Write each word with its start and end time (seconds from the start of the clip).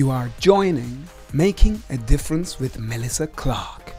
You 0.00 0.10
are 0.10 0.30
joining 0.40 1.04
Making 1.34 1.82
a 1.90 1.98
Difference 1.98 2.58
with 2.58 2.78
Melissa 2.78 3.26
Clark, 3.26 3.92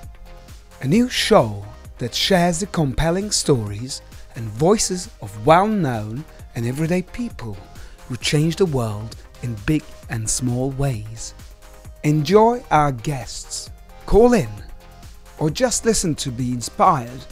a 0.81 0.88
new 0.88 1.07
show 1.07 1.63
that 2.00 2.15
shares 2.15 2.59
the 2.59 2.65
compelling 2.65 3.29
stories 3.29 4.01
and 4.36 4.45
voices 4.45 5.11
of 5.21 5.45
well 5.45 5.68
known 5.68 6.25
and 6.55 6.65
everyday 6.65 7.04
people 7.04 7.55
who 8.07 8.18
change 8.18 8.55
the 8.55 8.65
world 8.65 9.15
in 9.43 9.55
big 9.68 9.83
and 10.09 10.27
small 10.27 10.71
ways. 10.71 11.36
Enjoy 12.04 12.63
our 12.71 12.91
guests, 12.91 13.69
call 14.07 14.33
in, 14.33 14.49
or 15.38 15.52
just 15.52 15.86
listen 15.86 16.15
to 16.15 16.32
be 16.32 16.52
inspired. 16.52 17.24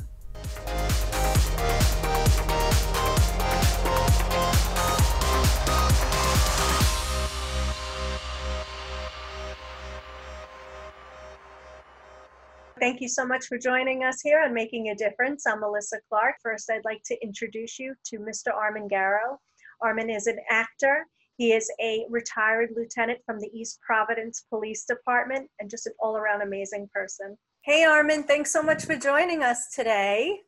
Thank 12.79 12.99
you 12.99 13.07
so 13.07 13.25
much 13.25 13.45
for 13.45 13.57
joining 13.57 14.03
us 14.03 14.19
here 14.21 14.41
on 14.43 14.53
Making 14.53 14.89
a 14.89 14.95
Difference. 14.95 15.47
I'm 15.47 15.61
Melissa 15.61 15.99
Clark. 16.09 16.35
First, 16.43 16.69
I'd 16.69 16.83
like 16.83 17.01
to 17.05 17.15
introduce 17.23 17.79
you 17.79 17.95
to 18.07 18.19
Mr. 18.19 18.53
Armen 18.53 18.89
Garo. 18.89 19.37
Armen 19.81 20.09
is 20.09 20.27
an 20.27 20.39
actor. 20.51 21.05
He 21.37 21.51
is 21.51 21.71
a 21.81 22.05
retired 22.09 22.69
lieutenant 22.75 23.19
from 23.25 23.39
the 23.39 23.49
East 23.53 23.79
Providence 23.81 24.45
Police 24.49 24.85
Department 24.85 25.49
and 25.59 25.69
just 25.69 25.87
an 25.87 25.93
all 25.99 26.15
around 26.15 26.41
amazing 26.41 26.89
person. 26.93 27.37
Hey, 27.63 27.83
Armen, 27.85 28.23
thanks 28.23 28.51
so 28.51 28.61
much 28.61 28.85
for 28.85 28.95
joining 28.95 29.41
us 29.41 29.71
today. 29.73 30.41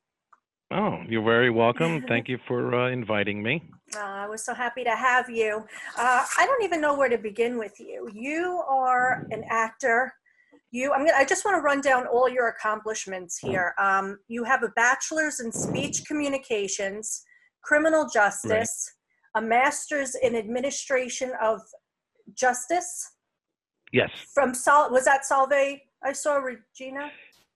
Oh, 0.71 0.99
you're 1.07 1.23
very 1.23 1.49
welcome. 1.49 2.01
Thank 2.07 2.27
you 2.27 2.39
for 2.47 2.73
uh, 2.75 2.89
inviting 2.89 3.41
me. 3.41 3.63
Uh, 3.95 3.99
I 3.99 4.27
was 4.27 4.43
so 4.43 4.53
happy 4.53 4.83
to 4.83 4.95
have 4.95 5.29
you. 5.29 5.63
Uh, 5.97 6.25
I 6.37 6.45
don't 6.45 6.63
even 6.63 6.81
know 6.81 6.97
where 6.97 7.09
to 7.09 7.17
begin 7.17 7.57
with 7.57 7.79
you. 7.79 8.09
You 8.13 8.63
are 8.67 9.27
an 9.31 9.43
actor. 9.49 10.11
You, 10.71 10.91
I'm 10.91 11.05
gonna. 11.05 11.17
I 11.17 11.23
just 11.23 11.45
want 11.45 11.55
to 11.55 11.61
run 11.61 11.81
down 11.81 12.07
all 12.07 12.27
your 12.27 12.49
accomplishments 12.49 13.37
here. 13.37 13.73
Um, 13.79 14.17
you 14.27 14.43
have 14.43 14.63
a 14.63 14.69
bachelor's 14.69 15.39
in 15.39 15.51
speech 15.51 16.03
communications, 16.05 17.23
criminal 17.63 18.09
justice, 18.11 18.91
a 19.35 19.41
master's 19.41 20.15
in 20.15 20.35
administration 20.35 21.31
of 21.41 21.61
justice 22.33 23.11
Yes. 23.91 24.09
from 24.33 24.53
Sol. 24.53 24.91
Was 24.91 25.05
that 25.05 25.25
Salve? 25.25 25.79
I 26.03 26.11
saw 26.13 26.35
Regina. 26.35 27.11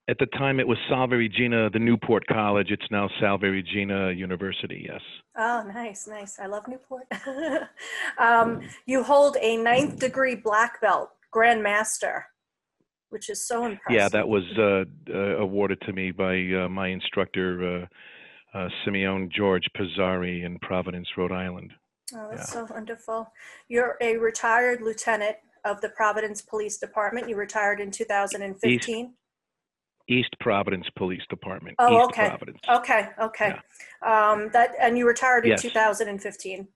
At 0.10 0.18
the 0.18 0.26
time, 0.38 0.60
it 0.60 0.68
was 0.68 0.78
Salve 0.90 1.12
Regina, 1.12 1.70
the 1.70 1.80
Newport 1.80 2.26
College. 2.28 2.72
It's 2.72 2.90
now 2.90 3.10
Salve 3.20 3.44
Regina 3.44 4.12
University. 4.12 4.86
Yes. 4.90 5.02
Oh, 5.38 5.64
nice, 5.72 6.08
nice. 6.08 6.40
I 6.40 6.48
love 6.48 6.64
Newport. 6.68 7.06
um, 8.18 8.62
you 8.88 9.04
hold 9.04 9.38
a 9.40 9.58
ninth 9.58 10.00
degree 10.00 10.36
black 10.36 10.82
belt, 10.82 11.10
Grand 11.32 11.62
Master, 11.62 12.26
which 13.10 13.30
is 13.30 13.48
so 13.48 13.66
impressive. 13.66 13.92
Yeah, 13.92 14.10
that 14.10 14.28
was 14.28 14.44
uh, 14.58 14.86
uh, 15.14 15.38
awarded 15.38 15.80
to 15.82 15.94
me 15.94 16.10
by 16.10 16.42
uh, 16.54 16.68
my 16.70 16.88
instructor, 16.88 17.88
uh, 18.54 18.68
Simeon 18.84 19.30
George 19.36 19.68
Pizzari 19.78 20.46
in 20.46 20.60
Providence, 20.60 21.08
Rhode 21.18 21.32
Island. 21.32 21.72
Oh, 22.14 22.30
that's 22.32 22.52
so 22.52 22.66
wonderful. 22.70 23.32
You're 23.68 23.98
a 24.02 24.18
retired 24.18 24.82
lieutenant 24.82 25.38
of 25.66 25.80
the 25.82 25.90
Providence 25.90 26.42
Police 26.42 26.78
Department. 26.78 27.30
You 27.30 27.36
retired 27.36 27.80
in 27.80 27.92
2015. 27.92 29.14
East 30.08 30.36
Providence 30.40 30.88
Police 30.98 31.22
Department. 31.30 31.76
Oh, 31.78 32.00
East 32.00 32.10
okay. 32.10 32.30
Providence. 32.30 32.60
Okay, 32.68 33.10
okay. 33.22 33.54
Um, 34.06 34.50
that 34.54 34.72
and 34.82 34.98
you 34.98 35.08
retired 35.08 35.46
in 35.46 35.52
Yes. 35.52 35.62
2015. 35.62 36.68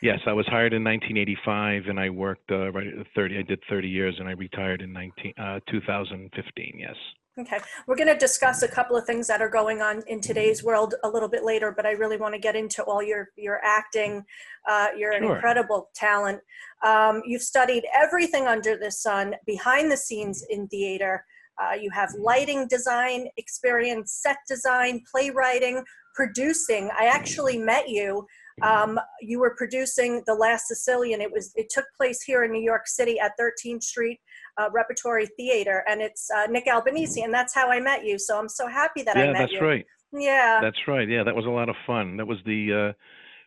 Yes, 0.00 0.20
I 0.26 0.32
was 0.32 0.46
hired 0.46 0.74
in 0.74 0.84
1985, 0.84 1.86
and 1.88 1.98
I 1.98 2.08
worked 2.10 2.52
uh, 2.52 2.70
right 2.70 2.86
at 2.86 3.06
30. 3.16 3.38
I 3.38 3.42
did 3.42 3.60
30 3.68 3.88
years, 3.88 4.14
and 4.20 4.28
I 4.28 4.32
retired 4.32 4.80
in 4.80 4.92
19, 4.92 5.32
uh, 5.38 5.58
2015. 5.68 6.74
Yes. 6.78 6.94
Okay, 7.38 7.60
we're 7.86 7.94
going 7.94 8.08
to 8.08 8.18
discuss 8.18 8.62
a 8.62 8.68
couple 8.68 8.96
of 8.96 9.04
things 9.04 9.28
that 9.28 9.40
are 9.40 9.48
going 9.48 9.80
on 9.80 10.02
in 10.08 10.20
today's 10.20 10.64
world 10.64 10.96
a 11.04 11.08
little 11.08 11.28
bit 11.28 11.44
later, 11.44 11.70
but 11.70 11.86
I 11.86 11.92
really 11.92 12.16
want 12.16 12.34
to 12.34 12.40
get 12.40 12.56
into 12.56 12.82
all 12.82 13.00
your 13.00 13.28
your 13.36 13.60
acting. 13.64 14.24
Uh, 14.68 14.88
you're 14.96 15.12
an 15.12 15.22
incredible 15.22 15.90
talent. 15.94 16.40
Um, 16.84 17.22
you've 17.24 17.42
studied 17.42 17.84
everything 17.94 18.48
under 18.48 18.76
the 18.76 18.90
sun, 18.90 19.36
behind 19.46 19.90
the 19.90 19.96
scenes 19.96 20.44
in 20.50 20.66
theater. 20.66 21.24
Uh, 21.62 21.74
you 21.74 21.90
have 21.90 22.10
lighting 22.18 22.66
design 22.66 23.28
experience, 23.36 24.18
set 24.20 24.38
design, 24.48 25.02
playwriting, 25.08 25.84
producing. 26.14 26.90
I 26.98 27.06
actually 27.06 27.58
met 27.58 27.88
you. 27.88 28.26
Um, 28.62 28.98
you 29.20 29.38
were 29.38 29.54
producing 29.56 30.24
The 30.26 30.34
Last 30.34 30.66
Sicilian. 30.66 31.20
It 31.20 31.30
was 31.30 31.52
it 31.54 31.68
took 31.70 31.86
place 31.96 32.22
here 32.22 32.42
in 32.42 32.50
New 32.50 32.62
York 32.62 32.88
City 32.88 33.20
at 33.20 33.32
13th 33.38 33.84
Street 33.84 34.18
uh, 34.58 34.68
Repertory 34.72 35.26
Theater, 35.36 35.84
and 35.88 36.00
it's 36.00 36.30
uh, 36.30 36.46
Nick 36.46 36.66
Albanese, 36.66 37.22
and 37.22 37.32
that's 37.32 37.54
how 37.54 37.70
I 37.70 37.80
met 37.80 38.04
you. 38.04 38.18
So 38.18 38.38
I'm 38.38 38.48
so 38.48 38.68
happy 38.68 39.02
that 39.02 39.16
I 39.16 39.20
met 39.20 39.26
you. 39.26 39.32
yeah, 39.32 39.38
that's 39.38 39.52
you. 39.52 39.60
right. 39.60 39.86
Yeah. 40.12 40.58
That's 40.62 40.88
right. 40.88 41.08
Yeah, 41.08 41.22
that 41.24 41.34
was 41.34 41.46
a 41.46 41.50
lot 41.50 41.68
of 41.68 41.76
fun. 41.86 42.16
That 42.16 42.26
was 42.26 42.38
the 42.44 42.92
uh, 42.92 42.92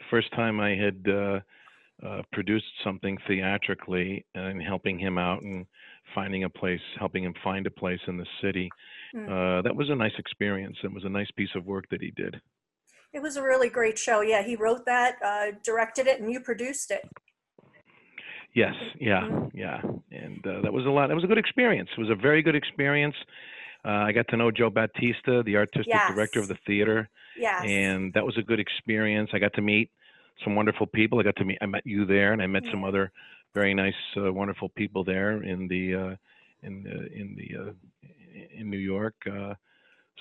first 0.10 0.32
time 0.34 0.60
I 0.60 0.76
had 0.76 1.06
uh, 1.08 1.40
uh, 2.06 2.22
produced 2.32 2.66
something 2.84 3.18
theatrically 3.28 4.26
and 4.36 4.62
helping 4.62 5.00
him 5.00 5.18
out 5.18 5.42
and 5.42 5.66
finding 6.14 6.44
a 6.44 6.50
place, 6.50 6.82
helping 7.00 7.24
him 7.24 7.34
find 7.44 7.66
a 7.68 7.72
place 7.72 8.00
in 8.08 8.18
the 8.18 8.26
city. 8.42 8.70
Mm. 9.16 9.28
Uh, 9.28 9.62
that 9.64 9.76
was 9.76 9.90
a 9.90 9.96
nice 9.96 10.14
experience. 10.18 10.78
It 10.84 10.94
was 10.94 11.04
a 11.04 11.10
nice 11.10 11.30
piece 11.36 11.50
of 11.56 11.66
work 11.66 11.86
that 11.92 12.02
he 12.02 12.12
did. 12.12 12.40
It 13.14 13.22
was 13.22 13.36
a 13.36 13.44
really 13.44 13.70
great 13.70 14.00
show. 14.00 14.22
Yeah, 14.22 14.42
he 14.42 14.56
wrote 14.56 14.86
that, 14.86 15.16
uh, 15.24 15.58
directed 15.64 16.08
it, 16.08 16.22
and 16.22 16.32
you 16.32 16.40
produced 16.40 16.92
it. 16.92 17.02
Yes, 18.54 18.76
yeah, 19.00 19.22
Mhm. 19.22 19.52
yeah, 19.54 19.82
and 20.12 20.46
uh, 20.46 20.62
that 20.62 20.74
was 20.74 20.86
a 20.86 20.90
lot. 20.90 21.08
That 21.08 21.16
was 21.16 21.24
a 21.24 21.28
good 21.28 21.38
experience. 21.38 21.90
It 21.96 22.00
was 22.00 22.10
a 22.10 22.16
very 22.16 22.42
good 22.42 22.56
experience. 22.56 23.16
Uh, 23.86 23.90
I 24.08 24.12
got 24.12 24.28
to 24.30 24.38
know 24.38 24.52
Joe 24.52 24.70
Bautista, 24.70 25.42
the 25.44 25.56
artistic 25.58 25.88
director 26.14 26.40
of 26.40 26.48
the 26.50 26.58
theater, 26.68 27.10
Yes. 27.38 27.64
and 27.66 28.14
that 28.14 28.26
was 28.26 28.38
a 28.38 28.42
good 28.44 28.60
experience. 28.60 29.30
I 29.34 29.40
got 29.40 29.54
to 29.54 29.62
meet 29.62 29.90
some 30.44 30.56
wonderful 30.56 30.86
people. 30.86 31.20
I 31.20 31.24
got 31.24 31.38
to 31.38 31.46
meet. 31.46 31.58
I 31.62 31.66
met 31.66 31.86
you 31.86 32.06
there, 32.06 32.34
and 32.34 32.42
I 32.42 32.48
met 32.48 32.64
some 32.72 32.84
other 32.84 33.12
very 33.54 33.74
nice, 33.74 33.96
uh, 34.18 34.32
wonderful 34.34 34.70
people 34.70 35.04
there 35.04 35.42
in 35.44 35.68
the 35.68 35.96
uh, 35.96 36.16
in 36.64 36.84
the 36.84 36.98
in 37.14 37.36
the 37.36 37.50
uh, 37.58 37.72
in 38.60 38.70
New 38.70 38.78
York. 38.78 39.16
Uh, 39.26 39.56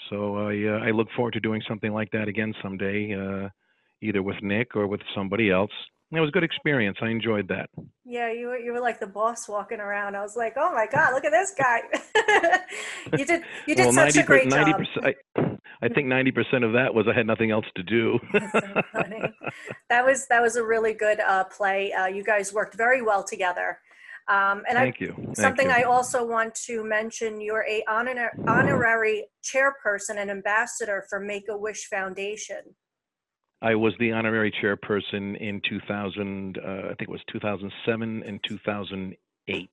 so 0.08 0.36
I 0.36 0.54
uh, 0.66 0.78
I 0.86 0.90
look 0.92 1.10
forward 1.16 1.34
to 1.34 1.40
doing 1.40 1.62
something 1.68 1.92
like 1.92 2.10
that 2.12 2.28
again 2.28 2.54
someday, 2.62 3.12
uh, 3.14 3.48
either 4.00 4.22
with 4.22 4.40
Nick 4.40 4.76
or 4.76 4.86
with 4.86 5.02
somebody 5.14 5.50
else. 5.50 5.72
It 6.12 6.18
was 6.18 6.28
a 6.28 6.32
good 6.32 6.42
experience. 6.42 6.98
I 7.00 7.08
enjoyed 7.08 7.46
that. 7.48 7.70
yeah, 8.04 8.32
you 8.32 8.48
were, 8.48 8.58
you 8.58 8.72
were 8.72 8.80
like 8.80 8.98
the 8.98 9.06
boss 9.06 9.48
walking 9.48 9.78
around. 9.78 10.16
I 10.16 10.22
was 10.22 10.36
like, 10.36 10.54
oh 10.56 10.72
my 10.72 10.86
God, 10.90 11.12
look 11.12 11.24
at 11.24 11.30
this 11.30 11.54
guy. 11.56 11.82
you 13.18 13.24
did 13.24 13.42
you 13.66 13.76
did 13.76 13.86
well, 13.86 13.92
such 13.92 14.16
a 14.16 14.24
great 14.24 14.50
job. 14.50 14.76
percent. 14.76 15.16
I, 15.36 15.56
I 15.82 15.88
think 15.88 16.08
ninety 16.08 16.32
percent 16.32 16.64
of 16.64 16.72
that 16.72 16.92
was 16.92 17.06
I 17.08 17.16
had 17.16 17.26
nothing 17.26 17.50
else 17.50 17.66
to 17.76 17.82
do. 17.82 18.18
That 19.88 20.06
was 20.06 20.28
that 20.28 20.40
was 20.40 20.54
a 20.54 20.64
really 20.64 20.94
good 20.94 21.18
uh, 21.18 21.44
play. 21.44 21.92
Uh, 21.92 22.06
you 22.06 22.22
guys 22.22 22.52
worked 22.52 22.76
very 22.76 23.02
well 23.02 23.24
together. 23.24 23.78
Um, 24.28 24.62
and 24.68 24.78
I, 24.78 24.82
Thank 24.82 25.00
you. 25.00 25.14
Thank 25.16 25.36
Something 25.36 25.66
you. 25.66 25.74
I 25.74 25.82
also 25.82 26.24
want 26.24 26.54
to 26.66 26.84
mention, 26.84 27.40
you're 27.40 27.66
a 27.68 27.82
honor, 27.88 28.30
honorary 28.46 29.26
chairperson 29.42 30.18
and 30.18 30.30
ambassador 30.30 31.04
for 31.10 31.18
Make-A-Wish 31.18 31.88
Foundation. 31.88 32.76
I 33.62 33.74
was 33.74 33.94
the 33.98 34.12
honorary 34.12 34.50
chairperson 34.52 35.36
in 35.38 35.60
2000. 35.68 36.58
Uh, 36.58 36.60
I 36.84 36.94
think 36.94 37.02
it 37.02 37.08
was 37.10 37.20
2007 37.30 38.22
and 38.22 38.42
2008, 38.42 39.70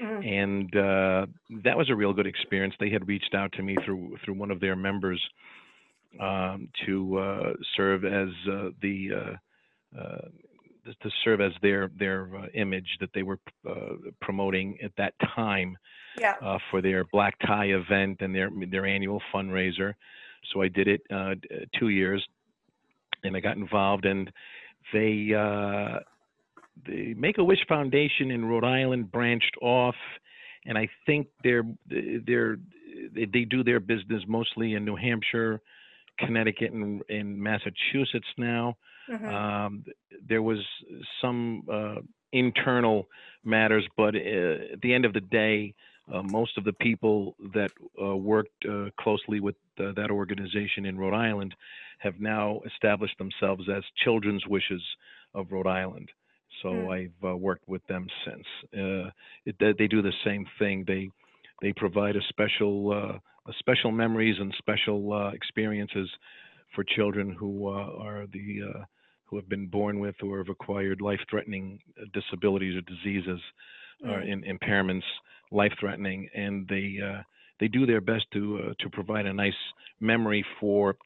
Mhm. 0.00 0.24
and 0.26 0.76
uh, 0.76 1.26
that 1.62 1.76
was 1.76 1.90
a 1.90 1.94
real 1.94 2.12
good 2.12 2.26
experience. 2.26 2.74
They 2.80 2.90
had 2.90 3.06
reached 3.06 3.34
out 3.34 3.52
to 3.52 3.62
me 3.62 3.76
through 3.84 4.16
through 4.24 4.34
one 4.34 4.50
of 4.50 4.60
their 4.60 4.74
members 4.76 5.20
um, 6.18 6.68
to 6.86 7.18
uh, 7.18 7.54
serve 7.76 8.04
as 8.04 8.30
uh, 8.50 8.70
the 8.82 9.10
uh, 9.14 9.98
uh, 9.98 10.28
to 11.02 11.10
serve 11.22 11.40
as 11.40 11.52
their 11.62 11.88
their 11.96 12.34
uh, 12.36 12.46
image 12.54 12.96
that 13.00 13.10
they 13.14 13.22
were 13.22 13.38
uh, 13.68 13.94
promoting 14.20 14.80
at 14.82 14.92
that 14.96 15.14
time 15.36 15.76
Yeah, 16.18 16.34
uh, 16.42 16.58
for 16.70 16.80
their 16.82 17.04
black 17.04 17.38
tie 17.46 17.66
event 17.66 18.22
and 18.22 18.34
their 18.34 18.50
their 18.70 18.86
annual 18.86 19.22
fundraiser. 19.32 19.94
So 20.52 20.62
I 20.62 20.68
did 20.68 20.88
it 20.88 21.02
two 21.78 21.90
years, 21.90 22.26
and 23.24 23.36
I 23.36 23.40
got 23.40 23.56
involved. 23.56 24.04
And 24.04 24.30
they 24.92 25.32
uh, 25.36 26.00
the 26.86 27.14
Make 27.14 27.38
a 27.38 27.44
Wish 27.44 27.64
Foundation 27.68 28.30
in 28.30 28.44
Rhode 28.44 28.64
Island 28.64 29.10
branched 29.12 29.56
off, 29.60 29.94
and 30.66 30.76
I 30.78 30.88
think 31.06 31.28
they're 31.42 31.64
they're 31.88 32.56
they, 33.14 33.26
they 33.26 33.44
do 33.44 33.62
their 33.62 33.80
business 33.80 34.22
mostly 34.26 34.74
in 34.74 34.84
New 34.84 34.96
Hampshire, 34.96 35.60
Connecticut, 36.18 36.72
and 36.72 37.02
in 37.08 37.42
Massachusetts 37.42 38.28
now. 38.36 38.76
mhm. 39.10 39.32
Um, 39.32 39.84
there 40.28 40.42
was 40.42 40.58
some 41.20 41.62
uh, 41.72 41.96
internal 42.32 43.08
matters, 43.44 43.86
but 43.96 44.14
uh, 44.14 44.72
at 44.72 44.80
the 44.82 44.94
end 44.94 45.04
of 45.04 45.12
the 45.12 45.20
day, 45.20 45.74
uh, 46.12 46.22
most 46.22 46.56
of 46.58 46.64
the 46.64 46.72
people 46.74 47.36
that 47.54 47.70
uh, 48.02 48.16
worked 48.16 48.64
uh, 48.68 48.86
closely 49.00 49.40
with 49.40 49.56
uh, 49.78 49.92
that 49.96 50.10
organization 50.10 50.86
in 50.86 50.98
Rhode 50.98 51.14
Island 51.14 51.54
have 51.98 52.20
now 52.20 52.60
established 52.66 53.18
themselves 53.18 53.68
as 53.74 53.82
Children's 54.04 54.46
Wishes 54.46 54.82
of 55.34 55.50
Rhode 55.50 55.66
Island. 55.66 56.08
So 56.62 56.68
Mm. 56.70 56.92
I've 56.92 57.24
uh, 57.30 57.36
worked 57.36 57.68
with 57.68 57.86
them 57.86 58.06
since. 58.24 58.46
Uh, 58.76 59.10
it, 59.46 59.56
they 59.78 59.86
do 59.86 60.02
the 60.02 60.12
same 60.24 60.46
thing. 60.58 60.84
They 60.86 61.08
they 61.62 61.72
provide 61.72 62.16
a 62.16 62.22
special 62.28 62.92
uh, 62.92 63.18
a 63.50 63.52
special 63.58 63.90
memories 63.90 64.36
and 64.38 64.54
special 64.58 65.12
uh, 65.12 65.30
experiences 65.30 66.08
for 66.74 66.84
children 66.84 67.30
who 67.38 67.68
uh, 67.68 67.92
are 67.98 68.26
the 68.32 68.60
uh, 68.68 68.84
who 69.24 69.36
have 69.36 69.48
been 69.48 69.66
born 69.68 70.00
with 70.00 70.16
or 70.22 70.38
have 70.38 70.48
acquired 70.48 71.00
life-threatening 71.00 71.78
disabilities 72.12 72.76
or 72.76 72.82
diseases 72.82 73.40
or 74.04 74.20
Mm. 74.20 74.32
in, 74.32 74.42
impairments, 74.58 75.04
life-threatening, 75.50 76.28
and 76.34 76.66
they 76.68 76.98
uh, 77.04 77.22
they 77.60 77.68
do 77.68 77.86
their 77.86 78.00
best 78.00 78.26
to 78.32 78.58
uh, 78.58 78.74
to 78.80 78.90
provide 78.90 79.26
a 79.26 79.32
nice 79.32 79.60
memory 80.00 80.44
for 80.60 80.96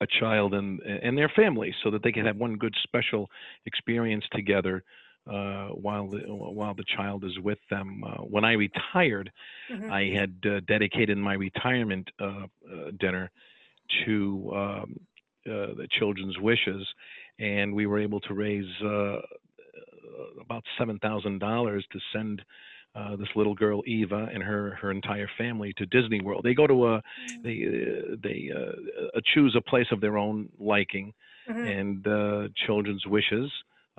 a 0.00 0.06
child 0.20 0.54
and 0.54 0.80
and 0.82 1.16
their 1.16 1.30
family, 1.30 1.74
so 1.82 1.90
that 1.90 2.02
they 2.02 2.12
can 2.12 2.26
have 2.26 2.36
one 2.36 2.56
good 2.56 2.74
special 2.82 3.28
experience 3.66 4.24
together 4.32 4.82
uh, 5.26 5.68
while 5.68 6.08
the 6.08 6.18
while 6.28 6.74
the 6.74 6.84
child 6.96 7.24
is 7.24 7.38
with 7.40 7.58
them. 7.70 8.02
Uh, 8.04 8.22
when 8.22 8.44
I 8.44 8.52
retired, 8.52 9.30
Mhm. 9.68 9.90
I 9.90 10.10
had 10.14 10.34
uh, 10.46 10.60
dedicated 10.66 11.18
my 11.18 11.34
retirement 11.34 12.08
uh, 12.20 12.24
uh, 12.24 12.90
dinner 12.98 13.30
to 14.04 14.52
um, 14.54 15.00
uh, 15.46 15.74
the 15.76 15.88
children's 15.98 16.38
wishes, 16.38 16.86
and 17.38 17.74
we 17.74 17.86
were 17.86 17.98
able 18.00 18.20
to 18.20 18.34
raise 18.34 18.70
uh, 18.84 19.16
about 20.40 20.62
seven 20.78 20.98
thousand 20.98 21.38
dollars 21.38 21.84
to 21.92 21.98
send. 22.12 22.42
Uh, 22.96 23.14
this 23.16 23.28
little 23.36 23.54
girl 23.54 23.82
Eva 23.86 24.30
and 24.32 24.42
her 24.42 24.74
her 24.80 24.90
entire 24.90 25.28
family 25.36 25.74
to 25.76 25.84
Disney 25.86 26.20
World. 26.22 26.42
They 26.42 26.54
go 26.54 26.66
to 26.66 26.86
a 26.92 27.02
they 27.44 27.56
uh, 27.66 28.16
they 28.22 28.50
uh, 28.54 28.58
uh, 29.14 29.20
choose 29.34 29.54
a 29.54 29.60
place 29.60 29.86
of 29.92 30.00
their 30.00 30.16
own 30.16 30.48
liking, 30.58 31.12
Mhm. 31.46 31.66
and 31.78 32.06
uh, 32.06 32.48
Children's 32.66 33.06
Wishes 33.06 33.52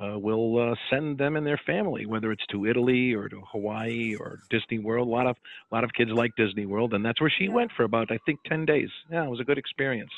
uh, 0.04 0.18
will 0.18 0.72
uh, 0.72 0.76
send 0.90 1.20
them 1.20 1.36
and 1.36 1.46
their 1.46 1.62
family, 1.66 2.08
whether 2.08 2.32
it's 2.32 2.46
to 2.48 2.66
Italy 2.66 3.14
or 3.14 3.30
to 3.30 3.40
Hawaii 3.52 4.16
or 4.16 4.40
Disney 4.50 4.80
World. 4.80 5.08
A 5.08 5.12
lot 5.12 5.28
of 5.28 5.36
a 5.72 5.76
lot 5.76 5.84
of 5.84 5.94
kids 5.94 6.10
like 6.12 6.32
Disney 6.36 6.66
World, 6.66 6.96
and 6.96 7.06
that's 7.06 7.22
where 7.22 7.30
she 7.38 7.46
Yeah. 7.46 7.54
went 7.60 7.72
for 7.74 7.84
about 7.84 8.12
I 8.12 8.18
think 8.26 8.40
ten 8.46 8.66
days. 8.66 8.90
Yeah, 9.12 9.26
it 9.26 9.30
was 9.30 9.40
a 9.40 9.44
good 9.44 9.60
experience 9.60 10.12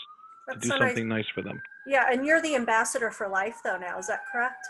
to 0.54 0.58
do 0.58 0.70
so 0.70 0.78
nice. 0.78 0.88
something 0.88 1.10
nice 1.10 1.28
for 1.36 1.42
them. 1.42 1.62
Yeah, 1.86 2.06
and 2.12 2.26
you're 2.26 2.42
the 2.42 2.56
ambassador 2.56 3.12
for 3.12 3.28
life, 3.28 3.58
though. 3.64 3.78
Now, 3.78 3.98
is 4.00 4.08
that 4.08 4.22
correct? 4.32 4.68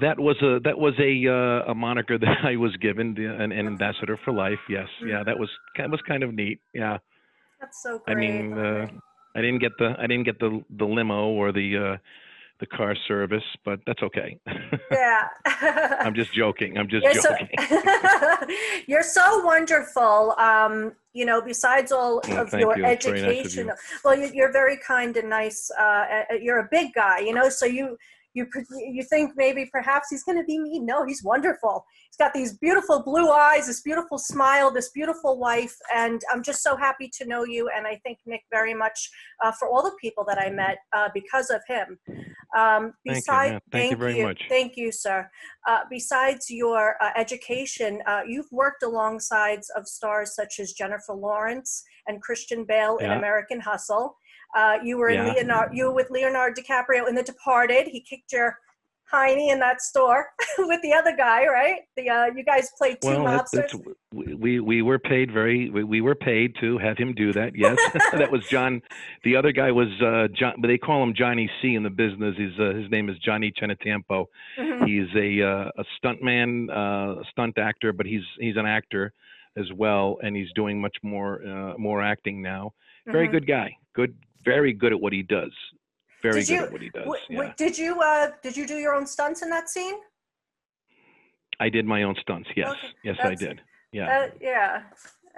That 0.00 0.18
was 0.18 0.36
a 0.42 0.60
that 0.64 0.78
was 0.78 0.94
a 0.98 1.26
uh, 1.28 1.70
a 1.70 1.74
moniker 1.74 2.18
that 2.26 2.38
I 2.44 2.56
was 2.56 2.76
given, 2.76 3.14
the, 3.14 3.26
an, 3.26 3.52
an 3.52 3.66
ambassador 3.66 4.18
for 4.24 4.32
life. 4.32 4.58
Yes, 4.68 4.88
yeah, 5.04 5.22
that 5.24 5.38
was 5.38 5.50
that 5.76 5.90
was 5.90 6.00
kind 6.06 6.22
of 6.22 6.34
neat. 6.34 6.60
Yeah, 6.74 6.98
That's 7.60 7.82
so 7.82 7.98
great. 7.98 8.16
I 8.16 8.20
mean, 8.20 8.52
uh, 8.52 8.86
I 9.34 9.40
didn't 9.40 9.60
get 9.60 9.72
the 9.78 9.94
I 9.98 10.06
didn't 10.06 10.24
get 10.24 10.38
the 10.38 10.62
the 10.70 10.84
limo 10.84 11.28
or 11.28 11.52
the 11.52 11.76
uh, 11.76 11.96
the 12.58 12.66
car 12.66 12.96
service, 13.06 13.44
but 13.64 13.80
that's 13.86 14.02
okay. 14.02 14.38
yeah. 14.90 15.28
I'm 16.00 16.14
just 16.14 16.32
joking. 16.32 16.78
I'm 16.78 16.88
just 16.88 17.04
You're 17.04 17.14
so, 17.14 17.30
joking. 17.30 18.56
you're 18.86 19.02
so 19.02 19.44
wonderful. 19.44 20.34
Um, 20.38 20.92
you 21.12 21.26
know, 21.26 21.42
besides 21.42 21.92
all 21.92 22.22
Well, 22.28 22.40
of 22.40 22.52
your 22.52 22.76
you. 22.76 22.82
Very 22.82 22.82
nice 22.82 23.06
of 23.06 23.14
education, 23.14 23.66
you. 23.66 23.72
well, 24.04 24.18
you, 24.18 24.30
you're 24.32 24.52
very 24.52 24.78
kind 24.78 25.16
and 25.16 25.28
nice. 25.28 25.70
Uh, 25.78 26.22
you're 26.40 26.60
a 26.60 26.68
big 26.70 26.94
guy, 26.94 27.18
you 27.20 27.34
know, 27.34 27.48
so 27.48 27.66
you 27.66 27.96
you 28.36 28.46
you 28.70 29.02
think 29.02 29.32
maybe 29.34 29.68
perhaps 29.72 30.08
he's 30.10 30.22
going 30.22 30.36
to 30.36 30.44
be 30.44 30.58
mean. 30.58 30.84
No, 30.84 31.06
he's 31.06 31.24
wonderful. 31.24 31.84
He's 32.10 32.18
got 32.18 32.34
these 32.34 32.58
beautiful 32.58 33.02
blue 33.02 33.30
eyes, 33.30 33.66
this 33.66 33.80
beautiful 33.80 34.18
smile, 34.18 34.70
this 34.70 34.90
beautiful 34.90 35.38
wife, 35.38 35.74
and 35.94 36.20
I'm 36.30 36.42
just 36.42 36.62
so 36.62 36.76
happy 36.76 37.10
to 37.18 37.26
know 37.26 37.44
you. 37.44 37.70
And 37.74 37.86
I 37.86 37.98
thank 38.04 38.18
Nick 38.26 38.42
very 38.50 38.74
much 38.74 39.10
uh, 39.42 39.52
for 39.52 39.68
all 39.68 39.82
the 39.82 39.96
people 40.00 40.22
that 40.28 40.38
I 40.38 40.50
met 40.50 40.76
uh, 40.92 41.08
because 41.14 41.48
of 41.48 41.62
him. 41.66 41.98
Um, 42.56 42.92
Thank 43.06 43.26
you, 43.26 43.34
yeah. 43.34 43.58
Thank 43.72 43.90
you 43.90 43.96
very 43.96 44.22
much. 44.22 44.42
Thank 44.48 44.76
you, 44.76 44.92
sir. 44.92 45.28
Uh, 45.66 45.80
besides 45.90 46.50
your 46.50 46.96
uh, 47.02 47.10
education, 47.16 48.02
uh, 48.06 48.20
you've 48.26 48.50
worked 48.52 48.82
alongside 48.82 49.60
of 49.74 49.88
stars 49.88 50.34
such 50.34 50.60
as 50.60 50.72
Jennifer 50.72 51.14
Lawrence 51.14 51.84
and 52.06 52.22
Christian 52.22 52.64
Bale 52.64 52.98
in 52.98 53.10
American 53.10 53.60
Hustle. 53.60 54.16
Uh, 54.54 54.78
you 54.82 54.96
were 54.98 55.08
in 55.08 55.26
Yeah. 55.26 55.32
Leonardo. 55.34 55.72
You 55.74 55.84
were 55.86 55.92
with 55.92 56.10
Leonardo 56.10 56.60
DiCaprio 56.60 57.08
in 57.08 57.14
The 57.14 57.22
Departed. 57.22 57.86
He 57.88 58.00
kicked 58.00 58.32
your 58.32 58.58
hiney 59.12 59.52
in 59.52 59.60
that 59.60 59.80
store 59.80 60.26
with 60.58 60.82
the 60.82 60.92
other 60.92 61.14
guy, 61.16 61.46
right? 61.46 61.80
The 61.96 62.10
uh, 62.10 62.26
you 62.34 62.42
guys 62.42 62.70
played 62.76 63.00
two 63.00 63.08
Well, 63.08 63.20
mobsters. 63.20 63.72
we 64.12 64.58
we 64.58 64.82
were 64.82 64.98
paid 64.98 65.30
very 65.32 65.70
we, 65.70 65.84
we 65.84 66.00
were 66.00 66.14
paid 66.16 66.56
to 66.60 66.76
have 66.78 66.98
him 66.98 67.14
do 67.14 67.32
that. 67.32 67.54
Yes, 67.54 67.78
that 68.12 68.30
was 68.32 68.44
John. 68.48 68.82
The 69.22 69.36
other 69.36 69.52
guy 69.52 69.70
was 69.70 69.88
uh, 70.02 70.26
John, 70.32 70.54
but 70.58 70.68
they 70.68 70.78
call 70.78 71.02
him 71.02 71.14
Johnny 71.14 71.48
C 71.62 71.74
in 71.74 71.82
the 71.84 71.90
business. 71.90 72.36
His 72.36 72.58
uh, 72.58 72.74
his 72.74 72.90
name 72.90 73.08
is 73.08 73.16
Johnny 73.18 73.52
Cenatiempo. 73.60 74.26
Mhm. 74.58 74.86
He's 74.88 75.08
a 75.14 75.42
uh, 75.42 75.70
a 75.76 75.84
stuntman, 76.00 76.68
uh, 76.70 77.22
stunt 77.30 77.58
actor, 77.58 77.92
but 77.92 78.06
he's 78.06 78.24
he's 78.40 78.56
an 78.56 78.66
actor 78.66 79.12
as 79.56 79.72
well, 79.72 80.18
and 80.22 80.34
he's 80.34 80.52
doing 80.54 80.80
much 80.80 80.96
more 81.02 81.42
uh, 81.46 81.74
more 81.78 82.02
acting 82.02 82.42
now. 82.42 82.72
Very 83.06 83.28
Mhm. 83.28 83.32
good 83.32 83.46
guy. 83.46 83.76
Good, 83.94 84.14
very 84.46 84.72
good 84.72 84.92
at 84.92 85.00
what 85.00 85.12
he 85.12 85.22
does. 85.22 85.52
Very 86.22 86.40
Did 86.40 86.46
good 86.48 86.54
you- 86.54 86.64
at 86.64 86.72
what 86.72 86.80
he 86.80 86.88
does. 86.90 87.04
W- 87.04 87.22
yeah. 87.28 87.36
w- 87.36 87.54
did 87.58 87.76
you 87.76 88.00
uh, 88.00 88.30
did 88.42 88.56
you 88.56 88.66
do 88.66 88.76
your 88.76 88.94
own 88.94 89.06
stunts 89.06 89.42
in 89.42 89.50
that 89.50 89.68
scene? 89.68 89.96
I 91.60 91.68
did 91.68 91.84
my 91.84 92.02
own 92.04 92.16
stunts. 92.20 92.48
Yes, 92.56 92.70
Okay, 92.70 92.92
yes, 93.04 93.16
I 93.20 93.34
did. 93.34 93.60
Yeah. 93.92 94.18
Uh, 94.18 94.30
yeah. 94.40 94.82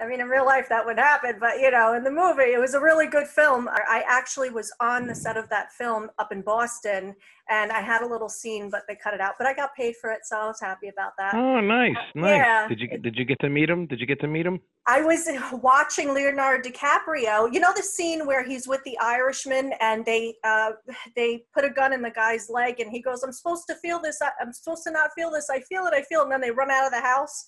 I 0.00 0.06
mean, 0.06 0.20
in 0.20 0.28
real 0.28 0.46
life 0.46 0.68
that 0.68 0.86
would 0.86 0.98
happen, 0.98 1.36
but 1.40 1.58
you 1.58 1.70
know, 1.70 1.94
in 1.94 2.04
the 2.04 2.10
movie, 2.10 2.52
it 2.52 2.60
was 2.60 2.74
a 2.74 2.80
really 2.80 3.08
good 3.08 3.26
film. 3.26 3.68
I 3.68 4.04
actually 4.06 4.50
was 4.50 4.72
on 4.80 5.06
the 5.06 5.14
set 5.14 5.36
of 5.36 5.48
that 5.48 5.72
film 5.72 6.08
up 6.18 6.30
in 6.30 6.40
Boston, 6.42 7.16
and 7.50 7.72
I 7.72 7.80
had 7.80 8.02
a 8.02 8.06
little 8.06 8.28
scene, 8.28 8.70
but 8.70 8.82
they 8.86 8.94
cut 8.94 9.14
it 9.14 9.20
out. 9.20 9.34
But 9.38 9.48
I 9.48 9.54
got 9.54 9.74
paid 9.74 9.96
for 10.00 10.10
it, 10.12 10.20
so 10.24 10.38
I 10.38 10.46
was 10.46 10.60
happy 10.60 10.88
about 10.88 11.12
that. 11.18 11.34
Oh, 11.34 11.58
nice, 11.60 11.96
nice. 12.14 12.36
yeah. 12.36 12.68
Did 12.68 12.80
you 12.80 12.98
did 12.98 13.16
you 13.16 13.24
get 13.24 13.40
to 13.40 13.48
meet 13.48 13.68
him? 13.68 13.86
Did 13.86 13.98
you 14.00 14.06
get 14.06 14.20
to 14.20 14.28
meet 14.28 14.46
him? 14.46 14.60
I 14.86 15.02
was 15.02 15.28
watching 15.62 16.14
Leonardo 16.14 16.68
DiCaprio. 16.68 17.52
You 17.52 17.58
know 17.58 17.72
the 17.74 17.82
scene 17.82 18.24
where 18.24 18.44
he's 18.44 18.68
with 18.68 18.82
the 18.84 18.96
Irishman, 19.00 19.72
and 19.80 20.04
they 20.04 20.36
uh, 20.44 20.72
they 21.16 21.44
put 21.52 21.64
a 21.64 21.70
gun 21.70 21.92
in 21.92 22.02
the 22.02 22.10
guy's 22.10 22.48
leg, 22.48 22.78
and 22.78 22.90
he 22.90 23.00
goes, 23.02 23.24
"I'm 23.24 23.32
supposed 23.32 23.64
to 23.68 23.74
feel 23.76 24.00
this. 24.00 24.20
I'm 24.40 24.52
supposed 24.52 24.84
to 24.84 24.92
not 24.92 25.10
feel 25.16 25.32
this. 25.32 25.50
I 25.50 25.60
feel 25.60 25.86
it. 25.86 25.94
I 25.94 26.02
feel 26.02 26.20
it." 26.20 26.24
And 26.24 26.32
then 26.32 26.40
they 26.40 26.52
run 26.52 26.70
out 26.70 26.86
of 26.86 26.92
the 26.92 27.00
house. 27.00 27.46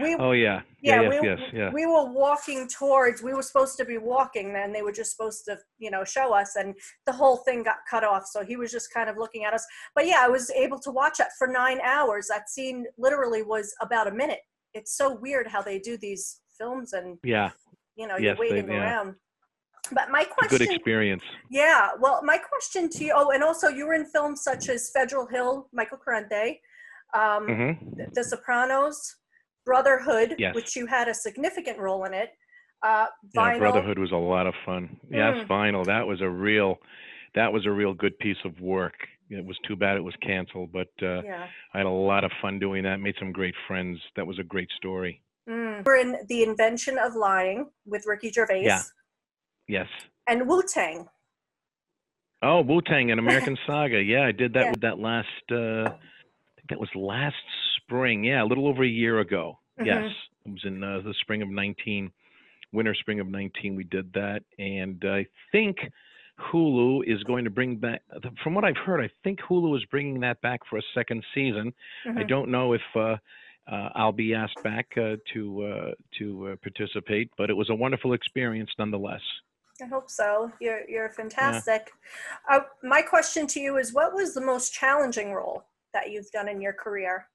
We 0.00 0.14
Oh 0.16 0.32
yeah, 0.32 0.62
yeah, 0.80 1.02
yeah, 1.02 1.10
yes, 1.10 1.20
we, 1.22 1.28
yes, 1.28 1.40
yeah. 1.52 1.70
we 1.72 1.86
were 1.86 2.10
walking 2.10 2.66
towards 2.68 3.22
we 3.22 3.32
were 3.32 3.42
supposed 3.42 3.76
to 3.78 3.84
be 3.84 3.96
walking 3.98 4.52
then 4.52 4.72
they 4.72 4.82
were 4.82 4.92
just 4.92 5.12
supposed 5.12 5.44
to 5.44 5.58
you 5.78 5.90
know 5.90 6.02
show 6.04 6.34
us 6.34 6.56
and 6.56 6.74
the 7.06 7.12
whole 7.12 7.36
thing 7.38 7.62
got 7.62 7.76
cut 7.88 8.02
off 8.02 8.24
so 8.26 8.44
he 8.44 8.56
was 8.56 8.72
just 8.72 8.92
kind 8.92 9.08
of 9.08 9.16
looking 9.16 9.44
at 9.44 9.54
us. 9.54 9.64
But 9.94 10.06
yeah 10.06 10.20
i 10.22 10.28
was 10.28 10.50
able 10.50 10.78
to 10.80 10.90
watch 10.90 11.18
that 11.18 11.30
for 11.38 11.46
nine 11.46 11.80
hours. 11.82 12.26
That 12.28 12.48
scene 12.48 12.86
literally 12.98 13.42
was 13.42 13.72
about 13.80 14.06
a 14.08 14.12
minute. 14.12 14.40
It's 14.74 14.96
so 14.96 15.14
weird 15.14 15.46
how 15.46 15.62
they 15.62 15.78
do 15.78 15.96
these 15.96 16.40
films 16.58 16.92
and 16.92 17.18
yeah, 17.22 17.50
you 17.96 18.06
know 18.08 18.16
Yes, 18.16 18.36
you're 18.38 18.48
they- 18.48 18.54
waiting 18.54 18.70
yeah. 18.72 18.80
around. 18.80 19.14
But 19.92 20.10
my 20.10 20.22
a 20.22 20.24
good 20.24 20.34
question 20.34 20.72
experience. 20.74 21.22
yeah 21.50 21.90
well 22.00 22.20
my 22.24 22.38
question 22.38 22.88
to 22.88 23.04
you 23.04 23.12
oh 23.14 23.30
and 23.30 23.42
also 23.44 23.68
you 23.68 23.86
were 23.86 23.94
in 23.94 24.06
films 24.06 24.42
such 24.42 24.68
as 24.70 24.90
federal 24.90 25.26
hill 25.26 25.68
michael 25.74 25.98
Corrente, 26.04 26.58
um, 27.14 27.44
hmm 27.46 27.72
the 28.14 28.24
Sopranos, 28.24 28.96
Brotherhood, 29.64 30.36
Yes. 30.38 30.54
which 30.54 30.76
you 30.76 30.86
had 30.86 31.08
a 31.08 31.14
significant 31.14 31.78
role 31.78 32.04
in 32.04 32.14
it. 32.14 32.30
Uh, 32.82 33.06
Yeah, 33.34 33.58
Brotherhood 33.58 33.98
was 33.98 34.12
a 34.12 34.16
lot 34.16 34.46
of 34.46 34.54
fun. 34.66 34.98
Yes, 35.10 35.36
Mm. 35.38 35.46
Vinyl. 35.46 35.84
That 35.86 36.06
was 36.06 36.20
a 36.20 36.28
real, 36.28 36.78
that 37.34 37.52
was 37.52 37.64
a 37.66 37.70
real 37.70 37.94
good 37.94 38.18
piece 38.18 38.36
of 38.44 38.60
work. 38.60 38.94
It 39.30 39.44
was 39.44 39.58
too 39.66 39.74
bad 39.74 39.96
it 39.96 40.00
was 40.04 40.14
canceled, 40.16 40.70
but 40.70 40.88
uh, 41.02 41.22
Yeah. 41.22 41.48
I 41.72 41.78
had 41.78 41.86
a 41.86 41.90
lot 41.90 42.24
of 42.24 42.32
fun 42.42 42.58
doing 42.58 42.82
that. 42.84 43.00
Made 43.00 43.16
some 43.18 43.32
great 43.32 43.54
friends. 43.66 43.98
That 44.16 44.26
was 44.26 44.38
a 44.38 44.42
great 44.44 44.70
story. 44.76 45.22
Mm. 45.48 45.84
We're 45.84 45.96
in 45.96 46.26
The 46.28 46.42
Invention 46.42 46.98
of 46.98 47.14
Lying 47.14 47.70
with 47.86 48.06
Ricky 48.06 48.30
Gervais 48.30 48.62
Yeah. 48.64 48.82
Yes. 49.66 49.88
and 50.26 50.46
Wu 50.46 50.62
Tang. 50.62 51.08
Oh, 52.42 52.60
Wu 52.60 52.82
Tang 52.82 53.10
and 53.10 53.18
American 53.18 53.56
Saga. 53.66 54.02
Yeah, 54.02 54.26
I 54.26 54.32
did 54.32 54.52
that 54.52 54.64
Yeah. 54.66 54.70
with 54.72 54.80
that 54.82 54.98
last. 54.98 55.28
Uh, 55.50 55.88
I 55.88 56.50
think 56.56 56.68
that 56.68 56.78
was 56.80 56.90
last 56.94 57.36
spring. 57.88 58.24
Yeah, 58.24 58.42
a 58.42 58.46
little 58.46 58.66
over 58.66 58.82
a 58.82 58.88
year 58.88 59.20
ago. 59.20 59.58
Yes, 59.84 60.04
Mhm. 60.04 60.14
it 60.46 60.50
was 60.52 60.64
in 60.64 60.82
uh, 60.84 61.00
the 61.00 61.14
spring 61.14 61.42
of 61.42 61.48
19, 61.48 62.12
winter 62.72 62.94
spring 62.94 63.20
of 63.20 63.28
19. 63.28 63.74
We 63.74 63.84
did 63.84 64.12
that, 64.12 64.42
and 64.58 65.04
I 65.04 65.26
think 65.52 65.78
Hulu 66.38 67.04
is 67.06 67.22
going 67.24 67.44
to 67.44 67.50
bring 67.50 67.76
back. 67.76 68.02
From 68.42 68.54
what 68.54 68.64
I've 68.64 68.76
heard, 68.76 69.00
I 69.00 69.08
think 69.22 69.40
Hulu 69.40 69.76
is 69.76 69.84
bringing 69.86 70.20
that 70.20 70.40
back 70.40 70.60
for 70.66 70.78
a 70.78 70.82
second 70.94 71.24
season. 71.34 71.72
I 72.04 72.08
Mhm. 72.08 72.28
don't 72.28 72.50
know 72.50 72.72
if 72.72 72.82
uh, 72.96 73.18
uh, 73.66 73.90
I'll 73.94 74.12
be 74.12 74.34
asked 74.34 74.62
back 74.62 74.96
uh, 74.96 75.16
to 75.32 75.62
uh, 75.64 75.94
to 76.18 76.48
uh, 76.48 76.56
participate, 76.56 77.30
but 77.36 77.50
it 77.50 77.54
was 77.54 77.70
a 77.70 77.74
wonderful 77.74 78.12
experience 78.12 78.70
nonetheless. 78.78 79.22
I 79.82 79.86
hope 79.86 80.08
so. 80.08 80.52
You're 80.60 80.88
you're 80.88 81.08
fantastic. 81.10 81.92
Uh, 82.48 82.60
my 82.82 83.02
question 83.02 83.46
to 83.48 83.60
you 83.60 83.76
is, 83.78 83.92
what 83.92 84.12
was 84.14 84.32
the 84.34 84.40
most 84.40 84.72
challenging 84.72 85.32
role 85.32 85.64
that 85.92 86.10
you've 86.10 86.30
done 86.30 86.48
in 86.48 86.60
your 86.60 86.72
career? 86.72 87.28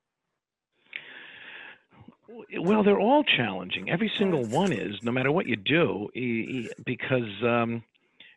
Well, 2.59 2.83
they're 2.83 2.99
all 2.99 3.23
challenging. 3.23 3.89
Every 3.89 4.11
single 4.17 4.45
one 4.45 4.71
is, 4.71 5.01
no 5.01 5.11
matter 5.11 5.31
what 5.31 5.47
you 5.47 5.55
do, 5.55 6.09
because 6.85 7.43
um, 7.43 7.83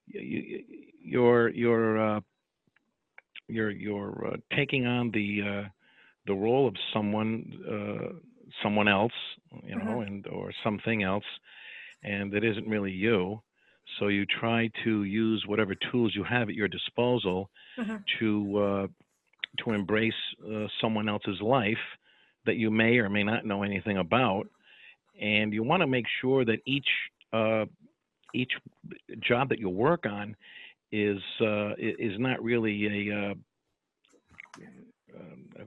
you, 0.07 0.65
you're 1.03 1.49
you're 1.51 2.17
uh, 2.17 2.21
you're 3.49 3.71
you're 3.71 4.33
uh, 4.33 4.37
taking 4.57 4.87
on 4.87 5.11
the 5.11 5.43
uh, 5.43 5.69
the 6.27 6.35
role 6.35 6.67
of 6.67 6.75
someone 6.93 7.53
uh, 7.69 8.15
someone 8.63 8.89
else, 8.89 9.13
you 9.65 9.77
know, 9.77 9.85
mm-hmm. 9.85 10.03
and 10.03 10.27
or 10.29 10.53
something 10.65 11.03
else, 11.03 11.25
and 12.03 12.33
it 12.35 12.45
isn't 12.45 12.69
really 12.69 12.93
you. 12.93 13.41
So 13.99 14.09
you 14.09 14.25
try 14.25 14.71
to 14.85 15.05
use 15.05 15.45
whatever 15.47 15.75
tools 15.91 16.15
you 16.15 16.25
have 16.25 16.49
at 16.49 16.55
your 16.55 16.69
disposal 16.69 17.51
mm-hmm. 17.79 17.97
to 18.21 18.59
uh, 18.59 18.87
to 19.65 19.73
embrace 19.73 20.15
uh, 20.51 20.67
someone 20.81 21.09
else's 21.09 21.41
life 21.41 21.77
that 22.47 22.57
you 22.57 22.71
may 22.71 22.99
or 22.99 23.09
may 23.09 23.23
not 23.23 23.45
know 23.45 23.63
anything 23.63 23.99
about, 23.99 24.49
and 25.21 25.53
you 25.53 25.63
want 25.63 25.83
to 25.83 25.87
make 25.87 26.07
sure 26.21 26.45
that 26.45 26.59
each 26.67 26.89
uh, 27.33 27.65
each 28.35 28.53
job 29.21 29.49
that 29.49 29.59
you 29.59 29.69
work 29.69 30.07
on 30.07 30.37
is 30.91 31.21
uh, 31.41 31.73
is 31.79 32.19
not 32.19 32.43
really 32.43 33.11
a 33.11 33.31
uh, 33.31 33.35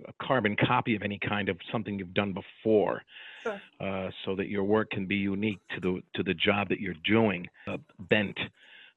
a 0.08 0.26
carbon 0.26 0.56
copy 0.56 0.96
of 0.96 1.02
any 1.02 1.20
kind 1.20 1.50
of 1.50 1.58
something 1.72 1.98
you've 1.98 2.14
done 2.14 2.34
before, 2.34 3.02
sure. 3.44 3.62
uh, 3.80 4.10
so 4.24 4.36
that 4.36 4.50
your 4.50 4.64
work 4.64 4.90
can 4.92 5.06
be 5.06 5.16
unique 5.16 5.60
to 5.74 5.80
the 5.80 6.02
to 6.16 6.24
the 6.24 6.34
job 6.34 6.70
that 6.70 6.80
you're 6.80 6.96
doing. 7.06 7.48
Uh, 7.68 7.78
Bent, 8.10 8.38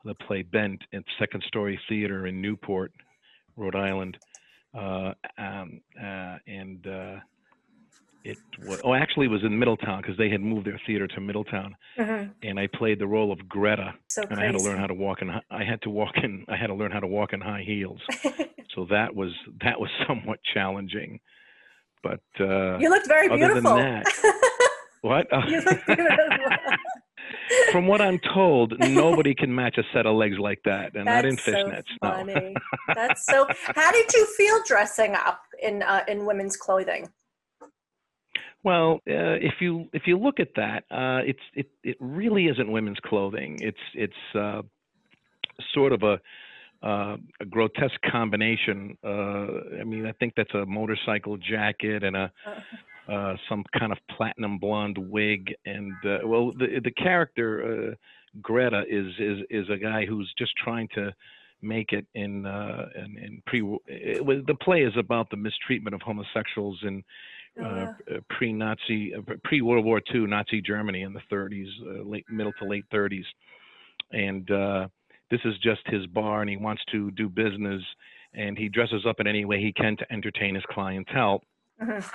the 0.04 0.14
play 0.14 0.42
Bent 0.42 0.82
at 0.92 1.02
Second 1.18 1.42
Story 1.46 1.78
Theater 1.88 2.26
in 2.26 2.40
Newport, 2.40 2.92
Rhode 3.56 3.76
Island, 3.76 4.18
uh, 4.74 5.12
um, 5.38 5.80
uh, 6.00 6.36
and 6.46 6.86
uh, 6.86 7.16
it 8.28 8.38
was 8.66 8.80
oh 8.84 8.92
actually 8.92 9.26
it 9.26 9.30
was 9.30 9.42
in 9.42 9.58
Middletown 9.58 10.02
because 10.02 10.18
they 10.18 10.28
had 10.28 10.42
moved 10.42 10.66
their 10.66 10.80
theater 10.86 11.06
to 11.06 11.20
Middletown, 11.20 11.74
mm-hmm. 11.98 12.30
and 12.42 12.60
I 12.60 12.66
played 12.66 12.98
the 12.98 13.06
role 13.06 13.32
of 13.32 13.48
Greta, 13.48 13.94
so 14.08 14.22
and 14.28 14.38
I 14.38 14.44
had 14.44 14.52
to 14.52 14.62
learn 14.62 14.78
how 14.78 14.86
to 14.86 14.94
walk 14.94 15.22
in. 15.22 15.30
I 15.30 15.64
had 15.64 15.80
to 15.82 15.90
walk 15.90 16.12
in. 16.22 16.44
I 16.48 16.56
had 16.56 16.66
to 16.66 16.74
learn 16.74 16.90
how 16.90 17.00
to 17.00 17.06
walk 17.06 17.32
in 17.32 17.40
high 17.40 17.64
heels. 17.66 18.00
so 18.74 18.86
that 18.90 19.14
was 19.14 19.30
that 19.62 19.80
was 19.80 19.88
somewhat 20.06 20.40
challenging. 20.52 21.20
But 22.02 22.20
uh, 22.38 22.78
you 22.78 22.90
looked 22.90 23.08
very 23.08 23.28
beautiful. 23.28 23.72
Other 23.72 23.82
than 23.82 24.02
that, 24.04 24.68
what? 25.00 25.26
you 25.48 25.60
looked 25.62 25.86
beautiful. 25.86 26.16
From 27.72 27.86
what 27.86 28.00
I'm 28.02 28.18
told, 28.34 28.74
nobody 28.78 29.34
can 29.34 29.54
match 29.54 29.78
a 29.78 29.82
set 29.92 30.06
of 30.06 30.16
legs 30.16 30.38
like 30.38 30.60
that, 30.64 30.94
and 30.94 31.06
That's 31.06 31.24
not 31.24 31.24
in 31.24 31.36
fishnets. 31.36 31.84
So 31.88 31.96
funny. 32.02 32.34
No. 32.34 32.94
That's 32.94 33.24
so. 33.24 33.46
How 33.74 33.90
did 33.90 34.12
you 34.12 34.26
feel 34.36 34.60
dressing 34.66 35.14
up 35.14 35.40
in 35.62 35.82
uh, 35.82 36.04
in 36.08 36.26
women's 36.26 36.56
clothing? 36.58 37.08
Well, 38.64 38.94
uh, 39.08 39.38
if 39.40 39.54
you 39.60 39.88
if 39.92 40.02
you 40.06 40.18
look 40.18 40.40
at 40.40 40.48
that, 40.56 40.84
uh, 40.90 41.22
it's 41.24 41.38
it 41.54 41.70
it 41.84 41.96
really 42.00 42.46
isn't 42.46 42.70
women's 42.70 42.98
clothing. 43.04 43.58
It's 43.60 43.78
it's 43.94 44.34
uh, 44.34 44.62
sort 45.74 45.92
of 45.92 46.02
a 46.02 46.20
uh, 46.82 47.16
a 47.40 47.44
grotesque 47.44 48.00
combination. 48.10 48.96
Uh, 49.04 49.80
I 49.80 49.84
mean, 49.84 50.06
I 50.06 50.12
think 50.12 50.34
that's 50.36 50.54
a 50.54 50.64
motorcycle 50.66 51.36
jacket 51.36 52.04
and 52.04 52.16
a 52.16 52.32
uh-huh. 52.46 53.12
uh, 53.12 53.36
some 53.48 53.64
kind 53.78 53.92
of 53.92 53.98
platinum 54.16 54.58
blonde 54.58 54.98
wig. 54.98 55.54
And 55.66 55.92
uh, 56.04 56.18
well, 56.24 56.52
the 56.52 56.80
the 56.82 56.90
character 56.92 57.90
uh, 57.90 57.94
Greta 58.42 58.84
is 58.88 59.06
is 59.18 59.38
is 59.50 59.70
a 59.70 59.76
guy 59.76 60.04
who's 60.04 60.32
just 60.38 60.52
trying 60.62 60.88
to 60.94 61.14
make 61.62 61.92
it 61.92 62.06
in 62.14 62.46
uh, 62.46 62.88
in, 62.96 63.18
in 63.18 63.42
pre. 63.46 63.60
It 63.86 64.24
was, 64.24 64.38
the 64.46 64.54
play 64.54 64.82
is 64.82 64.94
about 64.96 65.30
the 65.30 65.36
mistreatment 65.36 65.94
of 65.94 66.02
homosexuals 66.02 66.80
in. 66.82 67.04
Uh, 67.60 67.64
uh-huh. 67.64 68.20
pre-Nazi, 68.30 69.14
uh, 69.14 69.20
pre-World 69.42 69.84
War 69.84 70.00
II 70.14 70.26
Nazi 70.26 70.62
Germany 70.62 71.02
in 71.02 71.12
the 71.12 71.22
30s, 71.30 71.66
uh, 71.82 72.08
late 72.08 72.24
middle 72.30 72.52
to 72.60 72.64
late 72.64 72.84
30s, 72.92 73.24
and 74.12 74.48
uh, 74.50 74.86
this 75.30 75.40
is 75.44 75.54
just 75.58 75.80
his 75.86 76.06
bar 76.06 76.40
and 76.40 76.50
he 76.50 76.56
wants 76.56 76.82
to 76.92 77.10
do 77.12 77.28
business 77.28 77.82
and 78.34 78.56
he 78.56 78.68
dresses 78.68 79.04
up 79.06 79.20
in 79.20 79.26
any 79.26 79.44
way 79.44 79.60
he 79.60 79.72
can 79.72 79.96
to 79.96 80.12
entertain 80.12 80.54
his 80.54 80.64
clientele. 80.70 81.42
Mm-hmm. 81.82 82.06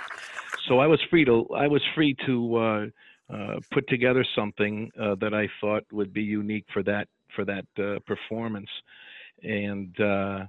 So 0.67 0.79
I 0.79 0.87
was 0.87 0.99
free 1.09 1.25
to 1.25 1.47
I 1.55 1.67
was 1.67 1.81
free 1.95 2.15
to 2.25 2.55
uh, 2.55 2.85
uh, 3.33 3.59
put 3.71 3.87
together 3.87 4.25
something 4.35 4.91
uh, 4.99 5.15
that 5.15 5.33
I 5.33 5.47
thought 5.61 5.83
would 5.91 6.13
be 6.13 6.23
unique 6.23 6.65
for 6.73 6.83
that 6.83 7.07
for 7.35 7.45
that 7.45 7.65
uh, 7.79 7.99
performance, 8.05 8.69
and 9.41 9.99
uh, 9.99 10.45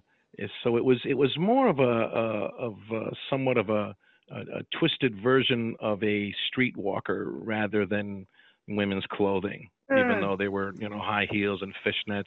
so 0.62 0.76
it 0.76 0.84
was 0.84 0.98
it 1.04 1.14
was 1.14 1.36
more 1.38 1.68
of 1.68 1.78
a, 1.78 1.82
a 1.82 2.46
of 2.58 2.74
a, 2.92 3.10
somewhat 3.30 3.56
of 3.56 3.70
a, 3.70 3.94
a, 4.31 4.40
a 4.59 4.78
twisted 4.78 5.21
version 5.23 5.76
of 5.81 6.02
a 6.02 6.33
streetwalker 6.50 7.26
rather 7.26 7.87
than 7.87 8.26
women's 8.69 9.04
clothing 9.11 9.69
mm. 9.90 9.99
even 9.99 10.21
though 10.21 10.37
they 10.37 10.49
were 10.49 10.73
you 10.78 10.88
know 10.88 10.99
high 10.99 11.26
heels 11.31 11.62
and 11.62 11.75
fishnets 11.85 12.25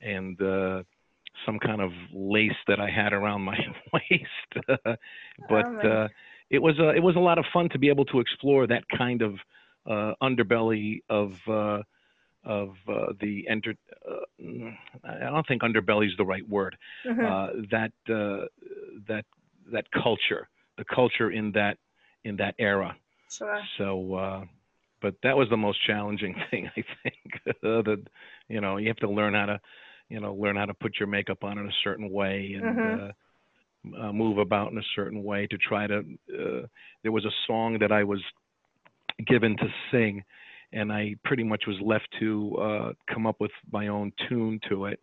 and 0.00 0.40
uh, 0.40 0.82
some 1.46 1.58
kind 1.58 1.80
of 1.80 1.92
lace 2.12 2.52
that 2.66 2.80
I 2.80 2.90
had 2.90 3.12
around 3.12 3.42
my 3.42 3.58
waist. 3.92 4.66
but 5.48 5.66
oh 5.84 5.88
uh, 5.88 6.08
it 6.50 6.60
was 6.60 6.78
a 6.78 6.90
it 6.90 7.02
was 7.02 7.16
a 7.16 7.20
lot 7.20 7.38
of 7.38 7.44
fun 7.52 7.68
to 7.70 7.78
be 7.78 7.88
able 7.88 8.04
to 8.06 8.20
explore 8.20 8.66
that 8.66 8.84
kind 8.96 9.22
of 9.22 9.34
uh, 9.86 10.14
underbelly 10.22 11.00
of 11.08 11.34
uh, 11.48 11.82
of 12.44 12.70
uh, 12.88 13.12
the 13.20 13.46
enter. 13.48 13.74
Uh, 14.08 14.70
I 15.04 15.30
don't 15.30 15.46
think 15.46 15.62
underbelly 15.62 16.06
is 16.06 16.14
the 16.16 16.24
right 16.24 16.48
word. 16.48 16.76
Mm-hmm. 17.06 17.24
Uh, 17.24 17.46
that 17.70 17.92
uh, 18.08 18.46
that 19.08 19.24
that 19.72 19.84
culture, 19.90 20.48
the 20.78 20.84
culture 20.84 21.30
in 21.30 21.52
that 21.52 21.76
in 22.24 22.36
that 22.36 22.54
era. 22.58 22.96
Sure. 23.30 23.60
So 23.76 24.14
uh, 24.14 24.44
but 25.02 25.14
that 25.22 25.36
was 25.36 25.48
the 25.50 25.56
most 25.56 25.78
challenging 25.86 26.34
thing 26.50 26.70
I 26.76 26.84
think. 27.02 27.60
that 27.62 28.02
you 28.48 28.60
know 28.60 28.78
you 28.78 28.88
have 28.88 28.96
to 28.98 29.10
learn 29.10 29.34
how 29.34 29.46
to 29.46 29.60
you 30.08 30.20
know 30.20 30.34
learn 30.34 30.56
how 30.56 30.64
to 30.64 30.74
put 30.74 30.98
your 30.98 31.08
makeup 31.08 31.44
on 31.44 31.58
in 31.58 31.66
a 31.66 31.76
certain 31.84 32.10
way 32.10 32.54
and 32.54 32.64
mm-hmm. 32.64 33.04
uh, 33.04 34.06
uh, 34.06 34.12
move 34.12 34.38
about 34.38 34.72
in 34.72 34.78
a 34.78 34.88
certain 34.96 35.22
way 35.22 35.46
to 35.48 35.58
try 35.58 35.86
to. 35.86 35.98
Uh, 35.98 36.66
there 37.02 37.12
was 37.12 37.24
a 37.24 37.32
song 37.46 37.78
that 37.80 37.92
I 37.92 38.04
was 38.04 38.22
given 39.26 39.56
to 39.56 39.66
sing, 39.90 40.22
and 40.72 40.92
I 40.92 41.16
pretty 41.24 41.44
much 41.44 41.64
was 41.66 41.76
left 41.82 42.08
to 42.20 42.56
uh, 42.56 42.92
come 43.12 43.26
up 43.26 43.36
with 43.40 43.50
my 43.72 43.88
own 43.88 44.12
tune 44.28 44.60
to 44.68 44.86
it. 44.86 45.00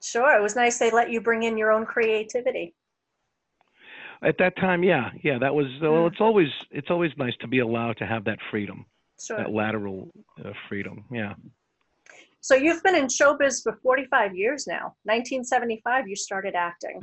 Sure, 0.00 0.36
it 0.36 0.42
was 0.42 0.56
nice 0.56 0.78
they 0.78 0.90
let 0.90 1.10
you 1.10 1.20
bring 1.20 1.44
in 1.44 1.56
your 1.56 1.70
own 1.70 1.86
creativity 1.86 2.74
at 4.22 4.38
that 4.38 4.56
time 4.56 4.82
yeah 4.82 5.10
yeah 5.22 5.38
that 5.38 5.54
was 5.54 5.66
well 5.80 5.92
mm. 5.92 6.06
it's 6.10 6.20
always 6.20 6.48
it's 6.70 6.90
always 6.90 7.10
nice 7.16 7.34
to 7.40 7.48
be 7.48 7.60
allowed 7.60 7.96
to 7.96 8.06
have 8.06 8.24
that 8.24 8.38
freedom 8.50 8.86
sure. 9.26 9.36
that 9.38 9.50
lateral 9.50 10.10
uh, 10.44 10.52
freedom. 10.68 11.04
Yeah. 11.10 11.34
So 12.40 12.54
you've 12.54 12.82
been 12.82 12.96
in 12.96 13.06
showbiz 13.06 13.62
for 13.62 13.78
45 13.82 14.34
years 14.36 14.66
now. 14.66 14.94
1975, 15.04 16.08
you 16.08 16.16
started 16.16 16.54
acting. 16.54 17.00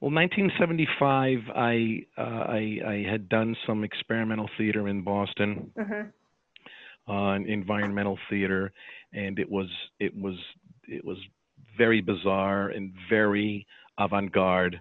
Well, 0.00 0.12
1975, 0.12 1.38
I 1.54 2.04
uh, 2.18 2.22
I, 2.22 2.80
I, 2.86 3.06
had 3.10 3.28
done 3.28 3.56
some 3.66 3.84
experimental 3.84 4.48
theater 4.58 4.88
in 4.88 5.02
Boston, 5.02 5.70
mm-hmm. 5.78 7.12
uh, 7.12 7.34
environmental 7.36 8.18
theater, 8.28 8.72
and 9.12 9.38
it 9.38 9.50
was 9.50 9.68
it 10.00 10.14
was 10.14 10.36
it 10.88 11.04
was 11.04 11.16
very 11.78 12.00
bizarre 12.00 12.68
and 12.68 12.92
very 13.08 13.66
avant-garde, 13.98 14.80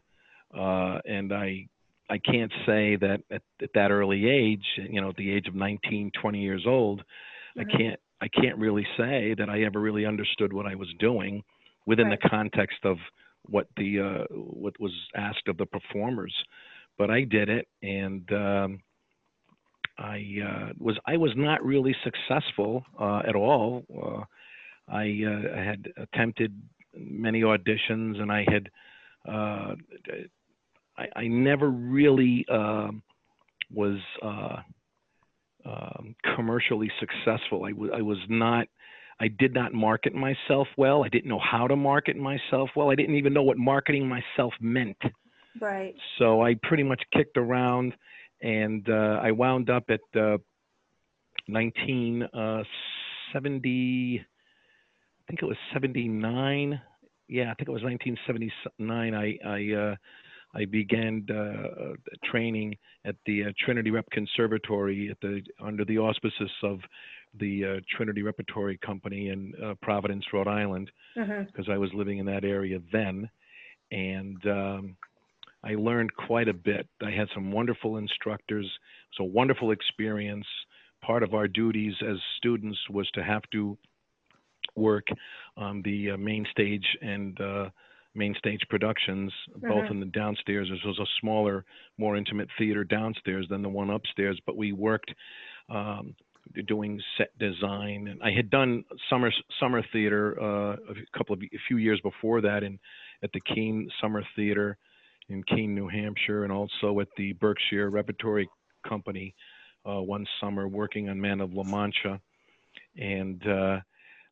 uh, 0.57 0.99
and 1.05 1.33
I 1.33 1.67
I 2.09 2.17
can't 2.19 2.51
say 2.65 2.95
that 2.97 3.21
at, 3.31 3.41
at, 3.61 3.69
that 3.73 3.91
early 3.91 4.29
age, 4.29 4.65
you 4.77 5.01
know, 5.01 5.09
at 5.09 5.15
the 5.15 5.31
age 5.31 5.47
of 5.47 5.55
19, 5.55 6.11
20 6.21 6.39
years 6.39 6.63
old, 6.67 6.99
mm-hmm. 6.99 7.61
I 7.61 7.77
can't 7.77 7.99
I 8.21 8.27
can't 8.27 8.57
really 8.57 8.87
say 8.97 9.35
that 9.37 9.49
I 9.49 9.63
ever 9.63 9.79
really 9.79 10.05
understood 10.05 10.53
what 10.53 10.65
I 10.65 10.75
was 10.75 10.87
doing 10.99 11.43
within 11.85 12.07
right. 12.07 12.19
the 12.21 12.29
context 12.29 12.79
of 12.83 12.97
what 13.43 13.67
the 13.77 13.99
uh, 13.99 14.33
what 14.33 14.79
was 14.79 14.93
asked 15.15 15.47
of 15.47 15.57
the 15.57 15.65
performers. 15.65 16.33
But 16.97 17.09
I 17.09 17.23
did 17.23 17.49
it, 17.49 17.67
and 17.81 18.31
um, 18.31 18.79
I 19.97 20.23
uh, 20.45 20.73
was 20.77 20.97
I 21.05 21.17
was 21.17 21.31
not 21.35 21.63
really 21.63 21.95
successful 22.03 22.83
uh, 22.99 23.21
at 23.27 23.35
all. 23.35 23.83
Uh, 23.93 24.23
I, 24.87 25.21
uh, 25.25 25.59
I 25.59 25.63
had 25.63 25.87
attempted 25.97 26.61
many 26.95 27.41
auditions, 27.41 28.19
and 28.19 28.31
I 28.31 28.45
had 28.47 28.69
uh, 29.27 29.75
I, 30.97 31.07
I 31.15 31.27
never 31.27 31.69
really 31.69 32.45
um, 32.51 33.01
was 33.73 33.99
uh, 34.21 34.57
um, 35.65 36.15
commercially 36.35 36.91
successful. 36.99 37.65
I, 37.65 37.71
w- 37.71 37.93
I 37.93 38.01
was 38.01 38.17
not. 38.29 38.67
I 39.19 39.27
did 39.27 39.53
not 39.53 39.73
market 39.73 40.13
myself 40.13 40.67
well. 40.75 41.03
I 41.03 41.09
didn't 41.09 41.29
know 41.29 41.39
how 41.39 41.67
to 41.67 41.75
market 41.75 42.17
myself 42.17 42.69
well. 42.75 42.89
I 42.89 42.95
didn't 42.95 43.15
even 43.15 43.33
know 43.33 43.43
what 43.43 43.57
marketing 43.57 44.07
myself 44.07 44.53
meant. 44.59 44.97
Right. 45.61 45.95
So 46.17 46.43
I 46.43 46.55
pretty 46.63 46.83
much 46.83 47.01
kicked 47.15 47.37
around, 47.37 47.93
and 48.41 48.87
uh, 48.89 49.19
I 49.21 49.31
wound 49.31 49.69
up 49.69 49.85
at 49.89 50.01
uh, 50.19 50.37
1970. 51.47 52.29
Uh, 52.33 54.19
I 54.19 54.23
think 55.27 55.41
it 55.41 55.45
was 55.45 55.57
79. 55.73 56.81
Yeah, 57.29 57.51
I 57.51 57.53
think 57.53 57.69
it 57.69 57.71
was 57.71 57.83
1979. 57.83 59.13
I 59.13 59.37
I 59.47 59.73
uh, 59.73 59.95
I 60.55 60.65
began 60.65 61.25
uh, 61.29 61.93
training 62.29 62.75
at 63.05 63.15
the 63.25 63.45
uh, 63.45 63.51
Trinity 63.65 63.91
Rep 63.91 64.09
Conservatory 64.11 65.09
at 65.09 65.19
the 65.21 65.41
under 65.59 65.83
the 65.85 65.97
auspices 65.97 66.51
of 66.63 66.79
the 67.39 67.65
uh, 67.65 67.79
Trinity 67.95 68.21
Repertory 68.21 68.77
Company 68.85 69.29
in 69.29 69.53
uh, 69.63 69.73
Providence, 69.81 70.23
Rhode 70.31 70.47
Island, 70.47 70.91
because 71.15 71.29
Mm-hmm. 71.29 71.71
I 71.71 71.77
was 71.77 71.89
living 71.93 72.19
in 72.19 72.25
that 72.27 72.43
area 72.43 72.79
then, 72.91 73.29
and 73.91 74.37
um, 74.45 74.95
I 75.63 75.75
learned 75.75 76.13
quite 76.15 76.47
a 76.47 76.53
bit. 76.53 76.87
I 77.01 77.11
had 77.11 77.27
some 77.33 77.51
wonderful 77.51 77.97
instructors. 77.97 78.65
It 78.65 79.21
was 79.21 79.29
a 79.29 79.31
wonderful 79.31 79.71
experience. 79.71 80.45
Part 81.01 81.23
of 81.23 81.33
our 81.33 81.47
duties 81.47 81.93
as 82.07 82.17
students 82.37 82.77
was 82.89 83.09
to 83.11 83.23
have 83.23 83.43
to 83.51 83.77
work 84.75 85.07
on 85.57 85.81
the 85.83 86.11
uh, 86.11 86.17
main 86.17 86.45
stage 86.51 86.85
and 87.01 87.39
uh, 87.41 87.69
main 88.15 88.35
stage 88.35 88.61
productions, 88.69 89.33
both 89.57 89.85
Mhm. 89.85 89.91
in 89.91 89.99
the 89.99 90.05
downstairs. 90.07 90.69
This 90.69 90.83
was 90.83 90.99
a 90.99 91.05
smaller, 91.19 91.65
more 91.97 92.15
intimate 92.15 92.49
theater 92.57 92.83
downstairs 92.83 93.47
than 93.49 93.61
the 93.61 93.69
one 93.69 93.89
upstairs, 93.89 94.39
but 94.45 94.55
we 94.55 94.71
worked 94.71 95.13
um, 95.69 96.15
doing 96.65 97.01
set 97.17 97.35
design. 97.39 98.07
And 98.09 98.21
I 98.21 98.31
had 98.31 98.49
done 98.49 98.83
summer 99.09 99.31
summer 99.59 99.81
theater 99.93 100.39
uh, 100.39 100.75
a 100.89 101.17
couple 101.17 101.33
of 101.33 101.41
a 101.41 101.57
few 101.67 101.77
years 101.77 101.99
before 102.01 102.41
that, 102.41 102.63
in 102.63 102.79
at 103.23 103.31
the 103.31 103.39
Keene 103.39 103.89
Summer 104.01 104.23
Theater 104.35 104.77
in 105.29 105.41
Keene, 105.43 105.73
New 105.73 105.87
Hampshire, 105.87 106.43
and 106.43 106.51
also 106.51 106.99
at 106.99 107.07
the 107.15 107.31
Berkshire 107.33 107.89
Repertory 107.89 108.49
Company 108.87 109.33
uh, 109.85 110.01
one 110.01 110.27
summer 110.41 110.67
working 110.67 111.09
on 111.09 111.19
Man 111.19 111.39
of 111.41 111.53
La 111.53 111.63
Mancha. 111.63 112.19
And 112.97 113.45
uh, 113.47 113.79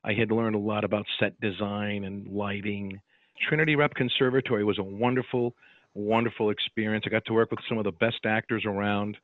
I 0.04 0.14
had 0.14 0.32
learned 0.32 0.56
a 0.56 0.60
lot 0.60 0.84
about 0.84 1.06
set 1.20 1.40
design 1.40 2.04
and 2.04 2.28
lighting. 2.28 3.00
Trinity 3.48 3.76
Rep 3.76 3.94
Conservatory 3.94 4.64
was 4.64 4.78
a 4.80 4.84
wonderful, 4.84 5.54
wonderful 5.94 6.50
experience. 6.50 7.04
I 7.08 7.10
got 7.10 7.26
to 7.26 7.34
work 7.34 7.52
with 7.52 7.60
some 7.68 7.78
of 7.78 7.84
the 7.84 7.92
best 7.92 8.26
actors 8.26 8.64
around. 8.66 9.18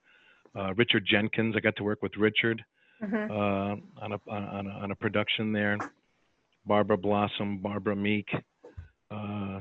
Uh, 0.55 0.73
Richard 0.75 1.05
Jenkins, 1.05 1.55
I 1.55 1.59
got 1.59 1.75
to 1.77 1.83
work 1.83 2.01
with 2.01 2.15
Richard 2.17 2.63
Mhm. 3.01 3.29
uh, 3.29 3.75
on, 4.01 4.11
a, 4.13 4.19
on, 4.27 4.65
a, 4.67 4.69
on 4.71 4.91
a 4.91 4.95
production 4.95 5.51
there. 5.53 5.77
Barbara 6.65 6.97
Blossom, 6.97 7.59
Barbara 7.59 7.95
Meek, 7.95 8.27
uh, 9.11 9.59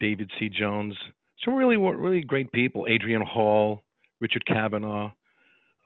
David 0.00 0.30
C. 0.38 0.48
Jones. 0.48 0.94
Some 1.44 1.54
really, 1.54 1.76
really 1.76 2.22
great 2.22 2.50
people. 2.52 2.86
Adrian 2.88 3.22
Hall, 3.22 3.82
Richard 4.20 4.44
Kavanaugh. 4.46 5.12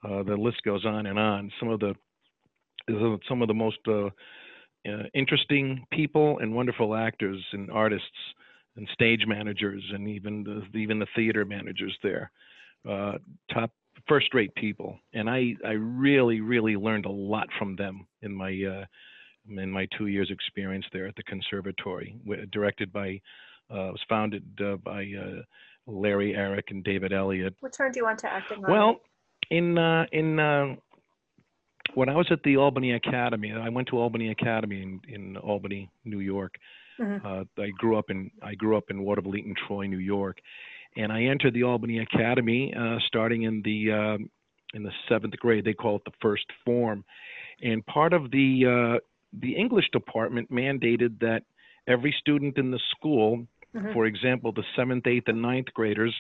Uh, 0.03 0.23
the 0.23 0.35
list 0.37 0.63
goes 0.65 0.87
on 0.87 1.05
and 1.07 1.19
on. 1.19 1.53
Some 1.61 1.69
of 1.69 1.81
the 1.81 1.95
some 3.29 3.43
of 3.43 3.49
the 3.49 3.55
most 3.55 3.79
uh, 4.89 5.05
interesting 5.15 5.85
people 5.93 6.39
and 6.39 6.55
wonderful 6.55 6.95
actors 6.95 7.43
and 7.53 7.71
artists 7.71 8.07
and 8.77 8.89
stage 8.93 9.25
managers 9.27 9.83
and 9.93 10.09
even 10.09 10.43
the, 10.45 10.79
even 10.79 10.99
the 10.99 11.07
theater 11.15 11.45
managers 11.45 11.97
there. 12.03 12.31
Uh, 12.89 13.13
top 13.53 13.71
first-rate 14.09 14.55
people, 14.55 14.99
and 15.13 15.29
I 15.29 15.55
I 15.67 15.73
really 15.73 16.41
really 16.41 16.77
learned 16.77 17.05
a 17.05 17.11
lot 17.11 17.49
from 17.59 17.77
them 17.77 18.07
in 18.23 18.35
my 18.35 18.49
uh, 18.49 18.85
in 19.49 19.71
my 19.71 19.87
two 19.99 20.07
years 20.07 20.31
experience 20.31 20.87
there 20.93 21.07
at 21.07 21.17
the 21.17 21.23
conservatory, 21.25 22.17
directed 22.51 22.91
by 22.93 23.21
uh, 23.71 23.93
was 23.93 24.01
founded 24.09 24.45
uh, 24.65 24.77
by 24.77 25.03
uh, 25.03 25.43
Larry 25.87 26.35
Arrick 26.35 26.71
and 26.71 26.83
David 26.85 27.13
Eliott. 27.13 27.55
What 27.61 27.75
turned 27.75 27.97
you 27.97 28.07
on 28.07 28.17
to 28.19 28.33
acting? 28.33 28.63
Well, 28.63 29.01
in 29.51 29.77
uh, 29.79 30.07
in 30.13 30.39
uh, 30.39 30.77
when 31.95 32.09
I 32.09 32.15
was 32.15 32.27
at 32.31 32.43
the 32.43 32.57
Albany 32.57 32.93
Academy, 32.93 33.53
I 33.53 33.69
went 33.69 33.89
to 33.89 33.99
Albany 33.99 34.31
Academy 34.31 34.83
in, 34.83 35.01
in 35.09 35.37
Albany, 35.37 35.91
New 36.05 36.21
York. 36.21 36.57
Mhm. 36.99 37.25
Uh, 37.25 37.45
I 37.63 37.71
grew 37.79 37.97
up 37.97 38.11
in 38.11 38.31
I 38.43 38.55
grew 38.55 38.77
up 38.77 38.91
in 38.91 39.03
Waterville 39.03 39.37
Eaton, 39.37 39.55
Troy, 39.67 39.87
New 39.87 39.99
York, 39.99 40.39
and 40.97 41.11
I 41.13 41.23
entered 41.23 41.55
the 41.55 41.63
Albany 41.65 41.99
Academy 42.01 42.75
uh, 42.75 42.99
starting 43.07 43.43
in 43.43 43.63
the 43.63 43.91
um 43.93 44.31
in 44.75 44.83
the 44.83 44.93
seventh 45.09 45.37
grade. 45.39 45.65
They 45.65 45.73
call 45.75 45.97
it 45.97 46.03
the 46.05 46.13
first 46.21 46.47
form, 46.65 47.05
and 47.63 47.85
part 47.87 48.13
of 48.13 48.31
the 48.31 48.67
uh, 48.67 48.99
the 49.33 49.57
English 49.57 49.89
department 49.93 50.51
mandated 50.51 51.19
that 51.21 51.43
every 51.87 52.13
student 52.21 52.59
in 52.59 52.71
the 52.71 52.81
school, 52.91 53.47
Mhm. 53.75 53.93
for 53.95 54.05
example, 54.07 54.53
the 54.53 54.65
seventh, 54.77 55.07
eighth, 55.07 55.29
and 55.29 55.41
ninth 55.41 55.73
graders, 55.73 56.15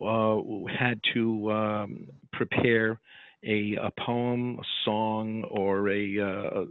uh, 0.00 0.40
had 0.68 1.00
to 1.14 1.50
um, 1.52 2.06
prepare 2.32 2.98
a, 3.44 3.76
a 3.76 3.90
poem, 4.04 4.58
a 4.58 4.64
song, 4.84 5.44
or 5.50 5.88
a, 5.90 6.18
uh, 6.18 6.60
a 6.62 6.66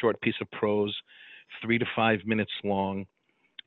short 0.00 0.20
piece 0.20 0.34
of 0.40 0.50
prose, 0.50 0.94
three 1.62 1.78
to 1.78 1.86
five 1.96 2.20
minutes 2.26 2.52
long, 2.64 3.06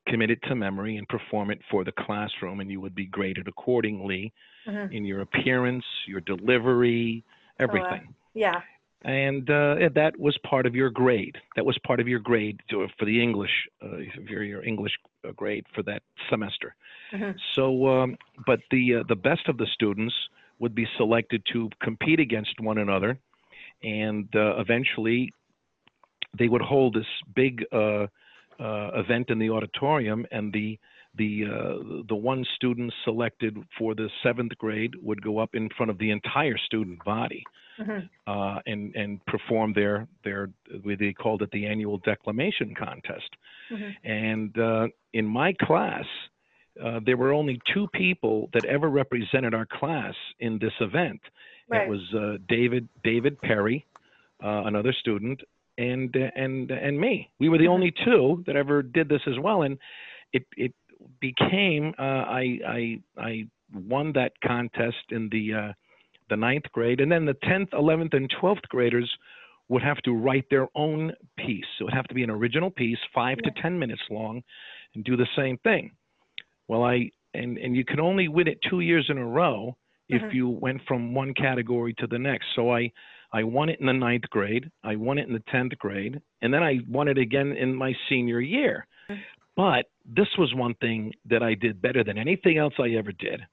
commit 0.07 0.29
it 0.31 0.39
to 0.43 0.55
memory, 0.55 0.97
and 0.97 1.07
perform 1.07 1.51
it 1.51 1.59
for 1.69 1.83
the 1.83 1.91
classroom, 1.91 2.59
and 2.59 2.69
you 2.69 2.79
would 2.81 2.95
be 2.95 3.05
graded 3.05 3.47
accordingly 3.47 4.31
Mhm. 4.67 4.91
in 4.91 5.05
your 5.05 5.21
appearance, 5.21 5.85
your 6.05 6.21
delivery, 6.21 7.23
everything. 7.59 8.13
Yeah. 8.33 8.61
And 9.03 9.49
uh, 9.49 9.89
that 9.95 10.19
was 10.19 10.37
part 10.39 10.67
of 10.67 10.75
your 10.75 10.91
grade. 10.91 11.35
That 11.55 11.65
was 11.65 11.75
part 11.79 11.99
of 11.99 12.07
your 12.07 12.19
grade 12.19 12.59
to, 12.69 12.87
for 12.99 13.05
the 13.05 13.19
English, 13.19 13.67
uh, 13.81 13.97
your, 14.29 14.43
your 14.43 14.63
English 14.63 14.91
uh, 15.27 15.31
grade 15.31 15.65
for 15.73 15.81
that 15.83 16.03
semester. 16.29 16.75
Mhm. 17.11 17.35
So, 17.55 17.87
um, 17.87 18.17
but 18.45 18.59
the 18.69 18.95
uh, 18.97 19.03
the 19.07 19.15
best 19.15 19.47
of 19.47 19.57
the 19.57 19.65
students 19.65 20.13
would 20.61 20.75
be 20.75 20.87
selected 20.97 21.41
to 21.51 21.69
compete 21.81 22.19
against 22.19 22.55
one 22.59 22.77
another, 22.77 23.17
and 23.83 24.27
uh, 24.35 24.57
eventually 24.57 25.33
they 26.37 26.47
would 26.47 26.61
hold 26.61 26.93
this 26.93 27.11
big 27.35 27.65
uh, 27.73 28.05
uh, 28.59 28.91
event 29.03 29.29
in 29.29 29.39
the 29.39 29.49
auditorium, 29.49 30.25
and 30.31 30.53
the 30.53 30.79
the 31.15 31.43
uh, 31.45 32.03
the 32.07 32.15
one 32.15 32.45
student 32.55 32.93
selected 33.03 33.57
for 33.77 33.93
the 33.95 34.07
seventh 34.23 34.55
grade 34.57 34.93
would 35.01 35.21
go 35.21 35.39
up 35.39 35.49
in 35.55 35.67
front 35.75 35.89
of 35.89 35.97
the 35.97 36.09
entire 36.11 36.57
student 36.57 37.03
body 37.03 37.43
Mhm. 37.79 38.09
uh, 38.27 38.59
and 38.65 38.95
and 38.95 39.25
perform 39.25 39.73
their 39.73 40.07
their 40.23 40.49
they 41.01 41.13
called 41.13 41.41
it 41.41 41.51
the 41.51 41.65
annual 41.65 41.97
declamation 42.11 42.75
contest. 42.75 43.31
Mhm. 43.71 43.95
And 44.03 44.57
uh, 44.57 44.87
in 45.13 45.25
my 45.25 45.53
class, 45.53 46.05
uh, 46.83 46.99
there 47.05 47.17
were 47.17 47.33
only 47.33 47.59
two 47.73 47.87
people 47.93 48.49
that 48.53 48.65
ever 48.65 48.89
represented 48.89 49.53
our 49.53 49.65
class 49.65 50.13
in 50.39 50.57
this 50.59 50.73
event. 50.79 51.21
Right. 51.69 51.83
It 51.83 51.89
was 51.89 52.13
uh, 52.13 52.37
David 52.47 52.87
David 53.03 53.39
Perry, 53.41 53.85
uh, 54.43 54.63
another 54.65 54.93
student, 54.93 55.41
and 55.77 56.15
and 56.15 56.71
and 56.71 56.99
me. 56.99 57.29
We 57.39 57.49
were 57.49 57.57
the 57.57 57.65
Mhm. 57.65 57.69
only 57.77 57.91
two 57.91 58.43
that 58.45 58.55
ever 58.55 58.81
did 58.81 59.09
this 59.09 59.21
as 59.27 59.37
well, 59.39 59.63
and 59.63 59.77
it 60.33 60.45
it 60.57 60.73
became 61.19 61.93
uh, 61.97 62.25
I 62.27 62.59
I 62.67 62.99
I 63.17 63.47
won 63.73 64.11
that 64.13 64.33
contest 64.43 65.11
in 65.11 65.29
the 65.29 65.53
uh, 65.53 65.73
the 66.29 66.37
ninth 66.37 66.71
grade, 66.71 67.01
and 67.01 67.11
then 67.11 67.25
the 67.25 67.33
tenth, 67.43 67.73
eleventh, 67.73 68.13
and 68.13 68.29
twelfth 68.29 68.67
graders 68.69 69.09
would 69.69 69.81
have 69.81 70.01
to 70.01 70.13
write 70.13 70.45
their 70.49 70.67
own 70.75 71.13
piece. 71.37 71.65
So 71.77 71.83
it 71.83 71.85
would 71.85 71.93
have 71.93 72.07
to 72.07 72.13
be 72.13 72.23
an 72.23 72.29
original 72.29 72.69
piece, 72.69 72.99
five 73.13 73.37
to 73.39 73.51
ten 73.61 73.79
minutes 73.79 74.01
long, 74.09 74.43
and 74.93 75.03
do 75.03 75.15
the 75.15 75.27
same 75.35 75.57
thing. 75.59 75.91
Well, 76.71 76.85
I 76.85 77.11
and 77.33 77.57
and 77.57 77.75
you 77.75 77.83
could 77.83 77.99
only 77.99 78.29
win 78.29 78.47
it 78.47 78.57
two 78.69 78.79
years 78.79 79.05
in 79.09 79.17
a 79.17 79.25
row 79.25 79.75
if 80.07 80.21
Mhm. 80.21 80.33
you 80.33 80.47
went 80.47 80.81
from 80.87 81.13
one 81.13 81.33
category 81.33 81.93
to 81.95 82.07
the 82.07 82.17
next. 82.17 82.45
So 82.55 82.71
I 82.73 82.89
I 83.33 83.43
won 83.43 83.67
it 83.67 83.81
in 83.81 83.87
the 83.87 83.93
ninth 84.07 84.29
grade, 84.29 84.71
I 84.81 84.95
won 84.95 85.17
it 85.17 85.27
in 85.27 85.33
the 85.33 85.43
tenth 85.51 85.77
grade, 85.79 86.21
and 86.41 86.53
then 86.53 86.63
I 86.63 86.79
won 86.87 87.09
it 87.09 87.17
again 87.17 87.51
in 87.51 87.75
my 87.75 87.93
senior 88.07 88.39
year. 88.39 88.87
Mhm. 89.09 89.19
But 89.57 89.87
this 90.05 90.29
was 90.37 90.53
one 90.53 90.73
thing 90.75 91.13
that 91.25 91.43
I 91.43 91.55
did 91.55 91.81
better 91.81 92.05
than 92.05 92.17
anything 92.17 92.55
else 92.57 92.73
I 92.79 92.91
ever 92.91 93.11
did. 93.11 93.45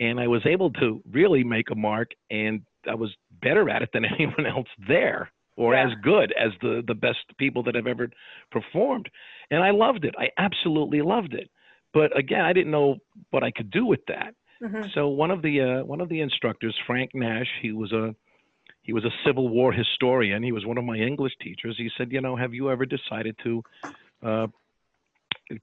And 0.00 0.18
I 0.18 0.26
was 0.26 0.44
able 0.44 0.70
to 0.72 1.00
really 1.12 1.44
make 1.44 1.70
a 1.70 1.76
mark, 1.76 2.14
and 2.30 2.62
I 2.88 2.96
was 2.96 3.14
better 3.30 3.70
at 3.70 3.82
it 3.82 3.92
than 3.92 4.04
anyone 4.16 4.44
else 4.46 4.68
there, 4.88 5.30
or 5.56 5.74
Yeah. 5.74 5.86
as 5.86 5.94
good 6.02 6.32
as 6.32 6.52
the, 6.62 6.82
the 6.84 6.96
best 6.96 7.24
people 7.38 7.62
that 7.62 7.76
have 7.76 7.86
ever 7.86 8.10
performed. 8.50 9.08
And 9.52 9.62
I 9.62 9.70
loved 9.70 10.04
it. 10.04 10.16
I 10.18 10.30
absolutely 10.36 11.00
loved 11.00 11.34
it. 11.34 11.48
But 11.94 12.16
again, 12.18 12.42
I 12.44 12.52
didn't 12.52 12.72
know 12.72 12.96
what 13.30 13.42
I 13.42 13.50
could 13.50 13.70
do 13.70 13.86
with 13.86 14.04
that. 14.06 14.34
Mhm. 14.60 14.92
So 14.92 15.08
one 15.08 15.30
of 15.30 15.40
the 15.42 15.60
uh, 15.60 15.84
one 15.84 16.00
of 16.00 16.08
the 16.08 16.20
instructors, 16.20 16.76
Frank 16.86 17.14
Nash, 17.14 17.50
he 17.62 17.72
was 17.72 17.92
a 17.92 18.14
he 18.82 18.92
was 18.92 19.04
a 19.04 19.10
Civil 19.24 19.48
War 19.48 19.72
historian. 19.72 20.42
He 20.42 20.52
was 20.52 20.66
one 20.66 20.76
of 20.76 20.84
my 20.84 20.96
English 20.96 21.32
teachers. 21.40 21.76
He 21.78 21.90
said, 21.96 22.12
you 22.12 22.20
know, 22.20 22.36
have 22.36 22.52
you 22.52 22.70
ever 22.70 22.84
decided 22.84 23.34
to 23.44 23.62
uh, 24.22 24.46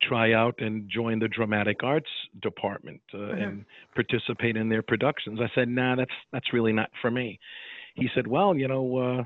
try 0.01 0.33
out 0.33 0.55
and 0.59 0.87
join 0.89 1.19
the 1.19 1.27
dramatic 1.27 1.83
arts 1.83 2.09
department 2.41 3.01
uh, 3.13 3.17
Mhm. 3.17 3.43
and 3.43 3.65
participate 3.93 4.55
in 4.57 4.69
their 4.69 4.81
productions? 4.81 5.39
I 5.41 5.49
said, 5.53 5.67
nah, 5.69 5.95
that's 5.95 6.17
that's 6.31 6.53
really 6.53 6.73
not 6.73 6.91
for 7.01 7.11
me. 7.11 7.39
He 7.95 8.07
said, 8.15 8.25
well, 8.25 8.55
you 8.55 8.67
know, 8.67 8.97
uh, 8.97 9.23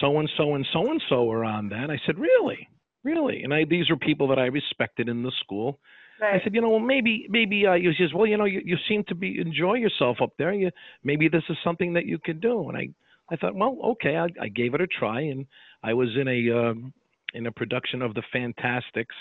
so 0.00 0.18
and 0.18 0.28
so 0.36 0.54
and 0.54 0.66
so 0.72 0.90
and 0.90 1.02
so 1.08 1.30
are 1.30 1.44
on 1.44 1.68
that. 1.70 1.90
I 1.90 1.98
said, 2.06 2.18
really, 2.18 2.68
really? 3.02 3.42
And 3.44 3.52
I 3.54 3.64
these 3.64 3.88
are 3.90 3.96
people 3.96 4.28
that 4.28 4.38
I 4.38 4.46
respected 4.46 5.08
in 5.08 5.22
the 5.22 5.32
school. 5.42 5.78
I 6.22 6.40
said, 6.42 6.54
you 6.54 6.60
know, 6.60 6.70
well, 6.70 6.78
maybe, 6.78 7.26
maybe 7.28 7.66
uh, 7.66 7.74
you 7.74 7.92
says, 7.94 8.12
well, 8.14 8.26
you 8.26 8.36
know, 8.36 8.44
you, 8.44 8.62
you 8.64 8.76
seem 8.88 9.04
to 9.08 9.14
be 9.14 9.40
enjoy 9.40 9.74
yourself 9.74 10.18
up 10.22 10.32
there. 10.38 10.52
You 10.52 10.70
maybe 11.02 11.28
this 11.28 11.42
is 11.48 11.56
something 11.64 11.92
that 11.94 12.06
you 12.06 12.18
could 12.18 12.40
do. 12.40 12.68
And 12.68 12.76
I, 12.76 12.88
I 13.30 13.36
thought, 13.36 13.54
well, 13.54 13.78
okay, 13.92 14.16
I, 14.16 14.28
I 14.40 14.48
gave 14.48 14.74
it 14.74 14.80
a 14.80 14.86
try, 14.86 15.20
and 15.22 15.46
I 15.82 15.94
was 15.94 16.08
in 16.16 16.28
a 16.28 16.70
um, 16.70 16.92
in 17.34 17.46
a 17.46 17.52
production 17.52 18.02
of 18.02 18.14
the 18.14 18.22
Fantasticks 18.32 19.16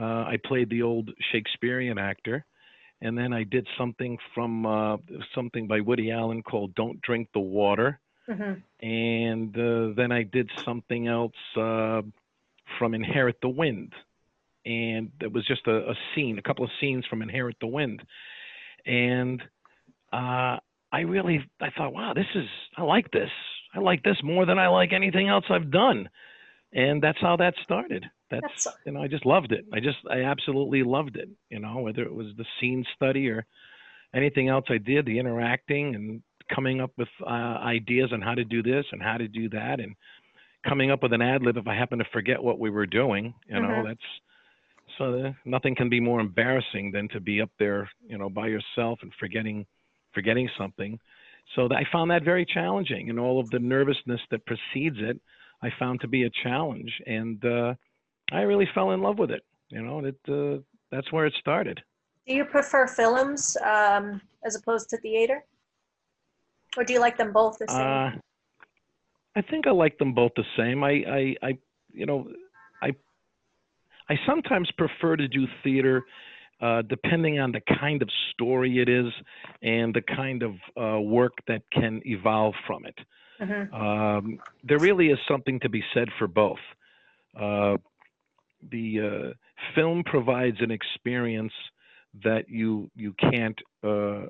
uh, 0.00 0.24
I 0.24 0.38
played 0.44 0.68
the 0.70 0.82
old 0.82 1.10
Shakespearean 1.32 1.98
actor, 1.98 2.44
and 3.00 3.16
then 3.16 3.32
I 3.32 3.44
did 3.44 3.66
something 3.78 4.18
from 4.34 4.66
uh, 4.66 4.96
something 5.34 5.66
by 5.66 5.80
Woody 5.80 6.10
Allen 6.10 6.42
called 6.42 6.74
"Don't 6.74 7.00
Drink 7.02 7.28
the 7.32 7.40
Water," 7.40 7.98
Mhm. 8.28 8.62
and 8.80 9.56
uh, 9.56 9.94
then 9.96 10.12
I 10.12 10.22
did 10.22 10.50
something 10.64 11.06
else 11.06 11.32
uh, 11.56 12.02
from 12.78 12.94
Inherit 12.94 13.40
the 13.40 13.48
Wind, 13.48 13.92
and 14.66 15.10
it 15.20 15.32
was 15.32 15.46
just 15.46 15.66
a, 15.68 15.90
a 15.90 15.94
scene, 16.14 16.38
a 16.38 16.42
couple 16.42 16.64
of 16.64 16.70
scenes 16.80 17.06
from 17.06 17.22
Inherit 17.22 17.56
the 17.60 17.66
Wind, 17.68 18.02
and 18.84 19.40
uh, 20.12 20.58
I 20.92 21.00
really 21.06 21.40
I 21.60 21.70
thought, 21.70 21.92
wow, 21.94 22.12
this 22.14 22.26
is 22.34 22.46
I 22.76 22.82
like 22.82 23.10
this. 23.12 23.30
I 23.74 23.80
like 23.80 24.02
this 24.02 24.16
more 24.22 24.44
than 24.46 24.58
I 24.58 24.68
like 24.68 24.92
anything 24.92 25.28
else 25.28 25.44
I've 25.50 25.70
done, 25.70 26.08
and 26.72 27.02
that's 27.02 27.20
how 27.20 27.36
that 27.36 27.54
started. 27.62 28.04
That's 28.30 28.42
That's- 28.64 28.76
you 28.84 28.92
know 28.92 29.02
I 29.02 29.08
just 29.08 29.24
loved 29.26 29.52
it. 29.52 29.64
I 29.72 29.80
just 29.80 29.98
I 30.10 30.22
absolutely 30.22 30.82
loved 30.82 31.16
it. 31.16 31.28
You 31.50 31.60
know 31.60 31.78
whether 31.78 32.02
it 32.02 32.12
was 32.14 32.28
the 32.36 32.44
scene 32.60 32.84
study 32.94 33.28
or 33.28 33.46
anything 34.14 34.48
else 34.48 34.64
I 34.68 34.78
did, 34.78 35.06
the 35.06 35.18
interacting 35.18 35.94
and 35.94 36.22
coming 36.54 36.80
up 36.80 36.92
with 36.96 37.08
uh, 37.22 37.58
ideas 37.76 38.10
on 38.12 38.20
how 38.20 38.34
to 38.34 38.44
do 38.44 38.62
this 38.62 38.84
and 38.92 39.02
how 39.02 39.16
to 39.16 39.28
do 39.28 39.48
that, 39.50 39.78
and 39.80 39.94
coming 40.66 40.90
up 40.90 41.02
with 41.02 41.12
an 41.12 41.22
ad 41.22 41.42
lib 41.42 41.56
if 41.56 41.66
I 41.68 41.74
happen 41.76 41.98
to 41.98 42.04
forget 42.12 42.42
what 42.42 42.58
we 42.58 42.70
were 42.70 42.86
doing. 42.86 43.34
You 43.48 43.60
know 43.60 43.68
Mhm. 43.68 43.84
that's 43.86 44.08
uh, 45.00 45.32
nothing 45.44 45.74
can 45.74 45.88
be 45.88 46.00
more 46.00 46.20
embarrassing 46.20 46.92
than 46.92 47.08
to 47.08 47.20
be 47.20 47.40
up 47.40 47.50
there, 47.58 47.88
you 48.06 48.18
know, 48.18 48.28
by 48.28 48.48
yourself 48.48 48.98
and 49.02 49.12
forgetting 49.18 49.66
forgetting 50.14 50.48
something. 50.58 50.98
So 51.54 51.68
I 51.70 51.84
found 51.92 52.10
that 52.10 52.24
very 52.24 52.44
challenging, 52.46 53.10
and 53.10 53.20
all 53.20 53.38
of 53.38 53.50
the 53.50 53.58
nervousness 53.58 54.20
that 54.30 54.44
precedes 54.46 54.96
it, 54.98 55.20
I 55.62 55.70
found 55.78 56.00
to 56.00 56.08
be 56.08 56.24
a 56.24 56.30
challenge, 56.42 56.90
and 57.06 57.44
uh, 57.44 57.74
I 58.32 58.40
really 58.42 58.68
fell 58.74 58.92
in 58.92 59.02
love 59.02 59.18
with 59.18 59.30
it. 59.30 59.42
You 59.68 59.82
know, 59.82 59.98
and 59.98 60.06
it 60.08 60.18
uh, 60.28 60.62
that's 60.90 61.12
where 61.12 61.26
it 61.26 61.34
started. 61.38 61.80
Do 62.26 62.34
you 62.34 62.44
prefer 62.44 62.86
films 62.86 63.56
um, 63.64 64.20
as 64.44 64.56
opposed 64.56 64.88
to 64.90 64.96
theater? 64.96 65.44
Or 66.76 66.84
do 66.84 66.92
you 66.92 67.00
like 67.00 67.16
them 67.16 67.32
both 67.32 67.58
the 67.58 67.68
same? 67.68 67.80
Uh, 67.80 68.10
I 69.36 69.42
think 69.42 69.66
I 69.66 69.70
like 69.70 69.98
them 69.98 70.12
both 70.12 70.32
the 70.34 70.44
same. 70.56 70.82
I, 70.82 70.90
I, 70.90 71.36
I, 71.42 71.58
you 71.92 72.06
know, 72.06 72.28
I, 72.82 72.92
I 74.08 74.18
sometimes 74.26 74.70
prefer 74.72 75.16
to 75.16 75.28
do 75.28 75.46
theater, 75.62 76.04
uh, 76.60 76.82
depending 76.82 77.38
on 77.38 77.52
the 77.52 77.60
kind 77.78 78.02
of 78.02 78.08
story 78.32 78.78
it 78.78 78.88
is 78.88 79.12
and 79.62 79.94
the 79.94 80.02
kind 80.02 80.42
of 80.42 80.54
uh, 80.80 81.00
work 81.00 81.32
that 81.48 81.62
can 81.72 82.00
evolve 82.04 82.54
from 82.66 82.86
it. 82.86 82.98
Mhm. 83.40 83.72
Um, 83.72 84.38
there 84.64 84.78
really 84.78 85.10
is 85.10 85.18
something 85.28 85.60
to 85.60 85.68
be 85.68 85.84
said 85.92 86.08
for 86.18 86.26
both. 86.26 86.60
Uh, 87.38 87.76
the 88.70 89.00
uh, 89.00 89.32
film 89.74 90.02
provides 90.04 90.60
an 90.60 90.70
experience 90.70 91.52
that 92.24 92.48
you 92.48 92.90
you 92.94 93.12
can't 93.14 93.60
uh, 93.84 94.22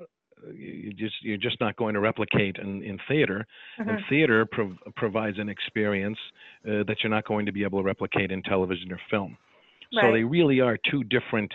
you 0.53 0.91
just 0.93 1.15
you're 1.23 1.37
just 1.37 1.59
not 1.61 1.75
going 1.77 1.93
to 1.93 2.01
replicate 2.01 2.57
in, 2.57 2.83
in 2.83 2.99
theater. 3.07 3.47
And 3.77 3.99
theater 4.09 4.45
prov- 4.45 4.77
provides 4.95 5.39
an 5.39 5.49
experience 5.49 6.17
uh, 6.65 6.83
that 6.87 6.97
you're 7.01 7.09
not 7.09 7.25
going 7.25 7.45
to 7.45 7.51
be 7.53 7.63
able 7.63 7.79
to 7.79 7.83
replicate 7.85 8.31
in 8.31 8.43
television 8.43 8.91
or 8.91 8.99
film. 9.09 9.37
So 9.93 9.99
Right. 10.01 10.13
they 10.13 10.23
really 10.23 10.59
are 10.59 10.77
two 10.89 11.03
different 11.05 11.51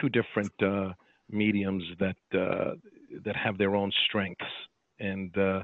two 0.00 0.08
different 0.08 0.52
uh, 0.62 0.92
mediums 1.30 1.84
that 1.98 2.16
uh, 2.34 2.74
that 3.24 3.36
have 3.36 3.58
their 3.58 3.74
own 3.76 3.92
strengths 4.06 4.44
and 4.98 5.36
uh, 5.38 5.62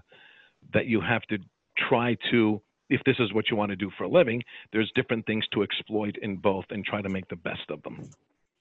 that 0.72 0.86
you 0.86 1.00
have 1.00 1.22
to 1.22 1.38
try 1.88 2.16
to 2.30 2.60
if 2.88 3.02
this 3.04 3.16
is 3.18 3.32
what 3.32 3.50
you 3.50 3.56
want 3.56 3.70
to 3.70 3.76
do 3.76 3.90
for 3.96 4.04
a 4.04 4.08
living 4.08 4.42
there's 4.72 4.90
different 4.94 5.24
things 5.26 5.44
to 5.52 5.62
exploit 5.62 6.16
in 6.22 6.36
both 6.36 6.64
and 6.70 6.84
try 6.84 7.00
to 7.00 7.08
make 7.08 7.26
the 7.28 7.36
best 7.36 7.70
of 7.70 7.82
them 7.82 8.10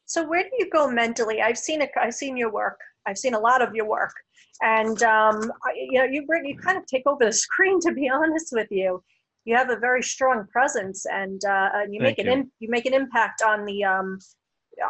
So 0.06 0.28
where 0.28 0.44
do 0.44 0.50
you 0.58 0.70
go 0.72 0.90
mentally? 0.90 1.42
I've 1.42 1.58
seen 1.58 1.82
it. 1.82 1.92
I've 2.02 2.16
seen 2.16 2.38
your 2.38 2.52
work. 2.52 2.80
I've 3.06 3.18
seen 3.18 3.34
a 3.34 3.40
lot 3.40 3.62
of 3.62 3.76
your 3.76 3.86
work, 3.86 4.14
and 4.62 5.02
um, 5.04 5.52
I, 5.66 5.74
you 5.76 6.00
know, 6.00 6.06
you 6.06 6.26
bring 6.26 6.46
you 6.46 6.58
kind 6.58 6.78
of 6.78 6.86
take 6.86 7.04
over 7.06 7.26
the 7.26 7.32
screen. 7.46 7.80
To 7.82 7.92
be 7.94 8.10
honest 8.10 8.50
with 8.52 8.68
you, 8.72 9.04
you 9.46 9.56
have 9.56 9.70
a 9.70 9.78
very 9.78 10.04
strong 10.04 10.46
presence, 10.52 11.06
and 11.06 11.44
uh, 11.46 11.70
and 11.74 11.94
you 11.94 12.02
make 12.02 12.18
Thank 12.18 12.28
an 12.28 12.34
you. 12.34 12.40
in, 12.42 12.52
you 12.60 12.70
make 12.70 12.86
an 12.86 12.94
impact 12.94 13.42
on 13.42 13.66
the 13.66 13.84
um, 13.84 14.20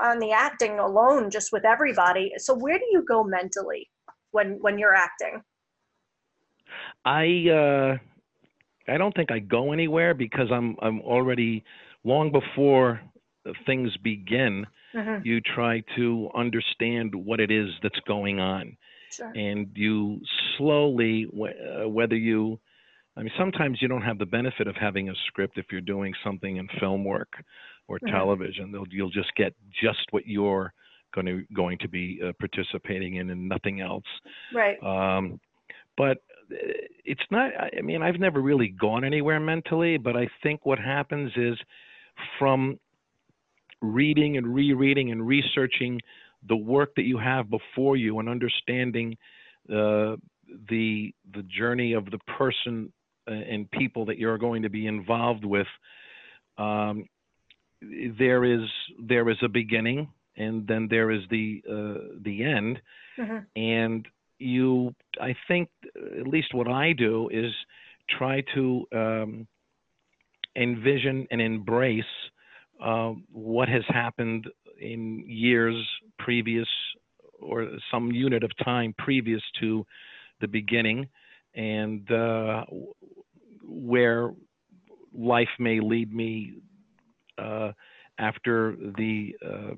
on 0.03 0.19
the 0.19 0.31
acting 0.31 0.79
alone, 0.79 1.29
just 1.29 1.51
with 1.51 1.65
everybody. 1.65 2.31
So 2.38 2.53
where 2.55 2.77
do 2.77 2.85
you 2.91 3.03
go 3.07 3.23
mentally 3.23 3.89
when 4.31 4.57
when 4.62 4.77
you're 4.77 4.95
acting? 4.95 5.41
i 7.05 7.45
uh 7.49 7.97
i 8.93 8.97
don't 8.97 9.15
think 9.15 9.31
i 9.31 9.39
go 9.39 9.71
anywhere 9.71 10.13
because 10.13 10.51
i'm 10.51 10.75
i'm 10.81 11.01
already 11.01 11.63
long 12.03 12.31
before 12.31 12.99
things 13.65 13.95
begin 14.03 14.65
Mhm. 14.93 15.23
you 15.25 15.39
try 15.41 15.81
to 15.95 16.29
understand 16.35 17.13
what 17.15 17.39
it 17.39 17.51
is 17.51 17.69
that's 17.81 17.99
going 18.07 18.39
on 18.39 18.75
Sure. 19.12 19.31
and 19.35 19.67
you 19.75 20.19
slowly 20.57 21.25
uh, 21.25 21.88
whether 21.88 22.15
you 22.15 22.59
i 23.19 23.21
mean 23.21 23.32
sometimes 23.38 23.79
you 23.82 23.88
don't 23.88 24.01
have 24.01 24.17
the 24.17 24.25
benefit 24.25 24.67
of 24.67 24.75
having 24.75 25.10
a 25.10 25.13
script 25.27 25.58
if 25.58 25.65
you're 25.71 25.82
doing 25.82 26.13
something 26.23 26.58
in 26.58 26.67
film 26.79 27.03
work 27.03 27.34
or 27.89 27.99
television. 28.08 28.71
They'll, 28.71 28.86
you'll 28.89 29.10
just 29.10 29.36
get 29.36 29.53
just 29.82 30.05
what 30.12 30.25
you're 30.25 30.71
going 31.13 31.25
to 31.25 31.43
going 31.53 31.79
to 31.79 31.89
be 31.89 32.21
uh, 32.23 32.32
participating 32.39 33.15
in 33.15 33.32
and 33.32 33.49
nothing 33.49 33.82
else. 33.82 34.05
Right. 34.53 34.77
um, 34.84 35.39
but 35.97 36.17
uh, 36.51 36.55
it's 37.03 37.21
not 37.32 37.51
I 37.77 37.82
mean 37.82 38.01
I've 38.01 38.19
never 38.19 38.41
really 38.41 38.69
gone 38.69 39.03
anywhere 39.03 39.39
mentally 39.39 39.97
but 39.97 40.15
I 40.15 40.29
think 40.43 40.65
what 40.65 40.79
happens 40.79 41.32
is 41.36 41.58
from 42.38 42.79
reading 43.82 44.38
and 44.38 44.53
rereading 44.53 45.12
and 45.12 45.25
researching 45.25 45.99
the 46.47 46.55
work 46.55 46.93
that 46.95 47.03
you 47.03 47.17
have 47.17 47.49
before 47.49 47.97
you 47.97 48.19
and 48.19 48.29
understanding 48.29 49.17
uh, 49.67 50.15
the 50.69 51.13
the 51.34 51.43
journey 51.43 51.93
of 51.93 52.05
the 52.05 52.19
person 52.38 52.91
and 53.33 53.69
people 53.71 54.05
that 54.05 54.17
you're 54.17 54.37
going 54.37 54.63
to 54.63 54.69
be 54.69 54.87
involved 54.87 55.45
with 55.45 55.67
um, 56.57 57.05
there 58.17 58.43
is 58.43 58.67
there 58.99 59.29
is 59.29 59.37
a 59.41 59.47
beginning 59.47 60.09
and 60.37 60.67
then 60.67 60.87
there 60.89 61.11
is 61.11 61.21
the 61.29 61.61
uh, 61.69 62.15
the 62.21 62.43
end 62.43 62.81
Mhm. 63.17 63.45
and 63.55 64.07
you 64.37 64.93
i 65.21 65.35
think 65.47 65.69
at 66.19 66.27
least 66.27 66.53
what 66.53 66.67
i 66.67 66.93
do 66.93 67.29
is 67.29 67.51
try 68.17 68.41
to 68.55 68.85
um, 68.93 69.47
envision 70.55 71.27
and 71.31 71.41
embrace 71.41 72.03
uh, 72.83 73.11
what 73.31 73.67
has 73.69 73.83
happened 73.89 74.47
in 74.79 75.23
years 75.27 75.75
previous 76.17 76.67
or 77.41 77.67
some 77.91 78.11
unit 78.11 78.43
of 78.43 78.51
time 78.63 78.93
previous 78.97 79.41
to 79.59 79.85
the 80.41 80.47
beginning 80.47 81.07
and 81.55 82.09
uh, 82.11 82.63
where 83.69 84.32
life 85.13 85.49
may 85.60 85.79
lead 85.79 86.13
me 86.13 86.53
uh, 87.38 87.71
after 88.17 88.75
the 88.97 89.36
uh, 89.45 89.73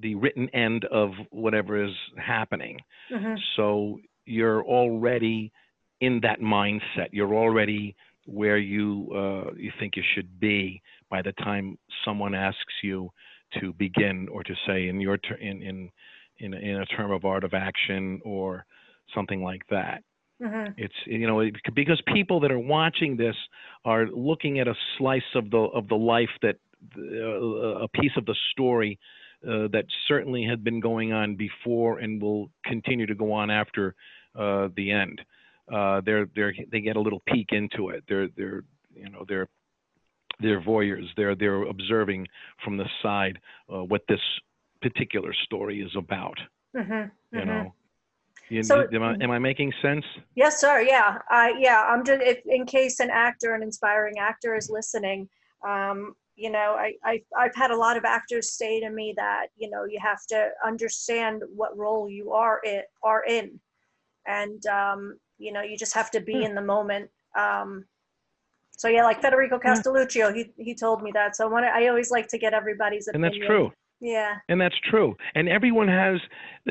the 0.00 0.14
written 0.14 0.48
end 0.50 0.84
of 0.86 1.10
whatever 1.30 1.82
is 1.84 1.94
happening 2.16 2.78
Mhm. 3.10 3.38
so 3.56 3.98
you're 4.26 4.62
already 4.64 5.50
in 6.00 6.20
that 6.20 6.40
mindset. 6.40 7.08
You're 7.12 7.34
already 7.34 7.96
where 8.26 8.58
you 8.58 9.08
uh, 9.14 9.52
you 9.56 9.72
think 9.80 9.96
you 9.96 10.02
should 10.14 10.38
be 10.38 10.82
by 11.10 11.22
the 11.22 11.32
time 11.32 11.78
someone 12.04 12.34
asks 12.34 12.74
you 12.82 13.10
to 13.58 13.72
begin 13.72 14.28
or 14.28 14.44
to 14.44 14.54
say 14.66 14.88
in 14.88 15.00
your 15.00 15.16
ter- 15.16 15.36
in 15.36 15.62
in 15.62 15.90
in, 16.38 16.54
a- 16.54 16.58
in 16.58 16.76
a 16.82 16.86
term 16.86 17.10
of 17.10 17.24
art 17.24 17.42
of 17.42 17.54
action 17.54 18.20
or 18.24 18.64
something 19.14 19.42
like 19.42 19.62
that. 19.70 20.04
Mhm. 20.40 20.74
It's 20.76 20.94
you 21.06 21.26
know 21.26 21.40
it, 21.40 21.56
because 21.74 22.00
people 22.14 22.40
that 22.40 22.52
are 22.52 22.58
watching 22.58 23.16
this 23.16 23.36
are 23.84 24.06
looking 24.06 24.60
at 24.60 24.68
a 24.68 24.74
slice 24.96 25.34
of 25.34 25.50
the 25.50 25.58
of 25.58 25.88
the 25.88 25.96
life 25.96 26.30
that 26.42 26.56
uh, 26.96 27.82
a 27.84 27.88
piece 27.88 28.12
of 28.16 28.24
the 28.26 28.36
story 28.52 28.98
uh, 29.44 29.68
that 29.72 29.84
certainly 30.06 30.44
had 30.44 30.62
been 30.62 30.80
going 30.80 31.12
on 31.12 31.34
before 31.34 31.98
and 31.98 32.22
will 32.22 32.50
continue 32.64 33.06
to 33.06 33.14
go 33.14 33.32
on 33.32 33.50
after 33.50 33.94
uh, 34.36 34.68
the 34.76 34.90
end. 34.92 35.20
Uh, 35.72 36.00
they're 36.04 36.26
they're 36.36 36.54
they 36.70 36.80
get 36.80 36.96
a 36.96 37.00
little 37.00 37.22
peek 37.26 37.48
into 37.52 37.88
it. 37.90 38.04
They're 38.08 38.28
they're 38.36 38.62
you 38.94 39.10
know 39.10 39.24
they're 39.28 39.48
they're 40.40 40.60
voyeurs. 40.60 41.06
They're 41.16 41.34
they're 41.34 41.62
observing 41.64 42.28
from 42.64 42.76
the 42.76 42.86
side 43.02 43.38
uh, 43.72 43.82
what 43.82 44.02
this 44.08 44.20
particular 44.80 45.32
story 45.44 45.80
is 45.80 45.90
about. 45.96 46.38
Mhm. 46.76 47.10
You 47.32 47.40
Mhm. 47.40 47.46
know. 47.46 47.74
You, 48.50 48.62
So- 48.62 48.86
am, 48.92 49.02
I, 49.02 49.14
am 49.20 49.30
I 49.30 49.38
making 49.38 49.72
sense? 49.82 50.04
Yes, 50.34 50.60
sir. 50.60 50.80
Yeah, 50.80 51.18
I 51.30 51.54
yeah. 51.58 51.84
I'm 51.86 52.04
just 52.04 52.22
if, 52.22 52.38
in 52.46 52.64
case 52.66 53.00
an 53.00 53.10
actor, 53.10 53.54
an 53.54 53.62
inspiring 53.62 54.18
actor, 54.18 54.54
is 54.54 54.70
listening. 54.70 55.28
Um, 55.66 56.14
you 56.36 56.50
know, 56.50 56.76
I, 56.78 56.94
I 57.04 57.22
I've 57.36 57.54
had 57.54 57.70
a 57.70 57.76
lot 57.76 57.96
of 57.96 58.04
actors 58.04 58.52
say 58.52 58.80
to 58.80 58.90
me 58.90 59.12
that 59.16 59.48
you 59.56 59.68
know 59.68 59.84
you 59.84 59.98
have 60.00 60.24
to 60.28 60.50
understand 60.64 61.42
what 61.54 61.76
role 61.76 62.08
you 62.08 62.32
are 62.32 62.60
in 62.64 62.82
are 63.02 63.24
in, 63.24 63.60
and 64.26 64.64
um, 64.66 65.18
you 65.38 65.52
know 65.52 65.62
you 65.62 65.76
just 65.76 65.94
have 65.94 66.10
to 66.12 66.20
be 66.20 66.38
Hmm. 66.38 66.42
in 66.44 66.54
the 66.54 66.62
moment. 66.62 67.10
Um, 67.36 67.84
so 68.70 68.88
yeah, 68.88 69.02
like 69.04 69.20
Federico 69.20 69.58
Castelluccio, 69.58 70.34
he 70.34 70.52
he 70.56 70.74
told 70.74 71.02
me 71.02 71.10
that. 71.12 71.36
So 71.36 71.44
I 71.46 71.50
want 71.50 71.66
I 71.66 71.88
always 71.88 72.10
like 72.10 72.28
to 72.28 72.38
get 72.38 72.54
everybody's 72.54 73.08
And 73.08 73.22
that's 73.22 73.36
true. 73.36 73.72
Yeah. 74.00 74.36
And 74.48 74.60
that's 74.60 74.76
true. 74.90 75.16
And 75.34 75.48
everyone 75.48 75.88
has, 75.88 76.20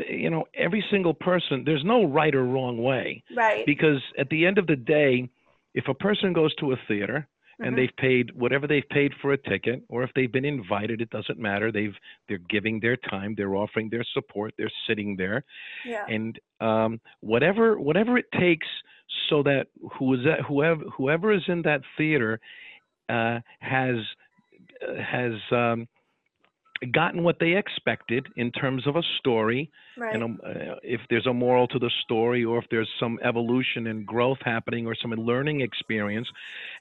you 0.09 0.29
know, 0.29 0.45
every 0.55 0.83
single 0.89 1.13
person, 1.13 1.63
there's 1.65 1.83
no 1.83 2.05
right 2.05 2.33
or 2.33 2.45
wrong 2.45 2.81
way. 2.81 3.23
Right. 3.35 3.65
Because 3.65 4.01
at 4.17 4.29
the 4.29 4.45
end 4.45 4.57
of 4.57 4.67
the 4.67 4.75
day, 4.75 5.29
if 5.73 5.87
a 5.87 5.93
person 5.93 6.33
goes 6.33 6.53
to 6.55 6.71
a 6.71 6.77
theater 6.87 7.27
and 7.59 7.73
Mhm. 7.73 7.75
they've 7.75 7.95
paid 7.97 8.31
whatever 8.33 8.67
they've 8.67 8.87
paid 8.89 9.13
for 9.15 9.33
a 9.33 9.37
ticket, 9.37 9.81
or 9.89 10.03
if 10.03 10.13
they've 10.13 10.31
been 10.31 10.45
invited, 10.45 11.01
it 11.01 11.09
doesn't 11.09 11.39
matter. 11.39 11.71
They've 11.71 11.95
they're 12.27 12.37
giving 12.49 12.79
their 12.79 12.95
time, 12.95 13.33
they're 13.35 13.55
offering 13.55 13.89
their 13.89 14.03
support, 14.03 14.53
they're 14.57 14.71
sitting 14.87 15.15
there, 15.15 15.43
yeah. 15.85 16.05
and 16.07 16.39
um, 16.61 17.01
whatever 17.21 17.79
whatever 17.79 18.17
it 18.17 18.31
takes 18.31 18.67
so 19.29 19.41
that 19.43 19.67
who 19.93 20.13
is 20.13 20.23
that 20.23 20.41
whoever 20.41 20.83
whoever 20.95 21.31
is 21.31 21.43
in 21.47 21.63
that 21.63 21.81
theater 21.97 22.39
uh, 23.09 23.39
has 23.59 23.97
uh, 24.87 24.95
has 25.01 25.33
um, 25.51 25.87
gotten 26.93 27.23
what 27.23 27.37
they 27.39 27.55
expected 27.55 28.27
in 28.35 28.51
terms 28.51 28.85
of 28.87 28.95
a 28.95 29.01
story 29.19 29.69
right. 29.97 30.13
and 30.13 30.23
um, 30.23 30.39
uh, 30.45 30.75
if 30.83 31.01
there's 31.09 31.25
a 31.25 31.33
moral 31.33 31.67
to 31.67 31.79
the 31.79 31.91
story 32.03 32.43
or 32.43 32.59
if 32.59 32.65
there's 32.69 32.89
some 32.99 33.19
evolution 33.23 33.87
and 33.87 34.05
growth 34.05 34.37
happening 34.43 34.85
or 34.85 34.95
some 35.01 35.11
learning 35.11 35.61
experience 35.61 36.27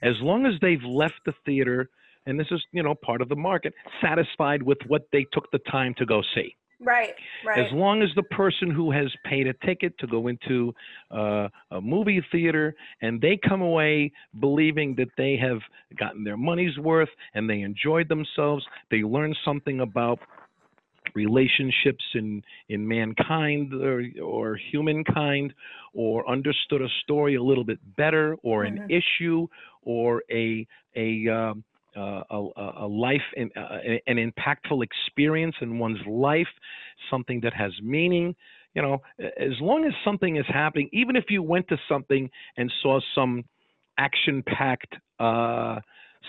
as 0.01 0.13
long 0.21 0.45
as 0.45 0.53
they've 0.61 0.83
left 0.83 1.19
the 1.25 1.33
theater 1.45 1.89
and 2.25 2.39
this 2.39 2.47
is 2.51 2.61
you 2.71 2.83
know 2.83 2.93
part 2.93 3.21
of 3.21 3.29
the 3.29 3.35
market 3.35 3.73
satisfied 4.01 4.61
with 4.61 4.77
what 4.87 5.07
they 5.11 5.25
took 5.31 5.49
the 5.51 5.59
time 5.71 5.93
to 5.97 6.05
go 6.05 6.21
see 6.35 6.55
right. 6.79 7.13
Right. 7.45 7.65
as 7.65 7.71
long 7.71 8.01
as 8.01 8.09
the 8.15 8.23
person 8.23 8.71
who 8.71 8.91
has 8.91 9.11
paid 9.23 9.47
a 9.47 9.53
ticket 9.65 9.97
to 9.99 10.07
go 10.07 10.27
into 10.27 10.73
uh, 11.11 11.47
a 11.71 11.81
movie 11.81 12.23
theater 12.31 12.73
and 13.01 13.21
they 13.21 13.39
come 13.47 13.61
away 13.61 14.11
believing 14.39 14.95
that 14.95 15.09
they 15.17 15.37
have 15.37 15.59
gotten 15.99 16.23
their 16.23 16.37
money's 16.37 16.77
worth 16.77 17.09
and 17.33 17.49
they 17.49 17.61
enjoyed 17.61 18.09
themselves, 18.09 18.65
they 18.91 18.97
learned 19.03 19.37
something 19.45 19.81
about 19.81 20.19
relationships 21.15 22.03
in 22.15 22.41
in 22.69 22.87
mankind 22.87 23.73
or, 23.73 24.03
or 24.21 24.57
humankind 24.71 25.53
or 25.93 26.29
understood 26.29 26.81
a 26.81 26.89
story 27.03 27.35
a 27.35 27.41
little 27.41 27.63
bit 27.63 27.79
better 27.95 28.35
or 28.43 28.63
an 28.65 28.77
Mhm. 28.77 28.91
issue 28.91 29.47
or 29.83 30.21
a 30.29 30.67
a 30.95 31.27
um, 31.29 31.63
uh, 31.97 32.23
a, 32.29 32.71
a 32.81 32.87
life 32.87 33.21
in, 33.35 33.49
uh, 33.55 33.79
an 34.07 34.17
impactful 34.17 34.83
experience 34.83 35.55
in 35.61 35.79
one's 35.79 36.05
life, 36.07 36.47
something 37.09 37.39
that 37.41 37.53
has 37.53 37.71
meaning. 37.81 38.35
You 38.73 38.81
know, 38.83 39.01
as 39.19 39.59
long 39.59 39.85
as 39.85 39.93
something 40.05 40.35
is 40.37 40.45
happening, 40.47 40.89
even 40.93 41.15
if 41.15 41.25
you 41.29 41.41
went 41.41 41.67
to 41.69 41.77
something 41.89 42.29
and 42.57 42.71
saw 42.83 42.99
some 43.15 43.43
action-packed 43.97 44.93
uh, 45.19 45.79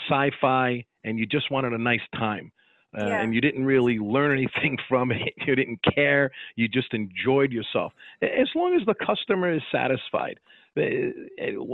sci-fi 0.09 0.85
and 1.04 1.18
you 1.18 1.26
just 1.26 1.50
wanted 1.50 1.72
a 1.72 1.78
nice 1.78 2.07
time. 2.14 2.50
Uh, 2.96 3.07
Yeah. 3.07 3.22
And 3.22 3.35
you 3.35 3.42
didn't 3.42 3.66
really 3.66 3.98
learn 3.98 4.33
anything 4.38 4.78
from 4.88 5.12
it. 5.12 5.35
You 5.46 5.54
didn't 5.54 5.81
care. 5.94 6.31
You 6.57 6.68
just 6.68 6.94
enjoyed 6.94 7.52
yourself. 7.52 7.92
As 8.22 8.48
long 8.54 8.74
as 8.81 8.87
the 8.87 8.94
customer 8.94 9.52
is 9.52 9.62
satisfied, 9.70 10.38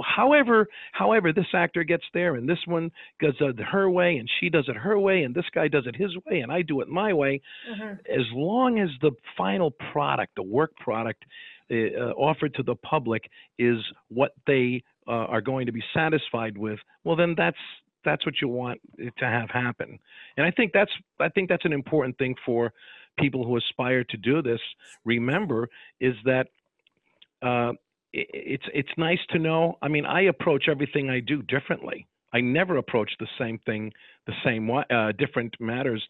however 0.04 0.68
however 0.92 1.32
this 1.32 1.46
actor 1.54 1.84
gets 1.84 2.04
there 2.12 2.34
and 2.36 2.48
this 2.48 2.58
one 2.66 2.90
does 3.20 3.34
it 3.40 3.58
her 3.60 3.90
way 3.90 4.16
and 4.16 4.28
she 4.40 4.48
does 4.48 4.68
it 4.68 4.76
her 4.76 4.98
way 4.98 5.22
and 5.22 5.34
this 5.34 5.44
guy 5.54 5.68
does 5.68 5.86
it 5.86 5.96
his 5.96 6.14
way 6.26 6.40
and 6.40 6.52
I 6.52 6.62
do 6.62 6.80
it 6.80 6.88
my 6.88 7.12
way 7.12 7.40
Mhm. 7.70 7.98
as 8.08 8.26
long 8.32 8.78
as 8.78 8.90
the 9.00 9.12
final 9.36 9.70
product 9.92 10.34
the 10.36 10.42
work 10.42 10.74
product 10.76 11.24
uh, 11.70 11.74
uh, 11.74 12.12
offered 12.16 12.54
to 12.54 12.62
the 12.62 12.76
public 12.76 13.30
is 13.58 13.78
what 14.08 14.32
they 14.46 14.82
uh, 15.06 15.10
are 15.12 15.40
going 15.40 15.66
to 15.66 15.72
be 15.72 15.82
satisfied 15.92 16.56
with 16.56 16.78
well 17.04 17.16
then 17.16 17.34
that's 17.36 17.58
that's 18.04 18.24
what 18.26 18.40
you 18.42 18.48
want 18.48 18.80
to 18.98 19.24
have 19.24 19.48
happen 19.50 19.98
and 20.36 20.46
I 20.46 20.50
think 20.50 20.72
that's 20.72 20.92
I 21.20 21.28
think 21.30 21.48
that's 21.48 21.64
an 21.64 21.72
important 21.72 22.18
thing 22.18 22.34
for 22.44 22.72
people 23.18 23.44
who 23.46 23.56
aspire 23.56 24.04
to 24.04 24.16
do 24.16 24.42
this 24.42 24.60
remember 25.04 25.68
is 26.00 26.14
that 26.24 26.48
uh, 27.42 27.72
it's 28.14 28.64
it's 28.72 28.90
nice 28.96 29.18
to 29.30 29.38
know. 29.38 29.76
I 29.82 29.88
mean, 29.88 30.06
I 30.06 30.22
approach 30.22 30.64
everything 30.70 31.10
I 31.10 31.20
do 31.20 31.42
differently. 31.42 32.06
I 32.32 32.40
never 32.40 32.76
approach 32.76 33.10
the 33.18 33.26
same 33.38 33.58
thing 33.66 33.92
the 34.26 34.32
same 34.44 34.68
way, 34.68 34.84
uh, 34.90 35.12
different 35.18 35.54
matters, 35.60 36.02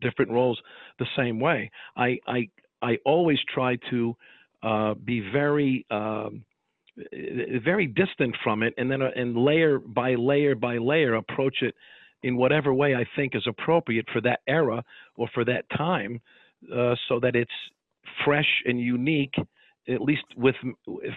different 0.00 0.30
roles 0.30 0.60
the 0.98 1.06
same 1.16 1.40
way. 1.40 1.70
I 1.96 2.18
I 2.26 2.48
I 2.82 2.98
always 3.04 3.38
try 3.52 3.76
to 3.90 4.16
uh, 4.62 4.94
be 4.94 5.20
very 5.32 5.84
um, 5.90 6.44
uh, 6.98 7.58
very 7.64 7.86
distant 7.86 8.36
from 8.44 8.62
it, 8.62 8.74
and 8.78 8.90
then 8.90 9.02
uh, 9.02 9.10
and 9.16 9.36
layer 9.36 9.80
by 9.80 10.14
layer 10.14 10.54
by 10.54 10.78
layer 10.78 11.14
approach 11.14 11.62
it 11.62 11.74
in 12.22 12.36
whatever 12.36 12.72
way 12.72 12.94
I 12.94 13.04
think 13.16 13.34
is 13.34 13.46
appropriate 13.46 14.06
for 14.12 14.20
that 14.22 14.40
era 14.46 14.84
or 15.16 15.28
for 15.34 15.44
that 15.44 15.64
time, 15.76 16.20
uh, 16.72 16.94
so 17.08 17.18
that 17.20 17.34
it's 17.34 17.50
fresh 18.24 18.62
and 18.66 18.80
unique 18.80 19.34
at 19.88 20.00
least 20.00 20.24
with 20.36 20.56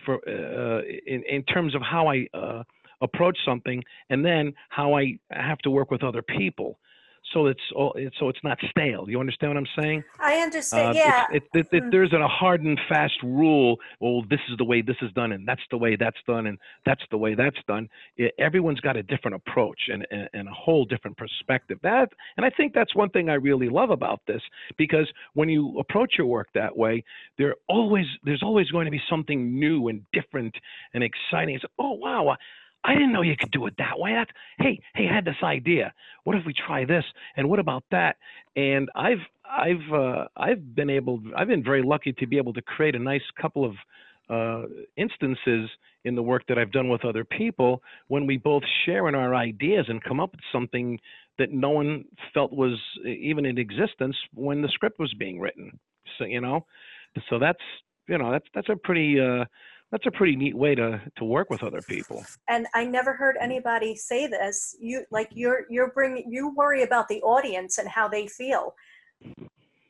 for 0.06 0.20
uh, 0.28 0.82
in 1.06 1.24
in 1.28 1.44
terms 1.44 1.76
of 1.76 1.82
how 1.82 2.08
I 2.08 2.28
uh, 2.34 2.64
approach 3.02 3.38
something, 3.46 3.84
and 4.10 4.24
then 4.24 4.54
how 4.70 4.96
I 4.96 5.18
have 5.32 5.58
to 5.60 5.70
work 5.70 5.92
with 5.92 6.04
other 6.04 6.22
people, 6.22 6.80
so 7.34 7.46
it's 7.48 7.62
all 7.76 7.94
it's 7.96 8.18
so 8.20 8.30
it's 8.30 8.40
not 8.44 8.58
stale. 8.70 9.06
You 9.10 9.20
understand 9.20 9.52
what 9.54 9.58
I'm 9.58 9.84
saying? 9.84 10.04
I 10.20 10.40
Uh, 10.40 10.44
understand. 10.44 10.98
it's- 10.98 11.06
yeah. 11.06 11.26
It, 11.38 11.44
it, 11.54 11.68
it, 11.72 11.84
Mm. 11.84 11.92
there's 11.92 12.14
a 12.14 12.28
hard 12.28 12.62
and 12.64 12.80
fast 12.90 13.14
rule. 13.24 13.78
Oh, 14.02 14.24
this 14.30 14.40
is 14.50 14.58
the 14.58 14.66
way 14.66 14.82
this 14.82 14.98
is 15.02 15.12
done, 15.14 15.32
and 15.32 15.48
that's 15.48 15.62
the 15.72 15.78
way 15.78 15.96
that's 15.96 16.18
done, 16.28 16.48
and 16.48 16.58
that's 16.86 17.04
the 17.12 17.18
way 17.18 17.34
that's 17.36 17.58
done. 17.68 17.88
Everyone's 18.38 18.80
got 18.82 18.98
a 18.98 19.04
different 19.04 19.36
approach 19.36 19.80
and, 19.88 20.06
and, 20.12 20.30
and 20.34 20.48
a 20.48 20.52
whole 20.52 20.84
different 20.86 21.16
perspective. 21.18 21.80
That, 21.84 22.10
and 22.38 22.46
I 22.46 22.50
think 22.50 22.74
that's 22.74 22.96
one 22.96 23.10
thing 23.10 23.30
I 23.30 23.36
really 23.36 23.70
love 23.70 23.92
about 23.92 24.22
this 24.28 24.42
because 24.78 25.10
when 25.34 25.48
you 25.50 25.78
approach 25.80 26.16
your 26.18 26.28
work 26.28 26.50
that 26.54 26.76
way, 26.76 27.04
there 27.38 27.56
always 27.70 28.06
there's 28.24 28.44
always 28.44 28.70
going 28.72 28.86
to 28.86 28.92
be 28.92 29.02
something 29.10 29.60
new 29.60 29.88
and 29.88 30.02
different 30.12 30.56
and 30.94 31.04
exciting. 31.04 31.56
It's 31.56 31.66
oh 31.80 31.94
wow. 31.94 32.36
I- 32.84 32.94
didn't 32.94 33.14
know 33.14 33.22
you 33.22 33.36
could 33.38 33.52
do 33.52 33.66
it 33.68 33.76
that 33.78 34.00
way. 34.00 34.14
That's, 34.14 34.32
hey, 34.60 34.80
hey, 34.96 35.08
I 35.10 35.14
had 35.16 35.26
this 35.26 35.42
idea. 35.44 35.94
What 36.24 36.36
if 36.36 36.46
we 36.46 36.54
try 36.54 36.86
this? 36.86 37.06
And 37.38 37.50
what 37.50 37.60
about 37.60 37.84
that? 37.92 38.18
And 38.56 38.90
I've 38.96 39.20
I've 39.50 39.94
uh, 39.94 40.26
I've 40.38 40.76
been 40.76 40.90
able 40.90 41.22
I've 41.36 41.48
been 41.48 41.64
very 41.64 41.84
lucky 41.84 42.14
to 42.14 42.28
be 42.28 42.38
able 42.38 42.54
to 42.54 42.62
create 42.62 42.96
a 42.96 43.00
nice 43.00 43.24
couple 43.42 43.66
of 43.66 43.74
uh, 44.30 44.68
instances 44.98 45.70
in 46.06 46.16
the 46.16 46.24
work 46.24 46.44
that 46.48 46.58
I've 46.58 46.72
done 46.72 46.90
with 46.90 47.06
other 47.06 47.24
people 47.26 47.84
when 48.08 48.26
we 48.26 48.38
both 48.38 48.64
share 48.86 49.08
in 49.10 49.16
our 49.16 49.36
ideas 49.36 49.86
and 49.90 50.04
come 50.04 50.20
up 50.20 50.32
with 50.32 50.42
something 50.52 51.00
that 51.38 51.52
no 51.52 51.70
one 51.70 52.06
felt 52.34 52.52
was 52.54 52.80
even 53.06 53.46
in 53.46 53.58
existence 53.58 54.16
when 54.34 54.62
the 54.62 54.70
script 54.70 55.00
was 55.00 55.14
being 55.16 55.40
written. 55.40 55.80
So 56.18 56.26
you 56.26 56.42
know, 56.42 56.66
so 57.30 57.40
that's 57.40 57.60
you 58.08 58.18
know 58.18 58.32
that's 58.32 58.48
that's 58.54 58.70
a 58.70 58.76
pretty 58.76 59.20
uh, 59.20 59.46
that's 59.92 60.06
a 60.06 60.12
pretty 60.12 60.36
neat 60.36 60.56
way 60.56 60.74
to 60.76 61.02
to 61.18 61.26
work 61.26 61.50
with 61.50 61.64
other 61.64 61.82
people. 61.82 62.24
and 62.48 62.68
I 62.74 62.86
never 62.86 63.14
heard 63.14 63.36
anybody 63.40 63.96
say 63.96 64.28
this. 64.28 64.76
You 64.80 65.04
like 65.12 65.30
you're 65.34 65.66
you're 65.70 65.92
bringing 65.92 66.32
you 66.32 66.54
worry 66.56 66.84
about 66.84 67.08
the 67.08 67.22
audience 67.22 67.78
and 67.78 67.88
how 67.88 68.08
they 68.08 68.28
feel. 68.28 68.74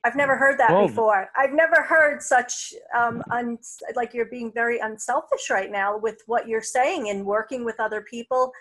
I've 0.03 0.15
never 0.15 0.35
heard 0.35 0.57
that 0.59 0.71
Well- 0.71 0.87
before. 0.87 1.29
I've 1.37 1.53
never 1.53 1.83
heard 1.83 2.23
such 2.23 2.73
um, 2.97 3.23
un, 3.31 3.59
like 3.95 4.13
you're 4.15 4.25
being 4.25 4.51
very 4.51 4.79
unselfish 4.79 5.49
right 5.51 5.69
now 5.71 5.95
with 5.97 6.21
what 6.25 6.47
you're 6.47 6.63
saying 6.63 7.09
and 7.09 7.23
working 7.23 7.63
with 7.63 7.79
other 7.79 8.01
people. 8.01 8.51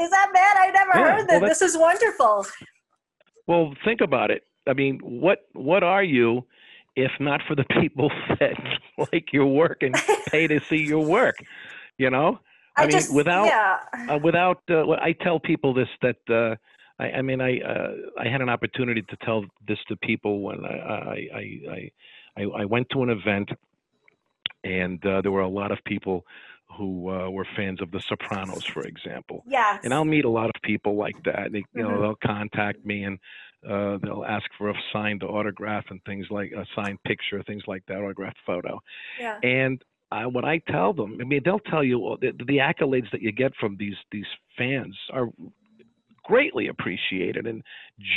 Is 0.00 0.08
that 0.08 0.30
bad? 0.32 0.56
I 0.56 0.70
never 0.70 0.92
Yeah, 0.98 1.16
heard 1.18 1.28
well, 1.28 1.40
that. 1.40 1.46
this 1.46 1.60
is 1.60 1.76
wonderful. 1.76 2.46
Well, 3.46 3.74
think 3.84 4.00
about 4.00 4.30
it. 4.30 4.44
I 4.66 4.72
mean, 4.72 4.98
what 5.00 5.40
what 5.52 5.82
are 5.82 6.02
you 6.04 6.46
if 6.96 7.12
not 7.20 7.40
for 7.46 7.54
the 7.54 7.64
people 7.80 8.10
that 8.40 8.56
like 9.12 9.32
your 9.32 9.46
work 9.46 9.82
and 9.82 9.94
pay 10.28 10.46
to 10.46 10.60
see 10.68 10.76
your 10.82 11.04
work? 11.04 11.36
You 11.98 12.10
know, 12.10 12.40
I, 12.76 12.82
mean, 12.82 12.92
just 12.92 13.12
without 13.14 13.46
yeah. 13.46 13.78
uh, 14.14 14.18
without 14.18 14.62
uh, 14.70 14.90
I 14.92 15.12
tell 15.12 15.38
people 15.40 15.74
this 15.74 15.88
that 16.00 16.16
uh, 16.28 16.56
I, 17.02 17.18
I 17.18 17.22
mean 17.22 17.40
I 17.40 17.60
uh, 17.60 17.92
I 18.18 18.28
had 18.28 18.40
an 18.40 18.48
opportunity 18.48 19.02
to 19.02 19.16
tell 19.24 19.44
this 19.66 19.78
to 19.88 19.96
people 19.96 20.40
when 20.40 20.64
I 20.64 20.78
I 20.78 21.28
I 21.70 21.90
I, 22.36 22.42
I 22.62 22.64
went 22.64 22.88
to 22.90 23.02
an 23.02 23.10
event 23.10 23.50
and 24.64 25.04
uh, 25.04 25.20
there 25.20 25.32
were 25.32 25.40
a 25.40 25.48
lot 25.48 25.70
of 25.70 25.78
people 25.84 26.24
who 26.78 27.10
uh, 27.10 27.28
were 27.28 27.46
fans 27.54 27.82
of 27.82 27.90
The 27.90 28.00
Sopranos, 28.00 28.64
for 28.64 28.84
example 28.84 29.44
Yes. 29.46 29.80
and 29.84 29.92
I'll 29.92 30.06
meet 30.06 30.24
a 30.24 30.30
lot 30.30 30.46
of 30.46 30.62
people 30.62 30.96
like 30.96 31.22
that. 31.24 31.52
They, 31.52 31.64
you 31.74 31.82
know, 31.82 31.90
Mhm. 31.90 32.00
they'll 32.00 32.14
contact 32.24 32.84
me 32.86 33.04
and 33.04 33.18
uh, 33.68 33.98
they'll 34.02 34.24
ask 34.26 34.44
for 34.58 34.70
a 34.70 34.74
signed 34.92 35.22
autograph 35.22 35.84
and 35.90 36.02
things 36.04 36.26
like 36.30 36.52
a 36.52 36.66
signed 36.74 37.02
picture, 37.04 37.42
things 37.42 37.62
like 37.66 37.84
that, 37.86 37.98
autographed 37.98 38.38
photo. 38.46 38.80
yeah. 39.18 39.38
And 39.42 39.82
I, 40.10 40.26
what 40.26 40.44
I 40.44 40.58
tell 40.58 40.92
them, 40.92 41.18
I 41.20 41.24
mean, 41.24 41.40
they'll 41.44 41.58
tell 41.58 41.82
you 41.82 42.16
the, 42.20 42.32
the 42.46 42.58
accolades 42.58 43.10
that 43.12 43.22
you 43.22 43.32
get 43.32 43.52
from 43.58 43.76
these 43.78 43.96
these 44.10 44.26
fans 44.58 44.94
are 45.10 45.28
greatly 46.24 46.68
appreciated 46.68 47.46
and 47.46 47.62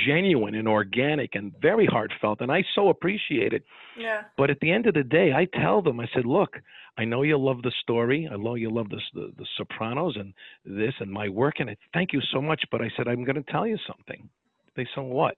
genuine 0.06 0.56
and 0.56 0.68
organic 0.68 1.36
and 1.36 1.54
very 1.62 1.86
heartfelt, 1.86 2.42
and 2.42 2.52
I 2.52 2.64
so 2.76 2.90
appreciate 2.90 3.54
it. 3.54 3.64
Yeah. 3.98 4.24
But 4.38 4.50
at 4.50 4.60
the 4.60 4.72
end 4.72 4.88
of 4.88 4.94
the 4.94 5.04
day, 5.04 5.32
I 5.34 5.48
tell 5.60 5.82
them, 5.82 6.00
I 6.00 6.08
said, 6.14 6.26
look, 6.26 6.58
I 6.98 7.06
know 7.06 7.24
you 7.24 7.38
love 7.38 7.62
the 7.62 7.74
story. 7.82 8.28
I 8.32 8.36
know 8.36 8.56
you 8.56 8.70
love 8.70 8.90
this, 8.90 9.02
the, 9.14 9.32
the 9.38 9.46
Sopranos 9.58 10.18
and 10.18 10.34
this 10.66 10.94
and 11.00 11.12
my 11.12 11.30
work, 11.30 11.56
and 11.60 11.70
I 11.70 11.78
thank 11.94 12.14
you 12.14 12.22
so 12.34 12.42
much. 12.42 12.64
But 12.72 12.82
I 12.82 12.90
said, 12.96 13.08
I'm 13.08 13.24
going 13.24 13.42
to 13.42 13.52
tell 13.52 13.66
you 13.66 13.78
something. 13.88 14.30
They 14.76 14.88
said, 14.94 15.02
what? 15.02 15.36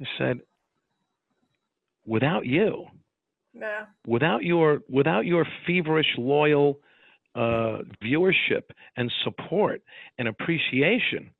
I 0.00 0.04
said, 0.18 0.40
without 2.06 2.46
you, 2.46 2.86
Yeah. 3.54 3.86
without 4.06 4.42
your 4.44 4.80
without 4.88 5.24
your 5.26 5.46
feverish 5.66 6.18
loyal 6.18 6.80
uh, 7.34 7.78
viewership 8.02 8.62
and 8.96 9.10
support 9.22 9.82
and 10.18 10.28
appreciation 10.28 11.30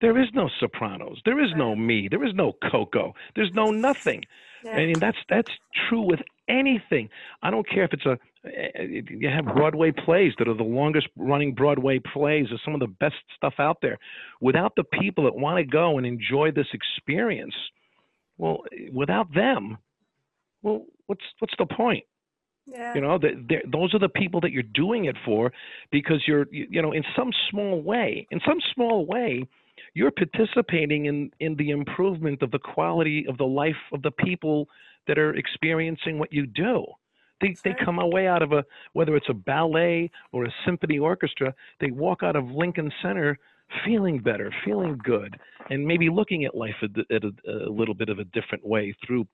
there 0.00 0.16
is 0.18 0.28
no 0.34 0.48
sopranos 0.60 1.20
there 1.24 1.40
is 1.40 1.50
no 1.56 1.74
me 1.76 2.08
there 2.10 2.24
is 2.24 2.34
no 2.34 2.52
coco 2.70 3.12
there's 3.34 3.52
no 3.54 3.70
nothing 3.70 4.22
Yeah. 4.64 4.72
I 4.72 4.86
mean, 4.86 4.98
that's 5.00 5.18
that's 5.28 5.50
true 5.88 6.02
with 6.02 6.20
anything. 6.48 7.08
I 7.42 7.50
don't 7.50 7.68
care 7.68 7.84
if 7.84 7.92
it's 7.92 8.06
a 8.06 8.18
you 8.44 9.28
have 9.28 9.44
Broadway 9.46 9.92
plays 9.92 10.32
that 10.38 10.48
are 10.48 10.54
the 10.54 10.62
longest 10.62 11.08
running 11.16 11.54
Broadway 11.54 11.98
plays, 11.98 12.46
or 12.52 12.58
some 12.64 12.74
of 12.74 12.80
the 12.80 12.86
best 12.86 13.16
stuff 13.36 13.54
out 13.58 13.78
there. 13.82 13.98
Without 14.40 14.74
the 14.76 14.84
people 14.84 15.24
that 15.24 15.34
want 15.34 15.58
to 15.58 15.64
go 15.64 15.98
and 15.98 16.06
enjoy 16.06 16.50
this 16.52 16.68
experience, 16.72 17.54
well, 18.36 18.62
without 18.92 19.32
them, 19.34 19.78
well, 20.62 20.84
what's 21.06 21.24
what's 21.40 21.54
the 21.58 21.66
point? 21.66 22.04
yeah. 22.66 22.94
You 22.94 23.00
know, 23.00 23.18
that 23.18 23.46
they're- 23.48 23.62
those 23.66 23.94
are 23.94 23.98
the 23.98 24.08
people 24.10 24.40
that 24.42 24.52
you're 24.52 24.62
doing 24.74 25.06
it 25.06 25.16
for, 25.24 25.52
because 25.90 26.22
you're 26.28 26.46
you, 26.50 26.66
you 26.70 26.82
know 26.82 26.92
in 26.92 27.04
some 27.16 27.32
small 27.50 27.80
way, 27.80 28.26
in 28.30 28.40
some 28.46 28.60
small 28.74 29.06
way, 29.06 29.44
you're 29.94 30.10
participating 30.10 31.06
in 31.06 31.32
in 31.40 31.56
the 31.56 31.70
improvement 31.70 32.42
of 32.42 32.50
the 32.50 32.58
quality 32.58 33.26
of 33.26 33.38
the 33.38 33.46
life 33.46 33.76
of 33.92 34.02
the 34.02 34.10
people 34.10 34.68
that 35.06 35.18
are 35.18 35.34
experiencing 35.34 36.18
what 36.18 36.32
you 36.32 36.46
do. 36.46 36.84
They 37.40 37.56
they 37.64 37.70
right. 37.70 37.84
come 37.84 37.98
away 37.98 38.26
out 38.26 38.42
of 38.42 38.52
a 38.52 38.64
whether 38.92 39.16
it's 39.16 39.28
a 39.28 39.34
ballet 39.34 40.10
or 40.32 40.44
a 40.44 40.54
symphony 40.64 40.98
orchestra, 40.98 41.54
they 41.80 41.90
walk 41.90 42.22
out 42.22 42.36
of 42.36 42.50
Lincoln 42.50 42.92
Center 43.02 43.38
feeling 43.84 44.18
better, 44.20 44.52
feeling 44.64 44.98
good, 45.04 45.38
and 45.70 45.86
maybe 45.86 46.08
looking 46.08 46.44
at 46.44 46.54
life 46.54 46.74
at, 46.82 46.90
a- 46.96 47.14
at 47.14 47.22
a, 47.24 47.68
a 47.68 47.70
little 47.70 47.94
bit 47.94 48.08
of 48.08 48.18
a 48.18 48.24
different 48.24 48.66
way 48.66 48.94
through 49.06 49.26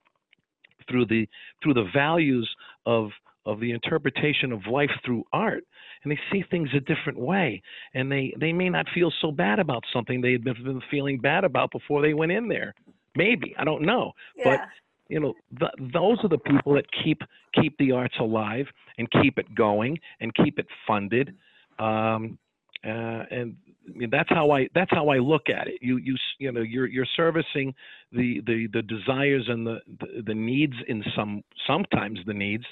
through 0.89 1.07
the 1.07 1.29
through 1.63 1.75
the 1.75 1.89
values 1.95 2.49
of 2.87 3.11
of 3.47 3.61
the 3.61 3.71
interpretation 3.73 4.53
of 4.53 4.61
life 4.71 4.91
through 5.05 5.23
art 5.33 5.65
and 6.03 6.11
they 6.13 6.19
see 6.33 6.43
things 6.51 6.69
a 6.75 6.81
different 6.81 7.19
way 7.19 7.63
and 7.95 8.11
they 8.11 8.35
they 8.39 8.53
may 8.53 8.69
not 8.69 8.87
feel 8.95 9.13
so 9.21 9.31
bad 9.31 9.59
about 9.59 9.83
something 9.93 10.21
they 10.21 10.33
had 10.33 10.45
been, 10.45 10.81
feeling 10.91 11.19
bad 11.19 11.45
about 11.45 11.71
before 11.71 12.03
they 12.03 12.15
went 12.15 12.33
in 12.33 12.49
there 12.49 12.75
maybe 13.17 13.55
i 13.59 13.65
don't 13.65 13.83
know 13.83 14.13
but 14.43 14.61
yeah. 14.61 14.65
You 15.09 15.21
know 15.21 15.35
th- 15.59 15.93
those 15.93 16.19
are 16.23 16.29
the 16.29 16.39
people 16.39 16.75
that 16.75 16.87
keep 17.03 17.23
keep 17.61 17.77
the 17.79 17.93
arts 17.93 18.15
alive 18.21 18.67
and 18.99 19.09
keep 19.23 19.39
it 19.39 19.55
going 19.55 19.99
and 20.21 20.35
keep 20.35 20.59
it 20.59 20.67
funded 20.87 21.35
um, 21.79 22.39
uh, 22.85 23.25
and 23.31 23.57
I 23.89 23.99
mean, 23.99 24.11
that's 24.11 24.29
how 24.29 24.51
I 24.51 24.69
that's 24.75 24.91
how 24.91 25.09
I 25.09 25.19
look 25.19 25.49
at 25.49 25.69
it. 25.69 25.79
You 25.81 25.97
you 25.97 26.17
you 26.39 26.53
know 26.53 26.61
you're 26.61 26.87
you're 26.87 27.07
servicing 27.17 27.75
the 28.13 28.43
the 28.47 28.69
the 28.73 28.83
desires 28.83 29.45
and 29.49 29.67
the 29.67 29.81
the, 30.01 30.23
the 30.27 30.35
needs 30.35 30.75
in 30.89 31.03
some 31.17 31.43
sometimes 31.67 32.19
the 32.27 32.35
needs 32.35 32.65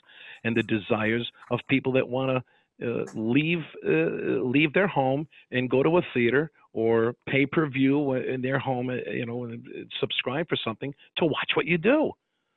and 0.44 0.56
the 0.56 0.62
desires 0.62 1.30
of 1.50 1.60
people 1.68 1.92
that 1.92 2.08
want 2.08 2.30
to 2.30 2.42
uh, 2.82 3.04
leave 3.14 3.64
uh, 3.86 4.42
leave 4.54 4.72
their 4.72 4.88
home 4.88 5.26
and 5.50 5.70
go 5.70 5.82
to 5.82 5.98
a 5.98 6.02
theater 6.14 6.50
or 6.72 7.14
pay 7.28 7.44
per 7.46 7.66
view 7.68 8.14
in 8.14 8.40
their 8.42 8.58
home, 8.58 8.88
uh, 8.90 8.94
you 9.10 9.26
know, 9.26 9.44
and 9.44 9.66
uh, 9.66 9.80
subscribe 10.00 10.48
for 10.48 10.56
something 10.64 10.94
to 11.18 11.24
watch 11.24 11.50
what 11.54 11.66
you 11.66 11.78
do. 11.78 12.12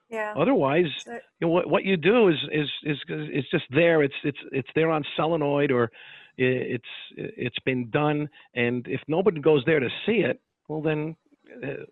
yeah. 0.10 0.34
Otherwise, 0.38 0.92
you 1.08 1.20
know, 1.42 1.50
what 1.50 1.70
what 1.70 1.84
you 1.84 1.98
do 1.98 2.30
is 2.30 2.38
is 2.52 2.70
is 2.84 2.98
is 3.10 3.46
just 3.52 3.66
there. 3.72 4.04
It's 4.04 4.16
it's 4.24 4.40
it's 4.52 4.70
there 4.76 4.90
on 4.90 5.04
celluloid 5.18 5.72
or 5.72 5.92
it's 6.38 6.94
it's 7.18 7.60
been 7.60 7.90
done. 7.90 8.30
And 8.54 8.88
if 8.88 9.02
nobody 9.08 9.40
goes 9.40 9.64
there 9.66 9.80
to 9.80 9.90
see 10.06 10.20
it, 10.20 10.42
well 10.68 10.82
then, 10.82 11.16
uh, 11.64 11.84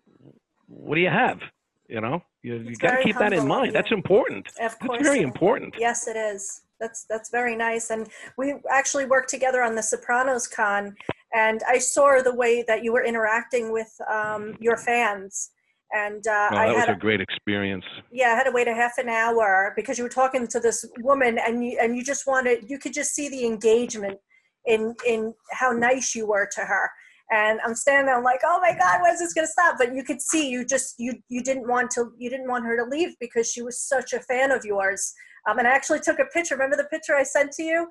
what 0.66 0.96
do 0.96 1.00
you 1.00 1.10
have? 1.10 1.40
You 1.88 2.00
know, 2.00 2.22
you 2.42 2.56
you 2.56 2.76
got 2.76 2.96
to 2.96 3.02
keep 3.02 3.18
that 3.18 3.32
in 3.32 3.46
mind. 3.46 3.74
That's 3.74 3.92
important. 3.92 4.46
Of 4.60 4.78
course, 4.78 4.98
That's 4.98 5.08
very 5.08 5.22
important. 5.22 5.74
Yes, 5.78 6.08
it 6.08 6.16
is. 6.16 6.62
That's 6.80 7.04
that's 7.08 7.30
very 7.30 7.56
nice. 7.56 7.90
And 7.90 8.08
we 8.36 8.54
actually 8.70 9.06
worked 9.06 9.30
together 9.30 9.62
on 9.62 9.74
the 9.74 9.82
Sopranos 9.82 10.46
Con, 10.46 10.94
and 11.32 11.60
I 11.68 11.78
saw 11.78 12.20
the 12.22 12.34
way 12.34 12.64
that 12.66 12.82
you 12.84 12.92
were 12.92 13.04
interacting 13.04 13.72
with 13.72 13.92
um, 14.12 14.56
your 14.60 14.76
fans. 14.76 15.50
And 15.92 16.26
uh, 16.26 16.48
Oh, 16.50 16.56
I 16.56 16.66
that 16.66 16.74
was 16.74 16.84
had 16.86 16.96
a 16.96 16.98
great 16.98 17.20
experience. 17.20 17.84
yeah, 18.10 18.32
I 18.32 18.34
had 18.34 18.44
to 18.44 18.50
wait 18.50 18.66
a 18.66 18.74
half 18.74 18.98
an 18.98 19.08
hour 19.08 19.72
because 19.76 19.96
you 19.98 20.04
were 20.04 20.10
talking 20.10 20.46
to 20.48 20.58
this 20.58 20.84
woman, 21.00 21.38
and 21.38 21.64
you 21.64 21.78
and 21.80 21.96
you 21.96 22.02
just 22.02 22.26
wanted 22.26 22.68
you 22.68 22.78
could 22.78 22.92
just 22.92 23.14
see 23.14 23.28
the 23.28 23.44
engagement 23.46 24.18
in 24.66 24.94
in 25.06 25.32
how 25.52 25.70
nice 25.70 26.14
you 26.14 26.26
were 26.26 26.48
to 26.56 26.62
her. 26.62 26.90
And 27.30 27.58
I'm 27.64 27.74
standing 27.74 28.06
there, 28.06 28.16
I'm 28.18 28.24
like, 28.24 28.40
oh 28.44 28.58
my 28.60 28.76
God, 28.76 29.00
when 29.00 29.12
is 29.14 29.20
this 29.20 29.32
gonna 29.32 29.46
stop? 29.46 29.76
But 29.78 29.94
you 29.94 30.02
could 30.04 30.20
see 30.20 30.50
you 30.50 30.64
just 30.64 30.96
you 30.98 31.14
you 31.28 31.42
didn't 31.42 31.68
want 31.68 31.90
to 31.92 32.12
you 32.18 32.28
didn't 32.28 32.48
want 32.48 32.64
her 32.64 32.76
to 32.76 32.84
leave 32.84 33.14
because 33.20 33.50
she 33.50 33.62
was 33.62 33.80
such 33.80 34.12
a 34.12 34.20
fan 34.20 34.50
of 34.50 34.64
yours. 34.64 35.14
Um, 35.46 35.58
and 35.58 35.68
I 35.68 35.72
actually 35.72 36.00
took 36.00 36.18
a 36.18 36.24
picture. 36.26 36.54
Remember 36.54 36.76
the 36.76 36.84
picture 36.84 37.14
I 37.14 37.22
sent 37.22 37.52
to 37.52 37.62
you 37.62 37.88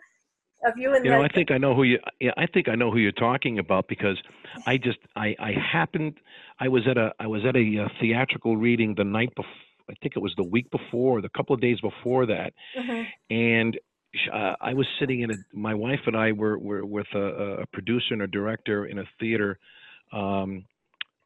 of 0.66 0.78
you 0.78 0.94
and 0.96 1.06
You 1.06 1.12
know, 1.12 1.20
the 1.20 1.26
I 1.26 1.28
think 1.30 1.52
I 1.52 1.58
know 1.58 1.76
who 1.76 1.84
you. 1.84 2.00
Yeah, 2.20 2.32
I 2.38 2.48
think 2.48 2.70
I 2.70 2.76
know 2.76 2.92
who 2.92 2.98
you're 2.98 3.12
talking 3.12 3.60
about 3.60 3.88
because 3.88 4.18
I 4.66 4.78
just 4.78 5.00
I 5.16 5.36
I 5.40 5.52
happened. 5.52 6.20
I 6.60 6.68
was 6.68 6.88
at 6.88 6.98
a 6.98 7.14
I 7.20 7.28
was 7.28 7.46
at 7.46 7.56
a 7.56 7.84
uh, 7.86 7.88
theatrical 8.00 8.58
reading 8.58 8.96
the 8.96 9.04
night 9.04 9.34
before. 9.36 9.52
I 9.90 9.94
think 10.02 10.16
it 10.16 10.20
was 10.20 10.34
the 10.38 10.46
week 10.46 10.72
before, 10.72 11.22
the 11.22 11.28
couple 11.30 11.54
of 11.54 11.60
days 11.60 11.82
before 11.82 12.26
that, 12.28 12.54
Mhm. 12.78 13.06
and 13.30 13.80
uh, 14.32 14.56
I 14.62 14.74
was 14.74 14.88
sitting 15.00 15.22
in 15.22 15.32
a. 15.32 15.36
My 15.52 15.74
wife 15.74 16.00
and 16.08 16.16
I 16.16 16.32
were 16.32 16.58
were 16.58 16.86
with 16.86 17.08
a, 17.14 17.64
a 17.64 17.66
producer 17.68 18.14
and 18.14 18.22
a 18.22 18.28
director 18.28 18.86
in 18.86 19.00
a 19.00 19.04
theater. 19.20 19.60
Um, 20.12 20.66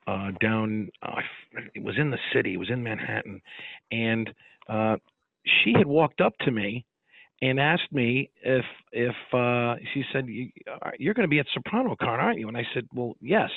uh, 0.08 0.32
down, 0.40 0.90
uh, 1.04 1.20
it 1.76 1.84
was 1.84 1.98
in 1.98 2.10
the 2.10 2.18
city. 2.34 2.54
It 2.54 2.58
was 2.58 2.70
in 2.70 2.82
Manhattan, 2.82 3.42
and 3.92 4.34
uh, 4.70 4.96
she 5.64 5.74
had 5.74 5.88
walked 5.88 6.22
up 6.22 6.34
to 6.40 6.52
me 6.52 6.86
and 7.42 7.60
asked 7.60 7.92
me 7.92 8.30
if 8.42 8.66
if 8.92 9.16
uh, 9.34 9.76
she 9.94 10.04
said 10.12 10.28
"You- 10.28 10.50
uh, 10.82 10.92
you're 10.98 11.14
going 11.14 11.26
to 11.26 11.30
be 11.30 11.40
at 11.40 11.46
Soprano 11.54 11.96
Con, 11.96 12.20
aren't 12.20 12.40
you? 12.40 12.48
And 12.48 12.58
I 12.58 12.66
said, 12.74 12.88
well, 12.94 13.16
yes. 13.22 13.50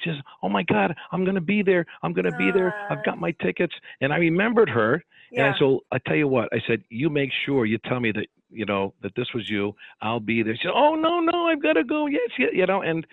She 0.00 0.10
says, 0.10 0.18
oh 0.42 0.48
my 0.48 0.62
God, 0.64 0.94
I'm 1.12 1.24
going 1.24 1.36
to 1.36 1.40
be 1.40 1.62
there. 1.62 1.86
I'm 2.02 2.12
going 2.12 2.26
to 2.26 2.36
be 2.36 2.50
there. 2.50 2.74
I've 2.90 3.04
got 3.04 3.18
my 3.18 3.30
tickets. 3.42 3.72
And 4.00 4.12
I 4.12 4.18
remembered 4.18 4.68
her, 4.68 4.94
and 4.94 5.02
yeah. 5.32 5.52
I 5.54 5.58
said, 5.58 5.78
I 5.92 5.98
tell 6.06 6.16
you 6.16 6.28
what, 6.28 6.48
I 6.52 6.58
said, 6.66 6.82
you 6.90 7.08
make 7.08 7.30
sure 7.46 7.64
you 7.64 7.78
tell 7.78 8.00
me 8.00 8.12
that 8.12 8.26
you 8.50 8.66
know 8.66 8.92
that 9.02 9.12
this 9.16 9.28
was 9.34 9.48
you. 9.48 9.74
I'll 10.02 10.20
be 10.20 10.42
there. 10.42 10.54
She 10.54 10.62
said, 10.64 10.72
oh 10.74 10.94
no 10.94 11.20
no, 11.20 11.46
I've 11.46 11.62
got 11.62 11.74
to 11.74 11.84
go. 11.84 12.06
Yes, 12.06 12.28
yeah, 12.38 12.48
you 12.52 12.66
know, 12.66 12.82
and 12.82 13.06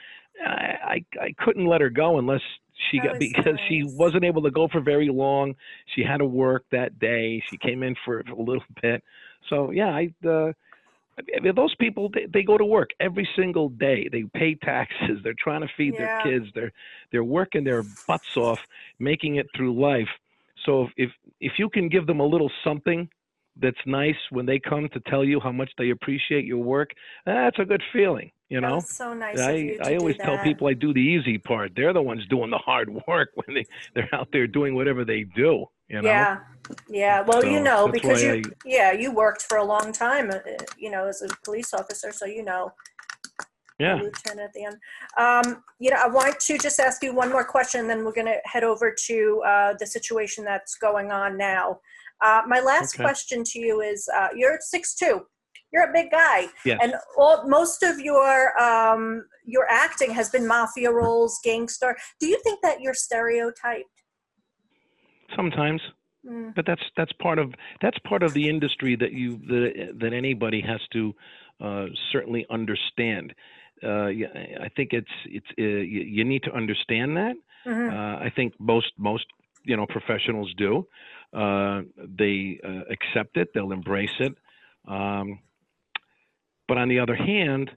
I 0.45 0.75
I, 0.83 1.05
I 1.21 1.33
couldn't 1.37 1.65
let 1.65 1.79
her 1.81 1.89
go 1.89 2.19
unless 2.19 2.41
she 2.91 2.97
That 2.97 3.07
got 3.07 3.19
because 3.19 3.59
she 3.67 3.83
wasn't 3.83 4.23
able 4.23 4.41
to 4.43 4.51
go 4.51 4.67
for 4.67 4.81
very 4.81 5.09
long. 5.09 5.55
She 5.95 6.03
had 6.03 6.17
to 6.17 6.25
work 6.25 6.65
that 6.71 6.99
day. 6.99 7.43
She 7.49 7.57
came 7.57 7.83
in 7.83 7.95
for 8.05 8.19
a 8.31 8.35
little 8.41 8.63
bit. 8.81 9.03
So 9.49 9.71
yeah, 9.71 9.89
I. 9.89 10.13
Uh, 10.27 10.53
those 11.53 11.75
people 11.75 12.09
they, 12.13 12.27
they 12.33 12.43
go 12.43 12.57
to 12.57 12.63
work 12.65 12.91
every 13.01 13.27
single 13.35 13.69
day 13.69 14.07
they 14.09 14.23
pay 14.33 14.55
taxes 14.55 15.19
they're 15.23 15.33
trying 15.37 15.61
to 15.61 15.67
feed 15.75 15.93
Yeah. 15.93 16.07
their 16.07 16.23
kids 16.23 16.45
they're 16.55 16.71
they're 17.11 17.23
working 17.25 17.63
their 17.63 17.83
butts 18.07 18.37
off 18.37 18.59
making 18.99 19.35
it 19.35 19.45
through 19.55 19.77
life 19.77 20.07
so 20.65 20.83
if 20.83 20.91
if, 20.95 21.09
if 21.41 21.51
you 21.59 21.69
can 21.69 21.89
give 21.89 22.07
them 22.07 22.21
a 22.21 22.25
little 22.25 22.49
something 22.63 23.09
that's 23.61 23.77
nice 23.85 24.15
when 24.29 24.45
they 24.45 24.59
come 24.59 24.87
to 24.93 24.99
tell 25.01 25.25
you 25.25 25.39
how 25.41 25.51
much 25.51 25.69
they 25.77 25.89
appreciate 25.89 26.45
your 26.45 26.63
work 26.63 26.91
that's 27.25 27.59
a 27.59 27.65
good 27.65 27.83
feeling 27.91 28.31
you 28.49 28.61
know 28.61 28.79
so 28.81 29.13
nice 29.13 29.39
I, 29.39 29.77
I 29.83 29.95
always 29.95 30.17
tell 30.17 30.37
people 30.39 30.67
I 30.67 30.73
do 30.73 30.93
the 30.93 30.99
easy 30.99 31.37
part. 31.37 31.71
They're 31.75 31.93
the 31.93 32.01
ones 32.01 32.25
doing 32.29 32.49
the 32.49 32.57
hard 32.57 32.89
work 33.07 33.29
when 33.35 33.55
they, 33.55 33.65
they're 33.93 34.09
out 34.13 34.29
there 34.31 34.47
doing 34.47 34.75
whatever 34.75 35.05
they 35.05 35.23
do, 35.35 35.65
you 35.87 36.01
know? 36.01 36.09
Yeah, 36.09 36.39
yeah. 36.89 37.21
Well, 37.21 37.43
you 37.43 37.59
know, 37.61 37.87
because 37.87 38.21
you, 38.23 38.51
yeah, 38.65 38.91
you 38.91 39.11
worked 39.11 39.43
for 39.43 39.57
a 39.57 39.63
long 39.63 39.91
time, 39.91 40.31
uh, 40.31 40.39
you 40.77 40.89
know, 40.89 41.07
as 41.07 41.21
a 41.21 41.27
police 41.43 41.73
officer, 41.73 42.11
so 42.11 42.25
you 42.25 42.43
know, 42.43 42.71
Yeah. 43.79 44.01
lieutenant 44.01 44.41
at 44.41 44.53
the 44.53 44.65
end. 44.65 44.77
Um, 45.17 45.63
you 45.79 45.89
know, 45.91 45.97
I 46.03 46.07
want 46.07 46.39
to 46.39 46.57
just 46.57 46.79
ask 46.79 47.01
you 47.03 47.13
one 47.13 47.31
more 47.31 47.45
question, 47.45 47.87
then 47.87 48.03
we're 48.03 48.11
going 48.13 48.27
to 48.27 48.39
head 48.45 48.63
over 48.63 48.93
to 49.07 49.43
uh, 49.45 49.73
the 49.79 49.85
situation 49.87 50.43
that's 50.43 50.75
going 50.75 51.11
on 51.11 51.37
now. 51.37 51.79
Uh, 52.21 52.41
my 52.47 52.59
last 52.59 52.95
Okay. 52.95 53.03
question 53.03 53.43
to 53.45 53.59
you 53.59 53.81
is: 53.81 54.09
uh, 54.15 54.27
You're 54.35 54.57
six 54.61 54.95
two. 54.95 55.25
You're 55.71 55.89
a 55.89 55.93
big 55.93 56.09
guy, 56.11 56.47
Yes. 56.65 56.79
and 56.81 56.95
all, 57.17 57.47
most 57.47 57.83
of 57.83 57.99
your 57.99 58.59
um, 58.59 59.25
your 59.45 59.67
acting 59.69 60.11
has 60.11 60.29
been 60.29 60.47
mafia 60.47 60.91
roles, 60.91 61.39
gangster. 61.43 61.95
Do 62.19 62.27
you 62.27 62.39
think 62.43 62.59
that 62.63 62.81
you're 62.81 62.93
stereotyped? 62.95 63.85
Sometimes. 65.35 65.81
Mm, 66.27 66.53
but 66.53 66.65
that's 66.65 66.81
that's 66.97 67.13
part 67.13 67.39
of 67.39 67.53
that's 67.81 67.97
part 67.99 68.23
of 68.23 68.33
the 68.33 68.49
industry 68.49 68.95
that 68.97 69.13
you 69.13 69.37
that, 69.47 69.93
that 70.01 70.11
anybody 70.13 70.59
has 70.61 70.81
to 70.91 71.13
uh, 71.61 71.85
certainly 72.11 72.45
understand. 72.49 73.33
Uh, 73.81 74.07
yeah, 74.07 74.27
I 74.61 74.67
think 74.75 74.89
it's 74.91 75.07
it's 75.25 75.45
uh, 75.57 75.63
you, 75.63 76.01
you 76.01 76.25
need 76.25 76.43
to 76.43 76.51
understand 76.51 77.15
that. 77.15 77.35
mhm. 77.65 77.89
Uh, 77.89 78.25
I 78.25 78.29
think 78.35 78.53
most 78.59 78.91
most 78.97 79.25
you 79.63 79.77
know 79.77 79.85
professionals 79.85 80.53
do. 80.57 80.85
Uh, 81.33 81.83
they 81.97 82.59
uh, 82.67 82.81
accept 82.91 83.37
it. 83.37 83.49
They'll 83.53 83.71
embrace 83.71 84.17
it. 84.19 84.33
Um, 84.87 85.39
but 86.69 86.77
on 86.77 86.87
the 86.87 86.99
other 86.99 87.15
hand, 87.15 87.71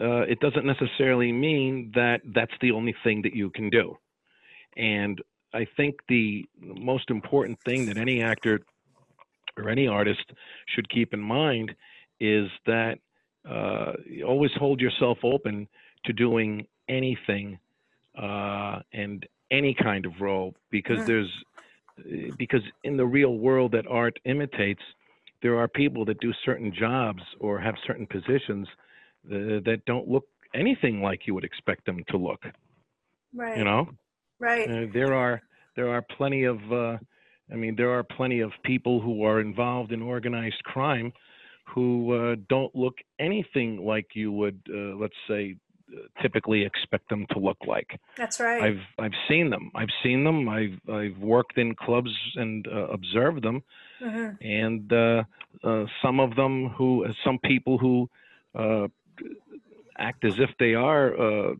uh, 0.00 0.20
it 0.20 0.38
doesn't 0.38 0.64
necessarily 0.64 1.32
mean 1.32 1.90
that 1.96 2.20
that's 2.34 2.52
the 2.60 2.70
only 2.70 2.94
thing 3.02 3.22
that 3.22 3.34
you 3.34 3.50
can 3.50 3.70
do. 3.70 3.96
And 4.76 5.20
I 5.52 5.66
think 5.76 5.96
the 6.08 6.48
most 6.60 7.10
important 7.10 7.58
thing 7.64 7.86
that 7.86 7.98
any 7.98 8.22
actor 8.22 8.60
or 9.56 9.68
any 9.68 9.88
artist 9.88 10.26
should 10.68 10.88
keep 10.90 11.12
in 11.12 11.20
mind 11.20 11.74
is 12.20 12.48
that 12.66 12.98
uh, 13.48 13.94
you 14.06 14.24
always 14.24 14.52
hold 14.56 14.80
yourself 14.80 15.18
open 15.24 15.66
to 16.04 16.12
doing 16.12 16.66
anything 16.88 17.58
uh, 18.16 18.80
and 18.92 19.26
any 19.50 19.74
kind 19.74 20.06
of 20.06 20.12
role 20.20 20.54
because 20.70 20.98
Mhm. 21.00 21.06
there's 21.06 21.44
because 22.36 22.62
in 22.84 22.96
the 22.96 23.04
real 23.04 23.38
world 23.38 23.72
that 23.72 23.84
art 23.88 24.20
imitates, 24.24 24.82
there 25.42 25.58
are 25.58 25.68
people 25.68 26.04
that 26.06 26.20
do 26.20 26.32
certain 26.44 26.72
jobs 26.78 27.22
or 27.40 27.58
have 27.58 27.74
certain 27.86 28.06
positions 28.06 28.66
uh, 29.26 29.60
that 29.64 29.82
don't 29.86 30.08
look 30.08 30.24
anything 30.54 31.02
like 31.02 31.26
you 31.26 31.34
would 31.34 31.44
expect 31.44 31.84
them 31.86 32.02
to 32.08 32.16
look. 32.16 32.42
Right. 33.34 33.58
You 33.58 33.64
know, 33.64 33.88
Right. 34.40 34.68
uh, 34.68 34.86
there 34.92 35.14
are 35.14 35.40
there 35.76 35.88
are 35.88 36.02
plenty 36.16 36.44
of 36.44 36.58
uh, 36.72 36.96
I 37.52 37.56
mean 37.56 37.76
there 37.76 37.90
are 37.90 38.02
plenty 38.02 38.40
of 38.40 38.52
people 38.64 39.00
who 39.00 39.24
are 39.24 39.40
involved 39.40 39.92
in 39.92 40.02
organized 40.02 40.62
crime 40.64 41.12
who 41.74 42.14
uh, 42.14 42.36
don't 42.48 42.74
look 42.74 42.94
anything 43.18 43.84
like 43.84 44.06
you 44.14 44.32
would 44.32 44.60
uh, 44.72 44.96
let's 44.96 45.14
say 45.28 45.56
typically 46.22 46.64
expect 46.64 47.08
them 47.08 47.26
to 47.32 47.38
look 47.38 47.58
like. 47.66 47.98
That's 48.16 48.40
right. 48.40 48.62
I've 48.62 48.80
I've 48.98 49.18
seen 49.28 49.50
them. 49.50 49.70
I've 49.74 49.88
seen 50.02 50.24
them. 50.24 50.48
I've 50.48 50.78
I've 50.92 51.18
worked 51.18 51.58
in 51.58 51.74
clubs 51.74 52.10
and 52.36 52.66
uh, 52.68 52.88
observed 52.88 53.42
them, 53.42 53.62
hmm 54.02 54.28
and 54.40 54.92
uh, 54.92 55.22
uh, 55.64 55.84
some 56.02 56.20
of 56.20 56.36
them 56.36 56.68
who 56.68 57.06
some 57.24 57.38
people 57.38 57.78
who 57.78 58.08
uh, 58.54 58.88
act 59.98 60.24
as 60.24 60.34
if 60.38 60.50
they 60.58 60.74
are 60.74 61.18
uh, 61.18 61.54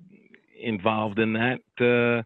involved 0.60 1.18
in 1.18 1.32
that 1.34 1.60
uh, 1.80 2.22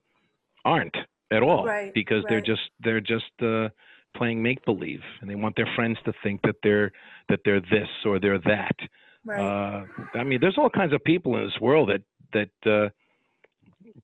aren't 0.69 0.97
at 1.31 1.43
all 1.43 1.67
Right, 1.67 1.95
because 1.95 2.25
they're 2.29 2.41
just 2.41 2.71
they're 2.81 3.01
just 3.01 3.33
uh, 3.43 3.69
playing 4.17 4.43
make 4.43 4.65
believe 4.65 5.01
and 5.21 5.31
they 5.31 5.35
want 5.35 5.57
their 5.57 5.69
friends 5.75 5.99
to 6.05 6.13
think 6.23 6.43
that 6.43 6.57
they're 6.63 6.93
that 7.29 7.41
they're 7.45 7.61
this 7.61 7.89
or 8.05 8.19
they're 8.19 8.39
that. 8.39 8.77
Right. 9.25 9.41
Uh, 9.41 9.85
I 10.19 10.25
mean, 10.25 10.41
there's 10.41 10.59
all 10.59 10.71
kinds 10.71 10.93
of 10.93 11.03
people 11.05 11.37
in 11.37 11.45
this 11.45 11.61
world 11.61 11.91
that 11.91 12.03
that 12.33 12.71
uh, 12.71 12.89